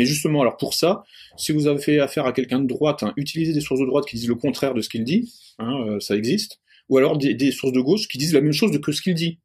Mais 0.00 0.06
justement, 0.06 0.40
alors 0.40 0.56
pour 0.56 0.72
ça, 0.72 1.04
si 1.36 1.52
vous 1.52 1.66
avez 1.66 1.78
fait 1.78 2.00
affaire 2.00 2.24
à 2.24 2.32
quelqu'un 2.32 2.58
de 2.58 2.66
droite, 2.66 3.02
hein, 3.02 3.12
utilisez 3.18 3.52
des 3.52 3.60
sources 3.60 3.80
de 3.80 3.84
droite 3.84 4.06
qui 4.06 4.16
disent 4.16 4.28
le 4.28 4.34
contraire 4.34 4.72
de 4.72 4.80
ce 4.80 4.88
qu'il 4.88 5.04
dit, 5.04 5.30
hein, 5.58 5.74
euh, 5.86 6.00
ça 6.00 6.16
existe, 6.16 6.58
ou 6.88 6.96
alors 6.96 7.18
des, 7.18 7.52
sources 7.52 7.74
de 7.74 7.82
gauche 7.82 8.08
qui 8.08 8.16
disent 8.16 8.32
la 8.32 8.40
même 8.40 8.54
chose 8.54 8.80
que 8.80 8.92
ce 8.92 9.02
qu'il 9.02 9.12
dit, 9.12 9.40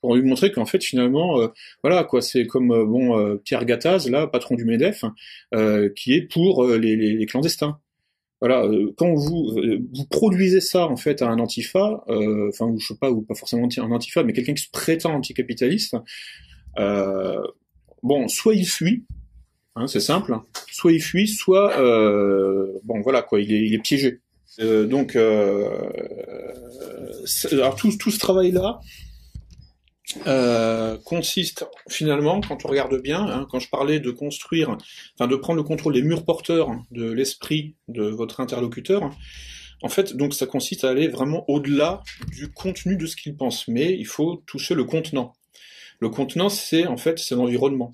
pour 0.00 0.16
lui 0.16 0.22
montrer 0.22 0.50
qu'en 0.52 0.64
fait 0.64 0.82
finalement, 0.82 1.38
euh, 1.38 1.48
voilà 1.82 2.02
quoi, 2.02 2.22
c'est 2.22 2.46
comme 2.46 2.72
euh, 2.72 2.86
bon 2.86 3.38
Pierre 3.44 3.66
Gattaz, 3.66 4.08
là, 4.08 4.26
patron 4.26 4.54
du 4.54 4.64
Medef, 4.64 5.04
euh, 5.54 5.90
qui 5.94 6.14
est 6.14 6.22
pour 6.22 6.66
les, 6.66 7.26
clandestins. 7.26 7.78
Voilà, 8.40 8.66
quand 8.96 9.12
vous 9.12 9.54
vous 9.92 10.06
produisez 10.08 10.62
ça 10.62 10.86
en 10.86 10.96
fait 10.96 11.20
à 11.20 11.28
un 11.28 11.40
antifa, 11.40 12.04
enfin 12.08 12.72
je 12.78 12.86
sais 12.86 12.94
pas 12.98 13.10
ou 13.10 13.20
pas 13.20 13.34
forcément 13.34 13.68
un 13.76 13.90
antifa, 13.90 14.22
mais 14.22 14.32
quelqu'un 14.32 14.54
qui 14.54 14.62
se 14.62 14.70
prétend 14.70 15.12
anticapitaliste, 15.12 15.96
bon, 16.76 18.28
soit 18.28 18.54
il 18.54 18.66
fuit, 18.66 19.04
Hein, 19.78 19.86
c'est 19.86 20.00
simple. 20.00 20.36
Soit 20.72 20.92
il 20.92 21.00
fuit, 21.00 21.28
soit 21.28 21.78
euh, 21.78 22.66
bon 22.82 23.00
voilà 23.00 23.22
quoi, 23.22 23.40
il 23.40 23.74
est, 23.74 23.78
piégé. 23.78 24.20
Euh, 24.58 24.86
donc 24.86 25.14
euh, 25.14 25.68
tout, 27.76 27.96
tout 27.96 28.10
ce 28.10 28.18
travail 28.18 28.50
là 28.50 28.80
consiste 31.04 31.64
finalement, 31.88 32.40
quand 32.40 32.64
on 32.64 32.68
regarde 32.68 33.00
bien, 33.00 33.24
hein, 33.24 33.46
quand 33.50 33.60
je 33.60 33.68
parlais 33.68 34.00
de 34.00 34.10
construire, 34.10 34.76
enfin 35.14 35.28
de 35.28 35.36
prendre 35.36 35.58
le 35.58 35.62
contrôle 35.62 35.92
des 35.92 36.02
murs 36.02 36.24
porteurs 36.24 36.70
de 36.90 37.12
l'esprit 37.12 37.76
de 37.86 38.04
votre 38.04 38.40
interlocuteur, 38.40 39.10
en 39.82 39.88
fait, 39.88 40.16
donc 40.16 40.34
ça 40.34 40.46
consiste 40.46 40.82
à 40.82 40.90
aller 40.90 41.06
vraiment 41.06 41.44
au-delà 41.48 42.02
du 42.32 42.50
contenu 42.50 42.96
de 42.96 43.06
ce 43.06 43.14
qu'il 43.14 43.36
pense, 43.36 43.68
mais 43.68 43.92
il 43.92 44.06
faut 44.06 44.42
toucher 44.46 44.74
le 44.74 44.84
contenant. 44.84 45.34
Le 46.00 46.08
contenant, 46.08 46.48
c'est 46.48 46.86
en 46.86 46.96
fait 46.96 47.18
c'est 47.18 47.36
l'environnement. 47.36 47.92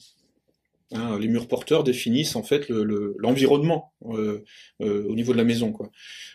Hein, 0.95 1.19
les 1.19 1.27
murs 1.27 1.49
porteurs 1.49 1.83
définissent 1.83 2.37
en 2.37 2.45
fait 2.45 2.69
l'environnement 2.69 3.93
le, 4.07 4.17
euh, 4.17 4.45
euh, 4.83 5.05
au 5.09 5.17
niveau 5.17 5.33
de 5.33 5.39
la 5.39 5.45
maison. 5.45 5.77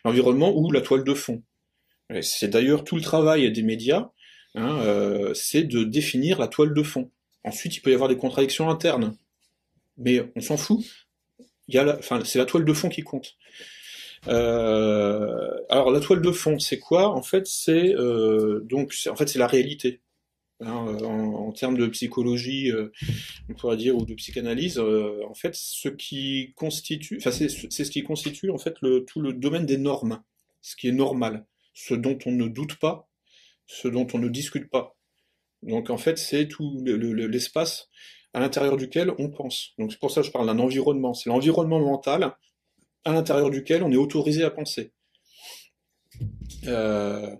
L'environnement 0.03 0.53
ou 0.53 0.69
la 0.71 0.81
toile 0.81 1.05
de 1.05 1.13
fond. 1.13 1.43
C'est 2.21 2.49
d'ailleurs 2.49 2.83
tout 2.83 2.95
le 2.95 3.01
travail 3.01 3.49
des 3.51 3.61
médias, 3.61 4.09
hein, 4.55 4.79
euh, 4.81 5.33
c'est 5.33 5.63
de 5.63 5.83
définir 5.83 6.39
la 6.39 6.47
toile 6.47 6.73
de 6.73 6.83
fond. 6.83 7.09
Ensuite, 7.45 7.77
il 7.77 7.81
peut 7.81 7.91
y 7.91 7.93
avoir 7.93 8.09
des 8.09 8.17
contradictions 8.17 8.69
internes, 8.69 9.15
mais 9.97 10.29
on 10.35 10.41
s'en 10.41 10.57
fout. 10.57 10.83
C'est 11.69 12.35
la 12.35 12.45
toile 12.45 12.65
de 12.65 12.73
fond 12.73 12.89
qui 12.89 13.03
compte. 13.03 13.37
Alors 14.25 15.91
la 15.91 15.99
toile 16.01 16.21
de 16.21 16.31
fond, 16.31 16.59
c'est 16.59 16.79
quoi? 16.79 17.09
En 17.15 17.21
fait, 17.21 17.47
c'est 17.47 17.95
en 17.95 19.15
fait, 19.15 19.27
c'est 19.27 19.39
la 19.39 19.47
réalité. 19.47 20.01
Hein, 20.61 20.87
euh, 20.87 21.05
en, 21.05 21.47
en, 21.47 21.51
termes 21.53 21.77
de 21.77 21.87
psychologie, 21.87 22.69
euh, 22.71 22.91
on 23.49 23.53
pourrait 23.53 23.77
dire, 23.77 23.95
ou 23.95 24.05
de 24.05 24.13
psychanalyse, 24.15 24.77
euh, 24.77 25.21
en 25.29 25.33
fait, 25.33 25.55
ce 25.55 25.87
qui 25.87 26.53
constitue, 26.55 27.17
enfin, 27.17 27.31
c'est 27.31 27.47
ce 27.49 27.91
qui 27.91 28.03
constitue 28.03 28.49
en 28.51 28.57
fait 28.57 28.75
le, 28.81 29.05
tout 29.05 29.21
le 29.21 29.31
domaine 29.31 29.65
des 29.65 29.77
normes, 29.77 30.21
ce 30.61 30.75
qui 30.75 30.89
est 30.89 30.93
normal, 30.93 31.45
ce 31.73 31.93
dont 31.93 32.17
on 32.25 32.31
ne 32.31 32.47
doute 32.47 32.75
pas, 32.75 33.07
ce 33.67 33.87
dont 33.87 34.07
on 34.13 34.19
ne 34.19 34.27
discute 34.27 34.69
pas. 34.69 34.97
Donc 35.63 35.89
en 35.89 35.97
fait, 35.97 36.17
c'est 36.17 36.47
tout 36.47 36.83
l'espace 36.83 37.89
à 38.33 38.39
l'intérieur 38.39 38.75
duquel 38.77 39.13
on 39.17 39.29
pense. 39.29 39.73
Donc 39.77 39.91
c'est 39.91 39.99
pour 39.99 40.11
ça 40.11 40.21
que 40.21 40.27
je 40.27 40.31
parle 40.31 40.47
d'un 40.47 40.59
environnement. 40.59 41.13
C'est 41.13 41.29
l'environnement 41.29 41.79
mental 41.79 42.35
à 43.05 43.13
l'intérieur 43.13 43.49
duquel 43.49 43.83
on 43.83 43.91
est 43.91 43.97
autorisé 43.97 44.43
à 44.43 44.51
penser. 44.51 44.91
Euh, 46.67 47.35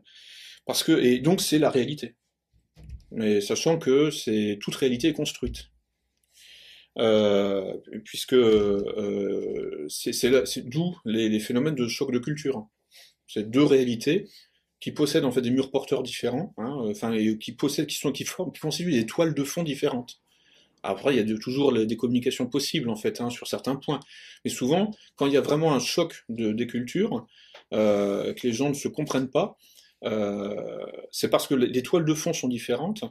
parce 0.66 0.84
que 0.84 0.92
et 0.94 1.20
donc 1.20 1.42
c'est 1.42 1.60
la 1.60 1.70
réalité 1.70 2.16
mais 3.12 3.42
sachant 3.42 3.78
que 3.78 4.12
c'est 4.12 4.58
toute 4.62 4.76
réalité 4.76 5.10
est 5.10 5.14
construite. 5.14 5.70
Euh, 6.98 7.78
puisque 8.04 8.34
euh, 8.34 9.88
c'est 9.90 10.68
d'où 10.68 10.98
les, 11.06 11.40
phénomènes 11.40 11.76
de 11.76 11.88
choc 11.88 12.12
de 12.12 12.20
culture. 12.20 12.68
C'est 13.28 13.50
deux 13.50 13.64
réalités 13.64 14.28
qui 14.80 14.92
possèdent 14.92 15.26
en 15.26 15.32
fait 15.32 15.42
des 15.42 15.52
murs 15.52 15.72
porteurs 15.72 16.04
différents, 16.04 16.54
hein, 16.58 16.78
enfin 16.90 17.16
qui 17.40 17.52
possèdent, 17.54 17.88
qui 17.88 17.96
sont 17.96 18.12
qui, 18.12 18.26
forment, 18.26 18.52
qui 18.52 18.60
constituent 18.60 18.92
des 18.92 19.06
toiles 19.06 19.34
de 19.34 19.44
fond 19.44 19.64
différentes. 19.64 20.20
Après, 20.84 21.16
il 21.16 21.30
y 21.30 21.34
a 21.34 21.38
toujours 21.38 21.74
des 21.74 21.98
communications 21.98 22.48
possibles 22.48 22.90
en 22.90 22.96
fait 22.96 23.20
hein, 23.22 23.30
sur 23.30 23.48
certains 23.48 23.76
points, 23.76 24.00
mais 24.46 24.52
souvent 24.52 24.92
quand 25.16 25.28
il 25.28 25.34
y 25.34 25.38
a 25.38 25.42
vraiment 25.42 25.74
un 25.74 25.80
choc 25.80 26.24
de, 26.30 26.54
des 26.54 26.68
cultures, 26.68 27.28
euh, 27.74 28.34
que 28.34 28.48
les 28.48 28.54
gens 28.54 28.70
ne 28.70 28.74
se 28.74 28.88
comprennent 28.88 29.30
pas, 29.30 29.58
euh, 30.06 30.86
c'est 31.12 31.30
parce 31.30 31.48
que 31.48 31.56
les 31.56 31.84
toiles 31.84 32.06
de 32.06 32.14
fond 32.14 32.34
sont 32.34 32.48
différentes. 32.48 33.04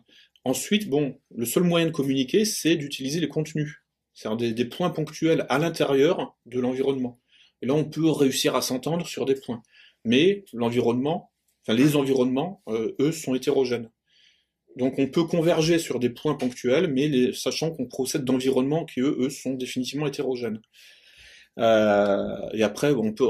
Ensuite, 0.45 0.89
bon, 0.89 1.18
le 1.34 1.45
seul 1.47 1.62
moyen 1.64 1.86
de 1.86 1.91
communiquer, 1.91 2.45
c'est 2.45 2.76
d'utiliser 2.76 3.20
les 3.20 3.28
contenus, 3.28 3.82
c'est-à-dire 4.14 4.36
des, 4.36 4.53
des, 4.55 4.64
points 4.64 4.91
ponctuels 4.91 5.47
à 5.49 5.59
l'intérieur 5.59 6.36
de 6.47 6.61
l'environnement. 6.61 7.20
Et 7.62 7.66
là, 7.66 7.74
on 7.74 7.84
peut 7.84 8.11
réussir 8.11 8.55
à 8.57 8.62
s'entendre 8.62 9.07
sur 9.07 9.26
des 9.26 9.34
points. 9.34 9.62
Mais 10.05 10.45
l'environnement, 10.53 11.32
enfin 11.62 11.76
les 11.76 11.97
environnements, 11.97 12.62
euh, 12.68 12.95
eux, 13.01 13.12
sont 13.12 13.34
hétérogènes. 13.34 13.91
Donc 14.76 14.95
on 14.99 15.09
peut 15.09 15.24
converger 15.24 15.78
sur 15.78 15.99
des 15.99 16.11
points 16.11 16.34
ponctuels, 16.34 16.93
mais 16.93 17.09
les, 17.09 17.32
sachant 17.32 17.72
qu'on 17.72 17.86
procède 17.86 18.24
d'environnements 18.24 18.84
qui, 18.84 19.01
eux, 19.01 19.16
eux, 19.20 19.30
sont 19.30 19.55
définitivement 19.55 20.07
hétérogènes. 20.07 20.61
Euh, 21.59 22.36
et 22.53 22.62
après, 22.62 22.92
on 22.92 23.12
peut, 23.12 23.26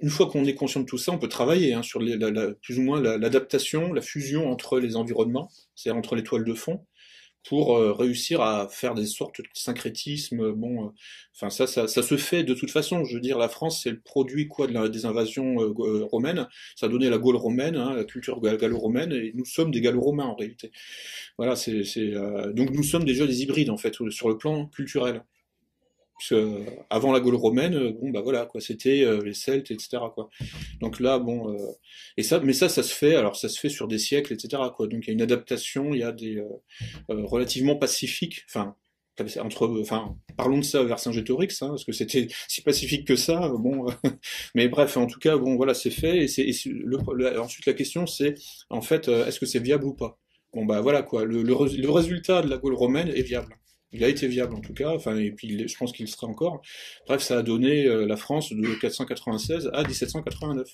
une 0.00 0.10
fois 0.10 0.26
qu'on 0.26 0.44
est 0.44 0.54
conscient 0.54 0.80
de 0.80 0.86
tout 0.86 0.98
ça, 0.98 1.12
on 1.12 1.18
peut 1.18 1.28
travailler 1.28 1.74
hein, 1.74 1.82
sur 1.82 2.00
les, 2.00 2.16
la, 2.16 2.30
la, 2.30 2.54
plus 2.54 2.78
ou 2.78 2.82
moins 2.82 3.00
l'adaptation, 3.00 3.92
la, 3.92 4.02
fusion 4.02 4.50
entre 4.50 4.78
les 4.78 4.96
environnements, 4.96 5.50
c'est-à-dire 5.74 5.98
entre 5.98 6.14
les 6.16 6.22
toiles 6.22 6.44
de 6.44 6.54
fond, 6.54 6.84
pour 7.44 7.76
euh, 7.76 7.92
réussir 7.92 8.40
à 8.40 8.68
faire 8.68 8.94
des 8.94 9.06
sortes 9.06 9.40
de 9.40 9.46
syncrétismes. 9.52 10.52
Bon, 10.52 10.86
euh, 10.86 10.88
enfin 11.34 11.50
ça, 11.50 11.66
ça, 11.66 11.86
ça, 11.86 12.02
se 12.02 12.16
fait 12.16 12.42
de 12.42 12.54
toute 12.54 12.70
façon. 12.70 13.04
Je 13.04 13.14
veux 13.14 13.20
dire, 13.20 13.38
la 13.38 13.48
France, 13.48 13.82
c'est 13.82 13.90
le 13.90 14.00
produit 14.00 14.48
quoi 14.48 14.66
de 14.66 14.88
des 14.88 15.06
invasions 15.06 15.60
euh, 15.60 16.04
romaines. 16.04 16.48
Ça 16.74 16.86
a 16.86 16.88
donné 16.88 17.10
la 17.10 17.18
Gaule 17.18 17.36
romaine, 17.36 17.76
hein, 17.76 17.94
la 17.94 18.04
culture 18.04 18.40
gallo-romaine, 18.40 19.12
et 19.12 19.32
nous 19.34 19.44
sommes 19.44 19.70
des 19.70 19.80
gallo-romains 19.80 20.24
en 20.24 20.34
réalité. 20.34 20.72
Voilà, 21.38 21.54
c'est 21.56 21.82
donc 22.54 22.70
nous 22.70 22.82
sommes 22.82 23.04
déjà 23.04 23.26
des 23.26 23.42
hybrides 23.42 23.70
en 23.70 23.76
fait 23.76 23.94
sur 24.10 24.28
le 24.28 24.38
plan 24.38 24.66
culturel. 24.66 25.22
Parce 26.16 26.28
que, 26.30 26.60
avant 26.90 27.12
la 27.12 27.20
Gaule 27.20 27.34
romaine, 27.34 27.90
bon 28.00 28.10
bah 28.10 28.20
voilà 28.22 28.46
quoi, 28.46 28.60
c'était 28.60 29.04
les 29.24 29.34
Celtes, 29.34 29.70
etc. 29.70 29.98
quoi. 30.14 30.30
Donc 30.80 31.00
là, 31.00 31.18
bon, 31.18 31.56
et 32.16 32.22
ça, 32.22 32.40
mais 32.40 32.52
ça, 32.52 32.68
ça 32.68 32.82
se 32.82 32.94
fait. 32.94 33.16
Alors 33.16 33.36
ça 33.36 33.48
se 33.48 33.58
fait 33.58 33.68
sur 33.68 33.88
des 33.88 33.98
siècles, 33.98 34.32
etc. 34.32 34.62
quoi. 34.76 34.86
Donc 34.86 35.04
il 35.04 35.08
y 35.08 35.10
a 35.10 35.14
une 35.14 35.22
adaptation, 35.22 35.92
il 35.92 36.00
y 36.00 36.02
a 36.04 36.12
des 36.12 36.42
relativement 37.08 37.76
pacifiques. 37.76 38.44
Enfin, 38.48 38.76
entre, 39.40 39.80
enfin, 39.80 40.16
parlons 40.36 40.58
de 40.58 40.64
ça 40.64 40.82
vers 40.84 40.98
Saint-Gétorix, 40.98 41.48
hein, 41.62 41.68
parce 41.68 41.84
que 41.84 41.92
c'était 41.92 42.28
si 42.48 42.62
pacifique 42.62 43.06
que 43.06 43.16
ça. 43.16 43.48
Bon, 43.48 43.86
mais 44.54 44.68
bref, 44.68 44.96
en 44.96 45.06
tout 45.06 45.18
cas, 45.18 45.36
bon, 45.36 45.56
voilà, 45.56 45.74
c'est 45.74 45.90
fait. 45.90 46.24
Et, 46.24 46.28
c'est, 46.28 46.50
ensuite 47.38 47.66
la 47.66 47.74
question, 47.74 48.06
c'est 48.06 48.34
en 48.70 48.82
fait, 48.82 49.08
est-ce 49.08 49.40
que 49.40 49.46
c'est 49.46 49.60
viable 49.60 49.84
ou 49.84 49.94
pas? 49.94 50.18
Bon 50.52 50.64
bah 50.64 50.80
voilà 50.80 51.02
quoi. 51.02 51.24
Le, 51.24 51.42
le, 51.42 51.54
le 51.54 51.90
résultat 51.90 52.40
de 52.42 52.48
la 52.48 52.58
Gaule 52.58 52.74
romaine 52.74 53.08
est 53.08 53.22
viable. 53.22 53.56
Il 53.94 54.02
a 54.02 54.08
été 54.08 54.26
viable 54.26 54.54
en 54.54 54.60
tout 54.60 54.74
cas, 54.74 54.90
enfin, 54.90 55.16
et 55.16 55.30
puis 55.30 55.68
je 55.68 55.76
pense 55.76 55.92
qu'il 55.92 56.08
sera 56.08 56.26
encore. 56.26 56.62
Bref, 57.06 57.22
ça 57.22 57.38
a 57.38 57.42
donné 57.42 57.86
euh, 57.86 58.06
la 58.06 58.16
France 58.16 58.52
de 58.52 58.74
496 58.74 59.70
à 59.72 59.84
1789. 59.84 60.68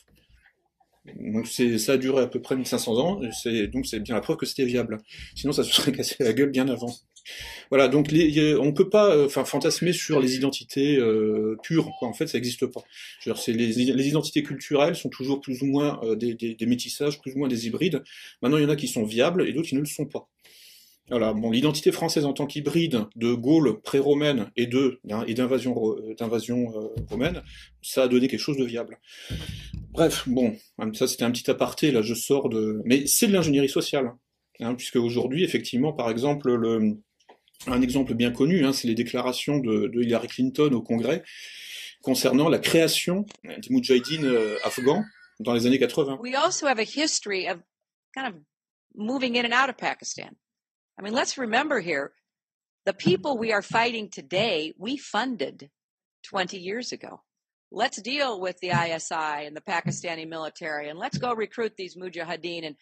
Donc 1.16 1.46
ça 1.46 1.92
a 1.92 1.96
duré 1.96 2.22
à 2.22 2.26
peu 2.26 2.40
près 2.40 2.56
1500 2.56 2.98
ans, 2.98 3.20
donc 3.20 3.86
c'est 3.86 4.00
bien 4.00 4.14
la 4.14 4.20
preuve 4.20 4.36
que 4.36 4.46
c'était 4.46 4.64
viable. 4.64 4.98
Sinon 5.34 5.52
ça 5.52 5.64
se 5.64 5.72
serait 5.72 5.92
cassé 5.92 6.16
la 6.20 6.32
gueule 6.32 6.50
bien 6.50 6.68
avant. 6.68 6.94
Voilà, 7.70 7.88
donc 7.88 8.10
les, 8.10 8.56
on 8.56 8.72
peut 8.72 8.88
pas 8.88 9.14
euh, 9.14 9.28
fantasmer 9.28 9.92
sur 9.92 10.20
les 10.20 10.36
identités 10.36 10.96
euh, 10.96 11.56
pures. 11.62 11.90
En 12.00 12.12
fait, 12.12 12.26
ça 12.26 12.38
n'existe 12.38 12.66
pas. 12.66 12.82
les, 13.26 14.08
identités 14.08 14.42
culturelles 14.42 14.96
sont 14.96 15.10
toujours 15.10 15.40
plus 15.40 15.62
ou 15.62 15.66
moins 15.66 16.00
des, 16.16 16.56
métissages, 16.66 17.20
plus 17.20 17.34
ou 17.34 17.38
moins 17.38 17.48
des 17.48 17.66
hybrides. 17.66 18.02
Maintenant, 18.42 18.58
il 18.58 18.62
y 18.62 18.66
en 18.66 18.70
a 18.70 18.76
qui 18.76 18.88
sont 18.88 19.04
viables 19.04 19.46
et 19.46 19.52
d'autres 19.52 19.68
qui 19.68 19.74
ne 19.74 19.80
le 19.80 19.86
sont 19.86 20.06
pas. 20.06 20.28
Voilà, 21.10 21.32
bon, 21.32 21.50
l'identité 21.50 21.90
française 21.90 22.24
en 22.24 22.32
tant 22.32 22.46
qu'hybride 22.46 23.06
de 23.16 23.34
Gaule 23.34 23.80
pré-romaine 23.80 24.50
et 24.56 24.68
de 24.68 25.00
et 25.26 25.34
d'invasion 25.34 25.96
d'invasion 26.16 26.72
euh, 26.76 26.88
romaine, 27.10 27.42
ça 27.82 28.04
a 28.04 28.08
donné 28.08 28.28
quelque 28.28 28.40
chose 28.40 28.56
de 28.56 28.64
viable. 28.64 29.00
Bref, 29.90 30.28
bon, 30.28 30.56
ça 30.94 31.08
c'était 31.08 31.24
un 31.24 31.32
petit 31.32 31.50
aparté, 31.50 31.90
là 31.90 32.02
je 32.02 32.14
sors 32.14 32.48
de... 32.48 32.80
Mais 32.84 33.06
c'est 33.06 33.26
de 33.26 33.32
l'ingénierie 33.32 33.68
sociale, 33.68 34.12
hein, 34.60 34.74
puisque 34.76 34.96
aujourd'hui, 34.96 35.42
effectivement, 35.42 35.92
par 35.92 36.10
exemple, 36.10 36.54
le... 36.54 36.96
un 37.66 37.82
exemple 37.82 38.14
bien 38.14 38.30
connu, 38.30 38.64
hein, 38.64 38.72
c'est 38.72 38.86
les 38.86 38.94
déclarations 38.94 39.58
de, 39.58 39.90
Hillary 40.00 40.28
Clinton 40.28 40.70
au 40.72 40.82
Congrès 40.82 41.24
concernant 42.02 42.48
la 42.48 42.58
création 42.58 43.26
des 43.44 43.68
Moudjahidines 43.68 44.26
euh, 44.26 44.56
afghans 44.62 45.02
dans 45.40 45.54
les 45.54 45.66
années 45.66 45.78
80. 45.78 46.18
We 46.22 46.36
also 46.36 46.66
have 46.66 46.78
a 46.78 46.84
history 46.84 47.48
of 47.48 47.58
kind 48.14 48.28
of 48.28 48.34
moving 48.94 49.36
in 49.36 49.44
and 49.44 49.52
out 49.52 49.68
of 49.68 49.76
Pakistan. 49.76 50.36
I 51.00 51.02
mean, 51.02 51.14
let's 51.14 51.38
remember 51.38 51.80
here 51.80 52.12
the 52.84 52.92
people 52.92 53.38
we 53.38 53.52
are 53.52 53.62
fighting 53.62 54.10
today, 54.10 54.74
we 54.76 54.98
funded 54.98 55.70
20 56.24 56.58
years 56.58 56.92
ago. 56.92 57.22
Let's 57.72 58.02
deal 58.02 58.38
with 58.38 58.58
the 58.60 58.68
ISI 58.68 59.46
and 59.46 59.56
the 59.56 59.62
Pakistani 59.62 60.28
military 60.28 60.90
and 60.90 60.98
let's 60.98 61.16
go 61.16 61.32
recruit 61.32 61.72
these 61.78 61.96
mujahideen 61.96 62.66
and 62.66 62.76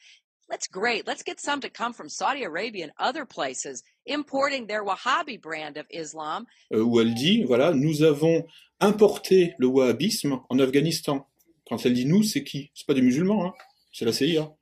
let's 0.51 0.66
great. 0.66 1.07
Let's 1.07 1.23
get 1.23 1.39
some 1.39 1.61
to 1.61 1.71
come 1.71 1.93
from 1.93 2.09
Saudi 2.09 2.43
Arabia 2.43 2.85
and 2.85 2.93
other 2.99 3.25
places 3.25 3.85
importing 4.05 4.66
their 4.66 4.85
Wahhabi 4.85 5.41
brand 5.41 5.77
of 5.77 5.87
Islam. 5.89 6.47
Où 6.73 7.01
elle 7.01 7.14
dit, 7.14 7.45
voilà, 7.45 7.73
nous 7.73 8.03
avons 8.03 8.45
importé 8.81 9.55
le 9.59 9.69
wahhabisme 9.69 10.41
en 10.51 10.59
Afghanistan. 10.59 11.25
Quand 11.69 11.87
elle 11.87 11.95
dit 11.95 12.07
nous, 12.07 12.25
c'est 12.25 12.43
qui 12.43 12.73
C'est 12.75 12.87
pas 12.87 12.95
des 12.95 13.03
musulmans, 13.03 13.47
hein 13.47 13.55
c'est 13.93 14.05
la 14.05 14.12
CIA. 14.12 14.58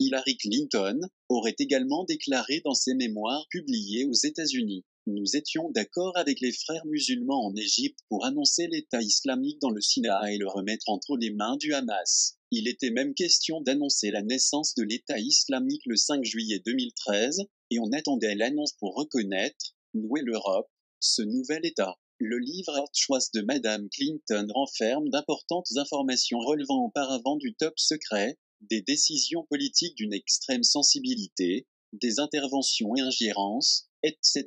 Hillary 0.00 0.38
Clinton, 0.38 0.98
aurait 1.28 1.56
également 1.58 2.04
déclaré 2.04 2.62
dans 2.64 2.72
ses 2.72 2.94
mémoires 2.94 3.46
publiés 3.50 4.06
aux 4.06 4.14
États-Unis. 4.14 4.82
Nous 5.06 5.36
étions 5.36 5.70
d'accord 5.72 6.16
avec 6.16 6.40
les 6.40 6.52
frères 6.52 6.86
musulmans 6.86 7.46
en 7.46 7.54
Égypte 7.54 7.98
pour 8.08 8.24
annoncer 8.24 8.66
l'État 8.66 9.02
islamique 9.02 9.60
dans 9.60 9.70
le 9.70 9.82
Sinaï 9.82 10.36
et 10.36 10.38
le 10.38 10.48
remettre 10.48 10.88
entre 10.88 11.18
les 11.18 11.30
mains 11.30 11.56
du 11.58 11.74
Hamas. 11.74 12.38
Il 12.50 12.66
était 12.66 12.90
même 12.90 13.12
question 13.12 13.60
d'annoncer 13.60 14.10
la 14.10 14.22
naissance 14.22 14.74
de 14.74 14.84
l'État 14.84 15.18
islamique 15.18 15.82
le 15.84 15.96
5 15.96 16.24
juillet 16.24 16.62
2013, 16.64 17.42
et 17.70 17.78
on 17.78 17.92
attendait 17.92 18.34
l'annonce 18.34 18.72
pour 18.78 18.94
reconnaître, 18.94 19.76
nouer 19.92 20.22
l'Europe, 20.22 20.70
ce 21.00 21.20
nouvel 21.20 21.66
État. 21.66 21.98
Le 22.18 22.38
livre 22.38 22.74
Art 22.74 22.90
Choice 22.94 23.30
de 23.34 23.42
Madame 23.42 23.88
Clinton 23.90 24.46
renferme 24.54 25.10
d'importantes 25.10 25.68
informations 25.76 26.38
relevant 26.38 26.84
auparavant 26.86 27.36
du 27.36 27.54
top 27.54 27.78
secret, 27.78 28.38
des 28.60 28.82
décisions 28.82 29.46
politiques 29.48 29.96
d'une 29.96 30.12
extrême 30.12 30.62
sensibilité, 30.62 31.66
des 31.92 32.20
interventions 32.20 32.94
et 32.96 33.00
ingérences, 33.00 33.88
etc. 34.02 34.46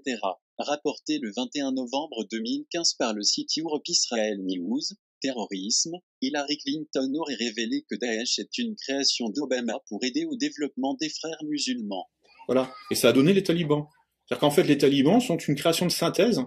Rapporté 0.58 1.20
le 1.20 1.32
21 1.36 1.72
novembre 1.74 2.26
2015 2.32 2.94
par 2.94 3.14
le 3.14 3.24
site 3.24 3.50
Europe 3.58 3.88
Israel 3.88 4.40
News, 4.44 4.82
terrorisme, 5.22 5.94
Hillary 6.22 6.58
Clinton 6.58 7.12
aurait 7.16 7.36
révélé 7.36 7.86
que 7.90 7.96
Daesh 7.96 8.40
est 8.40 8.58
une 8.58 8.76
création 8.76 9.30
d'Obama 9.30 9.80
pour 9.88 10.04
aider 10.04 10.26
au 10.26 10.36
développement 10.36 10.96
des 10.96 11.10
frères 11.10 11.44
musulmans. 11.44 12.10
Voilà, 12.48 12.74
et 12.92 12.96
ça 12.96 13.10
a 13.10 13.14
donné 13.14 13.34
les 13.34 13.44
talibans. 13.44 13.88
C'est-à-dire 14.26 14.42
qu'en 14.42 14.52
fait, 14.52 14.64
les 14.64 14.78
talibans 14.78 15.22
sont 15.22 15.38
une 15.38 15.56
création 15.56 15.86
de 15.86 15.92
synthèse 15.92 16.42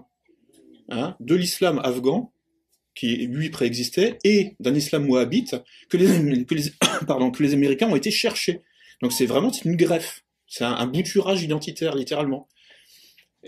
hein, 0.89 1.17
de 1.19 1.35
l'islam 1.35 1.79
afghan 1.83 2.31
qui 2.97 3.27
lui 3.27 3.49
préexistait, 3.49 4.17
et 4.23 4.55
d'un 4.59 4.73
islam 4.73 5.07
wahhabite 5.09 5.55
que 5.89 5.97
les, 5.97 6.45
que 6.45 6.55
les, 6.55 6.63
pardon, 7.07 7.29
que 7.29 7.43
les 7.43 7.53
Américains 7.53 7.87
ont 7.87 7.95
été 7.95 8.09
chercher. 8.09 8.61
Donc 9.01 9.13
c'est 9.13 9.27
vraiment 9.27 9.51
une 9.63 9.75
greffe, 9.75 10.23
c'est 10.47 10.63
un, 10.63 10.87
bouturage 10.87 11.43
identitaire 11.43 11.95
littéralement. 11.95 12.47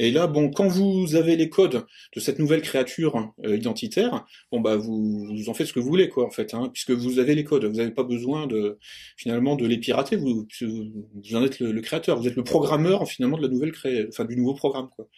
Et 0.01 0.11
là, 0.11 0.27
bon, 0.27 0.49
quand 0.49 0.69
vous 0.69 1.15
avez 1.15 1.35
les 1.35 1.49
codes 1.49 1.85
de 2.15 2.19
cette 2.21 2.39
nouvelle 2.39 2.61
créature 2.61 3.33
euh, 3.43 3.57
identitaire, 3.57 4.25
bon 4.49 4.61
bah 4.61 4.77
vous, 4.77 5.25
vous, 5.25 5.49
en 5.49 5.53
faites 5.53 5.67
ce 5.67 5.73
que 5.73 5.81
vous 5.81 5.89
voulez, 5.89 6.07
quoi, 6.07 6.25
en 6.25 6.29
fait, 6.29 6.53
hein, 6.53 6.69
puisque 6.73 6.91
vous 6.91 7.19
avez 7.19 7.35
les 7.35 7.43
codes, 7.43 7.65
vous 7.65 7.75
n'avez 7.75 7.91
pas 7.91 8.03
besoin 8.03 8.47
de 8.47 8.79
finalement 9.17 9.57
de 9.57 9.67
les 9.67 9.77
pirater, 9.77 10.15
vous, 10.15 10.47
vous 10.61 11.35
en 11.35 11.43
êtes 11.43 11.59
le, 11.59 11.81
créateur, 11.81 12.17
vous 12.17 12.29
êtes 12.29 12.37
le 12.37 12.45
programmeur 12.45 13.05
finalement 13.09 13.35
de 13.35 13.41
la 13.41 13.49
nouvelle 13.49 13.73
cré... 13.73 14.05
enfin 14.07 14.23
du 14.23 14.37
nouveau 14.37 14.53
programme, 14.53 14.87
quoi. 14.95 15.09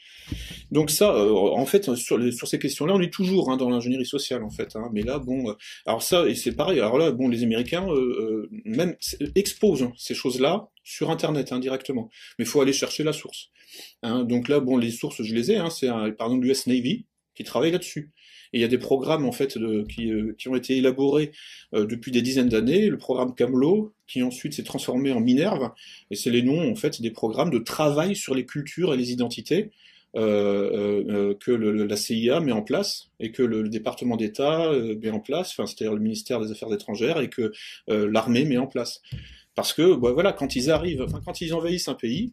Donc 0.71 0.89
ça, 0.89 1.13
euh, 1.13 1.31
en 1.31 1.67
fait, 1.67 1.93
sur, 1.93 2.33
sur 2.33 2.47
ces 2.47 2.57
questions-là, 2.57 2.95
on 2.95 3.01
est 3.01 3.13
toujours 3.13 3.51
hein, 3.51 3.57
dans 3.57 3.69
l'ingénierie 3.69 4.07
sociale, 4.07 4.43
en 4.43 4.49
fait. 4.49 4.75
Hein, 4.75 4.89
mais 4.93 5.03
là, 5.03 5.19
bon, 5.19 5.51
euh, 5.51 5.53
alors 5.85 6.01
ça, 6.01 6.27
et 6.27 6.33
c'est 6.33 6.53
pareil. 6.53 6.79
Alors 6.79 6.97
là, 6.97 7.11
bon, 7.11 7.29
les 7.29 7.43
Américains 7.43 7.85
même 8.65 8.95
exposent 9.35 9.89
ces 9.95 10.15
choses-là 10.15 10.71
sur 10.83 11.11
Internet 11.11 11.51
indirectement, 11.51 12.09
mais 12.37 12.45
il 12.45 12.47
faut 12.47 12.61
aller 12.61 12.73
chercher 12.73 13.03
la 13.03 13.13
source. 13.13 13.49
Hein, 14.03 14.23
donc 14.23 14.47
là, 14.47 14.59
bon, 14.59 14.77
les 14.77 14.91
sources, 14.91 15.21
je 15.21 15.33
les 15.33 15.51
ai. 15.51 15.57
Hein, 15.57 15.69
c'est 15.69 15.87
par 15.87 16.27
exemple 16.27 16.45
l'US 16.45 16.67
Navy 16.67 17.05
qui 17.35 17.43
travaille 17.43 17.71
là-dessus. 17.71 18.11
Et 18.53 18.57
il 18.57 18.61
y 18.61 18.65
a 18.65 18.67
des 18.67 18.77
programmes 18.77 19.25
en 19.25 19.31
fait 19.31 19.57
de, 19.57 19.83
qui, 19.83 20.11
euh, 20.11 20.35
qui, 20.37 20.49
ont 20.49 20.55
été 20.55 20.77
élaborés 20.77 21.31
euh, 21.73 21.85
depuis 21.85 22.11
des 22.11 22.21
dizaines 22.21 22.49
d'années. 22.49 22.89
Le 22.89 22.97
programme 22.97 23.33
Camelot, 23.33 23.93
qui 24.07 24.23
ensuite 24.23 24.53
s'est 24.53 24.63
transformé 24.63 25.11
en 25.11 25.21
Minerve, 25.21 25.71
et 26.09 26.15
c'est 26.15 26.31
les 26.31 26.41
noms 26.41 26.69
en 26.69 26.75
fait 26.75 27.01
des 27.01 27.11
programmes 27.11 27.49
de 27.49 27.59
travail 27.59 28.15
sur 28.15 28.35
les 28.35 28.45
cultures 28.45 28.93
et 28.93 28.97
les 28.97 29.11
identités 29.11 29.71
euh, 30.17 31.05
euh 31.09 31.35
que 31.39 31.51
le, 31.51 31.85
la 31.85 31.95
CIA 31.95 32.41
met 32.41 32.51
en 32.51 32.61
place 32.61 33.11
et 33.21 33.31
que 33.31 33.43
le, 33.43 33.61
le 33.61 33.69
département 33.69 34.17
d'État 34.17 34.69
met 35.01 35.09
en 35.09 35.21
place, 35.21 35.51
enfin 35.51 35.65
c'est-à-dire 35.65 35.93
le 35.93 36.01
ministère 36.01 36.41
des 36.41 36.51
Affaires 36.51 36.73
étrangères 36.73 37.21
et 37.21 37.29
que 37.29 37.53
l'armée 37.87 38.43
met 38.43 38.57
en 38.57 38.67
place. 38.67 39.01
Parce 39.55 39.73
que 39.73 39.81
voilà, 39.81 40.33
quand 40.33 40.55
ils 40.55 40.71
arrivent, 40.71 41.05
quand 41.25 41.41
ils 41.41 41.53
envahissent 41.53 41.87
un 41.87 41.95
pays, 41.95 42.31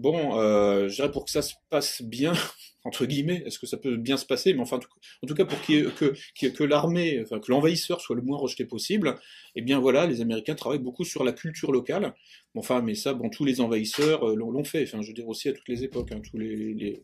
Bon, 0.00 0.38
euh, 0.38 0.88
je 0.88 0.94
dirais 0.94 1.10
pour 1.10 1.26
que 1.26 1.30
ça 1.30 1.42
se 1.42 1.52
passe 1.68 2.00
bien, 2.00 2.32
entre 2.84 3.04
guillemets, 3.04 3.42
est-ce 3.44 3.58
que 3.58 3.66
ça 3.66 3.76
peut 3.76 3.98
bien 3.98 4.16
se 4.16 4.24
passer 4.24 4.54
Mais 4.54 4.60
enfin, 4.60 4.78
en 5.22 5.26
tout 5.26 5.34
cas, 5.34 5.44
pour 5.44 5.60
que, 5.60 6.64
l'armée, 6.64 7.22
que 7.28 7.50
l'envahisseur 7.52 8.00
soit 8.00 8.16
le 8.16 8.22
moins 8.22 8.38
rejeté 8.38 8.64
possible, 8.64 9.18
eh 9.56 9.60
bien 9.60 9.78
voilà, 9.78 10.06
les 10.06 10.22
Américains 10.22 10.54
travaillent 10.54 10.78
beaucoup 10.78 11.04
sur 11.04 11.22
la 11.22 11.32
culture 11.32 11.70
locale. 11.70 12.14
Enfin, 12.56 12.82
mais 12.82 12.94
ça, 12.94 13.14
bon, 13.14 13.30
tous 13.30 13.44
les 13.44 13.60
envahisseurs 13.60 14.28
euh, 14.28 14.34
l'ont 14.34 14.64
fait. 14.64 14.82
Enfin, 14.82 15.02
je 15.02 15.08
veux 15.08 15.12
dire 15.12 15.28
aussi 15.28 15.48
à 15.48 15.52
toutes 15.52 15.68
les 15.68 15.84
époques, 15.84 16.10
hein, 16.12 16.20
tous 16.20 16.36
les, 16.36 16.74
les 16.74 17.02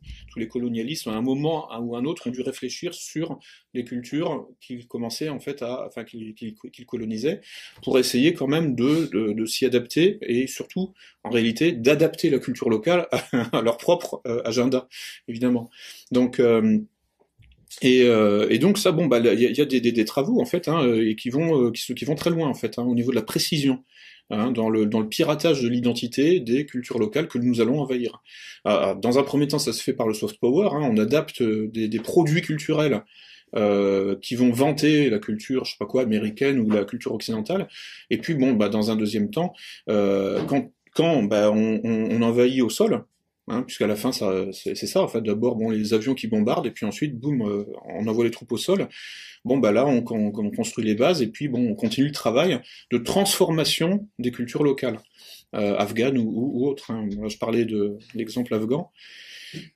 à 1.06 1.10
un 1.10 1.22
moment 1.22 1.68
ou 1.80 1.96
un 1.96 2.04
autre, 2.04 2.26
ont 2.26 2.30
dû 2.30 2.42
réfléchir 2.42 2.94
sur 2.94 3.38
les 3.74 3.84
cultures 3.84 4.48
qu'ils 4.60 4.86
commençaient 4.86 5.28
en 5.28 5.38
fait 5.38 5.62
à, 5.62 5.86
enfin, 5.86 6.04
qu'ils 6.04 6.54
colonisaient, 6.86 7.40
pour 7.82 7.98
essayer 7.98 8.34
quand 8.34 8.48
même 8.48 8.74
de, 8.74 9.46
s'y 9.46 9.64
adapter 9.64 10.18
et 10.22 10.46
surtout, 10.46 10.94
en 11.22 11.30
réalité, 11.30 11.72
d'adapter 11.72 12.30
la 12.30 12.38
culture 12.38 12.68
locale 12.68 13.08
à, 13.52 13.62
leur 13.62 13.78
propre 13.78 14.20
euh, 14.26 14.42
agenda, 14.44 14.88
évidemment. 15.28 15.70
Donc 16.10 16.40
euh, 16.40 16.78
et, 17.82 18.58
donc 18.58 18.78
ça, 18.78 18.92
bon, 18.92 19.06
bah, 19.06 19.18
il 19.18 19.40
y 19.40 19.60
a, 19.60 19.64
des, 19.64 20.04
travaux 20.04 20.40
en 20.40 20.46
fait, 20.46 20.68
hein, 20.68 20.92
et 20.94 21.14
qui 21.14 21.30
vont, 21.30 21.70
qui, 21.72 22.04
vont 22.04 22.14
très 22.14 22.30
loin 22.30 22.48
en 22.48 22.54
fait, 22.54 22.78
hein, 22.78 22.84
au 22.84 22.94
niveau 22.94 23.10
de 23.10 23.16
la 23.16 23.22
précision 23.22 23.84
hein, 24.30 24.50
dans, 24.50 24.70
le, 24.70 24.86
dans 24.86 25.00
le 25.00 25.08
piratage 25.08 25.62
de 25.62 25.68
l'identité 25.68 26.40
des 26.40 26.66
cultures 26.66 26.98
locales 26.98 27.28
que 27.28 27.38
nous 27.38 27.60
allons 27.60 27.80
envahir. 27.80 28.22
Euh, 28.66 28.94
dans 28.94 29.18
un 29.18 29.22
premier 29.22 29.48
temps, 29.48 29.58
ça 29.58 29.72
se 29.72 29.82
fait 29.82 29.92
par 29.92 30.08
le 30.08 30.14
soft 30.14 30.38
power, 30.40 30.68
hein, 30.72 30.88
on 30.90 30.96
adapte 30.98 31.42
des, 31.42 31.88
des 31.88 32.00
produits 32.00 32.42
culturels 32.42 33.02
euh, 33.54 34.16
qui 34.20 34.34
vont 34.34 34.50
vanter 34.50 35.08
la 35.08 35.18
culture, 35.18 35.64
je 35.64 35.70
sais 35.70 35.76
pas 35.78 35.86
quoi, 35.86 36.02
américaine 36.02 36.58
ou 36.58 36.68
la 36.68 36.84
culture 36.84 37.14
occidentale. 37.14 37.68
Et 38.10 38.18
puis 38.18 38.34
bon, 38.34 38.52
bah, 38.52 38.68
dans 38.68 38.90
un 38.90 38.96
deuxième 38.96 39.30
temps, 39.30 39.54
euh, 39.88 40.42
quand, 40.46 40.72
quand 40.94 41.22
bah, 41.22 41.50
on, 41.52 41.80
on, 41.84 42.22
envahit 42.22 42.60
au 42.60 42.68
sol, 42.68 43.04
hein, 43.48 43.62
puisqu'à 43.62 43.86
la 43.86 43.96
fin 43.96 44.10
c'est 44.12 44.74
ça 44.74 45.02
en 45.02 45.08
fait. 45.08 45.20
D'abord 45.20 45.56
bon 45.56 45.70
les 45.70 45.94
avions 45.94 46.14
qui 46.14 46.26
bombardent 46.26 46.66
et 46.66 46.70
puis 46.70 46.86
ensuite 46.86 47.18
boum, 47.18 47.42
euh, 47.42 47.64
on 47.88 48.06
envoie 48.06 48.24
les 48.24 48.30
troupes 48.30 48.52
au 48.52 48.56
sol. 48.56 48.88
Bon 49.44 49.58
bah 49.58 49.72
là 49.72 49.86
on, 49.86 50.04
on, 50.10 50.32
on, 50.34 50.50
construit 50.50 50.84
les 50.84 50.94
bases 50.94 51.22
et 51.22 51.28
puis 51.28 51.48
bon 51.48 51.68
on 51.68 51.74
continue 51.74 52.06
le 52.06 52.12
travail 52.12 52.60
de 52.90 52.98
transformation 52.98 54.08
des 54.18 54.30
cultures 54.30 54.64
locales, 54.64 54.98
euh, 55.54 55.76
afghanes 55.76 56.18
ou, 56.18 56.28
ou, 56.28 56.66
autres. 56.66 56.90
Hein. 56.90 57.08
je 57.28 57.36
parlais 57.38 57.64
de 57.64 57.98
l'exemple 58.14 58.54
afghan. 58.54 58.90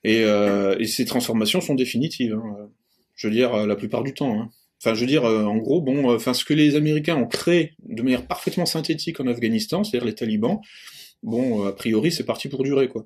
Et, 0.03 0.23
euh, 0.25 0.75
et, 0.79 0.85
ces 0.85 1.05
transformations 1.05 1.61
sont 1.61 1.75
définitives. 1.75 2.33
Hein. 2.33 2.69
Je 3.21 3.27
veux 3.27 3.33
dire, 3.33 3.53
euh, 3.53 3.67
la 3.67 3.75
plupart 3.75 4.03
du 4.03 4.15
temps. 4.15 4.33
Hein. 4.41 4.49
Enfin, 4.81 4.95
je 4.95 5.01
veux 5.01 5.05
dire, 5.05 5.25
euh, 5.25 5.43
en 5.43 5.57
gros, 5.57 5.79
bon, 5.79 6.09
euh, 6.09 6.15
enfin, 6.15 6.33
ce 6.33 6.43
que 6.43 6.55
les 6.55 6.75
Américains 6.75 7.15
ont 7.15 7.27
créé 7.27 7.73
de 7.87 8.01
manière 8.01 8.25
parfaitement 8.25 8.65
synthétique 8.65 9.19
en 9.19 9.27
Afghanistan, 9.27 9.83
c'est-à-dire 9.83 10.07
les 10.07 10.15
talibans, 10.15 10.59
bon, 11.21 11.67
a 11.67 11.71
priori, 11.71 12.11
c'est 12.11 12.25
parti 12.25 12.49
pour 12.49 12.63
durer, 12.63 12.87
quoi. 12.87 13.05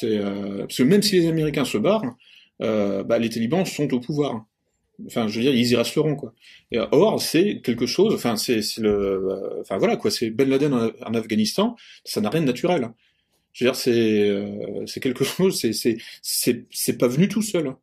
Parce 0.00 0.76
que 0.76 0.82
même 0.82 1.02
si 1.02 1.20
les 1.20 1.28
Américains 1.28 1.64
se 1.64 1.78
barrent, 1.78 2.16
bah, 2.60 3.18
les 3.18 3.28
talibans 3.28 3.64
sont 3.64 3.92
au 3.92 4.00
pouvoir. 4.00 4.46
Enfin, 5.06 5.26
je 5.26 5.36
veux 5.36 5.42
dire, 5.42 5.54
ils 5.54 5.70
y 5.70 5.76
resteront, 5.76 6.16
quoi. 6.16 6.34
Et, 6.70 6.78
or, 6.78 7.20
c'est 7.20 7.60
quelque 7.60 7.86
chose. 7.86 8.14
Enfin, 8.14 8.36
c'est 8.36 8.60
le. 8.78 9.60
enfin, 9.60 9.78
voilà, 9.78 9.96
quoi. 9.96 10.10
C'est 10.10 10.30
Ben 10.30 10.48
Laden 10.48 10.74
en, 10.74 11.14
Afghanistan. 11.14 11.76
Ça 12.04 12.20
n'a 12.20 12.30
rien 12.30 12.40
de 12.40 12.46
naturel. 12.46 12.90
Je 13.52 13.64
veux 13.64 13.70
dire, 13.70 13.76
c'est 13.76 15.00
quelque 15.00 15.24
chose. 15.24 15.60
C'est 15.60 15.96
c'est 16.22 16.98
pas 16.98 17.08
venu 17.08 17.28
tout 17.28 17.42
seul. 17.42 17.74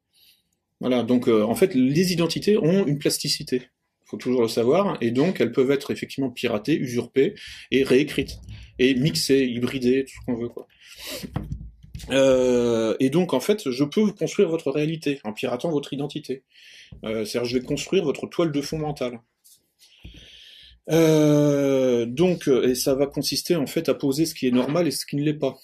Voilà, 0.80 1.04
donc 1.04 1.28
euh, 1.28 1.44
en 1.44 1.56
fait, 1.56 1.76
les 1.76 2.14
identités 2.14 2.58
ont 2.58 2.86
une 2.86 3.00
plasticité. 3.00 3.64
Il 4.06 4.10
faut 4.10 4.18
toujours 4.18 4.42
le 4.42 4.48
savoir, 4.48 4.98
et 5.02 5.12
donc 5.12 5.42
elles 5.42 5.52
peuvent 5.52 5.72
être 5.72 5.92
effectivement 5.92 6.30
piratées, 6.30 6.76
usurpées 6.78 7.36
et 7.70 7.84
réécrites, 7.84 8.40
et 8.80 8.96
mixées, 8.96 9.46
hybridées, 9.46 10.06
tout 10.06 10.14
ce 10.20 10.26
qu'on 10.26 10.42
veut, 10.42 10.50
quoi. 10.50 10.68
Euh, 12.12 12.96
et 13.00 13.10
donc 13.10 13.34
en 13.34 13.40
fait, 13.40 13.70
je 13.70 13.84
peux 13.84 14.12
construire 14.14 14.50
votre 14.50 14.72
réalité 14.72 15.20
en 15.24 15.34
piratant 15.34 15.70
votre 15.70 15.94
identité. 15.94 16.44
Euh, 17.04 17.26
C'est-à-dire, 17.26 17.50
je 17.50 17.58
vais 17.58 17.64
construire 17.64 18.04
votre 18.04 18.28
toile 18.28 18.52
de 18.52 18.62
fond 18.62 18.80
mentale. 18.80 19.20
Euh, 20.90 22.06
donc, 22.06 22.48
et 22.48 22.74
ça 22.74 22.96
va 22.96 23.06
consister 23.06 23.56
en 23.56 23.68
fait 23.68 23.90
à 23.90 23.94
poser 23.94 24.26
ce 24.26 24.34
qui 24.34 24.48
est 24.48 24.52
normal 24.52 24.88
et 24.88 24.92
ce 24.92 25.06
qui 25.06 25.18
ne 25.18 25.24
l'est 25.24 25.34
pas. 25.34 25.58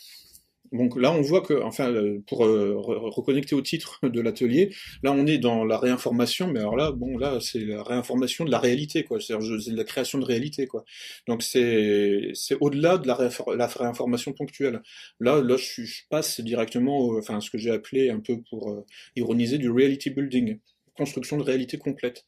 Donc 0.75 0.99
là, 0.99 1.11
on 1.11 1.21
voit 1.21 1.41
que, 1.41 1.61
enfin, 1.63 1.93
pour 2.27 2.45
euh, 2.45 2.75
reconnecter 2.77 3.55
au 3.55 3.61
titre 3.61 3.99
de 4.07 4.21
l'atelier, 4.21 4.73
là, 5.03 5.11
on 5.11 5.25
est 5.25 5.37
dans 5.37 5.65
la 5.65 5.77
réinformation, 5.77 6.47
mais 6.47 6.59
alors 6.59 6.75
là, 6.75 6.91
bon, 6.91 7.17
là, 7.17 7.39
c'est 7.41 7.59
la 7.59 7.83
réinformation 7.83 8.45
de 8.45 8.51
la 8.51 8.59
réalité, 8.59 9.03
quoi. 9.03 9.19
C'est-à-dire, 9.19 9.61
c'est 9.61 9.71
la 9.71 9.83
création 9.83 10.19
de 10.19 10.25
réalité, 10.25 10.67
quoi. 10.67 10.83
Donc 11.27 11.43
c'est 11.43 12.31
c'est 12.33 12.55
au-delà 12.59 12.97
de 12.97 13.07
la, 13.07 13.67
réinformation 13.67 14.33
ponctuelle. 14.33 14.81
Là, 15.19 15.41
là, 15.41 15.57
je, 15.57 15.83
passe 16.09 16.41
directement, 16.41 17.09
enfin, 17.17 17.39
ce 17.41 17.49
que 17.49 17.57
j'ai 17.57 17.71
appelé 17.71 18.09
un 18.09 18.19
peu 18.19 18.41
pour 18.49 18.69
euh, 18.71 18.85
ironiser 19.15 19.57
du 19.57 19.69
reality 19.69 20.09
building, 20.09 20.59
construction 20.95 21.37
de 21.37 21.43
réalité 21.43 21.77
complète 21.77 22.25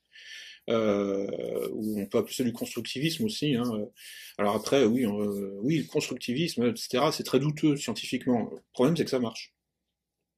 ou 0.69 1.99
on 1.99 2.05
peut 2.05 2.17
appeler 2.17 2.33
ça 2.33 2.43
du 2.43 2.53
constructivisme 2.53 3.25
aussi. 3.25 3.55
Hein. 3.55 3.63
Alors 4.37 4.55
après, 4.55 4.85
oui, 4.85 5.05
euh, 5.05 5.57
oui, 5.61 5.79
le 5.79 5.85
constructivisme, 5.85 6.67
etc., 6.67 7.05
c'est 7.11 7.23
très 7.23 7.39
douteux 7.39 7.75
scientifiquement. 7.75 8.49
Le 8.51 8.61
problème, 8.73 8.95
c'est 8.95 9.03
que 9.03 9.09
ça 9.09 9.19
marche. 9.19 9.56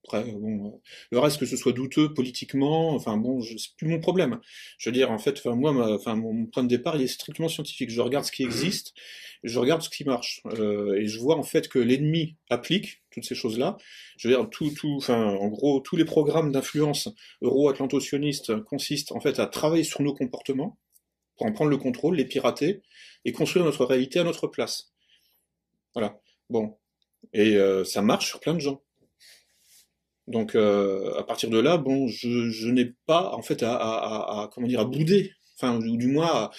Après, 0.05 0.23
bon, 0.31 0.67
euh, 0.67 0.77
le 1.11 1.19
reste 1.19 1.39
que 1.39 1.45
ce 1.45 1.57
soit 1.57 1.73
douteux 1.73 2.13
politiquement, 2.13 2.95
enfin 2.95 3.17
bon, 3.17 3.41
c'est 3.41 3.76
plus 3.77 3.88
mon 3.88 3.99
problème. 3.99 4.39
Je 4.77 4.89
veux 4.89 4.93
dire, 4.93 5.11
en 5.11 5.19
fait, 5.19 5.38
enfin 5.38 5.55
moi, 5.55 5.93
enfin 5.93 6.15
mon 6.15 6.45
point 6.45 6.63
de 6.63 6.69
départ, 6.69 6.95
il 6.95 7.03
est 7.03 7.07
strictement 7.07 7.49
scientifique. 7.49 7.89
Je 7.89 8.01
regarde 8.01 8.26
ce 8.26 8.31
qui 8.31 8.43
existe, 8.43 8.93
je 9.43 9.59
regarde 9.59 9.81
ce 9.81 9.89
qui 9.89 10.05
marche, 10.05 10.41
euh, 10.57 10.95
et 10.95 11.07
je 11.07 11.19
vois 11.19 11.38
en 11.38 11.43
fait 11.43 11.67
que 11.67 11.80
l'ennemi 11.80 12.38
applique 12.49 13.03
toutes 13.11 13.26
ces 13.26 13.35
choses-là. 13.35 13.77
Je 14.17 14.27
veux 14.27 14.35
dire, 14.35 14.49
tout, 14.49 14.69
tout, 14.71 14.95
enfin, 14.97 15.21
en 15.21 15.47
gros, 15.47 15.80
tous 15.81 15.95
les 15.95 16.05
programmes 16.05 16.51
d'influence 16.51 17.09
euro-atlanto-sionistes 17.41 18.63
consistent 18.63 19.11
en 19.11 19.19
fait 19.19 19.39
à 19.39 19.47
travailler 19.47 19.84
sur 19.84 20.01
nos 20.01 20.13
comportements 20.13 20.77
pour 21.38 21.47
en 21.47 21.51
prendre 21.51 21.71
le 21.71 21.77
contrôle, 21.77 22.15
les 22.15 22.26
pirater 22.26 22.81
et 23.26 23.31
construire 23.31 23.65
notre 23.65 23.85
réalité 23.85 24.19
à 24.19 24.23
notre 24.23 24.47
place. 24.47 24.91
Voilà. 25.93 26.19
Bon, 26.49 26.77
et 27.34 27.55
euh, 27.55 27.84
ça 27.84 28.01
marche 28.01 28.27
sur 28.27 28.39
plein 28.39 28.53
de 28.53 28.59
gens. 28.59 28.81
Donc 30.30 30.56
euh, 30.56 31.18
à 31.18 31.23
partir 31.23 31.49
de 31.49 31.57
là, 31.60 31.77
bon, 31.77 32.07
je, 32.07 32.49
je 32.51 32.69
n'ai 32.69 32.93
pas 33.07 33.34
en 33.34 33.41
fait 33.41 33.64
à, 33.64 33.73
à, 33.73 34.43
à, 34.43 34.49
comment 34.53 34.68
dire 34.68 34.80
à 34.80 34.85
bouder, 34.85 35.34
enfin 35.57 35.77
ou 35.77 35.97
du 35.97 36.07
moins 36.07 36.27
à, 36.27 36.51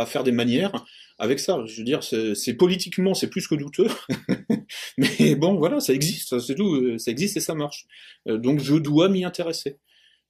à, 0.00 0.06
faire 0.06 0.24
des 0.24 0.32
manières 0.32 0.72
avec 1.18 1.38
ça. 1.38 1.62
Je 1.66 1.76
veux 1.76 1.84
dire, 1.84 2.02
c'est 2.02 2.54
politiquement 2.54 3.12
c'est 3.12 3.28
plus 3.28 3.46
que 3.46 3.54
douteux, 3.54 3.88
mais 4.98 5.34
bon 5.34 5.56
voilà, 5.56 5.78
ça 5.80 5.92
existe, 5.92 6.38
c'est 6.40 6.54
tout, 6.54 6.98
ça 6.98 7.10
existe 7.10 7.36
et 7.36 7.40
ça 7.40 7.54
marche. 7.54 7.86
Euh, 8.28 8.38
donc 8.38 8.60
je 8.60 8.76
dois 8.76 9.10
m'y 9.10 9.24
intéresser. 9.24 9.78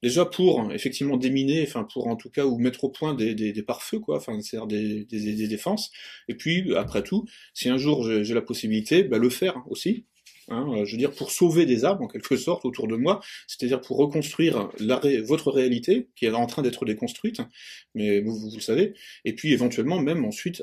Déjà 0.03 0.25
pour 0.25 0.73
effectivement 0.73 1.17
déminer, 1.17 1.63
enfin 1.63 1.85
pour 1.93 2.09
en 2.09 2.17
tout 2.17 2.31
cas 2.31 2.47
ou 2.47 2.59
mettre 2.59 2.85
au 2.85 2.89
point 2.89 3.15
des, 3.15 3.35
des, 3.35 3.53
des 3.53 3.63
pare-feux 3.63 3.99
quoi, 4.01 4.17
enfin 4.17 4.41
c'est-à-dire 4.41 4.67
des, 4.69 5.05
des, 5.05 5.35
des, 5.35 5.49
défenses. 5.49 5.91
Et 6.29 6.35
puis 6.35 6.75
après 6.77 7.03
tout, 7.03 7.27
si 7.55 7.69
un 7.69 7.79
jour 7.79 8.05
j'ai 8.23 8.35
la 8.35 8.43
possibilité, 8.43 9.05
bah, 9.05 9.19
le 9.19 9.31
faire 9.31 9.63
aussi, 9.69 10.07
Hein, 10.49 10.67
euh, 10.73 10.85
je 10.85 10.93
veux 10.93 10.99
dire, 10.99 11.13
pour 11.13 11.31
sauver 11.31 11.67
des 11.67 11.85
arbres 11.85 12.05
en 12.05 12.09
quelque 12.09 12.37
sorte 12.37 12.65
autour 12.65 12.89
de 12.89 12.97
moi, 12.97 13.21
c'est-à-dire 13.47 13.81
pour 13.81 13.99
reconstruire 13.99 14.71
la 14.79 15.01
votre 15.23 15.51
réalité 15.51 16.09
qui 16.17 16.27
est 16.27 16.31
en 16.31 16.47
train 16.47 16.63
d'être 16.63 16.85
déconstruite, 16.85 17.41
mais 17.95 18.21
vous, 18.21 18.37
vous, 18.39 18.51
le 18.55 18.61
savez, 18.61 18.95
et 19.25 19.35
puis 19.35 19.53
éventuellement 19.53 20.01
même 20.01 20.25
ensuite, 20.25 20.63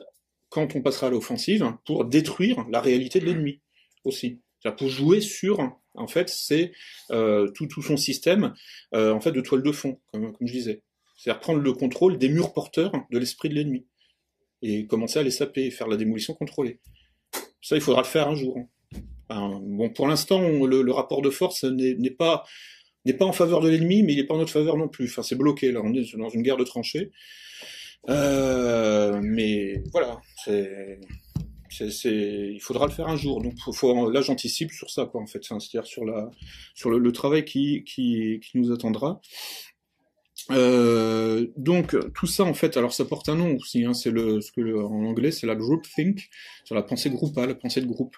quand 0.49 0.76
on 0.76 0.82
passera 0.82 1.07
à 1.07 1.10
l'offensive, 1.10 1.72
pour 1.86 2.06
détruire 2.06 2.66
la 2.70 2.82
réalité 2.82 3.20
de 3.20 3.26
l'ennemi 3.26 3.62
aussi, 4.03 4.41
pour 4.72 4.90
jouer 4.90 5.22
sur, 5.22 5.80
en 5.94 6.07
fait, 6.07 6.30
c'est 6.30 6.72
euh, 7.12 7.49
tout, 7.52 7.68
tout 7.68 7.82
son 7.82 7.98
système, 7.98 8.53
euh, 8.94 9.14
en 9.14 9.20
fait, 9.20 9.32
de 9.32 9.41
toile 9.41 9.64
de 9.64 9.72
fond, 9.72 9.99
comme, 10.12 10.34
comme 10.34 10.48
je 10.48 10.53
disais, 10.53 10.84
c'est-à-dire 11.18 11.40
prendre 11.40 11.60
le 11.60 11.74
contrôle 11.74 12.18
des 12.18 12.30
murs 12.30 12.53
porteurs 12.53 12.91
de 13.12 13.18
l'esprit 13.18 13.49
de 13.49 13.56
l'ennemi 13.56 13.86
et 14.62 14.88
commencer 14.88 15.20
à 15.20 15.24
les 15.24 15.32
saper, 15.32 15.70
faire 15.72 15.88
la 15.88 15.98
démolition 15.98 16.34
contrôlée. 16.34 16.80
Ça, 17.62 17.76
il 17.76 17.82
faudra 17.82 18.02
le 18.02 18.07
faire 18.07 18.28
un 18.28 18.36
jour. 18.36 18.57
Hein 19.30 19.60
bon, 19.62 19.90
pour 19.90 20.08
l'instant, 20.08 20.40
le, 20.42 20.92
rapport 20.92 21.22
de 21.22 21.30
force 21.30 21.64
n'est 21.64 22.12
pas 22.12 22.46
en 23.20 23.32
faveur 23.32 23.62
de 23.62 23.70
l'ennemi, 23.70 24.04
mais 24.04 24.14
il 24.14 24.18
n'est 24.18 24.26
pas 24.26 24.36
en 24.36 24.40
notre 24.40 24.52
faveur 24.52 24.78
non 24.78 24.88
plus. 24.88 25.06
Enfin, 25.06 25.24
c'est 25.24 25.36
bloqué 25.36 25.72
là. 25.72 25.82
On 25.84 25.94
est 25.94 26.16
dans 26.16 26.30
une 26.30 26.42
guerre 26.42 26.58
de 26.58 26.64
tranchées. 26.64 27.12
Euh, 28.10 29.20
mais 29.24 29.84
voilà, 29.92 30.20
c'est 30.44 31.00
il 31.82 32.60
faudra 32.62 32.86
le 32.86 32.92
faire 32.92 33.08
un 33.08 33.18
jour. 33.18 33.42
Donc, 33.42 33.54
faut, 33.74 34.12
là, 34.12 34.22
j'anticipe 34.22 34.72
sur 34.72 34.90
ça, 34.90 35.06
quoi, 35.06 35.22
en 35.22 35.28
fait. 35.28 35.44
C'est-à-dire 35.44 35.86
sur 35.86 36.06
la, 36.06 36.30
sur 36.74 36.90
le, 36.90 37.12
travail 37.12 37.46
qui, 37.46 37.84
qui, 37.84 38.40
qui, 38.42 38.58
nous 38.58 38.72
attendra. 38.72 39.22
Euh, 40.52 41.48
donc, 41.58 41.96
tout 42.14 42.28
ça, 42.28 42.44
en 42.44 42.54
fait, 42.54 42.78
alors 42.78 42.94
ça 42.94 43.06
porte 43.06 43.30
un 43.30 43.36
nom 43.36 43.56
aussi. 43.56 43.84
Hein, 43.84 43.94
c'est 43.94 44.12
le, 44.12 44.42
ce 44.42 44.52
que 44.52 44.84
en 44.84 45.06
anglais, 45.06 45.32
c'est 45.32 45.48
la 45.48 45.56
group 45.56 45.86
think, 45.96 46.30
sur 46.64 46.76
la 46.76 46.84
pensée 46.84 47.10
groupale, 47.10 47.50
la 47.50 47.56
pensée 47.56 47.82
de 47.82 47.88
groupe. 47.88 48.16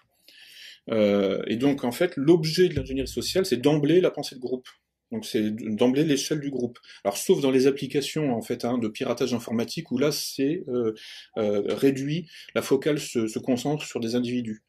Euh, 0.89 1.41
et 1.47 1.55
donc, 1.55 1.83
en 1.83 1.91
fait, 1.91 2.13
l'objet 2.15 2.69
de 2.69 2.75
l'ingénierie 2.75 3.07
sociale, 3.07 3.45
c'est 3.45 3.57
d'emblée 3.57 4.01
la 4.01 4.11
pensée 4.11 4.35
de 4.35 4.39
groupe. 4.39 4.67
Donc 5.11 5.25
c'est 5.25 5.51
d'emblée 5.51 6.03
l'échelle 6.03 6.41
du 6.41 6.49
groupe. 6.49 6.79
Alors 7.05 7.17
sauf 7.17 7.39
dans 7.39 7.51
les 7.51 7.65
applications 7.65 8.33
en 8.35 8.41
fait 8.41 8.65
hein, 8.65 8.77
de 8.77 8.89
piratage 8.89 9.33
informatique 9.33 9.91
où 9.91 9.97
là 9.97 10.11
c'est 10.11 10.65
euh, 10.67 10.93
euh, 11.37 11.63
réduit, 11.67 12.27
la 12.55 12.61
focale 12.61 12.99
se, 12.99 13.39
concentre 13.39 13.85
sur 13.85 14.01
des 14.01 14.15
individus. 14.15 14.63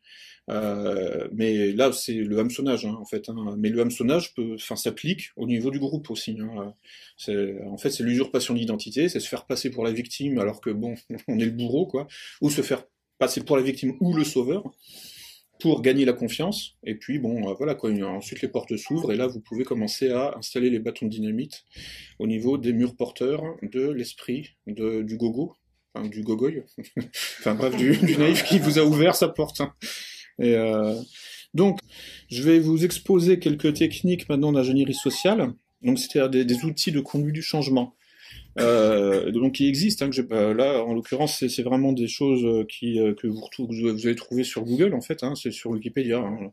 Mais 0.47 1.73
là 1.73 1.91
c'est 1.93 2.15
le 2.15 2.39
hameçonnage 2.39 2.87
hein, 2.87 2.97
en 3.01 3.05
fait. 3.05 3.29
Hein. 3.29 3.57
Mais 3.59 3.69
le 3.69 3.81
hameçonnage 3.81 4.33
s'applique 4.77 5.33
au 5.37 5.47
niveau 5.47 5.73
du 5.73 5.81
groupe 5.81 6.09
aussi. 6.11 6.39
En 6.41 7.77
fait 7.77 7.91
c'est 7.91 8.05
l'usurpation 8.05 8.55
d'identité, 8.55 9.09
c'est 9.09 9.21
se 9.21 9.29
faire 9.29 9.45
passer 9.45 9.71
pour 9.71 9.85
la 9.85 9.91
victime 9.91 10.39
alors 10.39 10.61
que 10.61 10.71
bon 10.71 10.95
on 11.29 11.39
est 11.41 11.47
le 11.47 11.51
bourreau 11.51 11.87
quoi, 11.87 12.07
ou 12.41 12.49
se 12.49 12.63
faire 12.63 12.85
passer 13.19 13.43
pour 13.43 13.57
la 13.57 13.65
victime 13.65 13.97
ou 13.99 14.15
le 14.15 14.23
sauveur 14.23 14.63
pour 15.59 15.83
gagner 15.83 16.05
la 16.05 16.13
confiance. 16.13 16.77
Et 16.85 16.95
puis 16.95 17.19
bon, 17.19 17.51
euh, 17.51 17.55
voilà 17.55 17.75
quoi. 17.75 17.91
Ensuite 17.91 18.43
les 18.43 18.49
portes 18.49 18.77
s'ouvrent 18.77 19.13
et 19.13 19.17
là 19.17 19.27
vous 19.27 19.41
pouvez 19.41 19.65
commencer 19.65 20.11
à 20.11 20.37
installer 20.37 20.71
les 20.71 20.79
bâtons 20.79 21.07
de 21.07 21.11
dynamite 21.11 21.65
au 22.19 22.27
niveau 22.27 22.59
des 22.59 22.73
murs 22.73 22.97
porteurs 22.97 23.43
de 23.63 23.89
l'esprit 23.91 24.51
du 24.67 25.17
gogo, 25.17 25.55
enfin 25.95 26.09
du 26.09 26.23
gogoy, 26.23 26.63
enfin 27.41 27.55
bref 27.55 27.77
du, 27.77 27.99
naïf 28.19 28.45
qui 28.45 28.59
vous 28.59 28.79
a 28.79 28.83
ouvert 28.85 29.15
sa 29.15 29.29
porte. 29.29 29.61
Hein. 29.61 29.75
Et 30.39 30.55
euh, 30.55 30.95
donc 31.55 31.81
je 32.29 32.43
vais 32.43 32.61
vous 32.61 32.85
exposer 32.85 33.39
quelques 33.39 33.75
techniques 33.75 34.29
maintenant 34.29 34.53
d'ingénierie 34.53 34.95
sociale. 34.95 35.53
Donc 35.83 35.99
c'est-à-dire 35.99 36.45
des, 36.45 36.65
outils 36.65 36.93
de 36.93 37.01
conduite 37.01 37.35
du 37.35 37.43
changement. 37.43 37.95
Euh, 38.59 39.31
donc 39.31 39.61
il 39.61 39.69
existe. 39.69 40.03
Hein, 40.03 40.09
que 40.11 40.15
j'ai- 40.15 40.27
là, 40.29 40.83
en 40.85 40.95
l'occurrence, 40.95 41.47
c'est 41.47 41.63
vraiment 41.63 41.93
des 41.93 42.09
choses 42.09 42.45
euh, 42.45 42.65
qui 42.65 42.99
euh, 43.01 43.15
que 43.15 43.27
vous, 43.27 43.41
vous 43.59 43.67
vous 43.69 44.07
allez 44.07 44.15
trouver 44.17 44.45
sur 44.45 44.65
Google 44.65 44.95
en 44.95 45.01
fait. 45.01 45.23
Hein, 45.23 45.35
c'est 45.35 45.51
sur 45.53 45.71
Wikipédia. 45.71 46.19
hein. 46.19 46.51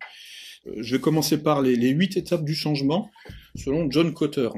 Euh, 0.68 0.74
Je 0.78 0.96
vais 0.96 1.02
commencer 1.02 1.42
par 1.42 1.62
les, 1.62 1.76
huit 1.90 2.18
étapes 2.18 2.44
du 2.46 2.56
changement 2.56 3.12
selon 3.56 3.90
John 3.90 4.14
Cotter, 4.14 4.50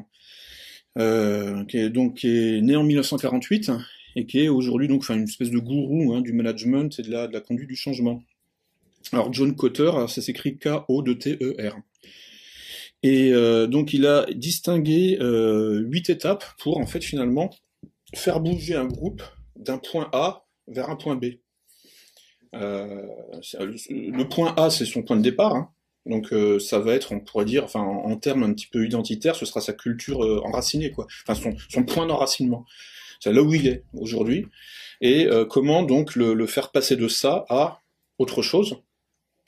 euh, 0.98 1.64
qui 1.66 1.78
est 1.78 1.90
donc 1.90 2.16
qui 2.16 2.62
né 2.62 2.76
en 2.76 2.84
1948 2.84 3.72
et 4.16 4.26
qui 4.26 4.40
est 4.40 4.50
aujourd'hui 4.50 4.88
donc 4.88 5.08
une 5.10 5.24
espèce 5.24 5.52
de 5.52 5.60
gourou 5.60 6.14
hein, 6.14 6.22
du 6.22 6.34
management 6.34 6.98
et 7.00 7.04
de 7.04 7.12
la, 7.12 7.28
conduite 7.42 7.70
du 7.70 7.76
changement. 7.76 8.24
Alors 9.14 9.32
John 9.32 9.56
Cotter, 9.56 9.92
ça 10.08 10.22
s'écrit 10.22 10.58
K-O-T-E-R. 10.58 11.78
Et 13.04 13.32
euh, 13.32 13.68
donc 13.68 13.94
il 13.94 14.06
a 14.06 14.26
distingué 14.34 15.18
euh, 15.22 15.80
huit 15.80 16.10
étapes 16.10 16.44
pour 16.60 16.78
en 16.78 16.86
fait 16.86 17.04
finalement 17.04 17.50
faire 18.16 18.40
bouger 18.40 18.76
un 18.76 18.86
groupe 18.86 19.22
d'un 19.56 19.78
point 19.78 20.10
A 20.14 20.46
vers 20.68 20.90
un 20.90 20.96
point 20.96 21.16
B. 21.16 21.26
Euh, 22.56 23.06
le, 23.90 24.24
point 24.24 24.54
A 24.58 24.70
c'est 24.70 24.86
son 24.86 25.04
point 25.04 25.18
de 25.18 25.22
départ, 25.22 25.54
hein. 25.56 25.70
donc 26.06 26.32
euh, 26.34 26.60
ça 26.60 26.80
va 26.80 26.94
être, 26.94 27.12
on 27.12 27.20
pourrait 27.20 27.46
dire, 27.46 27.66
enfin 27.66 27.82
en, 27.82 28.16
termes 28.16 28.44
un 28.44 28.54
petit 28.54 28.68
peu 28.68 28.86
identitaires, 28.86 29.36
ce 29.36 29.46
sera 29.46 29.62
sa 29.62 29.74
culture 29.74 30.22
enracinée, 30.46 30.92
quoi. 30.92 31.08
Enfin 31.28 31.40
son, 31.40 31.56
son 31.70 31.84
point 31.84 32.08
d'enracinement. 32.08 32.66
C'est 33.20 33.34
là 33.34 33.42
où 33.42 33.54
il 33.54 33.68
est 33.68 33.84
aujourd'hui. 33.94 34.46
Et 35.02 35.28
euh, 35.28 35.46
comment 35.46 35.84
donc 35.84 36.16
le 36.16 36.48
faire 36.48 36.72
passer 36.72 36.96
de 36.96 37.08
ça 37.08 37.46
à 37.50 37.82
autre 38.18 38.42
chose 38.42 38.78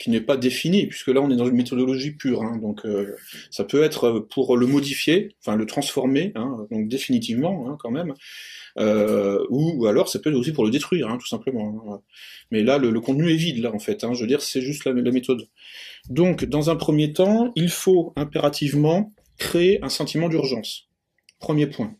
qui 0.00 0.10
n'est 0.10 0.22
pas 0.22 0.36
défini, 0.38 0.86
puisque 0.88 1.08
là 1.08 1.20
on 1.20 1.30
est 1.30 1.36
dans 1.36 1.46
une 1.46 1.56
méthodologie 1.56 2.12
pure. 2.12 2.42
hein. 2.42 2.56
donc 2.56 2.84
euh, 2.86 3.14
ça 3.50 3.64
peut 3.64 3.82
être 3.84 4.04
euh, 4.04 4.20
pour 4.28 4.56
le 4.56 4.66
modifier, 4.66 5.36
enfin 5.40 5.56
le 5.56 5.66
transformer, 5.66 6.32
hein, 6.36 6.66
donc 6.70 6.88
définitivement 6.88 7.68
hein, 7.68 7.76
quand 7.78 7.90
même, 7.92 8.14
euh, 8.78 9.38
ou, 9.50 9.74
ou 9.76 9.86
alors 9.86 10.08
ça 10.08 10.18
peut 10.18 10.30
être 10.30 10.36
aussi 10.36 10.52
pour 10.52 10.64
le 10.64 10.70
détruire, 10.70 11.08
hein, 11.08 11.18
tout 11.20 11.26
simplement. 11.28 11.84
hein. 11.92 12.00
Mais 12.50 12.62
là 12.62 12.78
le, 12.78 12.90
le 12.90 13.00
contenu 13.00 13.30
est 13.30 13.36
vide 13.36 13.58
là 13.62 13.72
en 13.74 13.78
fait. 13.78 14.02
hein. 14.02 14.14
je 14.14 14.22
veux 14.22 14.26
dire 14.26 14.40
c'est 14.40 14.62
juste 14.62 14.86
la, 14.86 14.92
la 14.94 15.10
méthode. 15.12 15.46
Donc 16.08 16.46
dans 16.46 16.70
un 16.70 16.76
premier 16.76 17.12
temps, 17.12 17.52
il 17.54 17.68
faut 17.68 18.14
impérativement 18.16 19.12
créer 19.38 19.84
un 19.84 19.90
sentiment 19.90 20.28
d'urgence. 20.30 20.88
Premier 21.40 21.66
point. 21.66 21.94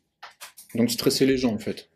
Donc 0.75 0.91
stresser 0.91 1.27
les 1.27 1.37
gens 1.37 1.53
en 1.53 1.59
fait 1.59 1.90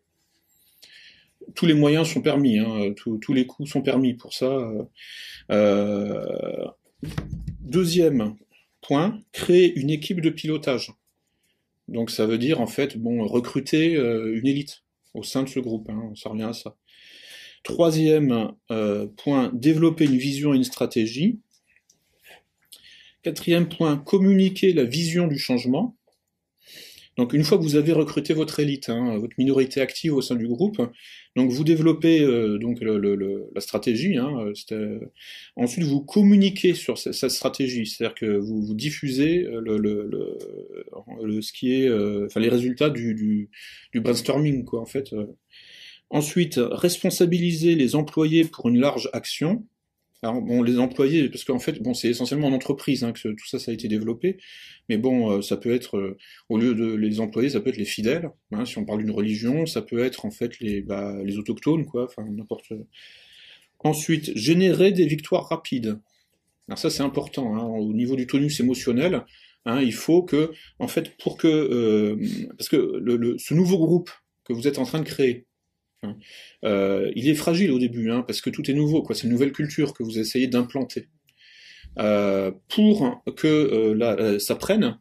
tous 1.54 1.66
les 1.66 1.74
moyens 1.74 2.08
sont 2.08 2.22
permis, 2.22 2.58
hein, 2.58 2.92
tous, 2.96 3.32
les 3.32 3.46
coups 3.46 3.70
sont 3.70 3.82
permis 3.82 4.14
pour 4.14 4.34
ça. 4.34 4.46
euh. 4.46 4.84
Euh, 5.50 6.66
deuxième 7.60 8.36
point, 8.80 9.20
créer 9.32 9.74
une 9.78 9.90
équipe 9.90 10.20
de 10.20 10.30
pilotage. 10.30 10.92
Donc 11.88 12.10
ça 12.10 12.26
veut 12.26 12.38
dire 12.38 12.60
en 12.60 12.66
fait 12.66 12.96
bon 12.96 13.26
recruter 13.26 13.96
euh, 13.96 14.38
une 14.38 14.46
élite 14.46 14.82
au 15.12 15.22
sein 15.22 15.42
de 15.42 15.48
ce 15.48 15.60
groupe. 15.60 15.88
Hein, 15.90 16.12
ça 16.16 16.30
revient 16.30 16.44
à 16.44 16.52
ça. 16.52 16.76
Troisième 17.62 18.52
point, 19.16 19.50
développer 19.54 20.04
une 20.04 20.18
vision 20.18 20.52
et 20.52 20.58
une 20.58 20.64
stratégie. 20.64 21.40
Quatrième 23.22 23.70
point, 23.70 23.96
communiquer 23.96 24.74
la 24.74 24.84
vision 24.84 25.26
du 25.26 25.38
changement. 25.38 25.96
Donc 27.16 27.32
une 27.32 27.44
fois 27.44 27.58
que 27.58 27.62
vous 27.62 27.76
avez 27.76 27.92
recruté 27.92 28.34
votre 28.34 28.58
élite, 28.60 28.88
hein, 28.88 29.18
votre 29.18 29.34
minorité 29.38 29.80
active 29.80 30.14
au 30.14 30.22
sein 30.22 30.34
du 30.34 30.48
groupe, 30.48 30.82
donc 31.36 31.50
vous 31.50 31.64
développez 31.64 32.22
euh, 32.22 32.58
donc 32.58 32.80
la 32.80 33.60
stratégie. 33.60 34.16
Hein, 34.16 34.32
euh, 34.40 34.52
euh, 34.72 35.00
ensuite 35.56 35.84
vous 35.84 36.00
communiquez 36.00 36.74
sur 36.74 36.96
ce- 36.98 37.12
cette 37.12 37.30
stratégie, 37.30 37.86
c'est-à-dire 37.86 38.14
que 38.14 38.26
vous, 38.38 38.62
vous 38.62 38.74
diffusez 38.74 39.42
le, 39.42 39.78
le, 39.78 41.42
ce 41.42 41.52
qui 41.52 41.72
est, 41.74 41.90
enfin 42.26 42.40
les 42.40 42.48
résultats 42.48 42.90
du, 42.90 43.50
brainstorming 43.94 44.64
quoi 44.64 44.80
en 44.80 44.86
fait. 44.86 45.14
Ensuite 46.10 46.60
responsabiliser 46.60 47.74
les 47.74 47.96
employés 47.96 48.44
pour 48.44 48.68
une 48.68 48.78
large 48.78 49.10
action. 49.12 49.66
Alors 50.24 50.40
bon 50.40 50.62
les 50.62 50.78
employés 50.78 51.28
parce 51.28 51.44
qu'en 51.44 51.58
fait 51.58 51.82
bon 51.82 51.92
c'est 51.92 52.08
essentiellement 52.08 52.48
en 52.48 52.52
entreprise 52.52 53.04
hein, 53.04 53.12
que 53.12 53.28
tout 53.28 53.46
ça 53.46 53.58
ça 53.58 53.70
a 53.70 53.74
été 53.74 53.88
développé, 53.88 54.38
mais 54.88 54.96
bon 54.96 55.30
euh, 55.30 55.42
ça 55.42 55.58
peut 55.58 55.74
être 55.74 55.98
euh, 55.98 56.16
au 56.48 56.56
lieu 56.56 56.74
de 56.74 56.94
les 56.94 57.20
employés, 57.20 57.50
ça 57.50 57.60
peut 57.60 57.68
être 57.68 57.76
les 57.76 57.84
fidèles. 57.84 58.30
hein, 58.52 58.64
si 58.64 58.78
on 58.78 58.86
parle 58.86 59.00
d'une 59.00 59.10
religion, 59.10 59.66
ça 59.66 59.82
peut 59.82 59.98
être 60.02 60.24
en 60.24 60.30
fait 60.30 60.58
les, 60.60 60.80
bah, 60.80 61.14
les 61.22 61.36
autochtones, 61.36 61.84
quoi. 61.84 62.04
Enfin, 62.06 62.24
n'importe. 62.30 62.72
Ensuite, 63.80 64.34
générer 64.34 64.92
des 64.92 65.06
victoires 65.06 65.46
rapides. 65.48 65.98
Alors 66.68 66.78
ça, 66.78 66.88
c'est 66.88 67.02
important. 67.02 67.54
hein, 67.56 67.64
au 67.64 67.92
niveau 67.92 68.16
du 68.16 68.26
tonus 68.26 68.58
émotionnel, 68.60 69.26
il 69.66 69.92
faut 69.92 70.22
que, 70.22 70.52
en 70.78 70.88
fait, 70.88 71.16
pour 71.18 71.36
que, 71.36 71.48
euh, 71.48 72.16
parce 72.56 72.70
que 72.70 73.02
ce 73.38 73.52
nouveau 73.52 73.76
groupe 73.78 74.10
que 74.44 74.54
vous 74.54 74.66
êtes 74.68 74.78
en 74.78 74.84
train 74.84 75.00
de 75.00 75.04
créer, 75.04 75.46
hein, 76.04 76.16
euh, 76.64 77.10
il 77.14 77.28
est 77.28 77.34
fragile 77.34 77.72
au 77.72 77.78
début, 77.78 78.10
hein, 78.10 78.22
parce 78.26 78.40
que 78.40 78.50
tout 78.50 78.70
est 78.70 78.74
nouveau, 78.74 79.02
quoi. 79.02 79.14
C'est 79.14 79.24
une 79.24 79.32
nouvelle 79.32 79.52
culture 79.52 79.94
que 79.94 80.02
vous 80.02 80.18
essayez 80.18 80.46
d'implanter. 80.46 81.08
Euh, 81.98 82.50
pour 82.68 83.22
que 83.36 83.46
euh, 83.46 84.38
ça 84.38 84.56
prenne, 84.56 84.98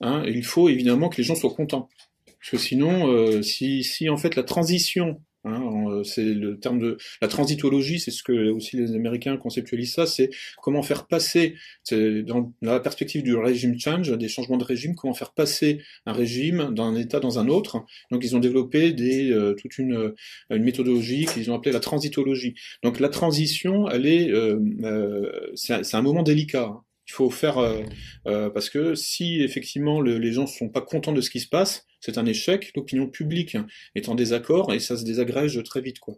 hein, 0.00 0.22
il 0.26 0.44
faut 0.44 0.68
évidemment 0.68 1.08
que 1.08 1.16
les 1.16 1.24
gens 1.24 1.34
soient 1.34 1.54
contents. 1.54 1.88
Parce 2.26 2.50
que 2.50 2.58
sinon, 2.58 3.42
si, 3.42 3.82
si 3.82 4.08
en 4.08 4.16
fait 4.16 4.36
la 4.36 4.44
transition, 4.44 5.20
hein, 5.44 5.62
euh, 5.90 6.04
c'est 6.04 6.24
le 6.24 6.58
terme 6.58 6.78
de 6.78 6.96
la 7.22 7.28
transitologie, 7.28 8.00
c'est 8.00 8.10
ce 8.10 8.22
que 8.22 8.50
aussi 8.50 8.76
les 8.76 8.94
Américains 8.94 9.36
conceptualisent 9.36 9.94
ça, 9.94 10.06
c'est 10.06 10.30
comment 10.62 10.82
faire 10.82 11.06
passer, 11.06 11.54
dans, 11.90 12.52
dans 12.62 12.72
la 12.72 12.80
perspective 12.80 13.22
du 13.22 13.34
régime 13.36 13.78
change, 13.78 14.10
des 14.16 14.28
changements 14.28 14.56
de 14.56 14.64
régime, 14.64 14.94
comment 14.94 15.14
faire 15.14 15.32
passer 15.32 15.80
un 16.06 16.12
régime 16.12 16.74
d'un 16.74 16.94
état 16.94 17.20
dans 17.20 17.38
un 17.38 17.48
autre. 17.48 17.84
Donc 18.10 18.24
ils 18.24 18.36
ont 18.36 18.40
développé 18.40 18.92
des, 18.92 19.30
euh, 19.30 19.54
toute 19.54 19.78
une, 19.78 20.14
une 20.50 20.62
méthodologie 20.64 21.26
qu'ils 21.26 21.50
ont 21.50 21.54
appelée 21.54 21.72
la 21.72 21.80
transitologie. 21.80 22.54
Donc 22.82 23.00
la 23.00 23.08
transition, 23.08 23.88
elle 23.88 24.06
est, 24.06 24.30
euh, 24.30 24.58
euh, 24.82 25.50
c'est 25.54 25.74
un, 25.74 25.82
c'est 25.82 25.96
un 25.96 26.02
moment 26.02 26.22
délicat. 26.22 26.64
hein. 26.64 26.82
Il 27.08 27.12
faut 27.12 27.30
faire 27.30 27.58
euh, 27.58 27.82
euh, 28.26 28.50
parce 28.50 28.68
que 28.70 28.94
si 28.94 29.40
effectivement 29.42 30.00
le- 30.00 30.18
les 30.18 30.32
gens 30.32 30.46
sont 30.46 30.68
pas 30.68 30.82
contents 30.82 31.12
de 31.12 31.20
ce 31.22 31.30
qui 31.30 31.40
se 31.40 31.48
passe, 31.48 31.86
c'est 32.00 32.18
un 32.18 32.26
échec. 32.26 32.70
L'opinion 32.76 33.08
publique 33.08 33.56
est 33.94 34.08
en 34.08 34.14
désaccord 34.14 34.72
et 34.72 34.78
ça 34.78 34.96
se 34.96 35.04
désagrège 35.04 35.60
très 35.64 35.80
vite, 35.80 35.98
quoi. 35.98 36.14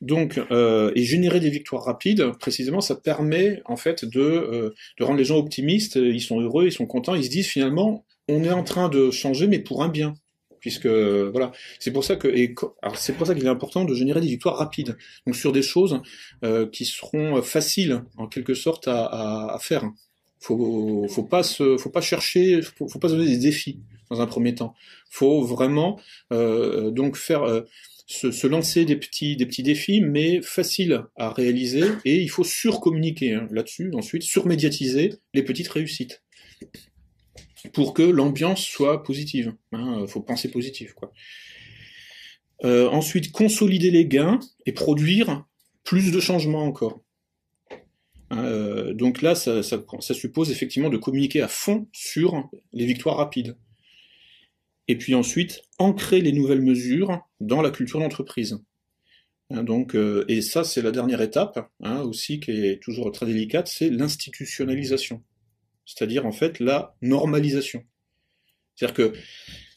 Donc, 0.00 0.38
euh, 0.50 0.92
et 0.94 1.02
générer 1.04 1.40
des 1.40 1.50
victoires 1.50 1.84
rapides, 1.84 2.32
précisément, 2.38 2.80
ça 2.80 2.96
permet 2.96 3.62
en 3.64 3.76
fait 3.76 4.04
de, 4.04 4.20
euh, 4.20 4.74
de 4.98 5.04
rendre 5.04 5.18
les 5.18 5.24
gens 5.24 5.38
optimistes. 5.38 5.96
Ils 5.96 6.20
sont 6.20 6.40
heureux, 6.40 6.66
ils 6.66 6.72
sont 6.72 6.86
contents, 6.86 7.14
ils 7.14 7.24
se 7.24 7.30
disent 7.30 7.48
finalement, 7.48 8.04
on 8.28 8.44
est 8.44 8.50
en 8.50 8.64
train 8.64 8.88
de 8.88 9.10
changer, 9.10 9.46
mais 9.46 9.60
pour 9.60 9.82
un 9.82 9.88
bien. 9.88 10.14
Puisque 10.60 10.86
voilà, 10.86 11.52
c'est 11.78 11.92
pour 11.92 12.04
ça 12.04 12.16
que 12.16 12.28
c'est 12.94 13.12
pour 13.14 13.26
ça 13.26 13.34
qu'il 13.34 13.44
est 13.44 13.48
important 13.48 13.84
de 13.84 13.94
générer 13.94 14.20
des 14.20 14.28
victoires 14.28 14.56
rapides. 14.56 14.96
Donc 15.26 15.36
sur 15.36 15.52
des 15.52 15.62
choses 15.62 16.00
euh, 16.44 16.66
qui 16.66 16.84
seront 16.84 17.42
faciles 17.42 18.02
en 18.16 18.26
quelque 18.26 18.54
sorte 18.54 18.88
à, 18.88 19.56
faire. 19.60 19.84
Faut 20.40 21.06
faut 21.08 21.22
pas 21.24 21.42
se 21.42 21.76
faut 21.76 21.90
pas 21.90 22.00
chercher 22.00 22.62
faut, 22.62 22.88
faut 22.88 22.98
pas 22.98 23.08
se 23.08 23.14
donner 23.14 23.28
des 23.28 23.38
défis 23.38 23.80
dans 24.10 24.20
un 24.20 24.26
premier 24.26 24.54
temps. 24.54 24.74
Faut 25.10 25.42
vraiment 25.42 25.98
euh, 26.32 26.90
donc 26.90 27.16
faire 27.16 27.42
euh, 27.42 27.62
se, 28.06 28.30
se 28.30 28.46
lancer 28.46 28.84
des 28.84 28.96
petits 28.96 29.36
des 29.36 29.46
petits 29.46 29.62
défis 29.62 30.00
mais 30.00 30.40
faciles 30.42 31.04
à 31.16 31.30
réaliser 31.30 31.84
et 32.04 32.20
il 32.20 32.28
faut 32.28 32.44
surcommuniquer 32.44 33.34
hein, 33.34 33.48
là-dessus 33.50 33.90
ensuite 33.94 34.22
surmédiatiser 34.22 35.14
les 35.34 35.42
petites 35.42 35.68
réussites 35.68 36.22
pour 37.72 37.94
que 37.94 38.02
l'ambiance 38.02 38.64
soit 38.64 39.02
positive. 39.02 39.54
Hein, 39.72 40.06
faut 40.06 40.20
penser 40.20 40.50
positif. 40.50 40.94
Euh, 42.64 42.88
ensuite 42.88 43.32
consolider 43.32 43.90
les 43.90 44.06
gains 44.06 44.40
et 44.64 44.72
produire 44.72 45.44
plus 45.84 46.10
de 46.10 46.20
changements 46.20 46.64
encore. 46.64 47.00
Hein, 48.30 48.44
euh, 48.44 48.94
donc 48.94 49.22
là, 49.22 49.34
ça, 49.34 49.62
suppose 49.62 50.50
effectivement 50.50 50.88
de 50.88 50.96
communiquer 50.96 51.42
à 51.42 51.48
fond 51.48 51.86
sur 51.92 52.48
les 52.72 52.86
victoires 52.86 53.16
rapides. 53.16 53.56
Et 54.88 54.96
puis 54.96 55.14
ensuite, 55.14 55.62
ancrer 55.78 56.20
les 56.20 56.32
nouvelles 56.32 56.62
mesures 56.62 57.20
dans 57.40 57.60
la 57.60 57.70
culture 57.70 58.00
d'entreprise. 58.00 58.58
Hein, 59.50 59.64
euh, 59.94 60.24
et 60.28 60.40
ça, 60.40 60.64
c'est 60.64 60.82
la 60.82 60.92
dernière 60.92 61.20
étape, 61.20 61.70
hein, 61.82 62.00
aussi, 62.00 62.40
qui 62.40 62.52
est 62.52 62.82
toujours 62.82 63.12
très 63.12 63.26
délicate, 63.26 63.68
c'est 63.68 63.90
l'institutionnalisation. 63.90 65.22
C'est-à-dire, 65.86 66.26
en 66.26 66.32
fait, 66.32 66.60
la 66.60 66.94
normalisation. 67.00 67.82
C'est-à-dire 68.74 68.94
que, 68.94 69.18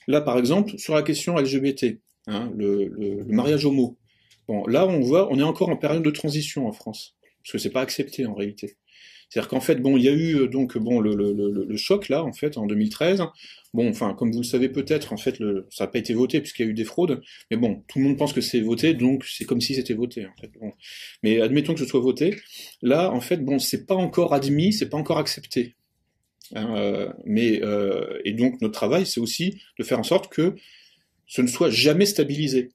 là, 0.07 0.21
par 0.21 0.37
exemple, 0.37 0.77
sur 0.77 0.95
la 0.95 1.03
question 1.03 1.37
LGBT, 1.37 1.99
hein, 2.27 2.51
le, 2.57 3.23
mariage 3.27 3.65
homo, 3.65 3.97
bon, 4.47 4.65
là, 4.67 4.85
on 4.87 4.99
voit, 4.99 5.31
on 5.31 5.39
est 5.39 5.43
encore 5.43 5.69
en 5.69 5.77
période 5.77 6.03
de 6.03 6.11
transition 6.11 6.67
en 6.67 6.73
France 6.73 7.15
parce 7.43 7.53
que 7.53 7.57
c'est 7.57 7.69
pas 7.69 7.81
accepté 7.81 8.25
en 8.25 8.33
réalité. 8.33 8.75
C'est-à-dire 9.29 9.49
qu'en 9.49 9.61
fait, 9.61 9.75
bon, 9.75 9.95
il 9.95 10.03
y 10.03 10.09
a 10.09 10.13
eu 10.13 10.47
donc 10.47 10.77
bon 10.77 10.99
le, 10.99 11.77
choc 11.77 12.09
là, 12.09 12.23
en 12.23 12.33
fait, 12.33 12.57
en 12.57 12.65
2013. 12.65 13.23
Bon, 13.75 13.87
enfin, 13.87 14.15
comme 14.15 14.31
vous 14.31 14.39
le 14.39 14.43
savez 14.43 14.69
peut-être, 14.69 15.13
en 15.13 15.17
fait, 15.17 15.37
ça 15.69 15.83
n'a 15.83 15.87
pas 15.87 15.99
été 15.99 16.15
voté 16.15 16.41
puisqu'il 16.41 16.65
y 16.65 16.67
a 16.67 16.71
eu 16.71 16.73
des 16.73 16.83
fraudes. 16.83 17.21
Mais 17.51 17.57
bon, 17.57 17.83
tout 17.87 17.99
le 17.99 18.05
monde 18.05 18.17
pense 18.17 18.33
que 18.33 18.41
c'est 18.41 18.61
voté, 18.61 18.95
donc 18.95 19.25
c'est 19.25 19.45
comme 19.45 19.61
si 19.61 19.75
c'était 19.75 19.93
voté. 19.93 20.25
En 20.25 20.33
fait. 20.41 20.51
Mais 21.21 21.41
admettons 21.41 21.73
que 21.73 21.79
ce 21.79 21.85
soit 21.85 21.99
voté. 21.99 22.37
Là, 22.81 23.11
en 23.11 23.21
fait, 23.21 23.37
bon, 23.37 23.59
c'est 23.59 23.85
pas 23.85 23.95
encore 23.95 24.33
admis, 24.33 24.73
c'est 24.73 24.89
pas 24.89 24.97
encore 24.97 25.19
accepté. 25.19 25.75
Hein, 26.55 26.75
euh, 26.75 27.13
mais 27.25 27.61
euh, 27.63 28.19
et 28.25 28.33
donc 28.33 28.61
notre 28.61 28.73
travail, 28.73 29.05
c'est 29.05 29.19
aussi 29.19 29.61
de 29.77 29.83
faire 29.83 29.99
en 29.99 30.03
sorte 30.03 30.31
que 30.31 30.55
ce 31.27 31.41
ne 31.41 31.47
soit 31.47 31.69
jamais 31.69 32.05
stabilisé. 32.05 32.71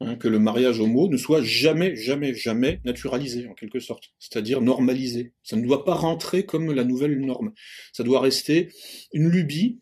Hein, 0.00 0.16
que 0.16 0.26
le 0.26 0.40
mariage 0.40 0.80
homo 0.80 1.08
ne 1.08 1.16
soit 1.16 1.42
jamais, 1.42 1.94
jamais, 1.94 2.34
jamais 2.34 2.80
naturalisé, 2.84 3.46
en 3.46 3.54
quelque 3.54 3.78
sorte, 3.78 4.12
c'est-à-dire 4.18 4.60
normalisé. 4.60 5.32
Ça 5.44 5.56
ne 5.56 5.62
doit 5.62 5.84
pas 5.84 5.94
rentrer 5.94 6.44
comme 6.44 6.72
la 6.72 6.82
nouvelle 6.84 7.20
norme. 7.20 7.52
Ça 7.92 8.02
doit 8.02 8.20
rester 8.20 8.70
une 9.12 9.28
lubie, 9.28 9.80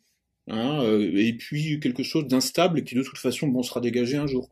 hein, 0.49 0.83
euh, 0.85 1.17
et 1.17 1.33
puis 1.33 1.81
quelque 1.81 2.03
chose 2.03 2.27
d'instable 2.27 2.85
qui 2.85 2.95
de 2.95 3.03
toute 3.03 3.17
façon 3.19 3.49
bon 3.49 3.63
sera 3.63 3.81
dégagé 3.81 4.17
un 4.19 4.27
jour. 4.27 4.51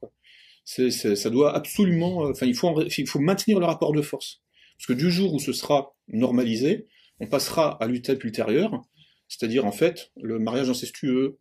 Ça 0.65 1.31
doit 1.31 1.55
absolument, 1.55 2.27
euh, 2.27 2.31
enfin 2.31 2.47
il 2.47 2.55
faut, 2.55 2.83
il 2.83 3.07
faut 3.07 3.21
maintenir 3.21 3.61
le 3.61 3.67
rapport 3.67 3.93
de 3.93 4.03
force, 4.03 4.41
parce 4.79 4.87
que 4.87 4.93
du 4.95 5.11
jour 5.11 5.35
où 5.35 5.39
ce 5.39 5.53
sera 5.53 5.95
normalisé, 6.09 6.87
on 7.21 7.27
passera 7.27 7.83
à 7.83 7.87
l'étape 7.87 8.25
ultérieure, 8.25 8.83
c'est-à-dire 9.29 9.67
en 9.67 9.73
fait 9.73 10.11
le 10.17 10.39
mariage 10.39 10.71
incestueux, 10.71 11.39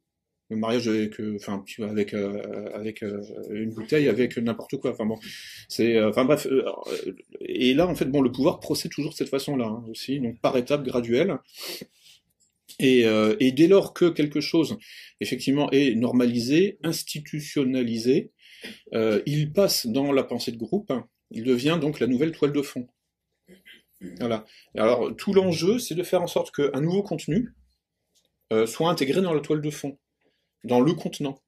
le 0.50 0.58
mariage 0.58 0.88
avec, 0.88 1.20
euh, 1.20 1.38
euh, 2.14 2.94
euh, 3.04 3.22
une 3.52 3.72
bouteille, 3.72 4.08
avec 4.08 4.38
n'importe 4.38 4.78
quoi. 4.78 4.92
Enfin 4.92 5.06
bon, 5.06 5.18
c'est, 5.68 5.96
et 7.42 7.74
là, 7.74 7.88
en 7.88 7.96
fait, 7.96 8.06
bon, 8.06 8.22
le 8.22 8.32
pouvoir 8.32 8.60
procède 8.60 8.92
toujours 8.92 9.12
de 9.12 9.18
cette 9.18 9.30
façon-là 9.30 9.66
hein, 9.66 9.84
aussi, 9.90 10.20
donc 10.20 10.40
par 10.42 10.58
étapes 10.58 10.84
graduelles. 10.84 11.38
Et, 12.82 13.06
et, 13.40 13.52
dès 13.52 13.68
lors 13.68 13.94
que 13.94 14.06
quelque 14.06 14.40
chose, 14.40 14.78
effectivement, 15.20 15.70
est 15.72 15.96
normalisé, 15.96 16.78
institutionnalisé, 16.82 18.32
il 18.94 19.52
passe 19.54 19.86
dans 19.86 20.14
la 20.14 20.24
pensée 20.24 20.54
de 20.54 20.58
groupe. 20.58 20.94
Il 21.32 21.44
devient 21.44 21.78
donc 21.82 22.00
la 22.00 22.08
nouvelle 22.08 22.32
toile 22.32 22.54
de 22.54 22.62
fond. 22.62 22.88
Voilà. 24.20 24.46
Alors 24.76 25.16
tout 25.16 25.34
l'enjeu, 25.34 25.80
c'est 25.80 25.96
de 25.96 26.04
faire 26.04 26.22
en 26.22 26.28
sorte 26.28 26.52
qu'un 26.56 26.82
nouveau 26.82 27.04
contenu 27.04 27.54
soit 28.66 28.90
intégré 28.90 29.22
dans 29.22 29.34
la 29.34 29.42
toile 29.42 29.62
de 29.62 29.70
fond 29.70 29.98
dans 30.64 30.80
le 30.80 30.94
contenant. 30.94 31.42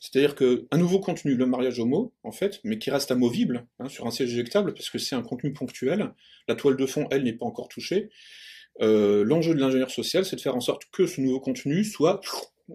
C'est-à-dire 0.00 0.34
qu'un 0.34 0.76
nouveau 0.76 1.00
contenu, 1.00 1.34
le 1.34 1.46
mariage 1.46 1.78
homo, 1.78 2.12
en 2.22 2.32
fait, 2.32 2.60
mais 2.64 2.78
qui 2.78 2.90
reste 2.90 3.10
amovible 3.10 3.66
hein, 3.78 3.88
sur 3.88 4.06
un 4.06 4.10
siège 4.10 4.32
éjectable, 4.32 4.74
parce 4.74 4.90
que 4.90 4.98
c'est 4.98 5.14
un 5.14 5.22
contenu 5.22 5.52
ponctuel, 5.52 6.12
la 6.48 6.54
toile 6.54 6.76
de 6.76 6.86
fond, 6.86 7.06
elle, 7.10 7.24
n'est 7.24 7.32
pas 7.32 7.46
encore 7.46 7.68
touchée. 7.68 8.10
Euh, 8.80 9.24
l'enjeu 9.24 9.54
de 9.54 9.60
l'ingénieur 9.60 9.90
social, 9.90 10.24
c'est 10.24 10.36
de 10.36 10.40
faire 10.40 10.54
en 10.54 10.60
sorte 10.60 10.82
que 10.92 11.06
ce 11.06 11.20
nouveau 11.20 11.40
contenu 11.40 11.84
soit 11.84 12.20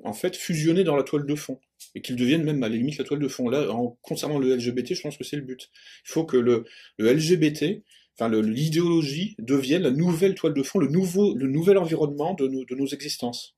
en 0.04 0.14
fait 0.14 0.36
fusionné 0.36 0.84
dans 0.84 0.95
la 0.95 1.04
toile 1.04 1.26
de 1.26 1.36
fond 1.36 1.60
et 1.94 2.02
qu'il 2.02 2.16
devienne 2.16 2.44
même 2.44 2.64
à 2.64 2.70
la 2.70 2.76
limite 2.76 2.98
la 2.98 3.04
toile 3.04 3.20
de 3.20 3.28
fond. 3.28 3.48
Là, 3.50 3.72
en 3.72 3.98
concernant 4.02 4.40
le 4.40 4.56
LGBT, 4.56 4.95
je 4.95 5.02
pense 5.02 5.18
que 5.18 5.24
c'est 5.24 5.36
le 5.36 5.44
but. 5.44 5.70
Il 6.06 6.12
faut 6.12 6.26
que 6.26 6.38
le, 6.38 6.66
le 6.98 7.14
LGBT, 7.14 7.84
enfin 8.18 8.30
l'idéologie, 8.30 9.35
devienne 9.40 9.84
la 9.84 9.91
nouvelle 9.91 10.35
toile 10.35 10.53
de 10.53 10.64
fond, 10.64 10.80
le 10.80 10.88
nouvel 10.88 11.77
environnement 11.77 12.34
de 12.34 12.76
nos, 12.76 12.88
existences. 12.88 13.56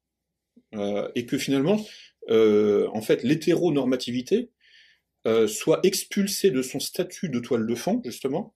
Euh, 0.73 1.09
et 1.15 1.25
que 1.25 1.37
finalement, 1.37 1.79
euh, 2.29 2.87
en 2.93 3.01
fait, 3.01 3.23
l'hétéronormativité 3.23 4.51
euh, 5.27 5.47
soit 5.47 5.79
expulsée 5.83 6.51
de 6.51 6.61
son 6.61 6.79
statut 6.79 7.29
de 7.29 7.39
toile 7.39 7.65
de 7.65 7.75
fond, 7.75 8.01
justement, 8.03 8.53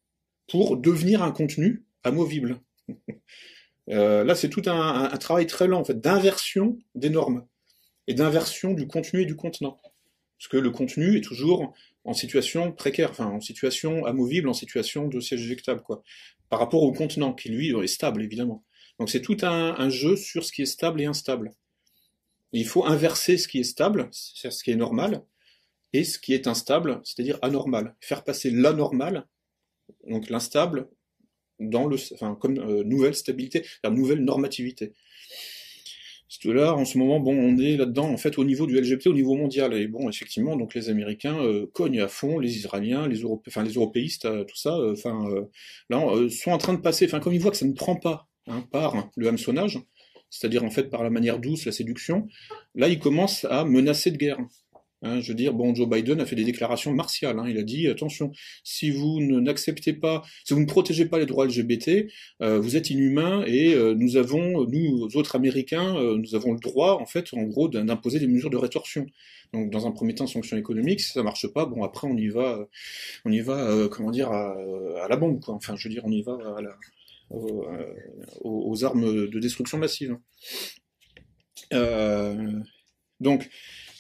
pour 0.48 0.78
devenir 0.78 1.24
un 1.24 1.32
contenu 1.32 1.86
amovible. 2.04 2.60
là, 3.88 4.36
c'est 4.36 4.50
tout 4.50 4.64
un, 4.68 5.10
travail 5.18 5.48
très 5.48 5.68
lent, 5.68 5.80
en 5.80 5.84
fait, 5.84 6.00
d'inversion 6.00 6.78
des 6.96 7.10
normes 7.10 7.46
et 8.08 8.14
d'inversion 8.14 8.74
du 8.74 8.88
contenu 8.88 9.22
et 9.22 9.26
du 9.26 9.36
contenant. 9.36 9.80
Parce 10.38 10.48
que 10.48 10.58
le 10.58 10.72
contenu 10.72 11.18
est 11.18 11.22
toujours 11.22 11.74
en 12.06 12.14
situation 12.14 12.72
précaire, 12.72 13.20
en 13.20 13.40
situation 13.40 14.06
amovible, 14.06 14.50
en 14.50 14.54
situation 14.54 15.08
de 15.08 15.20
siège 15.20 15.42
éjectable, 15.42 15.82
quoi. 15.82 16.02
Par 16.50 16.60
rapport 16.60 16.84
au 16.84 16.92
contenant, 16.92 17.34
qui 17.34 17.50
lui 17.50 17.70
est 17.70 17.88
stable, 17.88 18.24
évidemment. 18.24 18.64
Donc 19.00 19.10
c'est 19.10 19.22
tout 19.22 19.38
un, 19.42 19.90
jeu 19.90 20.16
sur 20.16 20.44
ce 20.44 20.52
qui 20.52 20.64
est 20.64 20.66
stable 20.66 21.02
et 21.02 21.06
instable. 21.06 21.52
Il 22.52 22.66
faut 22.66 22.86
inverser 22.86 23.38
ce 23.38 23.48
qui 23.48 23.60
est 23.60 23.64
stable, 23.64 24.10
c'est 24.12 24.52
ce 24.52 24.64
qui 24.64 24.72
est 24.72 24.76
normal, 24.76 25.24
et 25.94 26.04
ce 26.04 26.20
qui 26.20 26.34
est 26.34 26.48
instable, 26.48 27.00
c'est-à-dire 27.04 27.40
anormal. 27.42 27.96
Faire 28.02 28.24
passer 28.24 28.50
l'anormal, 28.50 29.28
donc 30.08 30.30
l'instable, 30.30 30.90
dans 31.60 31.88
le, 31.88 31.98
enfin, 32.14 32.36
comme 32.36 32.58
euh, 32.58 32.84
nouvelle 32.84 33.16
stabilité, 33.16 33.66
nouvelle 33.84 34.24
normativité. 34.24 34.94
Là, 36.46 36.76
en 36.76 36.86
ce 36.86 36.98
moment, 36.98 37.20
bon, 37.20 37.36
on 37.36 37.58
est 37.58 37.76
là-dedans, 37.78 38.10
en 38.10 38.18
fait, 38.18 38.38
au 38.38 38.44
niveau 38.44 38.68
du 38.68 38.80
LGBT, 38.80 39.08
au 39.08 39.14
niveau 39.14 39.36
mondial. 39.36 39.74
Et 39.74 39.88
bon, 39.88 40.10
effectivement, 40.10 40.56
donc 40.56 40.76
les 40.76 40.90
Américains 40.90 41.40
euh, 41.40 41.66
cognent 41.74 42.02
à 42.02 42.08
fond, 42.08 42.40
les 42.40 42.56
Israéliens, 42.56 43.08
les, 43.08 43.26
enfin, 43.26 43.64
les 43.64 43.74
européistes, 43.74 44.26
euh, 44.26 44.44
tout 44.44 44.56
ça, 44.56 44.78
enfin, 44.92 45.28
là, 45.90 46.06
sont 46.30 46.52
en 46.52 46.58
train 46.58 46.74
de 46.74 46.82
passer, 46.82 47.06
enfin, 47.06 47.20
comme 47.20 47.34
ils 47.34 47.42
voient 47.42 47.52
que 47.52 47.58
ça 47.58 47.66
ne 47.66 47.74
prend 47.74 47.96
pas 47.96 48.28
hein, 48.48 48.64
par 48.72 49.10
le 49.16 49.28
hameçonnage, 49.28 49.80
c'est-à-dire 50.30 50.64
en 50.64 50.70
fait 50.70 50.84
par 50.84 51.04
la 51.04 51.10
manière 51.10 51.40
douce, 51.40 51.66
la 51.66 51.72
séduction, 51.72 52.28
là 52.76 52.88
il 52.88 53.00
commence 53.00 53.46
à 53.50 53.66
menacer 53.66 54.12
de 54.12 54.18
guerre. 54.18 54.38
Hein, 55.02 55.22
je 55.22 55.30
veux 55.30 55.36
dire, 55.36 55.54
bon, 55.54 55.74
Joe 55.74 55.88
Biden 55.88 56.20
a 56.20 56.26
fait 56.26 56.36
des 56.36 56.44
déclarations 56.44 56.94
martiales. 56.94 57.40
Hein, 57.40 57.46
il 57.48 57.58
a 57.58 57.64
dit 57.64 57.88
attention, 57.88 58.32
si 58.64 58.92
vous 58.92 59.20
n'acceptez 59.22 59.94
pas, 59.94 60.24
si 60.44 60.54
vous 60.54 60.60
ne 60.60 60.66
protégez 60.66 61.06
pas 61.06 61.20
les 61.20 61.26
droits 61.26 61.46
LGBT, 61.46 62.08
euh, 62.42 62.60
vous 62.60 62.76
êtes 62.76 62.90
inhumain 62.90 63.44
et 63.46 63.74
euh, 63.74 63.94
nous 63.96 64.18
avons, 64.18 64.66
nous 64.66 65.08
autres 65.16 65.36
Américains, 65.36 65.96
euh, 65.98 66.18
nous 66.18 66.36
avons 66.36 66.54
le 66.54 66.60
droit, 66.60 67.00
en 67.02 67.06
fait, 67.06 67.34
en 67.34 67.44
gros, 67.44 67.70
d'imposer 67.70 68.20
des 68.20 68.28
mesures 68.28 68.50
de 68.50 68.58
rétorsion. 68.58 69.06
Donc, 69.54 69.72
dans 69.72 69.88
un 69.88 69.92
premier 69.92 70.14
temps, 70.14 70.28
sanctions 70.28 70.58
économiques. 70.58 71.00
Si 71.00 71.12
ça 71.12 71.24
marche 71.24 71.48
pas, 71.48 71.66
bon, 71.66 71.84
après, 71.84 72.08
on 72.08 72.18
y 72.18 72.28
va, 72.28 72.68
on 73.26 73.32
y 73.32 73.40
va, 73.40 73.88
comment 73.90 74.12
dire, 74.12 74.32
à, 74.32 74.56
à, 75.04 75.08
la 75.08 75.16
bombe, 75.16 75.40
quoi. 75.44 75.56
Enfin, 75.56 75.76
je 75.76 75.88
veux 75.88 75.94
dire, 75.94 76.04
on 76.06 76.12
y 76.12 76.22
va 76.22 76.38
euh, 77.32 77.94
aux, 78.42 78.84
armes 78.84 79.28
de 79.28 79.40
destruction 79.40 79.78
massive. 79.78 80.18
Euh, 81.74 82.60
donc, 83.20 83.50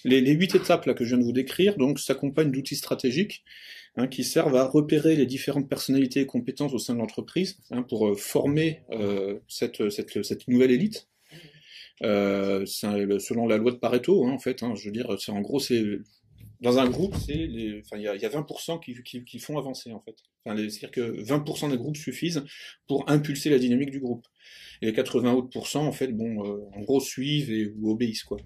les, 0.03 0.31
huit 0.31 0.55
étapes 0.55 0.85
là 0.85 0.93
que 0.93 1.03
je 1.03 1.09
viens 1.09 1.17
de 1.17 1.23
vous 1.23 1.31
décrire, 1.31 1.77
donc 1.77 1.99
s'accompagnent 1.99 2.51
d'outils 2.51 2.75
stratégiques 2.75 3.43
hein, 3.95 4.07
qui 4.07 4.23
servent 4.23 4.55
à 4.55 4.65
repérer 4.65 5.15
les 5.15 5.25
différentes 5.25 5.69
personnalités 5.69 6.21
et 6.21 6.25
compétences 6.25 6.73
au 6.73 6.79
sein 6.79 6.93
de 6.93 6.99
l'entreprise 6.99 7.57
hein, 7.71 7.83
pour 7.83 8.07
euh, 8.07 8.15
former 8.15 8.81
cette, 9.47 9.89
cette, 9.89 10.47
nouvelle 10.47 10.71
élite. 10.71 11.07
Euh, 12.01 12.65
selon 12.65 13.47
la 13.47 13.57
loi 13.57 13.71
de 13.71 13.77
Pareto, 13.77 14.25
hein, 14.25 14.31
en 14.31 14.39
fait, 14.39 14.63
je 14.75 14.85
veux 14.85 14.91
dire, 14.91 15.09
en 15.27 15.41
gros, 15.41 15.59
c'est 15.59 15.83
dans 16.61 16.77
un 16.77 16.89
groupe, 16.89 17.15
c'est 17.15 17.35
il 17.35 17.83
y, 17.97 18.07
a, 18.07 18.15
y 18.15 18.25
a 18.25 18.29
20% 18.29 18.81
qui, 18.81 19.39
font 19.39 19.57
avancer 19.57 19.93
en 19.93 20.01
fait. 20.01 20.15
C'est-à-dire 20.45 20.91
que 20.91 21.23
20% 21.23 21.69
des 21.69 21.77
groupes 21.77 21.95
suffisent 21.95 22.43
pour 22.87 23.09
impulser 23.09 23.49
la 23.49 23.59
dynamique 23.59 23.91
du 23.91 23.99
groupe. 23.99 24.27
Et 24.81 24.87
les 24.87 24.93
80 24.93 25.33
autres 25.33 25.75
en 25.77 25.91
fait, 25.91 26.07
bon, 26.07 26.45
euh, 26.45 26.59
en 26.73 26.81
gros 26.81 26.99
suivent 26.99 27.51
et 27.51 27.71
ou 27.77 27.91
obéissent 27.91 28.23
quoi. 28.23 28.37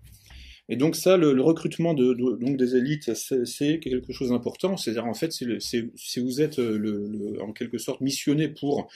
Et 0.70 0.78
donc 0.78 0.96
ça, 0.96 1.18
le, 1.18 1.42
recrutement 1.42 1.94
de, 1.94 2.14
donc 2.14 2.58
des 2.58 2.76
élites, 2.76 3.14
c'est 3.14 3.80
quelque 3.80 4.14
chose 4.14 4.30
d'important. 4.30 4.78
C'est-à-dire 4.78 5.06
en 5.06 5.14
fait, 5.14 5.32
si 5.32 6.20
vous 6.20 6.42
êtes 6.42 6.60
euh, 6.60 7.38
en 7.42 7.52
quelque 7.52 7.78
sorte 7.78 8.02
missionné 8.02 8.48
pour 8.48 8.90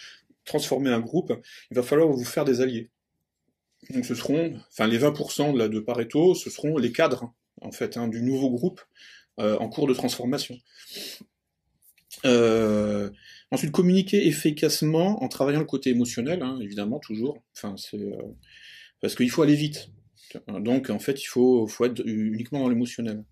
transformer 0.45 0.91
un 0.91 1.01
groupe, 1.01 1.33
il 1.71 1.75
va 1.75 1.83
falloir 1.83 2.07
vous 2.07 2.23
faire 2.23 2.45
des 2.45 2.61
alliés. 2.61 2.89
Donc 3.89 4.05
ce 4.05 4.15
seront, 4.15 4.55
enfin 4.71 4.87
les 4.87 4.97
20% 4.97 5.69
de, 5.69 5.79
Pareto, 5.79 6.33
ce 6.35 6.49
seront 6.49 6.77
les 6.77 6.91
cadres 6.91 7.33
en 7.61 7.71
fait, 7.71 7.97
hein, 7.97 8.07
du 8.07 8.21
nouveau 8.21 8.49
groupe 8.49 8.81
euh, 9.39 9.57
en 9.57 9.67
cours 9.67 9.87
de 9.87 9.93
transformation. 9.93 10.57
Euh, 12.25 13.09
ensuite, 13.51 13.71
communiquer 13.71 14.25
efficacement 14.25 15.21
en 15.21 15.27
travaillant 15.27 15.59
le 15.59 15.65
côté 15.65 15.91
émotionnel, 15.91 16.41
hein, 16.41 16.59
évidemment, 16.61 16.99
toujours. 16.99 17.43
Enfin, 17.55 17.75
c'est 17.77 17.99
parce 19.01 19.15
qu'il 19.15 19.29
faut 19.29 19.43
aller 19.43 19.55
vite. 19.55 19.89
Donc, 20.47 20.89
en 20.89 20.99
fait, 20.99 21.21
il 21.21 21.27
faut, 21.27 21.67
faut 21.67 21.85
être 21.85 22.01
uniquement 22.05 22.59
dans 22.59 22.69
l'émotionnel. 22.69 23.23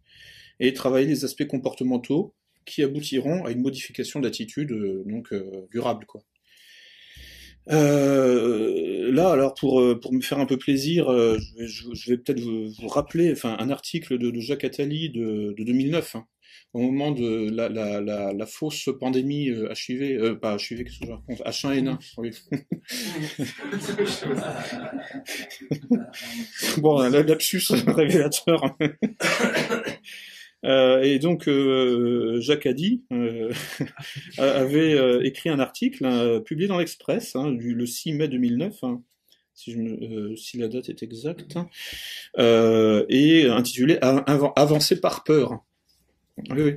Et 0.60 0.74
travailler 0.74 1.08
les 1.08 1.26
aspects 1.26 1.48
comportementaux 1.48 2.34
qui 2.66 2.84
aboutiront 2.84 3.46
à 3.46 3.52
une 3.52 3.62
modification 3.62 4.20
d'attitude 4.20 4.70
donc 5.06 5.34
durable, 5.72 6.06
quoi. 6.06 6.22
Euh, 7.72 9.12
là, 9.12 9.32
alors 9.32 9.56
pour 9.56 9.82
euh, 9.82 10.00
pour 10.00 10.14
me 10.14 10.22
faire 10.22 10.40
un 10.40 10.46
peu 10.46 10.58
plaisir, 10.58 11.12
euh, 11.12 11.38
je 11.60 12.12
vais, 12.12 12.18
peut-être 12.18 12.40
vous, 12.40 12.88
rappeler, 12.88 13.32
enfin, 13.32 13.56
un 13.60 13.70
article 13.70 14.20
de, 14.20 14.40
Jacques 14.40 14.64
Attali 14.64 15.10
de, 15.10 15.54
de 15.58 15.64
2009, 15.64 16.16
hein, 16.16 16.28
au 16.74 16.80
moment 16.80 17.12
de 17.12 17.50
la, 17.50 17.70
la, 17.70 18.02
la, 18.02 18.34
la 18.34 18.46
fausse 18.46 18.90
pandémie 19.00 19.46
HIV, 19.48 20.02
euh, 20.02 20.36
pas 20.36 20.58
HIV, 20.58 20.84
qu'est-ce 20.84 21.00
que 21.00 21.06
je 21.08 21.12
raconte, 21.12 21.42
H1N1. 21.42 21.98
Oui. 22.18 22.32
bon, 26.82 27.00
un 27.00 27.10
lapsus 27.10 27.64
révélateur. 27.88 28.78
Euh, 30.66 31.02
et 31.04 31.20
donc 31.20 31.48
euh, 31.48 32.40
Jacques 32.42 32.66
Addy 32.66 33.04
euh, 33.12 33.52
avait 34.38 34.98
écrit 35.26 35.50
un 35.50 35.60
article 35.60 36.06
hein, 36.06 36.42
publié 36.44 36.68
dans 36.68 36.80
l'Express 36.80 37.36
hein, 37.36 37.52
le 37.52 37.86
6 37.86 38.14
mai 38.14 38.28
2009, 38.28 38.84
hein, 38.84 39.04
si, 39.54 39.74
je 39.74 39.78
me, 39.78 40.36
si, 40.36 40.58
la 40.58 40.68
date 40.68 40.90
est 40.90 41.04
exacte, 41.04 41.58
et 42.38 43.46
intitulé 43.48 44.00
Avancer 44.02 45.00
par 45.00 45.24
peur. 45.24 45.64
Oui, 46.38 46.62
oui. 46.62 46.74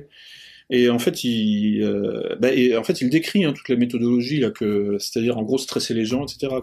Et 0.71 0.89
en 0.89 0.99
fait, 0.99 1.23
il, 1.23 1.81
euh, 1.81 2.35
bah, 2.39 2.49
décrit 3.01 3.43
hein, 3.43 3.53
toute 3.53 3.69
la 3.69 3.75
méthodologie 3.75 4.39
là, 4.39 4.51
que, 4.51 4.97
c'est-à-dire 4.99 5.37
en 5.37 5.43
gros 5.43 5.57
stresser 5.57 5.95
les 5.95 6.05
gens, 6.05 6.23
etc. 6.23 6.53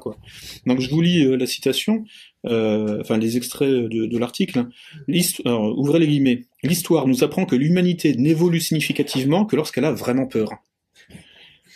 Donc 0.65 0.81
je 0.81 0.89
vous 0.91 1.01
lis 1.01 1.25
euh, 1.25 1.37
la 1.37 1.47
citation, 1.47 2.05
euh, 2.47 3.01
enfin 3.01 3.19
les 3.19 3.37
extraits 3.37 3.69
de, 3.69 4.07
de 4.07 4.19
l'article. 4.19 4.61
Hein. 4.61 4.71
Ouvrez 5.77 5.99
les 5.99 6.07
guillemets. 6.07 6.45
L'histoire 6.63 7.09
nous 7.09 7.25
apprend 7.25 7.47
que 7.47 7.57
l'humanité 7.57 8.15
n'évolue 8.15 8.61
significativement 8.61 9.45
que 9.45 9.57
lorsqu'elle 9.57 9.85
a 9.85 9.93
vraiment 9.93 10.27
peur. 10.27 10.51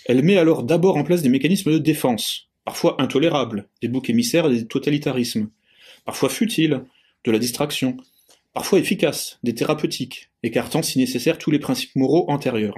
Elle 0.07 0.23
met 0.23 0.39
alors 0.39 0.63
d'abord 0.63 0.97
en 0.97 1.05
place 1.05 1.23
des 1.23 1.29
mécanismes 1.29 1.73
de 1.73 1.79
défense, 1.79 2.49
parfois 2.65 3.01
intolérables, 3.03 3.69
des 3.83 3.89
boucs 3.89 4.09
émissaires 4.09 4.47
et 4.47 4.55
des 4.55 4.67
totalitarismes, 4.67 5.51
parfois 6.05 6.29
futiles, 6.29 6.83
de 7.25 7.33
la 7.33 7.39
distraction, 7.39 7.97
parfois 8.53 8.79
efficaces, 8.79 9.39
des 9.43 9.55
thérapeutiques, 9.55 10.31
écartant 10.43 10.83
si 10.83 10.99
nécessaire 10.99 11.39
tous 11.39 11.51
les 11.51 11.59
principes 11.59 11.95
moraux 11.97 12.31
antérieurs. 12.31 12.77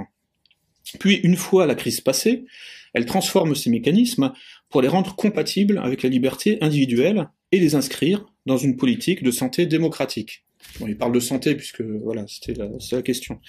Puis, 0.99 1.17
une 1.23 1.37
fois 1.37 1.67
la 1.67 1.75
crise 1.75 2.01
passée, 2.01 2.45
elle 2.93 3.07
transforme 3.07 3.55
ces 3.55 3.71
mécanismes 3.71 4.33
pour 4.69 4.83
les 4.83 4.89
rendre 4.89 5.15
compatibles 5.17 5.79
avec 5.79 6.03
la 6.03 6.09
liberté 6.09 6.59
individuelle 6.61 7.29
et 7.53 7.59
les 7.59 7.75
inscrire 7.75 8.27
dans 8.47 8.57
une 8.57 8.77
politique 8.77 9.23
de 9.23 9.31
santé 9.31 9.67
démocratique. 9.67 10.45
Bon, 10.79 10.87
il 10.87 10.97
parle 10.97 11.13
de 11.13 11.21
santé 11.21 11.55
puisque 11.55 11.83
voilà, 11.83 12.25
c'était 12.27 12.55
la, 12.55 13.03
question. 13.03 13.41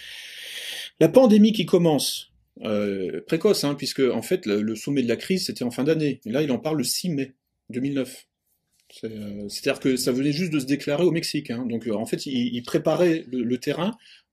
La 0.99 1.09
pandémie 1.09 1.53
qui 1.53 1.65
commence, 1.65 2.31
euh, 2.63 3.21
précoce, 3.27 3.63
hein, 3.63 3.75
puisque 3.75 4.01
en 4.01 4.21
fait 4.21 4.45
le, 4.45 4.61
le 4.61 4.75
sommet 4.75 5.03
de 5.03 5.07
la 5.07 5.15
crise 5.15 5.45
c'était 5.45 5.63
en 5.63 5.71
fin 5.71 5.83
d'année. 5.83 6.21
Et 6.25 6.31
là, 6.31 6.41
il 6.41 6.51
en 6.51 6.59
parle 6.59 6.77
le 6.77 6.83
6 6.83 7.09
mai 7.09 7.33
2009. 7.69 8.27
Euh, 9.03 9.47
c'est-à-dire 9.49 9.79
que 9.79 9.95
ça 9.95 10.11
venait 10.11 10.31
juste 10.31 10.51
de 10.51 10.59
se 10.59 10.65
déclarer 10.65 11.03
au 11.03 11.11
Mexique. 11.11 11.49
Hein. 11.49 11.65
Donc 11.67 11.87
euh, 11.87 11.93
en 11.93 12.05
fait, 12.05 12.25
il, 12.25 12.53
il 12.53 12.63
préparait 12.63 13.25
le, 13.31 13.57
terrain 13.57 13.91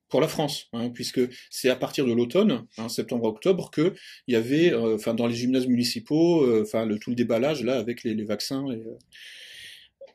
pour 0.09 0.20
la 0.20 0.28
France, 0.28 0.66
hein, 0.73 0.91
puisque 0.91 1.20
c'est 1.51 1.70
à 1.70 1.77
partir 1.77 2.07
de 2.07 2.12
l'automne, 2.12 2.66
hein, 2.78 2.89
septembre-octobre, 2.89 3.70
que 3.70 3.95
il 4.27 4.35
y 4.35 4.37
avait, 4.37 4.73
euh, 4.73 4.97
enfin 4.97 5.15
dans 5.15 5.27
les 5.27 5.35
gymnases 5.35 5.66
municipaux, 5.66 6.61
enfin 6.61 6.89
tout 7.01 7.11
le 7.11 7.16
déballage 7.16 7.62
là 7.62 7.78
avec 7.78 8.03
les, 8.03 8.24
vaccins. 8.24 8.65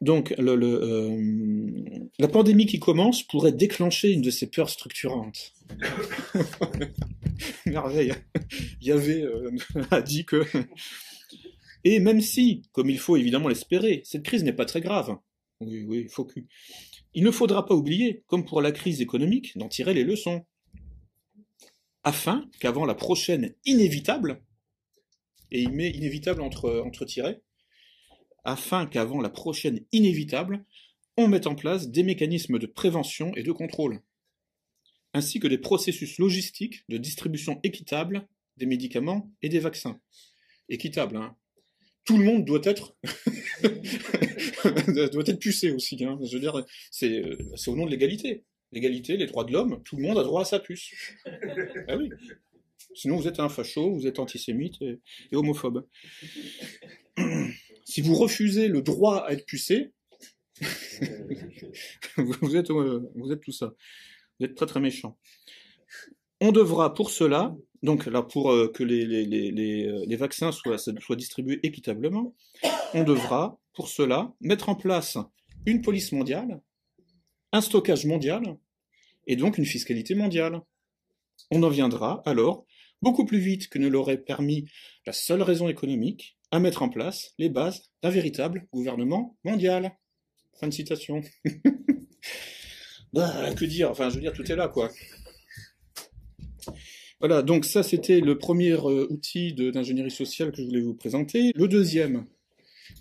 Donc 0.02 0.36
la 0.38 2.28
pandémie 2.28 2.66
qui 2.66 2.80
commence 2.80 3.24
pourrait 3.24 3.54
déclencher 3.54 4.12
une 4.12 4.22
de 4.22 4.32
ces 4.32 4.48
peurs 4.48 4.70
structurantes. 4.70 5.54
Merveille. 7.66 8.14
Il 8.82 8.88
y 8.88 8.92
avait 8.92 9.26
a 9.92 10.02
dit 10.02 10.26
que 10.26 10.44
et 11.86 12.00
même 12.00 12.20
si, 12.20 12.64
comme 12.74 12.90
il 12.90 13.00
faut 13.00 13.16
évidemment 13.16 13.48
l'espérer, 13.48 14.02
cette 14.04 14.24
crise 14.24 14.44
n'est 14.44 14.54
pas 14.54 14.66
très 14.66 14.82
grave, 14.82 15.18
oui, 15.62 15.86
oui. 15.88 16.08
Il 17.14 17.24
ne 17.24 17.32
faudra 17.32 17.66
pas 17.66 17.76
oublier, 17.76 18.24
comme 18.28 18.44
pour 18.44 18.62
la 18.62 18.72
crise 18.72 19.02
économique, 19.02 19.58
d'en 19.58 19.70
tirer 19.70 19.94
les 19.94 20.04
leçons. 20.04 20.46
Afin 22.04 22.50
qu'avant 22.60 22.86
la 22.86 22.96
prochaine 22.96 23.56
inévitable, 23.66 24.44
et 25.52 25.62
il 25.62 25.72
met 25.72 25.92
inévitable 25.92 26.42
entre, 26.42 26.82
entre 26.86 27.06
afin 28.44 28.86
qu'avant 28.86 29.22
la 29.22 29.30
prochaine 29.30 29.86
inévitable, 29.92 30.66
on 31.18 31.28
mette 31.28 31.48
en 31.48 31.56
place 31.56 31.90
des 31.90 32.04
mécanismes 32.04 32.60
de 32.60 32.68
prévention 32.68 33.34
et 33.36 33.44
de 33.44 33.52
contrôle, 33.52 34.02
ainsi 35.14 35.40
que 35.40 35.48
des 35.48 35.58
processus 35.58 36.18
logistiques 36.18 36.84
de 36.90 36.98
distribution 36.98 37.60
équitable 37.64 38.28
des 38.58 38.66
médicaments 38.66 39.32
et 39.42 39.50
des 39.50 39.60
vaccins. 39.60 40.00
Équitable, 40.68 41.16
hein, 41.16 41.38
tout 42.06 42.18
le 42.18 42.24
monde 42.24 42.46
doit 42.46 42.62
être 42.64 42.96
doit 45.12 45.24
être 45.26 45.40
pucé 45.40 45.72
aussi. 45.72 46.04
Hein. 46.04 46.20
Je 46.24 46.34
veux 46.34 46.40
dire, 46.40 46.64
c'est 46.92 47.24
c'est 47.56 47.70
au 47.70 47.76
nom 47.76 47.86
de 47.86 47.92
l'égalité. 47.92 48.44
L'égalité, 48.72 49.18
les 49.18 49.26
droits 49.26 49.46
de 49.46 49.54
l'homme, 49.54 49.82
tout 49.84 49.96
le 49.96 50.04
monde 50.04 50.18
a 50.18 50.24
droit 50.24 50.42
à 50.42 50.46
sa 50.46 50.60
puce. 50.60 50.92
Ah 51.88 51.98
oui. 51.98 52.10
Sinon, 52.94 53.18
vous 53.18 53.28
êtes 53.28 53.40
un 53.40 53.50
facho, 53.50 53.92
vous 53.92 54.08
êtes 54.08 54.20
antisémite 54.20 54.82
et, 54.82 55.00
et 55.32 55.36
homophobe. 55.36 55.86
si 57.86 58.02
vous 58.02 58.16
refusez 58.16 58.68
le 58.68 58.82
droit 58.82 59.18
à 59.18 59.34
être 59.34 59.46
pucé, 59.46 59.92
vous 62.18 62.56
êtes 62.56 62.72
vous 62.72 63.32
êtes 63.32 63.42
tout 63.42 63.52
ça. 63.52 63.74
Vous 64.40 64.46
êtes 64.46 64.56
très 64.56 64.66
très 64.66 64.80
méchant. 64.80 65.18
On 66.42 66.52
devra 66.52 66.94
pour 66.94 67.12
cela 67.12 67.56
donc 67.86 68.08
là, 68.08 68.24
pour 68.24 68.52
euh, 68.52 68.68
que 68.68 68.84
les, 68.84 69.86
euh, 69.88 70.18
vaccins 70.18 70.52
soient, 70.52 70.80
soient, 70.80 71.16
distribués 71.16 71.60
équitablement, 71.62 72.36
on 72.96 73.04
devra, 73.04 73.60
pour 73.74 73.90
cela, 73.90 74.34
mettre 74.42 74.70
en 74.70 74.76
place 74.76 75.18
une 75.68 75.82
police 75.82 76.12
mondiale, 76.12 76.62
un 77.52 77.62
stockage 77.62 78.06
mondial, 78.06 78.58
et 79.28 79.36
donc 79.36 79.60
une 79.60 79.66
fiscalité 79.66 80.16
mondiale. 80.16 80.62
On 81.52 81.62
en 81.62 81.70
viendra 81.70 82.24
alors, 82.26 82.66
beaucoup 83.04 83.26
plus 83.26 83.40
vite 83.40 83.70
que 83.70 83.78
ne 83.78 83.88
l'aurait 83.88 84.18
permis 84.18 84.68
la 85.06 85.14
seule 85.14 85.44
raison 85.44 85.70
économique, 85.70 86.38
à 86.52 86.60
mettre 86.60 86.82
en 86.82 86.90
place 86.90 87.34
les 87.38 87.50
bases 87.50 87.92
d'un 88.02 88.10
véritable 88.10 88.68
gouvernement 88.74 89.38
mondial. 89.44 89.96
Fin 90.60 90.70
de 90.70 90.74
citation. 90.74 91.22
bah, 93.14 93.54
que 93.54 93.66
dire? 93.66 93.92
Enfin, 93.92 94.10
je 94.10 94.16
veux 94.16 94.22
dire, 94.22 94.34
tout 94.34 94.50
est 94.52 94.56
là, 94.56 94.70
quoi. 94.70 94.90
Voilà, 97.22 97.42
donc 97.42 97.64
ça 97.64 97.82
c'était 97.82 98.20
le 98.20 98.38
premier 98.38 98.74
euh, 98.74 99.08
outil 99.10 99.54
d'ingénierie 99.54 100.12
sociale 100.12 100.52
que 100.52 100.62
je 100.62 100.68
voulais 100.68 100.82
vous 100.82 100.94
présenter. 100.94 101.54
Le 101.56 101.68
deuxième, 101.68 102.26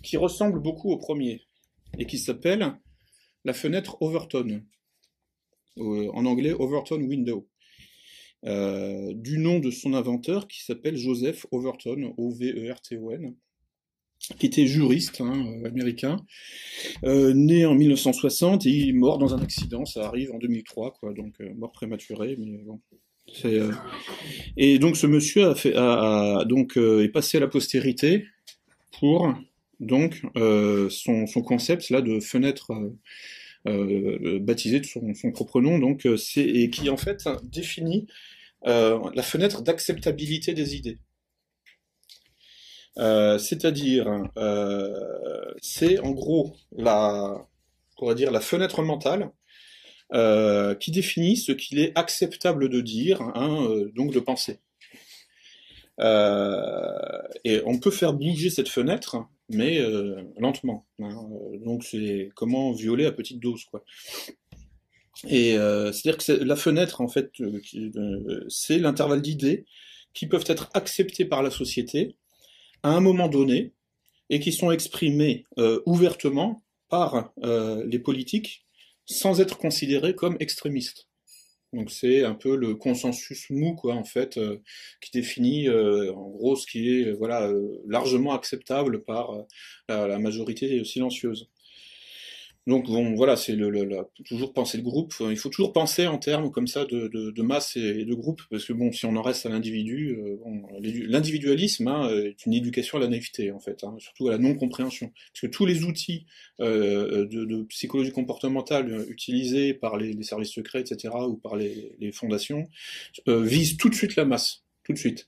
qui 0.03 0.15
ressemble 0.15 0.61
beaucoup 0.61 0.89
au 0.91 0.97
premier, 0.97 1.41
et 1.99 2.05
qui 2.05 2.17
s'appelle 2.17 2.77
la 3.43 3.53
fenêtre 3.53 4.01
Overton, 4.01 4.63
euh, 5.77 6.09
en 6.13 6.25
anglais 6.25 6.53
Overton 6.53 7.01
Window, 7.01 7.49
euh, 8.45 9.13
du 9.13 9.37
nom 9.37 9.59
de 9.59 9.69
son 9.69 9.93
inventeur 9.93 10.47
qui 10.47 10.63
s'appelle 10.63 10.95
Joseph 10.95 11.45
Overton, 11.51 12.13
O-V-E-R-T-O-N, 12.17 13.35
qui 14.39 14.45
était 14.45 14.65
juriste 14.65 15.19
hein, 15.19 15.61
américain, 15.65 16.25
né 17.03 17.65
en 17.65 17.75
1960 17.75 18.65
et 18.65 18.93
mort 18.93 19.17
dans 19.17 19.35
un 19.35 19.41
accident, 19.41 19.83
ça 19.83 20.07
arrive 20.07 20.31
en 20.31 20.37
2003, 20.37 20.93
quoi, 20.93 21.13
donc 21.13 21.37
mort 21.57 21.73
prématuré, 21.73 22.37
mais 22.39 22.63
bon, 22.63 22.79
euh... 23.45 23.71
Et 24.57 24.79
donc 24.79 24.95
ce 24.97 25.07
monsieur 25.07 25.53
a 25.75 26.45
donc 26.45 26.77
euh, 26.77 27.03
est 27.03 27.09
passé 27.09 27.37
à 27.37 27.41
la 27.41 27.47
postérité 27.47 28.25
pour 28.99 29.33
donc 29.79 30.21
euh, 30.37 30.89
son, 30.89 31.25
concept 31.45 31.89
là 31.89 32.01
de 32.01 32.19
fenêtre 32.19 32.71
euh, 33.67 34.39
baptisé 34.39 34.79
de 34.79 34.85
son, 34.85 35.31
propre 35.31 35.59
nom 35.59 35.79
donc 35.79 36.07
et 36.37 36.69
qui 36.69 36.89
en 36.89 36.97
fait 36.97 37.27
définit 37.43 38.07
la 38.63 39.21
fenêtre 39.21 39.61
d'acceptabilité 39.61 40.53
des 40.53 40.75
idées. 40.75 40.97
C'est-à-dire, 42.95 44.07
c'est 45.61 45.99
en 45.99 46.11
gros 46.11 46.55
la, 46.75 47.45
dire 48.15 48.31
la 48.31 48.39
fenêtre 48.39 48.81
mentale 48.81 49.29
euh, 50.13 50.75
qui 50.75 50.91
définit 50.91 51.35
ce 51.35 51.51
qu'il 51.51 51.79
est 51.79 51.91
acceptable 51.97 52.69
de 52.69 52.79
dire, 52.79 53.23
hein, 53.23 53.65
euh, 53.67 53.91
donc 53.95 54.13
de 54.13 54.19
penser. 54.19 54.59
Euh, 55.99 57.21
et 57.43 57.61
on 57.65 57.79
peut 57.79 57.89
faire 57.89 58.13
bouger 58.13 58.51
cette 58.51 58.69
fenêtre, 58.69 59.17
mais 59.49 59.79
lentement. 60.37 60.85
Hein, 60.99 61.27
donc 61.65 61.83
c'est 61.83 62.29
comment 62.35 62.71
violer 62.71 63.05
à 63.07 63.11
petite 63.11 63.39
dose, 63.39 63.63
quoi. 63.65 63.83
Et 65.27 65.53
c'est-à-dire 65.53 66.17
que 66.17 66.43
la 66.43 66.55
fenêtre, 66.55 67.01
en 67.01 67.07
fait, 67.07 67.31
c'est 68.49 68.77
l'intervalle 68.77 69.21
d'idées 69.21 69.65
qui 70.13 70.27
peuvent 70.27 70.45
être 70.47 70.69
acceptées 70.73 71.25
par 71.25 71.41
la 71.41 71.49
société 71.49 72.15
à 72.83 72.89
un 72.89 72.99
moment 72.99 73.27
donné 73.27 73.73
et 74.29 74.39
qui 74.39 74.51
sont 74.51 74.71
exprimées 74.71 75.45
ouvertement 75.85 76.63
par 76.89 77.33
les 77.41 77.99
politiques 77.99 78.65
sans 79.05 79.41
être 79.41 79.57
considéré 79.57 80.15
comme 80.15 80.37
extrémiste. 80.39 81.07
Donc 81.73 81.91
c'est 81.91 82.23
un 82.23 82.35
peu 82.35 82.55
le 82.55 82.75
consensus 82.75 83.49
mou, 83.49 83.75
quoi, 83.75 83.95
en 83.95 84.05
fait, 84.05 84.37
euh, 84.37 84.61
qui 85.01 85.11
définit 85.11 85.67
euh, 85.67 86.13
en 86.13 86.29
gros 86.29 86.55
ce 86.55 86.65
qui 86.65 86.89
est 86.89 87.11
voilà 87.11 87.49
euh, 87.49 87.81
largement 87.87 88.33
acceptable 88.33 89.03
par 89.03 89.45
la, 89.89 90.07
la, 90.07 90.19
majorité 90.19 90.83
silencieuse. 90.85 91.49
Donc 92.67 92.87
bon, 92.87 93.13
voilà, 93.13 93.35
c'est 93.35 93.55
le, 93.55 93.69
le, 93.69 93.85
toujours 94.25 94.51
penser 94.51 94.77
le 94.77 94.83
groupe. 94.83 95.13
Il 95.19 95.37
faut 95.37 95.49
toujours 95.49 95.71
penser 95.71 96.07
en 96.07 96.17
termes 96.17 96.49
comme 96.49 96.65
ça 96.65 96.85
de, 96.85 97.41
masse 97.43 97.75
et 97.75 98.05
de 98.05 98.13
groupe, 98.15 98.41
parce 98.49 98.65
que 98.65 98.73
bon, 98.73 98.91
si 98.91 99.05
on 99.05 99.15
en 99.15 99.21
reste 99.21 99.45
à 99.45 99.49
l'individu, 99.49 100.17
euh, 100.17 100.37
bon, 100.43 100.63
l'individualisme 100.81 101.87
hein, 101.87 102.09
est 102.09 102.43
une 102.47 102.53
éducation 102.53 102.97
à 102.97 103.01
la 103.01 103.07
naïveté 103.07 103.51
en 103.51 103.59
fait, 103.59 103.83
hein, 103.83 103.95
surtout 103.99 104.29
à 104.29 104.31
la 104.31 104.39
non-compréhension, 104.39 105.11
parce 105.31 105.41
que 105.41 105.47
tous 105.47 105.67
les 105.67 105.83
outils 105.83 106.25
euh, 106.59 107.27
de, 107.27 107.63
psychologie 107.65 108.11
comportementale 108.11 109.05
utilisés 109.09 109.75
par 109.75 109.97
les, 109.97 110.23
services 110.23 110.53
secrets, 110.53 110.81
etc., 110.81 111.13
ou 111.27 111.35
par 111.35 111.55
les, 111.55 111.95
les 111.99 112.11
fondations, 112.11 112.67
euh, 113.27 113.43
visent 113.43 113.77
tout 113.77 113.89
de 113.89 113.95
suite 113.95 114.15
la 114.15 114.25
masse, 114.25 114.64
tout 114.85 114.93
de 114.93 114.97
suite. 114.97 115.27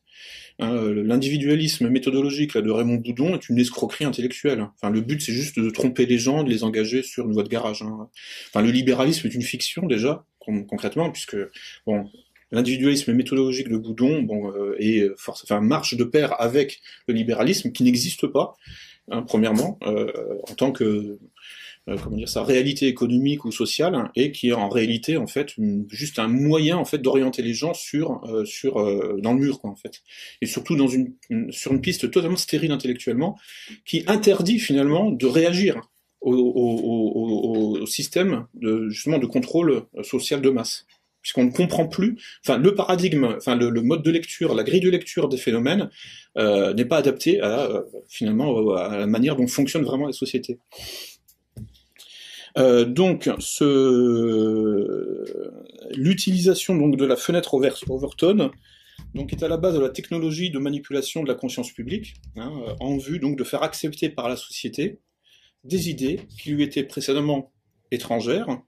Hein, 0.59 0.73
L'individualisme 0.93 1.89
méthodologique 1.89 2.53
là, 2.53 2.61
de 2.61 2.71
Raymond 2.71 2.95
Boudon 2.95 3.35
est 3.35 3.49
une 3.49 3.59
escroquerie 3.59 4.05
intellectuelle. 4.05 4.65
Enfin, 4.75 4.91
le 4.91 5.01
but, 5.01 5.21
c'est 5.21 5.33
juste 5.33 5.59
de 5.59 5.69
tromper 5.69 6.05
les 6.05 6.17
gens, 6.17 6.43
de 6.43 6.49
les 6.49 6.63
engager 6.63 7.03
sur 7.03 7.25
une 7.25 7.33
voie 7.33 7.43
de 7.43 7.49
garage. 7.49 7.81
Hein. 7.81 8.09
Enfin, 8.49 8.61
le 8.61 8.71
libéralisme 8.71 9.27
est 9.27 9.33
une 9.33 9.41
fiction 9.41 9.85
déjà, 9.85 10.25
concrètement, 10.39 11.11
puisque 11.11 11.37
bon, 11.85 12.09
l'individualisme 12.51 13.13
méthodologique 13.13 13.69
de 13.69 13.77
Boudon, 13.77 14.21
bon, 14.21 14.53
est 14.79 15.07
force, 15.17 15.43
enfin 15.43 15.59
marche 15.59 15.95
de 15.95 16.03
pair 16.03 16.39
avec 16.41 16.81
le 17.07 17.13
libéralisme 17.13 17.71
qui 17.71 17.83
n'existe 17.83 18.27
pas, 18.27 18.55
hein, 19.11 19.23
premièrement, 19.23 19.77
en 19.83 20.55
tant 20.55 20.71
que 20.71 20.83
euh, 20.83 21.19
comment 21.95 22.17
dire 22.17 22.29
sa 22.29 22.43
réalité 22.43 22.87
économique 22.87 23.45
ou 23.45 23.51
sociale 23.51 23.95
hein, 23.95 24.11
et 24.15 24.31
qui 24.31 24.49
est 24.49 24.53
en 24.53 24.69
réalité 24.69 25.17
en 25.17 25.27
fait 25.27 25.53
juste 25.89 26.19
un 26.19 26.27
moyen 26.27 26.77
en 26.77 26.85
fait 26.85 26.97
d'orienter 26.97 27.41
les 27.41 27.53
gens 27.53 27.73
sur 27.73 28.21
euh, 28.25 28.43
sur 28.45 28.77
euh, 28.77 29.17
dans 29.21 29.33
le 29.33 29.39
mur 29.39 29.61
quoi 29.61 29.69
en 29.69 29.75
fait 29.75 30.01
et 30.41 30.45
surtout 30.45 30.75
dans 30.75 30.87
une, 30.87 31.13
sur 31.49 31.71
une 31.71 31.81
piste 31.81 32.11
totalement 32.11 32.35
stérile 32.35 32.71
intellectuellement 32.71 33.37
qui 33.85 34.03
interdit 34.07 34.59
finalement 34.59 35.11
de 35.11 35.25
réagir 35.25 35.81
au, 36.19 36.33
au, 36.33 37.79
au, 37.79 37.85
système 37.85 38.47
de 38.55 38.89
justement 38.89 39.19
de 39.19 39.27
contrôle 39.27 39.83
social 40.03 40.41
de 40.41 40.49
masse 40.49 40.85
puisqu'on 41.21 41.45
ne 41.45 41.51
comprend 41.51 41.87
plus, 41.87 42.15
enfin 42.45 42.57
le 42.57 42.73
paradigme, 42.73 43.35
enfin 43.37 43.55
le, 43.55 43.69
mode 43.81 44.01
de 44.01 44.11
lecture, 44.11 44.55
la 44.55 44.63
grille 44.63 44.79
de 44.79 44.89
lecture 44.89 45.27
des 45.27 45.37
phénomènes 45.37 45.89
n'est 46.35 46.85
pas 46.85 46.97
adapté 46.97 47.41
à 47.41 47.83
finalement 48.07 48.75
à 48.75 48.97
la 48.97 49.07
manière 49.07 49.35
dont 49.35 49.47
fonctionnent 49.47 49.83
vraiment 49.83 50.07
les 50.07 50.13
sociétés. 50.13 50.59
Euh, 52.57 52.85
donc, 52.85 53.29
l'utilisation 55.91 56.75
donc 56.75 56.97
de 56.97 57.05
la 57.05 57.15
fenêtre 57.15 57.53
Overton 57.53 58.51
donc 59.13 59.31
est 59.31 59.43
à 59.43 59.47
la 59.47 59.57
base 59.57 59.75
de 59.75 59.79
la 59.79 59.89
technologie 59.89 60.49
de 60.49 60.59
manipulation 60.59 61.23
de 61.23 61.27
la 61.27 61.35
conscience 61.35 61.71
publique, 61.71 62.15
hein, 62.35 62.51
en 62.79 62.97
vue 62.97 63.19
donc 63.19 63.37
de 63.37 63.43
faire 63.43 63.63
accepter 63.63 64.09
par 64.09 64.27
la 64.27 64.35
société 64.35 64.99
des 65.63 65.89
idées 65.89 66.21
qui 66.39 66.51
lui 66.51 66.63
étaient 66.63 66.83
précédemment 66.83 67.51
étrangères, 67.91 68.61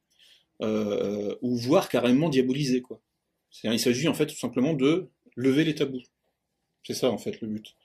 euh, 0.62 1.36
ou 1.42 1.56
voire 1.56 1.90
carrément 1.90 2.30
diabolisées. 2.30 2.84
Il 3.64 3.80
s'agit 3.80 4.08
en 4.08 4.14
fait 4.14 4.28
tout 4.28 4.36
simplement 4.36 4.74
de 4.74 5.10
lever 5.36 5.64
les 5.64 5.76
tabous. 5.76 6.04
C'est 6.84 6.94
ça 6.94 7.12
en 7.12 7.18
fait 7.18 7.40
le 7.42 7.48
but. 7.48 7.76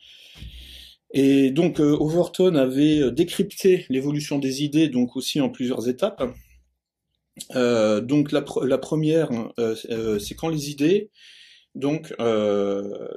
Et 1.17 1.53
donc 1.53 1.79
euh, 1.79 1.93
Overton 1.93 2.57
avait 2.57 2.99
euh, 2.99 3.11
décrypté 3.13 3.87
l'évolution 3.89 4.41
des 4.41 4.65
idées, 4.65 4.89
donc 4.89 5.15
aussi 5.15 5.41
en 5.41 5.49
plusieurs 5.49 5.89
étapes. 5.89 6.25
Euh, 7.55 8.01
donc 8.01 8.33
la, 8.33 8.43
première, 8.43 9.31
c'est 10.19 10.35
quand 10.35 10.49
les 10.49 10.71
idées 10.71 11.11
donc 11.77 12.13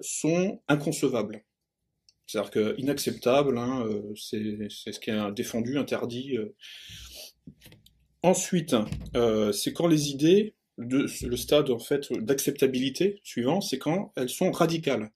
sont 0.01 0.61
inconcevables. 0.67 1.43
C'est-à-dire 2.27 2.51
que 2.51 2.75
inacceptable, 2.79 3.57
hein, 3.57 3.87
c'est 4.15 4.69
ce 4.69 4.99
qui 4.99 5.09
est 5.09 5.31
défendu, 5.31 5.77
interdit. 5.77 6.37
Ensuite, 8.21 8.75
c'est 9.53 9.73
quand 9.73 9.87
les 9.87 10.09
idées, 10.09 10.55
le 10.77 11.35
stade 11.35 11.69
en 11.71 11.79
fait 11.79 12.11
d'acceptabilité 12.13 13.21
suivant, 13.23 13.61
c'est 13.61 13.79
quand 13.79 14.11
elles 14.15 14.29
sont 14.29 14.51
radicales, 14.51 15.11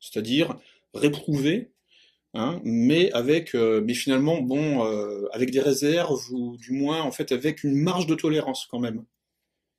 c'est-à-dire 0.00 0.56
réprouvées 0.94 1.72
Hein, 2.34 2.60
mais 2.64 3.10
avec, 3.12 3.56
euh, 3.56 3.82
mais 3.84 3.94
finalement, 3.94 4.40
bon, 4.40 4.84
euh, 4.86 5.26
avec 5.32 5.50
des 5.50 5.60
réserves 5.60 6.30
ou 6.30 6.56
du 6.56 6.70
moins 6.72 7.02
en 7.02 7.10
fait 7.10 7.32
avec 7.32 7.64
une 7.64 7.74
marge 7.74 8.06
de 8.06 8.14
tolérance 8.14 8.66
quand 8.70 8.78
même. 8.78 9.04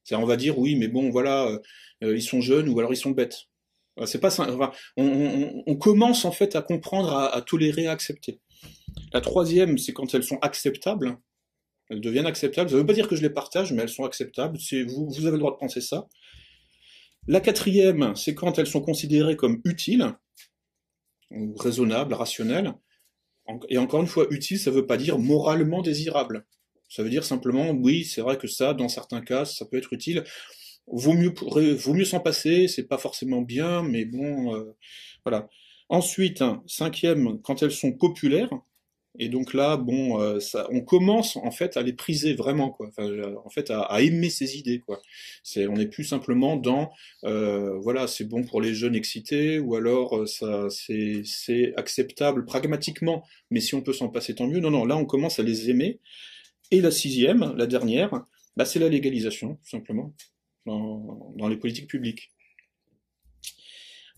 C'est, 0.03 0.15
on 0.15 0.25
va 0.25 0.35
dire 0.35 0.59
oui, 0.59 0.75
mais 0.75 0.89
bon, 0.89 1.09
voilà, 1.11 1.47
euh, 2.03 2.17
ils 2.17 2.21
sont 2.21 2.41
jeunes 2.41 2.67
ou 2.67 2.77
alors 2.79 2.93
ils 2.93 2.97
sont 2.97 3.11
bêtes. 3.11 3.47
C'est 4.05 4.19
pas 4.19 4.29
ça. 4.31 4.47
on, 4.97 5.05
on, 5.05 5.63
on, 5.67 5.75
commence 5.75 6.25
en 6.25 6.31
fait 6.31 6.55
à 6.55 6.61
comprendre, 6.61 7.13
à, 7.13 7.35
à, 7.35 7.41
tolérer, 7.41 7.87
à 7.87 7.91
accepter. 7.91 8.39
La 9.13 9.21
troisième, 9.21 9.77
c'est 9.77 9.93
quand 9.93 10.13
elles 10.13 10.23
sont 10.23 10.39
acceptables. 10.41 11.17
Elles 11.89 12.01
deviennent 12.01 12.25
acceptables. 12.25 12.69
Ça 12.69 12.77
veut 12.77 12.85
pas 12.85 12.93
dire 12.93 13.07
que 13.07 13.15
je 13.15 13.21
les 13.21 13.29
partage, 13.29 13.73
mais 13.73 13.83
elles 13.83 13.89
sont 13.89 14.05
acceptables. 14.05 14.57
Vous, 14.87 15.09
vous 15.09 15.25
avez 15.25 15.33
le 15.33 15.39
droit 15.39 15.51
de 15.51 15.57
penser 15.57 15.81
ça. 15.81 16.07
La 17.27 17.41
quatrième, 17.41 18.15
c'est 18.15 18.33
quand 18.33 18.57
elles 18.57 18.67
sont 18.67 18.81
considérées 18.81 19.35
comme 19.35 19.61
utiles 19.65 20.15
raisonnable, 21.57 22.13
rationnel. 22.13 22.73
Et 23.69 23.77
encore 23.77 24.01
une 24.01 24.07
fois, 24.07 24.27
utile, 24.29 24.59
ça 24.59 24.71
ne 24.71 24.75
veut 24.75 24.85
pas 24.85 24.97
dire 24.97 25.17
moralement 25.17 25.81
désirable. 25.81 26.45
Ça 26.89 27.03
veut 27.03 27.09
dire 27.09 27.23
simplement, 27.23 27.71
oui, 27.71 28.03
c'est 28.03 28.21
vrai 28.21 28.37
que 28.37 28.47
ça, 28.47 28.73
dans 28.73 28.89
certains 28.89 29.21
cas, 29.21 29.45
ça 29.45 29.65
peut 29.65 29.77
être 29.77 29.93
utile. 29.93 30.23
Vaut 30.87 31.13
mieux, 31.13 31.33
vaut 31.75 31.93
mieux 31.93 32.05
s'en 32.05 32.19
passer, 32.19 32.67
c'est 32.67 32.87
pas 32.87 32.97
forcément 32.97 33.41
bien, 33.41 33.83
mais 33.83 34.05
bon, 34.05 34.55
euh, 34.55 34.75
voilà. 35.25 35.47
Ensuite, 35.89 36.43
cinquième, 36.67 37.41
quand 37.41 37.63
elles 37.63 37.71
sont 37.71 37.91
populaires, 37.93 38.51
et 39.19 39.27
donc 39.27 39.53
là, 39.53 39.75
bon, 39.75 40.21
euh, 40.21 40.39
ça, 40.39 40.67
on 40.71 40.81
commence 40.81 41.35
en 41.35 41.51
fait 41.51 41.75
à 41.75 41.81
les 41.81 41.93
priser 41.93 42.33
vraiment, 42.33 42.69
quoi. 42.71 42.87
Enfin, 42.87 43.09
en 43.43 43.49
fait, 43.49 43.69
à, 43.69 43.81
à, 43.81 44.01
aimer 44.01 44.29
ces 44.29 44.57
idées, 44.57 44.79
quoi. 44.79 45.01
C'est, 45.43 45.67
on 45.67 45.73
n'est 45.73 45.87
plus 45.87 46.05
simplement 46.05 46.55
dans, 46.55 46.91
euh, 47.25 47.77
voilà, 47.79 48.07
c'est 48.07 48.23
bon 48.23 48.43
pour 48.43 48.61
les 48.61 48.73
jeunes 48.73 48.95
excités, 48.95 49.59
ou 49.59 49.75
alors 49.75 50.17
euh, 50.17 50.25
ça, 50.25 50.69
c'est, 50.69 51.23
c'est 51.25 51.73
acceptable 51.75 52.45
pragmatiquement, 52.45 53.25
mais 53.49 53.59
si 53.59 53.75
on 53.75 53.81
peut 53.81 53.93
s'en 53.93 54.07
passer, 54.09 54.33
tant 54.35 54.47
mieux. 54.47 54.59
Non, 54.59 54.71
non, 54.71 54.85
là, 54.85 54.95
on 54.95 55.05
commence 55.05 55.39
à 55.39 55.43
les 55.43 55.69
aimer. 55.69 55.99
Et 56.71 56.79
la 56.81 56.91
sixième, 56.91 57.53
la 57.57 57.67
dernière, 57.67 58.23
bah, 58.55 58.65
c'est 58.65 58.79
la 58.79 58.89
légalisation, 58.89 59.55
tout 59.55 59.69
simplement, 59.69 60.13
dans, 60.65 61.33
dans 61.35 61.49
les 61.49 61.57
politiques 61.57 61.87
publiques. 61.89 62.31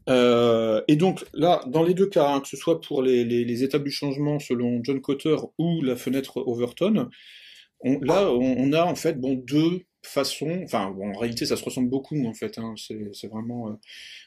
Euh, 0.10 0.82
et 0.88 0.96
donc 0.96 1.26
là, 1.34 1.64
dans 1.68 1.84
les 1.84 1.94
deux 1.94 2.08
cas, 2.08 2.30
hein, 2.30 2.42
que 2.42 2.48
ce 2.48 2.58
soit 2.58 2.82
pour 2.82 3.02
les, 3.02 3.64
étapes 3.64 3.84
du 3.84 3.92
changement 3.92 4.40
selon 4.40 4.84
John 4.84 5.00
Cotter 5.02 5.36
ou 5.58 5.82
la 5.82 5.96
fenêtre 5.96 6.38
Overton, 6.38 7.10
on, 7.80 8.00
là, 8.00 8.30
on, 8.32 8.72
a 8.74 8.84
en 8.84 8.96
fait 8.96 9.20
bon 9.20 9.34
deux 9.34 9.82
façons. 10.06 10.62
Enfin, 10.64 10.94
en 11.02 11.18
réalité, 11.18 11.46
ça 11.46 11.58
se 11.58 11.64
ressemble 11.64 11.90
beaucoup 11.90 12.26
en 12.26 12.34
fait. 12.34 12.58
Hein, 12.58 12.76
c'est 12.78 13.28
vraiment, 13.28 13.70
euh, 13.70 13.74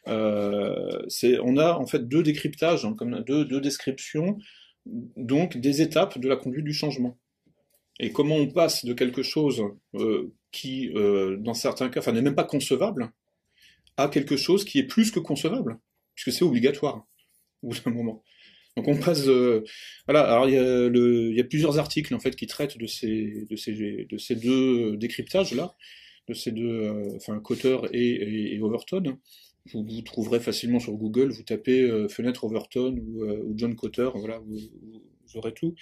euh, 0.08 1.02
c'est, 1.08 1.38
on 1.42 1.56
a 1.56 1.74
en 1.74 1.86
fait 1.86 2.08
deux 2.08 2.22
décryptages, 2.22 2.84
hein, 2.84 2.94
comme 2.96 3.22
deux, 3.24 3.60
descriptions, 3.60 4.38
donc 4.86 5.56
des 5.56 5.82
étapes 5.82 6.18
de 6.18 6.28
la 6.28 6.36
conduite 6.36 6.64
du 6.64 6.74
changement. 6.74 7.18
Et 7.98 8.12
comment 8.12 8.36
on 8.36 8.46
passe 8.48 8.84
de 8.84 8.92
quelque 8.92 9.22
chose 9.22 9.62
qui, 10.52 10.90
dans 11.38 11.54
certains 11.54 11.88
cas, 11.88 12.00
enfin, 12.00 12.12
n'est 12.12 12.20
même 12.20 12.34
pas 12.34 12.44
concevable, 12.44 13.10
à 13.96 14.08
quelque 14.08 14.36
chose 14.36 14.64
qui 14.64 14.78
est 14.78 14.86
plus 14.86 15.10
que 15.10 15.20
concevable, 15.20 15.78
puisque 16.14 16.36
c'est 16.36 16.44
obligatoire, 16.44 17.06
au 17.62 17.68
bout 17.68 17.80
d'un 17.84 17.90
moment. 17.90 18.22
Donc 18.76 18.88
on 18.88 18.96
passe, 18.96 19.26
euh, 19.26 19.64
voilà. 20.06 20.30
Alors 20.30 20.48
il 20.48 21.34
y, 21.34 21.40
a 21.40 21.44
plusieurs 21.44 21.78
articles 21.78 22.14
en 22.14 22.20
fait 22.20 22.36
qui 22.36 22.46
traitent 22.46 22.76
de 22.76 22.86
ces, 22.86 23.46
de 23.48 23.56
ces, 23.56 24.06
de 24.08 24.18
ces 24.18 24.34
deux 24.34 24.96
décryptages 24.98 25.54
là, 25.54 25.74
de 26.28 26.34
ces 26.34 26.52
deux, 26.52 26.82
euh, 26.82 27.08
enfin 27.16 27.38
Cotter 27.40 27.78
et, 27.92 28.58
Overton. 28.60 29.18
Vous, 29.72 29.84
vous, 29.84 30.02
trouverez 30.02 30.40
facilement 30.40 30.78
sur 30.78 30.92
Google, 30.92 31.30
vous 31.30 31.42
tapez 31.42 31.82
euh, 31.82 32.06
fenêtre 32.06 32.44
Overton 32.44 32.96
ou, 32.98 33.52
John 33.56 33.74
Cotter, 33.74 34.10
voilà, 34.14 34.38
vous, 34.40 34.58
aurez 35.34 35.54
tout. 35.54 35.74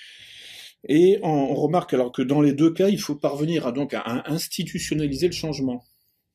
Et 0.89 1.19
on, 1.23 1.29
on, 1.29 1.55
remarque 1.55 1.93
alors 1.95 2.13
que 2.13 2.23
dans 2.23 2.41
les 2.41 2.53
deux 2.53 2.73
cas, 2.73 2.89
il 2.89 3.01
faut 3.01 3.17
parvenir 3.17 3.67
à 3.67 3.73
donc 3.73 3.93
à 3.93 4.31
institutionnaliser 4.31 5.27
le 5.27 5.33
changement 5.33 5.85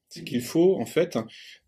c'est 0.10 0.23
qu'il 0.23 0.41
faut 0.41 0.76
en 0.80 0.86
fait 0.86 1.18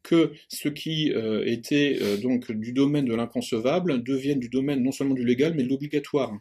que 0.04 0.34
ce 0.50 0.68
qui 0.68 1.14
euh, 1.14 1.46
était 1.46 1.98
euh, 2.02 2.18
donc 2.18 2.52
du 2.52 2.74
domaine 2.74 3.06
de 3.06 3.14
l'inconcevable 3.16 4.04
devienne 4.04 4.40
du 4.40 4.50
domaine 4.50 4.84
non 4.84 4.92
seulement 4.92 5.14
du 5.14 5.24
légal 5.24 5.54
mais 5.54 5.64
de 5.64 5.70
l'obligatoire. 5.70 6.34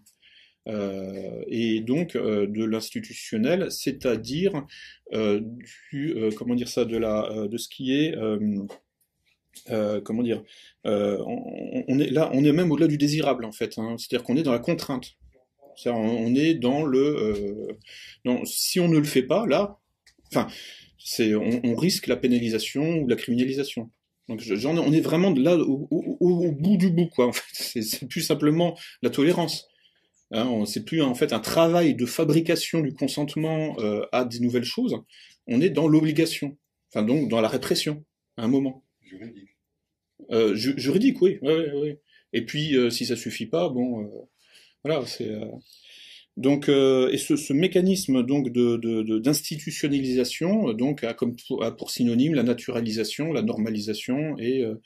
Euh, 0.68 1.42
et 1.48 1.80
donc 1.80 2.16
de 2.16 2.64
l'institutionnel, 2.64 3.70
c'est-à-dire 3.70 4.66
du 5.90 6.14
comment 6.36 6.54
dire 6.54 6.68
ça 6.68 6.84
de 6.84 6.96
la 6.96 7.48
de 7.48 7.56
ce 7.56 7.68
qui 7.68 7.92
est 7.94 8.14
comment 10.04 10.22
dire 10.22 10.42
on, 10.84 11.84
on, 11.88 11.98
est 11.98 12.10
là 12.10 12.30
on 12.34 12.44
est 12.44 12.52
même 12.52 12.70
au-delà 12.70 12.88
du 12.88 12.98
désirable 12.98 13.46
en 13.46 13.52
fait 13.52 13.78
hein, 13.78 13.96
c'est-à-dire 13.98 14.22
qu'on 14.22 14.36
est 14.36 14.42
dans 14.42 14.52
la 14.52 14.58
contrainte 14.58 15.16
on 15.86 16.34
est 16.34 16.54
dans 16.54 16.84
le 16.84 17.68
si 18.44 18.80
on 18.80 18.88
ne 18.88 18.98
le 18.98 19.04
fait 19.04 19.22
pas 19.22 19.46
là 19.46 19.78
enfin 20.30 20.46
c'est 21.04 21.34
on, 21.34 21.74
risque 21.74 22.06
la 22.06 22.16
pénalisation 22.16 22.98
ou 22.98 23.08
la 23.08 23.16
criminalisation. 23.16 23.90
Donc 24.28 24.42
on 24.48 24.92
est 24.92 25.00
vraiment 25.00 25.30
là 25.30 25.56
au, 25.56 26.52
bout 26.52 26.76
du 26.76 26.90
bout 26.90 27.08
quoi. 27.08 27.26
En 27.26 27.32
fait, 27.32 27.82
c'est 27.82 28.08
plus 28.08 28.22
simplement 28.22 28.78
la 29.02 29.10
tolérance. 29.10 29.66
Hein, 30.32 30.64
c'est 30.64 30.84
plus 30.84 31.02
en 31.02 31.14
fait 31.14 31.32
un 31.32 31.40
travail 31.40 31.94
de 31.94 32.06
fabrication 32.06 32.80
du 32.80 32.94
consentement 32.94 33.76
euh, 33.80 34.06
à 34.12 34.24
des 34.24 34.38
nouvelles 34.38 34.64
choses. 34.64 34.96
On 35.48 35.60
est 35.60 35.70
dans 35.70 35.88
l'obligation, 35.88 36.56
enfin 36.88 37.04
donc 37.04 37.28
dans 37.28 37.40
la 37.40 37.48
répression 37.48 38.04
à 38.36 38.44
un 38.44 38.48
moment. 38.48 38.84
Juridique. 39.02 39.50
Euh, 40.30 40.54
juridique, 40.54 41.20
oui, 41.22 41.38
Et 42.32 42.44
puis 42.44 42.76
euh, 42.76 42.90
si 42.90 43.06
ça 43.06 43.16
suffit 43.16 43.46
pas, 43.46 43.68
bon, 43.68 44.04
euh, 44.04 44.08
voilà, 44.84 45.04
c'est 45.06 45.30
donc, 46.40 46.70
euh, 46.70 47.10
et 47.12 47.18
ce, 47.18 47.36
ce, 47.36 47.52
mécanisme 47.52 48.22
donc 48.22 48.48
de, 48.48 49.18
d'institutionnalisation 49.18 50.68
de, 50.68 50.72
donc 50.72 51.04
a 51.04 51.12
comme 51.12 51.36
pour, 51.36 51.62
a 51.62 51.76
pour, 51.76 51.90
synonyme 51.90 52.32
la 52.32 52.42
naturalisation, 52.42 53.34
la 53.34 53.42
normalisation 53.42 54.38
et, 54.38 54.64
euh, 54.64 54.76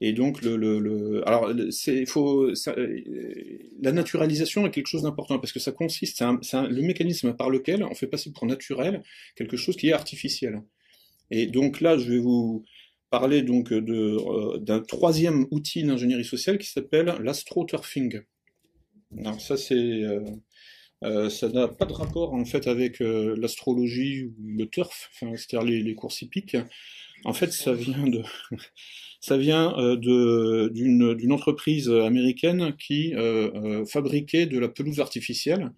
et 0.00 0.14
donc 0.14 0.40
le, 0.40 0.56
le, 0.56 0.78
le 0.78 1.28
alors 1.28 1.52
c'est 1.70 2.06
faut 2.06 2.54
ça, 2.54 2.74
la 3.82 3.92
naturalisation 3.92 4.66
est 4.66 4.70
quelque 4.70 4.86
chose 4.86 5.02
d'important 5.02 5.38
parce 5.38 5.52
que 5.52 5.60
ça 5.60 5.70
consiste 5.70 6.24
c'est, 6.40 6.62
le 6.62 6.80
mécanisme 6.80 7.34
par 7.34 7.50
lequel 7.50 7.84
on 7.84 7.94
fait 7.94 8.06
passer 8.06 8.32
pour 8.32 8.46
naturel 8.46 9.02
quelque 9.36 9.58
chose 9.58 9.76
qui 9.76 9.88
est 9.88 9.92
artificiel. 9.92 10.62
Et 11.30 11.46
donc 11.46 11.82
là, 11.82 11.98
je 11.98 12.10
vais 12.10 12.20
vous 12.20 12.64
parler 13.10 13.42
donc 13.42 13.70
de 13.70 14.58
d'un 14.60 14.80
troisième 14.80 15.46
outil 15.50 15.82
d'ingénierie 15.84 16.24
sociale 16.24 16.56
qui 16.56 16.68
s'appelle 16.68 17.16
l'astroturfing. 17.20 18.22
Alors 19.18 19.38
ça 19.42 19.58
c'est 19.58 20.06
ça 21.30 21.48
n'a 21.48 21.68
pas 21.68 21.84
de 21.84 21.92
rapport 21.92 22.32
en 22.34 22.44
fait 22.44 22.66
avec 22.66 23.00
l'astrologie 23.00 24.24
ou 24.24 24.34
le 24.56 24.66
turf, 24.66 25.10
enfin, 25.14 25.32
c'est-à-dire 25.36 25.66
les, 25.68 25.82
les 25.82 25.94
courses 25.94 26.22
hippiques. 26.22 26.56
En 27.24 27.32
fait, 27.32 27.52
ça 27.52 27.72
vient 27.72 28.06
de 28.06 28.22
ça 29.20 29.36
vient 29.36 29.72
de 29.96 30.68
d'une 30.72 31.32
entreprise 31.32 31.90
américaine 31.90 32.74
qui 32.78 33.14
fabriquait 33.86 34.46
de 34.46 34.58
la 34.58 34.68
pelouse 34.68 35.00
artificielle 35.00 35.72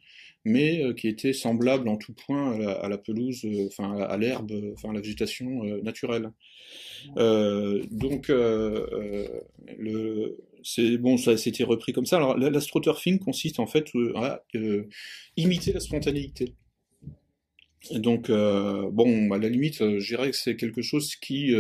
mais 0.45 0.83
euh, 0.83 0.93
qui 0.93 1.09
était 1.09 1.33
semblable 1.33 1.89
en 1.89 1.97
tout 1.97 2.13
point 2.13 2.61
à 2.61 2.89
la, 2.89 2.99
pelouse, 2.99 3.45
euh, 3.45 3.67
enfin 3.67 3.99
à 3.99 4.17
l'herbe, 4.17 4.53
enfin 4.75 4.91
à 4.91 4.93
la 4.93 5.01
végétation 5.01 5.65
euh, 5.65 5.81
naturelle. 5.83 6.31
donc 7.17 8.29
le 9.79 10.37
c'est 10.65 10.99
bon, 10.99 11.17
ça 11.17 11.37
s'était 11.37 11.65
repris 11.65 11.93
comme 11.93 12.07
ça. 12.07 12.17
Alors 12.17 12.37
l'astroturfing 12.37 13.19
consiste 13.19 13.61
en 13.61 13.67
fait 13.67 13.91
à 14.17 14.43
imiter 15.37 15.73
la 15.73 15.81
spontanéité. 15.81 16.55
Donc 17.93 18.31
bon, 18.31 19.31
à 19.33 19.39
la 19.39 19.49
limite, 19.49 19.79
je 19.79 20.07
dirais 20.07 20.31
que 20.31 20.37
c'est 20.37 20.57
quelque 20.57 20.83
chose 20.83 21.17
qui 21.17 21.55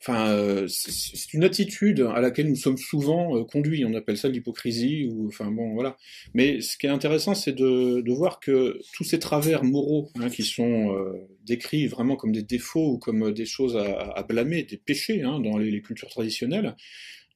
Enfin, 0.00 0.28
euh, 0.30 0.68
c'est 0.68 1.34
une 1.34 1.42
attitude 1.42 2.08
à 2.14 2.20
laquelle 2.20 2.48
nous 2.48 2.56
sommes 2.56 2.78
souvent 2.78 3.36
euh, 3.36 3.44
conduits. 3.44 3.84
On 3.84 3.94
appelle 3.94 4.16
ça 4.16 4.28
l'hypocrisie, 4.28 5.08
ou 5.10 5.26
enfin 5.26 5.50
bon, 5.50 5.74
voilà. 5.74 5.96
Mais 6.34 6.60
ce 6.60 6.78
qui 6.78 6.86
est 6.86 6.90
intéressant, 6.90 7.34
c'est 7.34 7.52
de, 7.52 8.12
voir 8.12 8.38
que 8.38 8.80
tous 8.94 9.02
ces 9.02 9.18
travers 9.18 9.64
moraux 9.64 10.10
hein, 10.20 10.30
qui 10.30 10.44
sont 10.44 10.94
euh, 10.94 11.12
décrits 11.44 11.88
vraiment 11.88 12.14
comme 12.14 12.32
des 12.32 12.44
défauts 12.44 12.92
ou 12.92 12.98
comme 12.98 13.32
des 13.32 13.44
choses 13.44 13.76
à, 13.76 14.22
blâmer, 14.22 14.62
des 14.62 14.76
péchés 14.76 15.22
hein, 15.22 15.40
dans 15.40 15.58
les, 15.58 15.82
cultures 15.82 16.08
traditionnelles, 16.08 16.76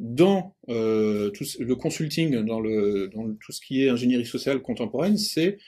dans 0.02 0.54
tout, 0.66 1.44
le 1.60 1.74
consulting, 1.74 2.44
dans, 2.44 2.60
le, 2.60 3.08
dans 3.14 3.32
tout 3.34 3.52
ce 3.52 3.60
qui 3.60 3.84
est 3.84 3.88
ingénierie 3.88 4.26
sociale 4.26 4.60
contemporaine, 4.60 5.16
c'est 5.16 5.58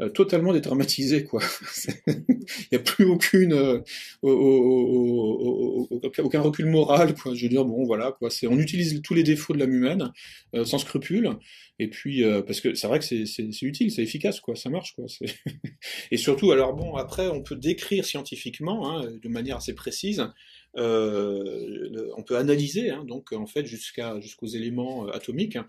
euh, 0.00 0.08
totalement 0.08 0.52
dédramatisé 0.52 1.24
quoi. 1.24 1.42
Il 2.06 2.24
n'y 2.72 2.78
a 2.78 2.80
plus 2.80 3.04
aucune 3.04 3.52
euh, 3.52 3.80
aucun 4.22 6.40
recul 6.40 6.66
moral 6.66 7.14
quoi. 7.14 7.34
Je 7.34 7.42
veux 7.42 7.48
dire 7.48 7.64
bon 7.64 7.84
voilà 7.84 8.12
quoi. 8.12 8.30
C'est 8.30 8.46
on 8.46 8.58
utilise 8.58 9.00
tous 9.02 9.14
les 9.14 9.22
défauts 9.22 9.52
de 9.52 9.58
l'âme 9.58 9.74
humaine 9.74 10.12
euh, 10.54 10.64
sans 10.64 10.78
scrupule 10.78 11.30
et 11.78 11.88
puis 11.88 12.22
parce 12.46 12.60
que 12.60 12.74
c'est 12.74 12.86
vrai 12.86 13.00
que 13.00 13.04
c'est 13.04 13.62
utile, 13.62 13.90
c'est 13.90 14.02
efficace 14.02 14.40
quoi, 14.40 14.56
ça 14.56 14.70
marche 14.70 14.94
quoi. 14.94 15.06
et 16.10 16.16
surtout 16.16 16.52
alors 16.52 16.74
bon 16.74 16.94
après 16.94 17.28
on 17.28 17.42
peut 17.42 17.56
décrire 17.56 18.04
scientifiquement 18.04 18.90
hein, 18.90 19.10
de 19.22 19.28
manière 19.28 19.56
assez 19.56 19.74
précise. 19.74 20.26
On 20.74 22.22
peut 22.26 22.36
analyser 22.36 22.90
hein, 22.90 23.04
donc 23.04 23.32
en 23.32 23.46
fait 23.46 23.66
jusqu'à 23.66 24.20
jusqu'aux 24.20 24.46
éléments 24.46 25.06
atomiques 25.08 25.56
hein, 25.56 25.68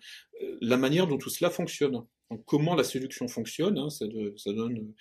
la 0.62 0.78
manière 0.78 1.08
dont 1.08 1.18
tout 1.18 1.30
cela 1.30 1.50
fonctionne 1.50 2.06
comment 2.46 2.76
la 2.76 2.84
séduction 2.84 3.28
fonctionne, 3.28 3.78
hein, 3.78 3.90
ça, 3.90 4.06
donne 4.08 4.94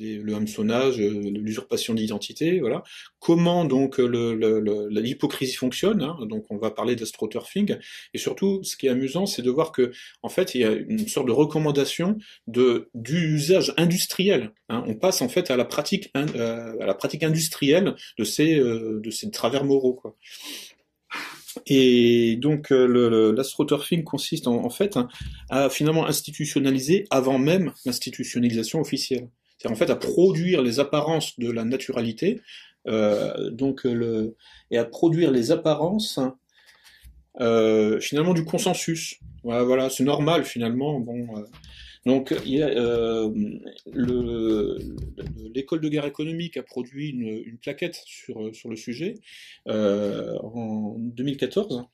euh, 0.00 0.22
le 0.22 0.34
hameçonnage, 0.34 1.00
euh, 1.00 1.30
l'usurpation 1.30 1.94
d'identité, 1.94 2.60
voilà. 2.60 2.82
Comment 3.18 3.64
donc 3.64 3.98
l'hypocrisie 3.98 5.54
fonctionne, 5.54 6.02
hein, 6.02 6.18
donc 6.26 6.46
on 6.50 6.56
va 6.56 6.70
parler 6.70 6.96
d'astroturfing, 6.96 7.76
et 8.14 8.18
surtout, 8.18 8.62
ce 8.62 8.76
qui 8.76 8.86
est 8.86 8.90
amusant, 8.90 9.26
c'est 9.26 9.42
de 9.42 9.50
voir 9.50 9.72
que, 9.72 9.92
en 10.22 10.28
fait, 10.28 10.54
il 10.54 10.60
y 10.60 10.64
a 10.64 10.72
une 10.72 11.08
sorte 11.08 11.26
de 11.26 11.32
recommandation 11.32 12.18
de 12.46 12.88
d'usage 12.94 13.74
industriel. 13.76 14.52
Hein. 14.68 14.84
On 14.86 14.94
passe 14.94 15.22
en 15.22 15.28
fait 15.28 15.50
à 15.50 15.56
la 15.56 15.64
pratique, 15.64 16.10
euh, 16.16 16.94
industrielle 17.22 17.94
de 18.18 18.24
ces 18.24 19.30
travers 19.30 19.64
moraux. 19.64 20.00
Et 21.66 22.36
donc 22.36 22.70
euh, 22.72 23.32
l'astroturfing 23.32 24.04
consiste 24.04 24.46
en, 24.46 24.70
fait 24.70 24.96
hein, 24.96 25.08
à 25.48 25.68
finalement 25.68 26.06
institutionnaliser 26.06 27.06
avant 27.10 27.38
même 27.38 27.72
l'institutionnalisation 27.84 28.80
officielle. 28.80 29.28
C'est 29.58 29.68
en 29.68 29.74
fait 29.74 29.90
à 29.90 29.96
produire 29.96 30.62
les 30.62 30.80
apparences 30.80 31.38
de 31.38 31.50
la 31.50 31.64
naturalité, 31.64 32.40
euh, 32.88 33.50
donc 33.50 33.84
le 33.84 34.36
et 34.70 34.78
à 34.78 34.84
produire 34.84 35.30
les 35.30 35.50
apparences 35.50 36.18
euh, 37.40 38.00
finalement 38.00 38.34
du 38.34 38.44
consensus. 38.44 39.18
Voilà, 39.44 39.62
voilà 39.62 39.90
c'est 39.90 40.04
normal 40.04 40.44
finalement. 40.44 41.00
Bon, 41.00 41.38
euh, 41.38 41.44
donc, 42.06 42.32
euh, 42.32 43.30
l'école 45.54 45.80
de 45.80 45.88
guerre 45.88 46.06
économique 46.06 46.56
a 46.56 46.62
produit 46.62 47.10
une, 47.10 47.58
plaquette 47.58 48.00
sur, 48.06 48.40
le 48.68 48.76
sujet 48.76 49.14
euh, 49.68 50.36
en 50.38 50.96
2014. 50.98 51.84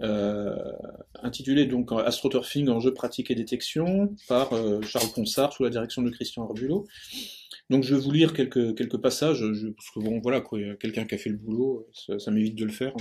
Euh, 0.00 0.56
intitulée 1.22 1.66
donc 1.66 1.92
Astroturfing 1.92 2.80
jeu 2.80 2.94
pratique 2.94 3.30
et 3.30 3.34
détection 3.34 4.16
par 4.26 4.52
euh, 4.54 4.80
Charles 4.82 5.10
Ponsard 5.14 5.52
sous 5.52 5.64
la 5.64 5.70
direction 5.70 6.02
de 6.02 6.10
Christian 6.10 6.44
Arbulot. 6.44 6.86
Donc 7.68 7.84
je 7.84 7.94
vais 7.94 8.00
vous 8.00 8.10
lire 8.10 8.32
quelques, 8.32 8.76
quelques 8.76 8.98
passages, 8.98 9.44
parce 9.76 9.90
que 9.90 10.00
bon 10.00 10.20
voilà, 10.20 10.42
quelqu'un 10.80 11.04
qui 11.04 11.14
a 11.14 11.18
fait 11.18 11.30
le 11.30 11.36
boulot, 11.36 11.88
ça, 12.18 12.30
m'évite 12.30 12.54
de 12.54 12.64
le 12.64 12.72
faire. 12.72 12.94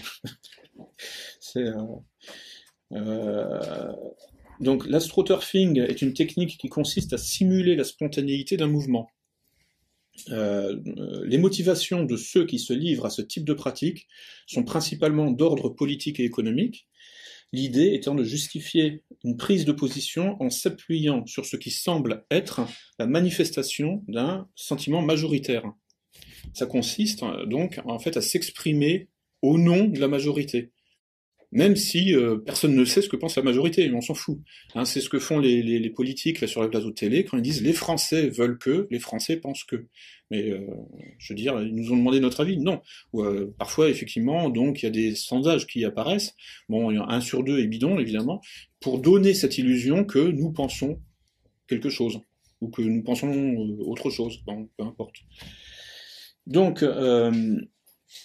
donc 4.60 4.88
l'astroturfing 4.88 5.80
est 5.80 6.02
une 6.02 6.14
technique 6.14 6.57
qui 6.57 6.69
consiste 6.69 7.14
à 7.14 7.18
simuler 7.18 7.76
la 7.76 7.84
spontanéité 7.84 8.57
d'un 8.57 8.68
mouvement. 8.68 9.10
Euh, 10.30 10.80
les 11.26 11.38
motivations 11.38 12.03
de 12.03 12.18
ceux 12.18 12.45
qui 12.45 12.60
se 12.60 12.73
livrent 12.73 13.06
à 13.06 13.10
ce 13.10 13.22
type 13.22 13.45
de 13.45 13.53
pratique 13.53 14.07
sont 14.45 14.64
principalement 14.64 15.32
d'ordre 15.32 15.69
politique 15.69 16.19
et 16.19 16.26
économique, 16.26 16.88
l'idée 17.53 17.94
étant 17.94 18.15
de 18.15 18.23
justifier 18.23 19.03
une 19.23 19.38
prise 19.38 19.65
de 19.65 19.72
position 19.72 20.41
en 20.41 20.49
s'appuyant 20.49 21.26
sur 21.26 21.45
ce 21.45 21.57
qui 21.57 21.72
semble 21.72 22.26
être 22.30 22.61
la 22.99 23.07
manifestation 23.07 24.03
d'un 24.07 24.48
sentiment 24.56 25.02
majoritaire. 25.02 25.64
Ça 26.53 26.65
consiste 26.65 27.23
donc 27.48 27.80
en 27.86 27.99
fait 27.99 28.18
à 28.18 28.22
s'exprimer 28.22 29.10
au 29.41 29.57
nom 29.57 29.86
de 29.86 29.99
la 29.99 30.07
majorité 30.07 30.72
même 31.52 31.76
si 31.76 32.15
euh, 32.15 32.38
personne 32.38 32.76
ne 32.76 32.86
sait 32.86 33.02
ce 33.02 33.10
que 33.10 33.18
pense 33.18 33.36
la 33.36 33.44
majorité, 33.44 33.91
on 33.94 34.02
s'en 34.02 34.14
fout. 34.14 34.40
Hein, 34.73 34.86
c'est 34.86 35.02
ce 35.02 35.10
que 35.10 35.19
font 35.19 35.40
les, 35.40 35.61
les, 35.61 35.80
les, 35.80 35.90
politiques 35.90 36.40
là, 36.40 36.48
sur 36.48 36.64
les 36.64 36.69
plateaux 36.69 36.90
de 36.90 36.95
télé 36.95 37.26
quand 37.26 37.38
ils 37.38 37.44
disent 37.44 37.61
les 37.61 37.73
Français 37.73 38.30
veulent 38.30 38.57
que, 38.57 38.88
les 38.90 38.99
Français 38.99 39.38
pensent 39.38 39.65
que. 39.65 39.88
Mais 40.30 40.49
euh, 40.49 40.65
je 41.18 41.34
veux 41.34 41.38
dire, 41.38 41.61
ils 41.61 41.76
nous 41.76 41.91
ont 41.91 41.98
demandé 41.98 42.22
notre 42.22 42.40
avis. 42.40 42.57
Non. 42.57 42.82
Euh, 43.15 43.53
parfois, 43.57 43.90
effectivement, 43.90 44.49
donc 44.49 44.82
il 44.82 44.86
y 44.86 44.88
a 44.88 44.91
des 44.91 45.14
sondages 45.14 45.68
qui 45.68 45.84
apparaissent. 45.84 46.34
Bon, 46.69 46.90
un 46.90 47.22
sur 47.22 47.44
deux 47.44 47.60
est 47.60 47.68
bidon, 47.68 47.99
évidemment, 47.99 48.41
pour 48.80 48.99
donner 48.99 49.34
cette 49.34 49.57
illusion 49.57 50.06
que 50.06 50.19
nous 50.19 50.52
pensons 50.52 51.02
quelque 51.68 51.90
chose 51.90 52.22
ou 52.61 52.69
que 52.69 52.82
nous 52.82 53.03
pensons 53.03 53.30
autre 53.80 54.10
chose. 54.10 54.41
Bon, 54.45 54.69
peu 54.78 54.86
importe. 54.86 55.15
Donc, 56.48 56.82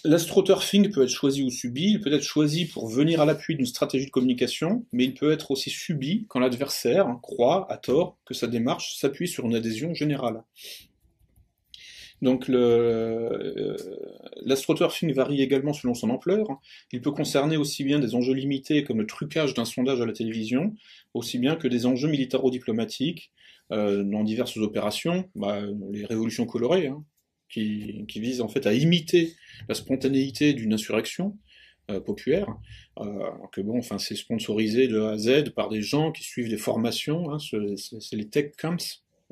L'astroturfing 0.03 0.91
peut 0.91 1.03
être 1.03 1.09
choisi 1.09 1.43
ou 1.43 1.49
subi, 1.49 1.91
il 1.91 2.01
peut 2.01 2.13
être 2.13 2.23
choisi 2.23 2.65
pour 2.65 2.87
venir 2.87 3.21
à 3.21 3.25
l'appui 3.25 3.55
d'une 3.55 3.65
stratégie 3.65 4.05
de 4.05 4.11
communication, 4.11 4.85
mais 4.91 5.05
il 5.05 5.13
peut 5.13 5.31
être 5.31 5.51
aussi 5.51 5.69
subi 5.69 6.25
quand 6.29 6.39
l'adversaire 6.39 7.17
croit, 7.21 7.71
à 7.71 7.77
tort, 7.77 8.17
que 8.25 8.33
sa 8.33 8.47
démarche 8.47 8.97
s'appuie 8.97 9.27
sur 9.27 9.45
une 9.45 9.55
adhésion 9.55 9.93
générale. 9.93 10.43
Donc 12.21 12.49
euh, 12.49 13.77
l'astroturfing 14.43 15.13
varie 15.13 15.41
également 15.41 15.73
selon 15.73 15.93
son 15.93 16.09
ampleur. 16.09 16.47
Il 16.91 17.01
peut 17.01 17.11
concerner 17.11 17.57
aussi 17.57 17.83
bien 17.83 17.99
des 17.99 18.15
enjeux 18.15 18.33
limités 18.33 18.83
comme 18.83 18.99
le 18.99 19.05
trucage 19.05 19.53
d'un 19.53 19.65
sondage 19.65 20.01
à 20.01 20.05
la 20.05 20.13
télévision, 20.13 20.75
aussi 21.13 21.37
bien 21.37 21.55
que 21.55 21.67
des 21.67 21.85
enjeux 21.85 22.09
militaro-diplomatiques 22.09 23.31
euh, 23.71 24.03
dans 24.03 24.23
diverses 24.23 24.57
opérations, 24.57 25.29
bah, 25.35 25.61
les 25.91 26.05
révolutions 26.05 26.45
colorées, 26.45 26.87
hein, 26.87 27.03
qui, 27.49 28.05
vise 28.15 28.41
en 28.41 28.47
fait 28.47 28.65
à 28.65 28.73
imiter 28.73 29.33
la 29.67 29.75
spontanéité 29.75 30.53
d'une 30.53 30.73
insurrection 30.73 31.37
euh, 31.89 31.99
populaire, 31.99 32.47
euh, 32.99 33.29
que 33.51 33.61
bon, 33.61 33.77
enfin 33.77 33.97
c'est 33.97 34.15
sponsorisé 34.15 34.87
de 34.87 34.99
A 34.99 35.11
à 35.11 35.17
Z 35.17 35.51
par 35.55 35.69
des 35.69 35.81
gens 35.81 36.11
qui 36.11 36.23
suivent 36.23 36.49
des 36.49 36.57
formations, 36.57 37.31
hein, 37.31 37.37
c'est 37.39 38.15
les 38.15 38.27
tech 38.27 38.51
camps. 38.57 38.77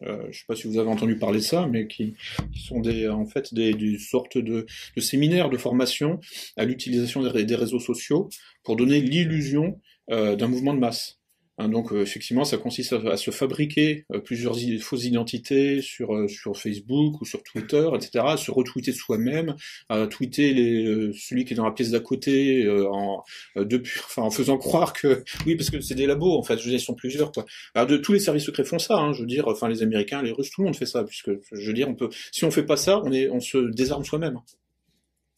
Euh, 0.04 0.24
je 0.24 0.28
ne 0.28 0.32
sais 0.34 0.46
pas 0.48 0.56
si 0.56 0.68
vous 0.68 0.78
avez 0.78 0.90
entendu 0.90 1.18
parler 1.18 1.40
de 1.40 1.44
ça, 1.44 1.68
mais 1.68 1.88
qui, 1.88 2.16
sont 2.54 2.80
des, 2.80 3.08
en 3.08 3.26
fait 3.26 3.54
des, 3.54 3.98
sortes 3.98 4.38
de, 4.38 4.66
séminaires 4.98 5.50
de 5.50 5.58
formation 5.58 6.20
à 6.58 6.66
l'utilisation 6.66 7.22
des, 7.24 7.56
réseaux 7.56 7.80
sociaux 7.80 8.30
pour 8.64 8.76
donner 8.76 9.02
l'illusion 9.02 9.80
d'un 10.08 10.48
mouvement 10.48 10.74
de 10.74 10.80
masse. 10.80 11.20
Hein, 11.57 11.69
donc 11.69 11.94
euh, 11.94 12.02
effectivement, 12.02 12.44
ça 12.44 12.57
consiste 12.57 12.94
à, 12.94 13.15
se 13.15 13.32
fabriquer 13.32 14.06
euh, 14.14 14.19
plusieurs 14.19 14.57
fausses 14.82 15.06
identités 15.06 15.82
sur 15.82 16.14
euh, 16.14 16.27
sur 16.27 16.57
Facebook 16.57 17.22
ou 17.22 17.26
sur 17.26 17.41
Twitter, 17.44 17.88
etc. 17.95 18.26
À 18.27 18.38
se 18.38 18.52
retweeter 18.52 18.91
soi-même, 18.91 19.56
à 19.88 20.06
tweeter 20.07 20.53
les, 20.53 21.11
celui 21.14 21.45
qui 21.45 21.53
est 21.53 21.56
dans 21.56 21.65
la 21.65 21.72
pièce 21.72 21.91
d'à 21.91 22.02
côté, 22.02 22.68
en 22.91 23.23
depuis, 23.56 24.02
en 24.18 24.30
faisant 24.32 24.57
croire 24.57 24.94
que 24.94 25.23
oui, 25.45 25.56
parce 25.56 25.69
que 25.69 25.80
c'est 25.80 25.95
des 25.95 26.07
labos 26.07 26.38
en 26.38 26.44
fait. 26.44 26.57
Je 26.57 26.64
veux 26.64 26.69
dire, 26.72 26.80
ils 26.80 26.84
sont 26.84 26.94
plusieurs 26.95 27.32
quoi. 27.32 27.45
Alors 27.73 27.88
de 27.88 27.98
tous 27.98 28.14
les 28.14 28.19
services 28.19 28.45
secrets 28.45 28.65
font 28.65 28.80
ça. 28.80 28.98
Hein, 28.98 29.14
je 29.14 29.22
veux 29.22 29.27
dire, 29.27 29.48
enfin 29.48 29.69
les 29.69 29.82
Américains, 29.82 30.22
les 30.22 30.32
Russes, 30.32 30.49
tout 30.52 30.61
le 30.61 30.65
monde 30.65 30.76
fait 30.76 30.86
ça, 30.86 31.03
puisque 31.03 31.32
je 31.52 31.68
veux 31.68 31.73
dire, 31.73 31.88
on 31.88 31.95
peut, 31.95 32.10
si 32.32 32.44
on 32.45 32.52
fait 32.52 32.65
pas 32.65 32.77
ça, 32.77 33.02
on 33.03 33.11
est, 33.11 33.30
on 33.30 33.40
se 33.40 33.57
désarme 33.72 34.03
soi-même. 34.03 34.40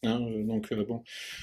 Hein, 0.04 0.20
euh, 0.30 0.44
donc 0.44 0.70
euh, 0.72 0.84
bon, 0.84 1.02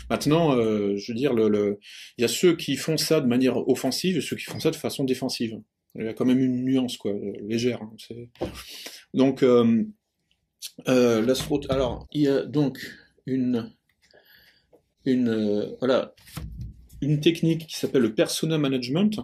maintenant, 0.09 0.55
euh, 0.55 0.95
je 0.97 1.11
veux 1.11 1.17
dire, 1.17 1.33
il 1.37 2.21
y 2.21 2.23
a 2.23 2.27
ceux 2.27 2.55
qui 2.55 2.77
font 2.77 2.97
ça 2.97 3.19
de 3.19 3.27
manière 3.27 3.57
offensive 3.67 4.17
et 4.17 4.21
ceux 4.21 4.35
qui 4.35 4.45
font 4.45 4.59
ça 4.59 4.71
de 4.71 4.75
façon 4.75 5.03
défensive. 5.03 5.59
Il 5.95 6.05
y 6.05 6.07
a 6.07 6.13
quand 6.13 6.25
même 6.25 6.39
une 6.39 6.63
nuance 6.63 6.97
quoi, 6.97 7.13
légère. 7.41 7.81
Hein, 7.81 8.47
donc, 9.13 9.43
euh, 9.43 9.83
alors 11.69 12.07
il 12.11 12.21
y 12.21 12.27
a 12.27 12.43
donc 12.43 12.79
une 13.25 13.71
une 15.05 15.75
voilà 15.79 16.15
une 17.01 17.19
technique 17.19 17.67
qui 17.67 17.77
s'appelle 17.77 18.01
le 18.01 18.15
persona 18.15 18.57
management 18.57 19.19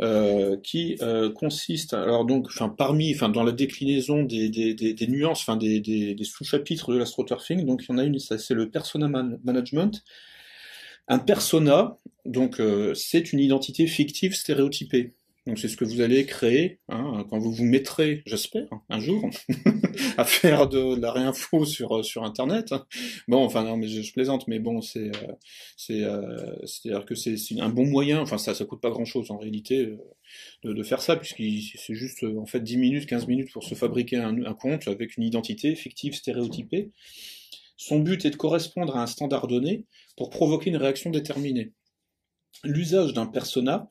euh, 0.00 0.56
qui 0.62 0.96
euh, 1.02 1.30
consiste, 1.30 1.92
alors 1.92 2.24
donc, 2.24 2.46
enfin 2.48 2.70
parmi, 2.70 3.14
enfin 3.14 3.28
dans 3.28 3.42
la 3.42 3.52
déclinaison 3.52 4.22
des, 4.22 4.48
des, 4.48 4.74
des, 4.74 5.06
nuances, 5.06 5.42
enfin 5.42 5.56
des, 5.56 5.80
des, 5.80 6.24
sous-chapitres 6.24 6.92
de 6.94 6.98
l'astroturfing, 6.98 7.66
donc 7.66 7.84
il 7.84 7.92
y 7.92 7.94
en 7.94 7.98
a 7.98 8.04
une, 8.04 8.18
c'est 8.18 8.54
le 8.54 8.70
persona 8.70 9.08
man 9.08 9.38
management. 9.44 10.02
Un 11.08 11.18
persona, 11.18 11.98
donc 12.24 12.58
euh, 12.58 12.94
c'est 12.94 13.32
une 13.34 13.40
identité 13.40 13.86
fictive 13.86 14.34
stéréotypée. 14.34 15.14
Donc 15.46 15.58
c'est 15.58 15.66
ce 15.66 15.76
que 15.76 15.84
vous 15.84 16.00
allez 16.00 16.24
créer 16.24 16.78
hein, 16.88 17.26
quand 17.28 17.38
vous 17.38 17.52
vous 17.52 17.64
mettrez, 17.64 18.22
j'espère, 18.26 18.68
un 18.88 19.00
jour, 19.00 19.28
à 20.16 20.24
faire 20.24 20.68
de, 20.68 20.94
la 20.94 21.10
réinfo 21.10 21.64
sur 21.64 22.04
sur 22.04 22.22
Internet. 22.22 22.72
Bon, 23.26 23.44
enfin 23.44 23.64
non, 23.64 23.76
mais 23.76 23.88
je, 23.88 24.12
plaisante, 24.12 24.46
mais 24.46 24.60
bon, 24.60 24.80
c'est 24.80 25.08
euh, 25.08 25.32
c'est 25.76 26.04
euh, 26.04 26.54
c'est-à-dire 26.64 27.04
que 27.04 27.16
c'est 27.16 27.36
un 27.58 27.70
bon 27.70 27.86
moyen. 27.86 28.20
Enfin 28.20 28.38
ça 28.38 28.54
ça 28.54 28.64
coûte 28.64 28.80
pas 28.80 28.90
grand-chose 28.90 29.32
en 29.32 29.38
réalité 29.38 29.86
euh, 29.86 29.98
de, 30.62 30.72
de 30.72 30.82
faire 30.84 31.02
ça 31.02 31.16
puisque 31.16 31.42
c'est 31.76 31.94
juste 31.94 32.24
en 32.24 32.46
fait 32.46 32.60
10 32.60 32.76
minutes, 32.76 33.06
15 33.06 33.26
minutes 33.26 33.52
pour 33.52 33.64
se 33.64 33.74
fabriquer 33.74 34.18
un, 34.18 34.44
un 34.44 34.54
compte 34.54 34.86
avec 34.86 35.16
une 35.16 35.24
identité 35.24 35.74
fictive 35.74 36.14
stéréotypée. 36.14 36.92
Son 37.76 37.98
but 37.98 38.24
est 38.24 38.30
de 38.30 38.36
correspondre 38.36 38.96
à 38.96 39.02
un 39.02 39.06
standard 39.08 39.48
donné 39.48 39.86
pour 40.16 40.30
provoquer 40.30 40.70
une 40.70 40.76
réaction 40.76 41.10
déterminée. 41.10 41.72
L'usage 42.62 43.12
d'un 43.12 43.26
persona 43.26 43.88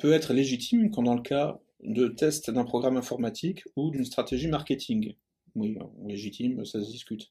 peut 0.00 0.12
être 0.12 0.32
légitime 0.32 0.90
quand 0.90 1.02
dans 1.02 1.14
le 1.14 1.22
cas 1.22 1.60
de 1.82 2.08
test 2.08 2.50
d'un 2.50 2.64
programme 2.64 2.96
informatique 2.96 3.62
ou 3.76 3.90
d'une 3.90 4.04
stratégie 4.04 4.48
marketing. 4.48 5.14
Oui, 5.56 5.76
légitime, 6.06 6.64
ça 6.64 6.80
se 6.80 6.90
discute. 6.90 7.30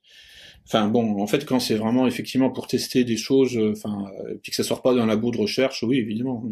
Enfin 0.66 0.90
bon, 0.90 1.22
en 1.22 1.28
fait, 1.28 1.46
quand 1.46 1.60
c'est 1.60 1.76
vraiment 1.76 2.06
effectivement 2.06 2.50
pour 2.50 2.68
tester 2.68 3.04
des 3.04 3.16
choses, 3.16 3.58
euh, 3.58 3.74
euh, 3.86 4.36
puis 4.42 4.52
que 4.52 4.56
ça 4.56 4.64
sort 4.64 4.82
pas 4.82 4.94
d'un 4.94 5.06
labo 5.06 5.32
de 5.32 5.38
recherche, 5.38 5.84
oui, 5.84 5.98
évidemment. 5.98 6.44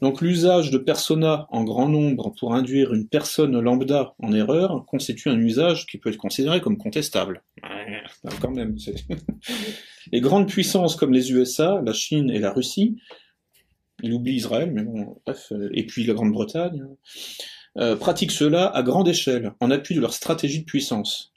Donc 0.00 0.22
l'usage 0.22 0.70
de 0.70 0.78
persona 0.78 1.46
en 1.50 1.64
grand 1.64 1.88
nombre 1.88 2.32
pour 2.38 2.54
induire 2.54 2.94
une 2.94 3.06
personne 3.06 3.60
lambda 3.60 4.14
en 4.22 4.32
erreur 4.32 4.86
constitue 4.86 5.28
un 5.28 5.38
usage 5.38 5.84
qui 5.84 5.98
peut 5.98 6.08
être 6.08 6.16
considéré 6.16 6.62
comme 6.62 6.78
contestable. 6.78 7.42
quand 8.40 8.50
même. 8.50 8.76
les 10.12 10.20
grandes 10.22 10.48
puissances 10.48 10.96
comme 10.96 11.12
les 11.12 11.32
USA, 11.32 11.82
la 11.84 11.92
Chine 11.92 12.30
et 12.30 12.38
la 12.38 12.50
Russie 12.50 12.96
il 14.02 14.12
oublie 14.12 14.34
Israël, 14.34 14.70
mais 14.72 14.82
bon, 14.82 15.16
bref, 15.24 15.52
euh, 15.52 15.70
et 15.72 15.86
puis 15.86 16.04
la 16.04 16.14
Grande-Bretagne, 16.14 16.84
euh, 17.78 17.96
pratiquent 17.96 18.32
cela 18.32 18.66
à 18.66 18.82
grande 18.82 19.08
échelle, 19.08 19.52
en 19.60 19.70
appui 19.70 19.94
de 19.94 20.00
leur 20.00 20.12
stratégie 20.12 20.60
de 20.60 20.64
puissance. 20.64 21.32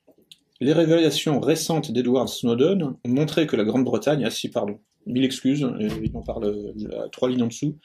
Les 0.60 0.74
révélations 0.74 1.40
récentes 1.40 1.92
d'Edward 1.92 2.28
Snowden 2.28 2.84
ont 2.84 2.98
montré 3.10 3.46
que 3.46 3.56
la 3.56 3.64
Grande-Bretagne, 3.64 4.24
ah 4.26 4.32
si, 4.32 4.50
pardon, 4.50 4.80
mille 5.06 5.26
excuses, 5.26 5.64
en 5.64 6.22
parle 6.22 6.46
euh, 6.46 7.08
trois 7.12 7.30
lignes 7.30 7.44
en 7.44 7.48
dessous, 7.48 7.78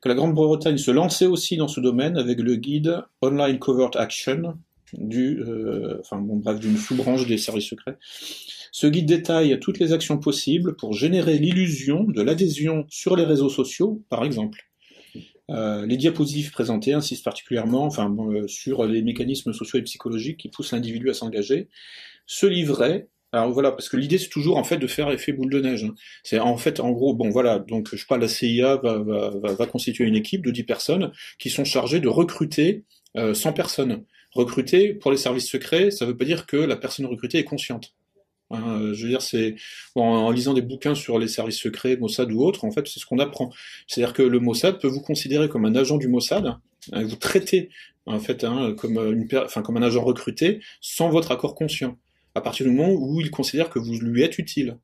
que 0.00 0.08
la 0.08 0.14
Grande-Bretagne 0.14 0.78
se 0.78 0.90
lançait 0.90 1.26
aussi 1.26 1.56
dans 1.56 1.68
ce 1.68 1.80
domaine 1.80 2.18
avec 2.18 2.40
le 2.40 2.56
guide 2.56 3.02
Online 3.22 3.58
Covert 3.58 3.90
Action, 3.94 4.58
du, 4.92 5.40
euh, 5.40 5.98
enfin 6.00 6.18
bon, 6.18 6.36
bref, 6.36 6.60
d'une 6.60 6.76
sous-branche 6.76 7.26
des 7.26 7.38
services 7.38 7.68
secrets. 7.68 7.96
Ce 8.76 8.88
guide 8.88 9.06
détaille 9.06 9.60
toutes 9.60 9.78
les 9.78 9.92
actions 9.92 10.18
possibles 10.18 10.74
pour 10.74 10.94
générer 10.94 11.38
l'illusion 11.38 12.02
de 12.02 12.20
l'adhésion 12.22 12.86
sur 12.88 13.14
les 13.14 13.22
réseaux 13.22 13.48
sociaux, 13.48 14.02
par 14.08 14.24
exemple. 14.24 14.68
Euh, 15.48 15.86
les 15.86 15.96
diapositives 15.96 16.50
présentées 16.50 16.92
insistent 16.92 17.22
particulièrement 17.22 17.84
enfin, 17.84 18.12
euh, 18.32 18.48
sur 18.48 18.84
les 18.84 19.00
mécanismes 19.02 19.52
sociaux 19.52 19.78
et 19.78 19.82
psychologiques 19.82 20.38
qui 20.38 20.48
poussent 20.48 20.72
l'individu 20.72 21.08
à 21.08 21.14
s'engager. 21.14 21.68
Ce 22.26 22.46
livret, 22.46 23.06
alors 23.30 23.52
voilà, 23.52 23.70
parce 23.70 23.88
que 23.88 23.96
l'idée 23.96 24.18
c'est 24.18 24.28
toujours 24.28 24.56
en 24.56 24.64
fait 24.64 24.78
de 24.78 24.88
faire 24.88 25.08
effet 25.12 25.30
boule 25.30 25.52
de 25.52 25.60
neige. 25.60 25.84
Hein. 25.84 25.94
C'est 26.24 26.40
en 26.40 26.56
fait, 26.56 26.80
en 26.80 26.90
gros, 26.90 27.14
bon 27.14 27.30
voilà, 27.30 27.60
donc 27.60 27.94
je 27.94 28.04
parle, 28.04 28.22
la 28.22 28.28
CIA 28.28 28.78
va, 28.78 28.98
va, 28.98 29.54
va, 29.54 29.66
constituer 29.66 30.04
une 30.04 30.16
équipe 30.16 30.44
de 30.44 30.50
10 30.50 30.64
personnes 30.64 31.12
qui 31.38 31.48
sont 31.48 31.64
chargées 31.64 32.00
de 32.00 32.08
recruter 32.08 32.82
euh, 33.16 33.34
100 33.34 33.52
personnes. 33.52 34.02
Recruter 34.32 34.94
pour 34.94 35.12
les 35.12 35.16
services 35.16 35.48
secrets, 35.48 35.92
ça 35.92 36.06
veut 36.06 36.16
pas 36.16 36.24
dire 36.24 36.46
que 36.46 36.56
la 36.56 36.74
personne 36.74 37.06
recrutée 37.06 37.38
est 37.38 37.44
consciente. 37.44 37.94
Hein, 38.54 38.80
euh, 38.80 38.94
je 38.94 39.02
veux 39.02 39.08
dire, 39.08 39.22
c'est 39.22 39.56
en 39.94 40.30
lisant 40.30 40.54
des 40.54 40.62
bouquins 40.62 40.94
sur 40.94 41.18
les 41.18 41.28
services 41.28 41.58
secrets, 41.58 41.96
Mossad 41.96 42.30
ou 42.32 42.40
autres, 42.42 42.64
en 42.64 42.70
fait, 42.70 42.86
c'est 42.86 43.00
ce 43.00 43.06
qu'on 43.06 43.18
apprend. 43.18 43.52
C'est-à-dire 43.86 44.14
que 44.14 44.22
le 44.22 44.40
Mossad 44.40 44.80
peut 44.80 44.88
vous 44.88 45.00
considérer 45.00 45.48
comme 45.48 45.64
un 45.64 45.74
agent 45.74 45.98
du 45.98 46.08
Mossad, 46.08 46.46
hein, 46.46 47.02
vous 47.02 47.16
traiter 47.16 47.70
en 48.06 48.20
fait 48.20 48.44
hein, 48.44 48.74
comme 48.76 48.96
une, 48.96 49.26
enfin 49.38 49.62
comme 49.62 49.76
un 49.76 49.82
agent 49.82 50.02
recruté 50.02 50.60
sans 50.80 51.08
votre 51.08 51.32
accord 51.32 51.54
conscient. 51.54 51.96
À 52.34 52.40
partir 52.40 52.66
du 52.66 52.72
moment 52.72 52.92
où 52.92 53.20
il 53.20 53.30
considère 53.30 53.70
que 53.70 53.78
vous 53.78 53.98
lui 54.00 54.22
êtes 54.22 54.38
utile. 54.38 54.78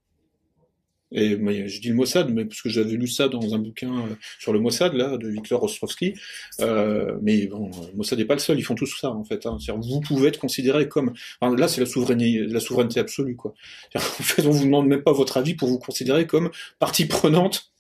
Et 1.12 1.36
je 1.68 1.80
dis 1.80 1.88
le 1.88 1.94
Mossad, 1.94 2.32
mais 2.32 2.44
parce 2.44 2.62
que 2.62 2.68
j'avais 2.68 2.92
lu 2.92 3.08
ça 3.08 3.28
dans 3.28 3.54
un 3.54 3.58
bouquin 3.58 3.92
euh, 3.92 4.14
sur 4.38 4.52
le 4.52 4.60
Mossad 4.60 4.94
là 4.94 5.16
de 5.16 5.28
Viktor 5.28 5.62
Ostrovsky. 5.62 6.14
Euh, 6.60 7.16
mais 7.22 7.46
bon, 7.46 7.70
Mossad 7.96 8.18
n'est 8.18 8.24
pas 8.24 8.34
le 8.34 8.40
seul, 8.40 8.58
ils 8.58 8.62
font 8.62 8.74
tous 8.74 8.98
ça 9.00 9.10
en 9.10 9.24
fait. 9.24 9.46
Hein. 9.46 9.58
Vous 9.76 10.00
pouvez 10.00 10.28
être 10.28 10.38
considéré 10.38 10.88
comme, 10.88 11.12
enfin, 11.40 11.56
là 11.56 11.68
c'est 11.68 11.80
la 11.80 11.86
souveraineté, 11.86 12.46
la 12.46 12.60
souveraineté 12.60 13.00
absolue 13.00 13.36
quoi. 13.36 13.54
En 13.96 14.22
fait, 14.22 14.46
on 14.46 14.50
vous 14.50 14.64
demande 14.64 14.86
même 14.86 15.02
pas 15.02 15.12
votre 15.12 15.36
avis 15.36 15.54
pour 15.54 15.68
vous 15.68 15.78
considérer 15.78 16.26
comme 16.26 16.50
partie 16.78 17.06
prenante 17.06 17.72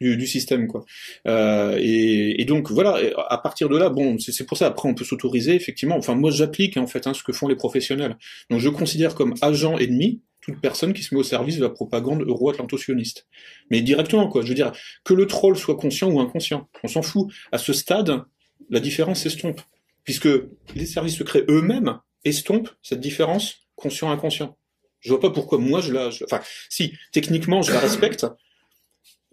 du, 0.00 0.16
du, 0.16 0.26
système 0.26 0.66
quoi. 0.68 0.84
Euh, 1.26 1.76
et, 1.78 2.40
et, 2.40 2.44
donc 2.44 2.70
voilà, 2.70 2.98
à 3.28 3.38
partir 3.38 3.68
de 3.68 3.76
là, 3.76 3.90
bon, 3.90 4.18
c'est 4.18 4.46
pour 4.46 4.56
ça. 4.56 4.66
Après, 4.66 4.88
on 4.88 4.94
peut 4.94 5.04
s'autoriser 5.04 5.54
effectivement. 5.54 5.96
Enfin, 5.96 6.14
moi, 6.14 6.30
j'applique 6.30 6.76
en 6.76 6.86
fait 6.86 7.06
hein, 7.06 7.14
ce 7.14 7.22
que 7.22 7.32
font 7.32 7.48
les 7.48 7.56
professionnels. 7.56 8.16
Donc, 8.50 8.60
je 8.60 8.68
considère 8.68 9.14
comme 9.14 9.34
agent 9.42 9.76
ennemi 9.78 10.22
toute 10.48 10.60
personne 10.60 10.92
qui 10.92 11.02
se 11.02 11.14
met 11.14 11.20
au 11.20 11.24
service 11.24 11.56
de 11.56 11.62
la 11.62 11.70
propagande 11.70 12.22
euro-atlanto-sioniste. 12.22 13.26
Mais 13.70 13.82
directement, 13.82 14.28
quoi. 14.28 14.42
Je 14.42 14.48
veux 14.48 14.54
dire, 14.54 14.72
que 15.04 15.14
le 15.14 15.26
troll 15.26 15.56
soit 15.56 15.76
conscient 15.76 16.10
ou 16.10 16.20
inconscient, 16.20 16.68
on 16.82 16.88
s'en 16.88 17.02
fout. 17.02 17.28
À 17.52 17.58
ce 17.58 17.72
stade, 17.72 18.24
la 18.70 18.80
différence 18.80 19.20
s'estompe. 19.20 19.60
Puisque 20.04 20.28
les 20.74 20.86
services 20.86 21.16
secrets 21.16 21.44
eux-mêmes 21.48 21.98
estompent 22.24 22.70
cette 22.82 23.00
différence 23.00 23.68
conscient-inconscient. 23.76 24.56
Je 25.00 25.10
vois 25.10 25.20
pas 25.20 25.30
pourquoi 25.30 25.58
moi 25.58 25.80
je 25.80 25.92
la... 25.92 26.08
Enfin, 26.24 26.40
si, 26.68 26.94
techniquement, 27.12 27.62
je 27.62 27.72
la 27.72 27.78
respecte. 27.78 28.26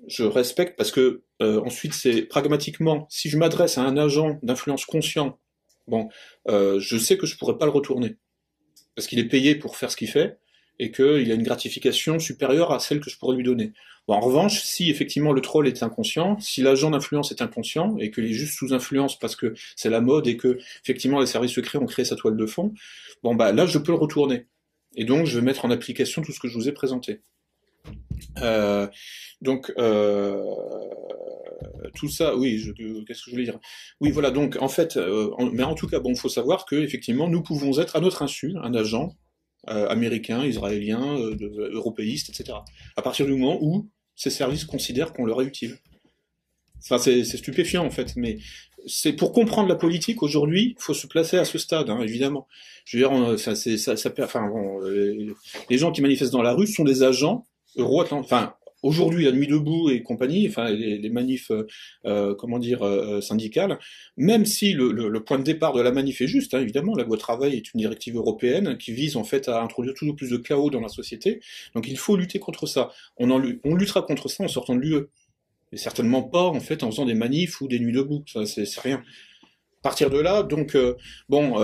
Je 0.07 0.23
respecte 0.23 0.77
parce 0.77 0.91
que 0.91 1.23
euh, 1.41 1.61
ensuite, 1.61 1.93
c'est 1.93 2.23
pragmatiquement, 2.23 3.07
si 3.09 3.29
je 3.29 3.37
m'adresse 3.37 3.77
à 3.77 3.81
un 3.81 3.97
agent 3.97 4.37
d'influence 4.43 4.85
conscient, 4.85 5.39
bon, 5.87 6.09
euh, 6.49 6.79
je 6.79 6.97
sais 6.97 7.17
que 7.17 7.25
je 7.25 7.37
pourrais 7.37 7.57
pas 7.57 7.65
le 7.65 7.71
retourner. 7.71 8.17
Parce 8.95 9.07
qu'il 9.07 9.19
est 9.19 9.27
payé 9.27 9.55
pour 9.55 9.77
faire 9.77 9.89
ce 9.89 9.97
qu'il 9.97 10.09
fait, 10.09 10.37
et 10.79 10.91
qu'il 10.91 11.31
a 11.31 11.35
une 11.35 11.43
gratification 11.43 12.19
supérieure 12.19 12.71
à 12.71 12.79
celle 12.79 12.99
que 12.99 13.09
je 13.09 13.17
pourrais 13.17 13.35
lui 13.35 13.43
donner. 13.43 13.73
Bon, 14.07 14.13
en 14.13 14.19
revanche, 14.19 14.61
si 14.61 14.91
effectivement 14.91 15.31
le 15.31 15.41
troll 15.41 15.67
est 15.67 15.81
inconscient, 15.81 16.39
si 16.39 16.61
l'agent 16.61 16.91
d'influence 16.91 17.31
est 17.31 17.41
inconscient 17.41 17.97
et 17.97 18.11
qu'il 18.11 18.25
est 18.25 18.33
juste 18.33 18.53
sous 18.53 18.73
influence 18.73 19.17
parce 19.17 19.35
que 19.35 19.55
c'est 19.75 19.89
la 19.89 20.01
mode 20.01 20.27
et 20.27 20.37
que 20.37 20.59
effectivement 20.83 21.19
les 21.19 21.25
services 21.25 21.53
secrets 21.53 21.79
ont 21.79 21.87
créé 21.87 22.05
sa 22.05 22.15
toile 22.15 22.37
de 22.37 22.45
fond, 22.45 22.73
bon 23.23 23.33
bah 23.33 23.51
là 23.51 23.65
je 23.65 23.79
peux 23.79 23.91
le 23.91 23.97
retourner. 23.97 24.45
Et 24.95 25.05
donc 25.05 25.25
je 25.25 25.39
vais 25.39 25.45
mettre 25.45 25.65
en 25.65 25.71
application 25.71 26.21
tout 26.21 26.31
ce 26.31 26.39
que 26.39 26.47
je 26.47 26.53
vous 26.53 26.69
ai 26.69 26.71
présenté. 26.71 27.21
Euh, 28.41 28.87
donc 29.41 29.73
euh, 29.77 30.43
tout 31.95 32.09
ça, 32.09 32.35
oui, 32.35 32.61
qu'est-ce 33.07 33.23
que 33.23 33.25
je 33.25 33.31
voulais 33.31 33.43
dire? 33.43 33.59
Oui, 34.01 34.11
voilà. 34.11 34.31
Donc 34.31 34.57
en 34.59 34.67
fait, 34.67 34.97
euh, 34.97 35.31
mais 35.51 35.63
en 35.63 35.75
tout 35.75 35.87
cas, 35.87 35.99
bon, 35.99 36.15
faut 36.15 36.29
savoir 36.29 36.65
que 36.65 36.75
effectivement, 36.75 37.27
nous 37.27 37.41
pouvons 37.41 37.79
être 37.79 37.95
à 37.95 38.01
notre 38.01 38.21
insu 38.21 38.53
un 38.61 38.73
agent 38.73 39.15
euh, 39.69 39.87
américains, 39.87 40.45
israéliens, 40.45 41.17
euh, 41.17 41.69
européistes, 41.73 42.29
etc. 42.29 42.57
À 42.95 43.01
partir 43.01 43.25
du 43.25 43.33
moment 43.33 43.57
où 43.61 43.89
ces 44.15 44.29
services 44.29 44.65
considèrent 44.65 45.13
qu'on 45.13 45.25
leur 45.25 45.41
est 45.41 45.45
utile. 45.45 45.77
Enfin, 46.83 46.97
c'est 46.97 47.23
stupéfiant 47.23 47.85
en 47.85 47.89
fait, 47.89 48.15
mais 48.15 48.37
c'est 48.85 49.13
pour 49.13 49.33
comprendre 49.33 49.67
la 49.67 49.75
politique 49.75 50.21
aujourd'hui, 50.21 50.75
il 50.77 50.81
faut 50.81 50.93
se 50.93 51.07
placer 51.07 51.37
à 51.37 51.45
ce 51.45 51.57
stade, 51.57 51.89
hein, 51.89 51.99
évidemment. 52.01 52.47
Je 52.85 52.97
veux 52.97 53.03
dire, 53.03 53.39
ça, 53.39 53.55
ça, 53.55 53.97
ça, 53.97 54.13
enfin, 54.19 54.47
bon, 54.47 54.79
les, 54.81 55.31
les 55.69 55.77
gens 55.79 55.91
qui 55.91 56.03
manifestent 56.03 56.33
dans 56.33 56.43
la 56.43 56.53
rue 56.53 56.67
sont 56.67 56.83
des 56.83 57.01
agents 57.01 57.47
euro-atlantiques, 57.75 58.31
enfin, 58.31 58.53
Aujourd'hui, 58.85 59.25
la 59.25 59.31
nuit 59.31 59.47
debout 59.47 59.89
et 59.89 60.03
compagnie, 60.03 60.47
enfin 60.47 60.69
les, 60.69 61.09
manifs, 61.09 61.49
euh, 61.49 61.65
euh 62.05 62.35
comment 62.35 62.59
dire, 62.59 62.83
euh, 62.83 63.19
syndicales, 63.19 63.79
même 64.15 64.45
si 64.45 64.73
le, 64.73 65.19
point 65.23 65.39
de 65.39 65.43
départ 65.43 65.73
de 65.73 65.81
la 65.81 65.91
manif 65.91 66.21
est 66.21 66.27
juste, 66.27 66.53
hein, 66.53 66.61
évidemment, 66.61 66.93
la 66.95 67.03
loi 67.03 67.17
travail 67.17 67.55
est 67.55 67.73
une 67.73 67.79
directive 67.79 68.15
européenne 68.15 68.77
qui 68.77 68.93
vise 68.93 69.17
en 69.17 69.23
fait 69.23 69.49
à 69.49 69.63
introduire 69.63 69.95
toujours 69.95 70.15
plus 70.15 70.29
de 70.29 70.37
chaos 70.37 70.69
dans 70.69 70.81
la 70.81 70.89
société. 70.89 71.41
Donc 71.73 71.87
il 71.87 71.97
faut 71.97 72.15
lutter 72.15 72.37
contre 72.37 72.67
ça. 72.67 72.91
On, 73.17 73.39
luttera 73.75 74.03
contre 74.03 74.27
ça 74.29 74.43
en 74.43 74.47
sortant 74.47 74.75
de 74.75 74.81
l'UE, 74.81 75.07
et 75.71 75.77
certainement 75.77 76.21
pas 76.21 76.43
en 76.43 76.59
fait 76.59 76.83
en 76.83 76.91
faisant 76.91 77.05
des 77.05 77.15
manifs 77.15 77.61
ou 77.61 77.67
des 77.67 77.79
nuits 77.79 77.93
debout. 77.93 78.23
Ça, 78.31 78.45
c'est 78.45 78.67
rien. 78.81 78.97
À 78.97 79.81
partir 79.81 80.11
de 80.11 80.19
là, 80.19 80.43
donc 80.43 80.75
euh, 80.75 80.95
bon, 81.27 81.59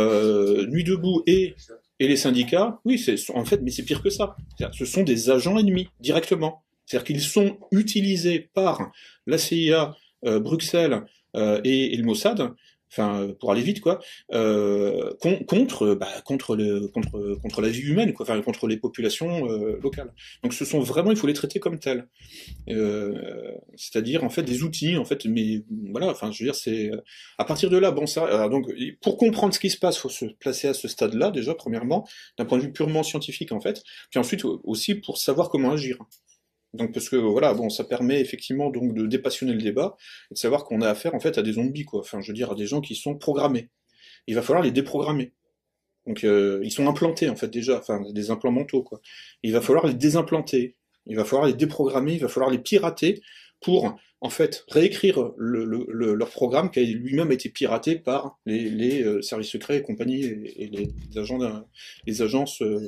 nuit 0.65 0.83
debout 0.83 1.21
et 1.27 1.53
Et 1.99 2.07
les 2.07 2.17
syndicats, 2.17 2.79
oui, 2.83 2.97
c'est 2.97 3.15
en 3.35 3.45
fait, 3.45 3.61
mais 3.61 3.69
c'est 3.69 3.85
pire 3.85 4.01
que 4.01 4.09
ça. 4.09 4.35
Ce 4.71 4.85
sont 4.85 5.03
des 5.03 5.29
agents 5.29 5.59
ennemis 5.59 5.87
directement. 5.99 6.63
C'est-à-dire 6.91 7.07
qu'ils 7.07 7.21
sont 7.21 7.57
utilisés 7.71 8.49
par 8.53 8.91
la 9.25 9.37
CIA, 9.37 9.95
euh, 10.25 10.41
Bruxelles 10.41 11.03
euh, 11.37 11.61
et, 11.63 11.95
le 11.95 12.03
Mossad 12.03 12.53
enfin 12.91 13.29
pour 13.39 13.51
aller 13.51 13.61
vite 13.61 13.79
quoi, 13.79 13.99
euh, 14.33 15.13
contre 15.47 15.95
bah, 15.95 16.07
contre 16.25 16.57
contre 17.41 17.61
la 17.61 17.69
vie 17.69 17.81
humaine 17.81 18.13
enfin 18.19 18.41
contre 18.41 18.67
les 18.67 18.77
populations 18.77 19.49
euh, 19.49 19.79
locales. 19.81 20.13
Donc 20.43 20.53
ce 20.53 20.65
sont 20.65 20.79
vraiment 20.79 21.11
il 21.11 21.17
faut 21.17 21.27
les 21.27 21.33
traiter 21.33 21.59
comme 21.59 21.79
tels, 21.79 22.07
euh, 22.69 23.51
c'est-à-dire 23.75 24.23
en 24.23 24.29
fait 24.29 24.43
des 24.43 24.63
outils 24.63 24.97
en 24.97 25.05
fait, 25.05 25.25
mais 25.25 25.63
voilà, 25.91 26.07
enfin 26.09 26.31
je 26.31 26.43
veux 26.43 26.47
dire 26.47 26.55
c'est 26.55 26.91
à 27.37 27.45
partir 27.45 27.69
de 27.69 27.77
là 27.77 27.91
bon 27.91 28.05
ça 28.05 28.49
donc 28.49 28.67
pour 29.01 29.17
comprendre 29.17 29.53
ce 29.53 29.59
qui 29.59 29.69
se 29.69 29.77
passe 29.77 29.97
faut 29.97 30.09
se 30.09 30.25
placer 30.25 30.67
à 30.67 30.73
ce 30.73 30.87
stade-là 30.87 31.31
déjà 31.31 31.55
premièrement 31.55 32.07
d'un 32.37 32.45
point 32.45 32.57
de 32.57 32.63
vue 32.63 32.73
purement 32.73 33.03
scientifique 33.03 33.51
en 33.51 33.61
fait, 33.61 33.81
puis 34.09 34.19
ensuite 34.19 34.43
aussi 34.45 34.95
pour 34.95 35.17
savoir 35.17 35.49
comment 35.49 35.71
agir. 35.71 35.97
Donc 36.73 36.93
parce 36.93 37.09
que 37.09 37.17
voilà, 37.17 37.53
bon, 37.53 37.69
ça 37.69 37.83
permet 37.83 38.21
effectivement 38.21 38.69
donc 38.69 38.93
de 38.93 39.05
dépassionner 39.05 39.53
le 39.53 39.61
débat 39.61 39.97
et 40.29 40.35
de 40.35 40.39
savoir 40.39 40.63
qu'on 40.63 40.81
a 40.81 40.89
affaire 40.89 41.13
en 41.15 41.19
fait 41.19 41.37
à 41.37 41.41
des 41.41 41.53
zombies 41.53 41.85
quoi. 41.85 41.99
Enfin, 41.99 42.21
je 42.21 42.27
veux 42.27 42.33
dire 42.33 42.51
à 42.51 42.55
des 42.55 42.65
gens 42.65 42.81
qui 42.81 42.95
sont 42.95 43.15
programmés. 43.15 43.69
Il 44.27 44.35
va 44.35 44.41
falloir 44.41 44.63
les 44.63 44.71
déprogrammer. 44.71 45.33
Donc 46.07 46.23
euh, 46.23 46.61
ils 46.63 46.71
sont 46.71 46.87
implantés 46.87 47.29
en 47.29 47.35
fait 47.35 47.49
déjà, 47.49 47.77
enfin 47.77 48.01
des 48.11 48.31
implants 48.31 48.51
mentaux 48.51 48.83
quoi. 48.83 49.01
Il 49.43 49.51
va 49.51 49.61
falloir 49.61 49.85
les 49.85 49.93
désimplanter. 49.93 50.75
Il 51.07 51.17
va 51.17 51.25
falloir 51.25 51.47
les 51.47 51.53
déprogrammer. 51.53 52.13
Il 52.13 52.21
va 52.21 52.29
falloir 52.29 52.49
les 52.49 52.59
pirater 52.59 53.21
pour 53.59 53.95
en 54.21 54.29
fait 54.29 54.65
réécrire 54.69 55.31
le, 55.37 55.65
le, 55.65 56.13
leur 56.13 56.29
programme 56.29 56.71
qui 56.71 56.79
a 56.79 56.83
lui-même 56.83 57.31
été 57.31 57.49
piraté 57.49 57.95
par 57.95 58.39
les, 58.45 59.03
euh, 59.03 59.21
services 59.21 59.51
secrets 59.51 59.77
et 59.77 59.81
compagnie 59.81 60.23
et, 60.23 60.67
les 60.67 61.17
agents 61.17 61.39
les 62.05 62.21
agences 62.21 62.61
euh, 62.61 62.79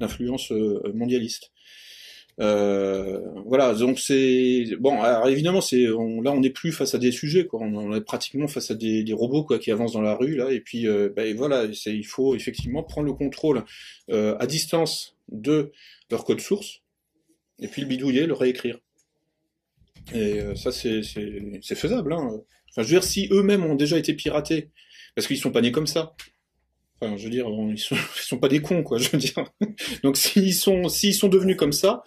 d'influence 0.00 0.52
mondialiste. 0.94 1.50
Euh, 2.40 3.20
voilà, 3.46 3.74
donc 3.74 3.98
c'est 3.98 4.64
bon. 4.78 5.00
Alors 5.02 5.28
évidemment, 5.28 5.60
c'est 5.60 5.90
on, 5.90 6.20
là 6.20 6.30
on 6.32 6.40
n'est 6.40 6.50
plus 6.50 6.72
face 6.72 6.94
à 6.94 6.98
des 6.98 7.10
sujets, 7.10 7.46
quoi. 7.46 7.60
On, 7.60 7.92
est 7.94 8.00
pratiquement 8.00 8.46
face 8.46 8.70
à 8.70 8.74
des, 8.74 9.02
des, 9.02 9.12
robots 9.12 9.42
quoi 9.42 9.58
qui 9.58 9.72
avancent 9.72 9.92
dans 9.92 10.02
la 10.02 10.14
rue 10.14 10.36
là. 10.36 10.52
Et 10.52 10.60
puis 10.60 10.86
euh, 10.86 11.08
ben, 11.14 11.34
voilà, 11.36 11.64
il 11.86 12.06
faut 12.06 12.36
effectivement 12.36 12.82
prendre 12.84 13.06
le 13.06 13.12
contrôle 13.12 13.64
euh, 14.10 14.36
à 14.38 14.46
distance 14.46 15.16
de 15.30 15.72
leur 16.10 16.24
code 16.24 16.40
source 16.40 16.82
et 17.60 17.66
puis 17.66 17.82
le 17.82 17.88
bidouiller, 17.88 18.26
le 18.26 18.34
réécrire. 18.34 18.78
Et 20.14 20.40
euh, 20.40 20.54
ça 20.54 20.70
c'est 20.70 21.02
c'est 21.02 21.74
faisable. 21.74 22.12
Hein. 22.12 22.40
Enfin, 22.70 22.82
je 22.82 22.82
veux 22.82 23.00
dire, 23.00 23.04
si 23.04 23.28
eux-mêmes 23.32 23.64
ont 23.64 23.74
déjà 23.74 23.98
été 23.98 24.14
piratés, 24.14 24.70
parce 25.14 25.26
qu'ils 25.26 25.38
sont 25.38 25.50
pas 25.50 25.60
nés 25.60 25.72
comme 25.72 25.86
ça. 25.86 26.14
Je 27.02 27.24
veux 27.24 27.30
dire, 27.30 27.46
ils 27.48 27.78
sont, 27.78 27.94
ils 28.16 28.22
sont 28.22 28.38
pas 28.38 28.48
des 28.48 28.60
cons, 28.60 28.82
quoi. 28.82 28.98
Je 28.98 29.10
veux 29.10 29.18
dire. 29.18 29.44
Donc, 30.02 30.16
s'ils 30.16 30.54
sont, 30.54 30.88
s'ils 30.88 31.14
sont 31.14 31.28
devenus 31.28 31.56
comme 31.56 31.72
ça, 31.72 32.02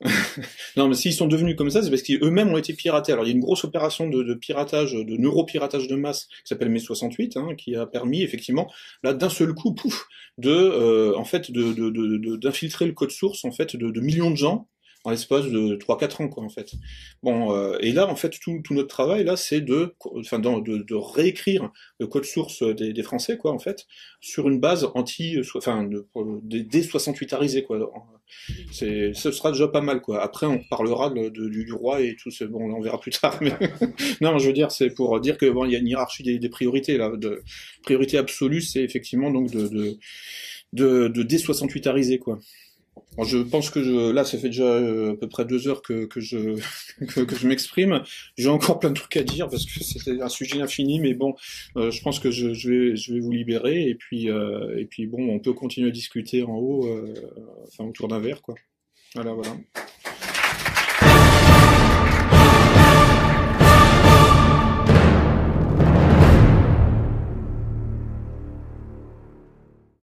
non, 0.76 0.88
mais 0.88 0.94
s'ils 0.94 1.12
sont 1.12 1.26
devenus 1.26 1.56
comme 1.56 1.70
ça, 1.70 1.82
c'est 1.82 1.90
parce 1.90 2.02
qu'eux-mêmes 2.02 2.48
ont 2.48 2.56
été 2.56 2.72
piratés. 2.72 3.12
Alors, 3.12 3.24
il 3.24 3.28
y 3.28 3.30
a 3.32 3.34
une 3.34 3.42
grosse 3.42 3.64
opération 3.64 4.08
de, 4.08 4.22
de 4.22 4.34
piratage, 4.34 4.94
de 4.94 5.16
neuropiratage 5.16 5.88
de 5.88 5.96
masse, 5.96 6.26
qui 6.26 6.46
s'appelle 6.46 6.70
Mai 6.70 6.78
68, 6.78 7.36
hein, 7.36 7.48
qui 7.56 7.76
a 7.76 7.86
permis 7.86 8.22
effectivement, 8.22 8.70
là, 9.02 9.12
d'un 9.12 9.28
seul 9.28 9.52
coup, 9.54 9.74
pouf, 9.74 10.06
de, 10.38 10.50
euh, 10.50 11.16
en 11.16 11.24
fait, 11.24 11.50
de, 11.50 12.36
d'infiltrer 12.36 12.86
le 12.86 12.92
code 12.92 13.10
source, 13.10 13.44
en 13.44 13.52
fait, 13.52 13.76
de, 13.76 14.00
millions 14.00 14.30
de 14.30 14.36
gens 14.36 14.68
en 15.04 15.10
l'espace 15.10 15.46
de 15.46 15.76
3-4 15.76 16.22
ans, 16.22 16.28
quoi, 16.28 16.42
en 16.42 16.50
fait. 16.50 16.72
Bon, 17.22 17.54
euh, 17.54 17.78
et 17.80 17.92
là, 17.92 18.06
en 18.06 18.16
fait, 18.16 18.30
tout, 18.40 18.60
tout 18.62 18.74
notre 18.74 18.88
travail, 18.88 19.24
là, 19.24 19.36
c'est 19.36 19.62
de, 19.62 19.94
enfin, 20.16 20.38
de, 20.38 20.60
de, 20.60 20.94
réécrire 20.94 21.70
le 21.98 22.06
code 22.06 22.24
source 22.24 22.62
des, 22.62 22.92
des, 22.92 23.02
Français, 23.02 23.38
quoi, 23.38 23.52
en 23.52 23.58
fait, 23.58 23.86
sur 24.20 24.48
une 24.48 24.60
base 24.60 24.90
anti, 24.94 25.38
enfin, 25.54 25.84
de, 25.84 26.06
des 26.44 26.82
68arisés, 26.82 27.64
quoi. 27.64 27.78
C'est, 28.72 29.12
ce 29.14 29.32
sera 29.32 29.52
déjà 29.52 29.68
pas 29.68 29.80
mal, 29.80 30.02
quoi. 30.02 30.22
Après, 30.22 30.46
on 30.46 30.60
parlera 30.70 31.08
de, 31.10 31.28
du, 31.30 31.72
roi 31.72 32.02
et 32.02 32.14
tout, 32.16 32.30
bon, 32.48 32.70
on 32.72 32.80
verra 32.80 33.00
plus 33.00 33.10
tard, 33.10 33.38
mais 33.40 33.52
non, 34.20 34.38
je 34.38 34.46
veux 34.48 34.52
dire, 34.52 34.70
c'est 34.70 34.90
pour 34.90 35.18
dire 35.20 35.38
que 35.38 35.46
bon, 35.46 35.64
il 35.64 35.72
y 35.72 35.76
a 35.76 35.78
une 35.78 35.88
hiérarchie 35.88 36.22
des, 36.22 36.38
des 36.38 36.48
priorités, 36.50 36.98
là, 36.98 37.10
de 37.16 37.42
priorité 37.82 38.18
absolue, 38.18 38.60
c'est 38.60 38.82
effectivement 38.82 39.30
donc 39.30 39.50
de, 39.50 39.66
de, 39.66 39.98
de, 40.74 41.08
de 41.08 41.22
D68ariser, 41.22 42.18
quoi 42.18 42.38
je 43.24 43.38
pense 43.38 43.70
que 43.70 43.82
je, 43.82 44.10
là, 44.10 44.24
ça 44.24 44.38
fait 44.38 44.48
déjà 44.48 44.64
euh, 44.64 45.12
à 45.12 45.16
peu 45.16 45.28
près 45.28 45.44
deux 45.44 45.68
heures 45.68 45.82
que, 45.82 46.06
que 46.06 46.20
je, 46.20 46.56
que, 47.06 47.36
je 47.36 47.46
m'exprime. 47.46 48.02
J'ai 48.36 48.48
encore 48.48 48.78
plein 48.78 48.90
de 48.90 48.94
trucs 48.94 49.16
à 49.16 49.22
dire 49.22 49.48
parce 49.48 49.66
que 49.66 49.82
c'est 49.82 50.20
un 50.20 50.28
sujet 50.28 50.60
infini, 50.60 51.00
mais 51.00 51.14
bon, 51.14 51.34
euh, 51.76 51.90
je 51.90 52.02
pense 52.02 52.18
que 52.18 52.30
je, 52.30 52.54
je, 52.54 52.70
vais, 52.70 52.96
je 52.96 53.14
vais 53.14 53.20
vous 53.20 53.32
libérer 53.32 53.88
et 53.88 53.94
puis, 53.94 54.30
euh, 54.30 54.78
et 54.78 54.84
puis 54.84 55.06
bon, 55.06 55.28
on 55.28 55.38
peut 55.38 55.52
continuer 55.52 55.88
à 55.88 55.92
discuter 55.92 56.42
en 56.42 56.56
haut, 56.56 56.88
enfin 57.66 57.84
autour 57.84 58.08
d'un 58.08 58.20
verre, 58.20 58.42
quoi. 58.42 58.54
Voilà, 59.14 59.32
voilà. 59.32 59.56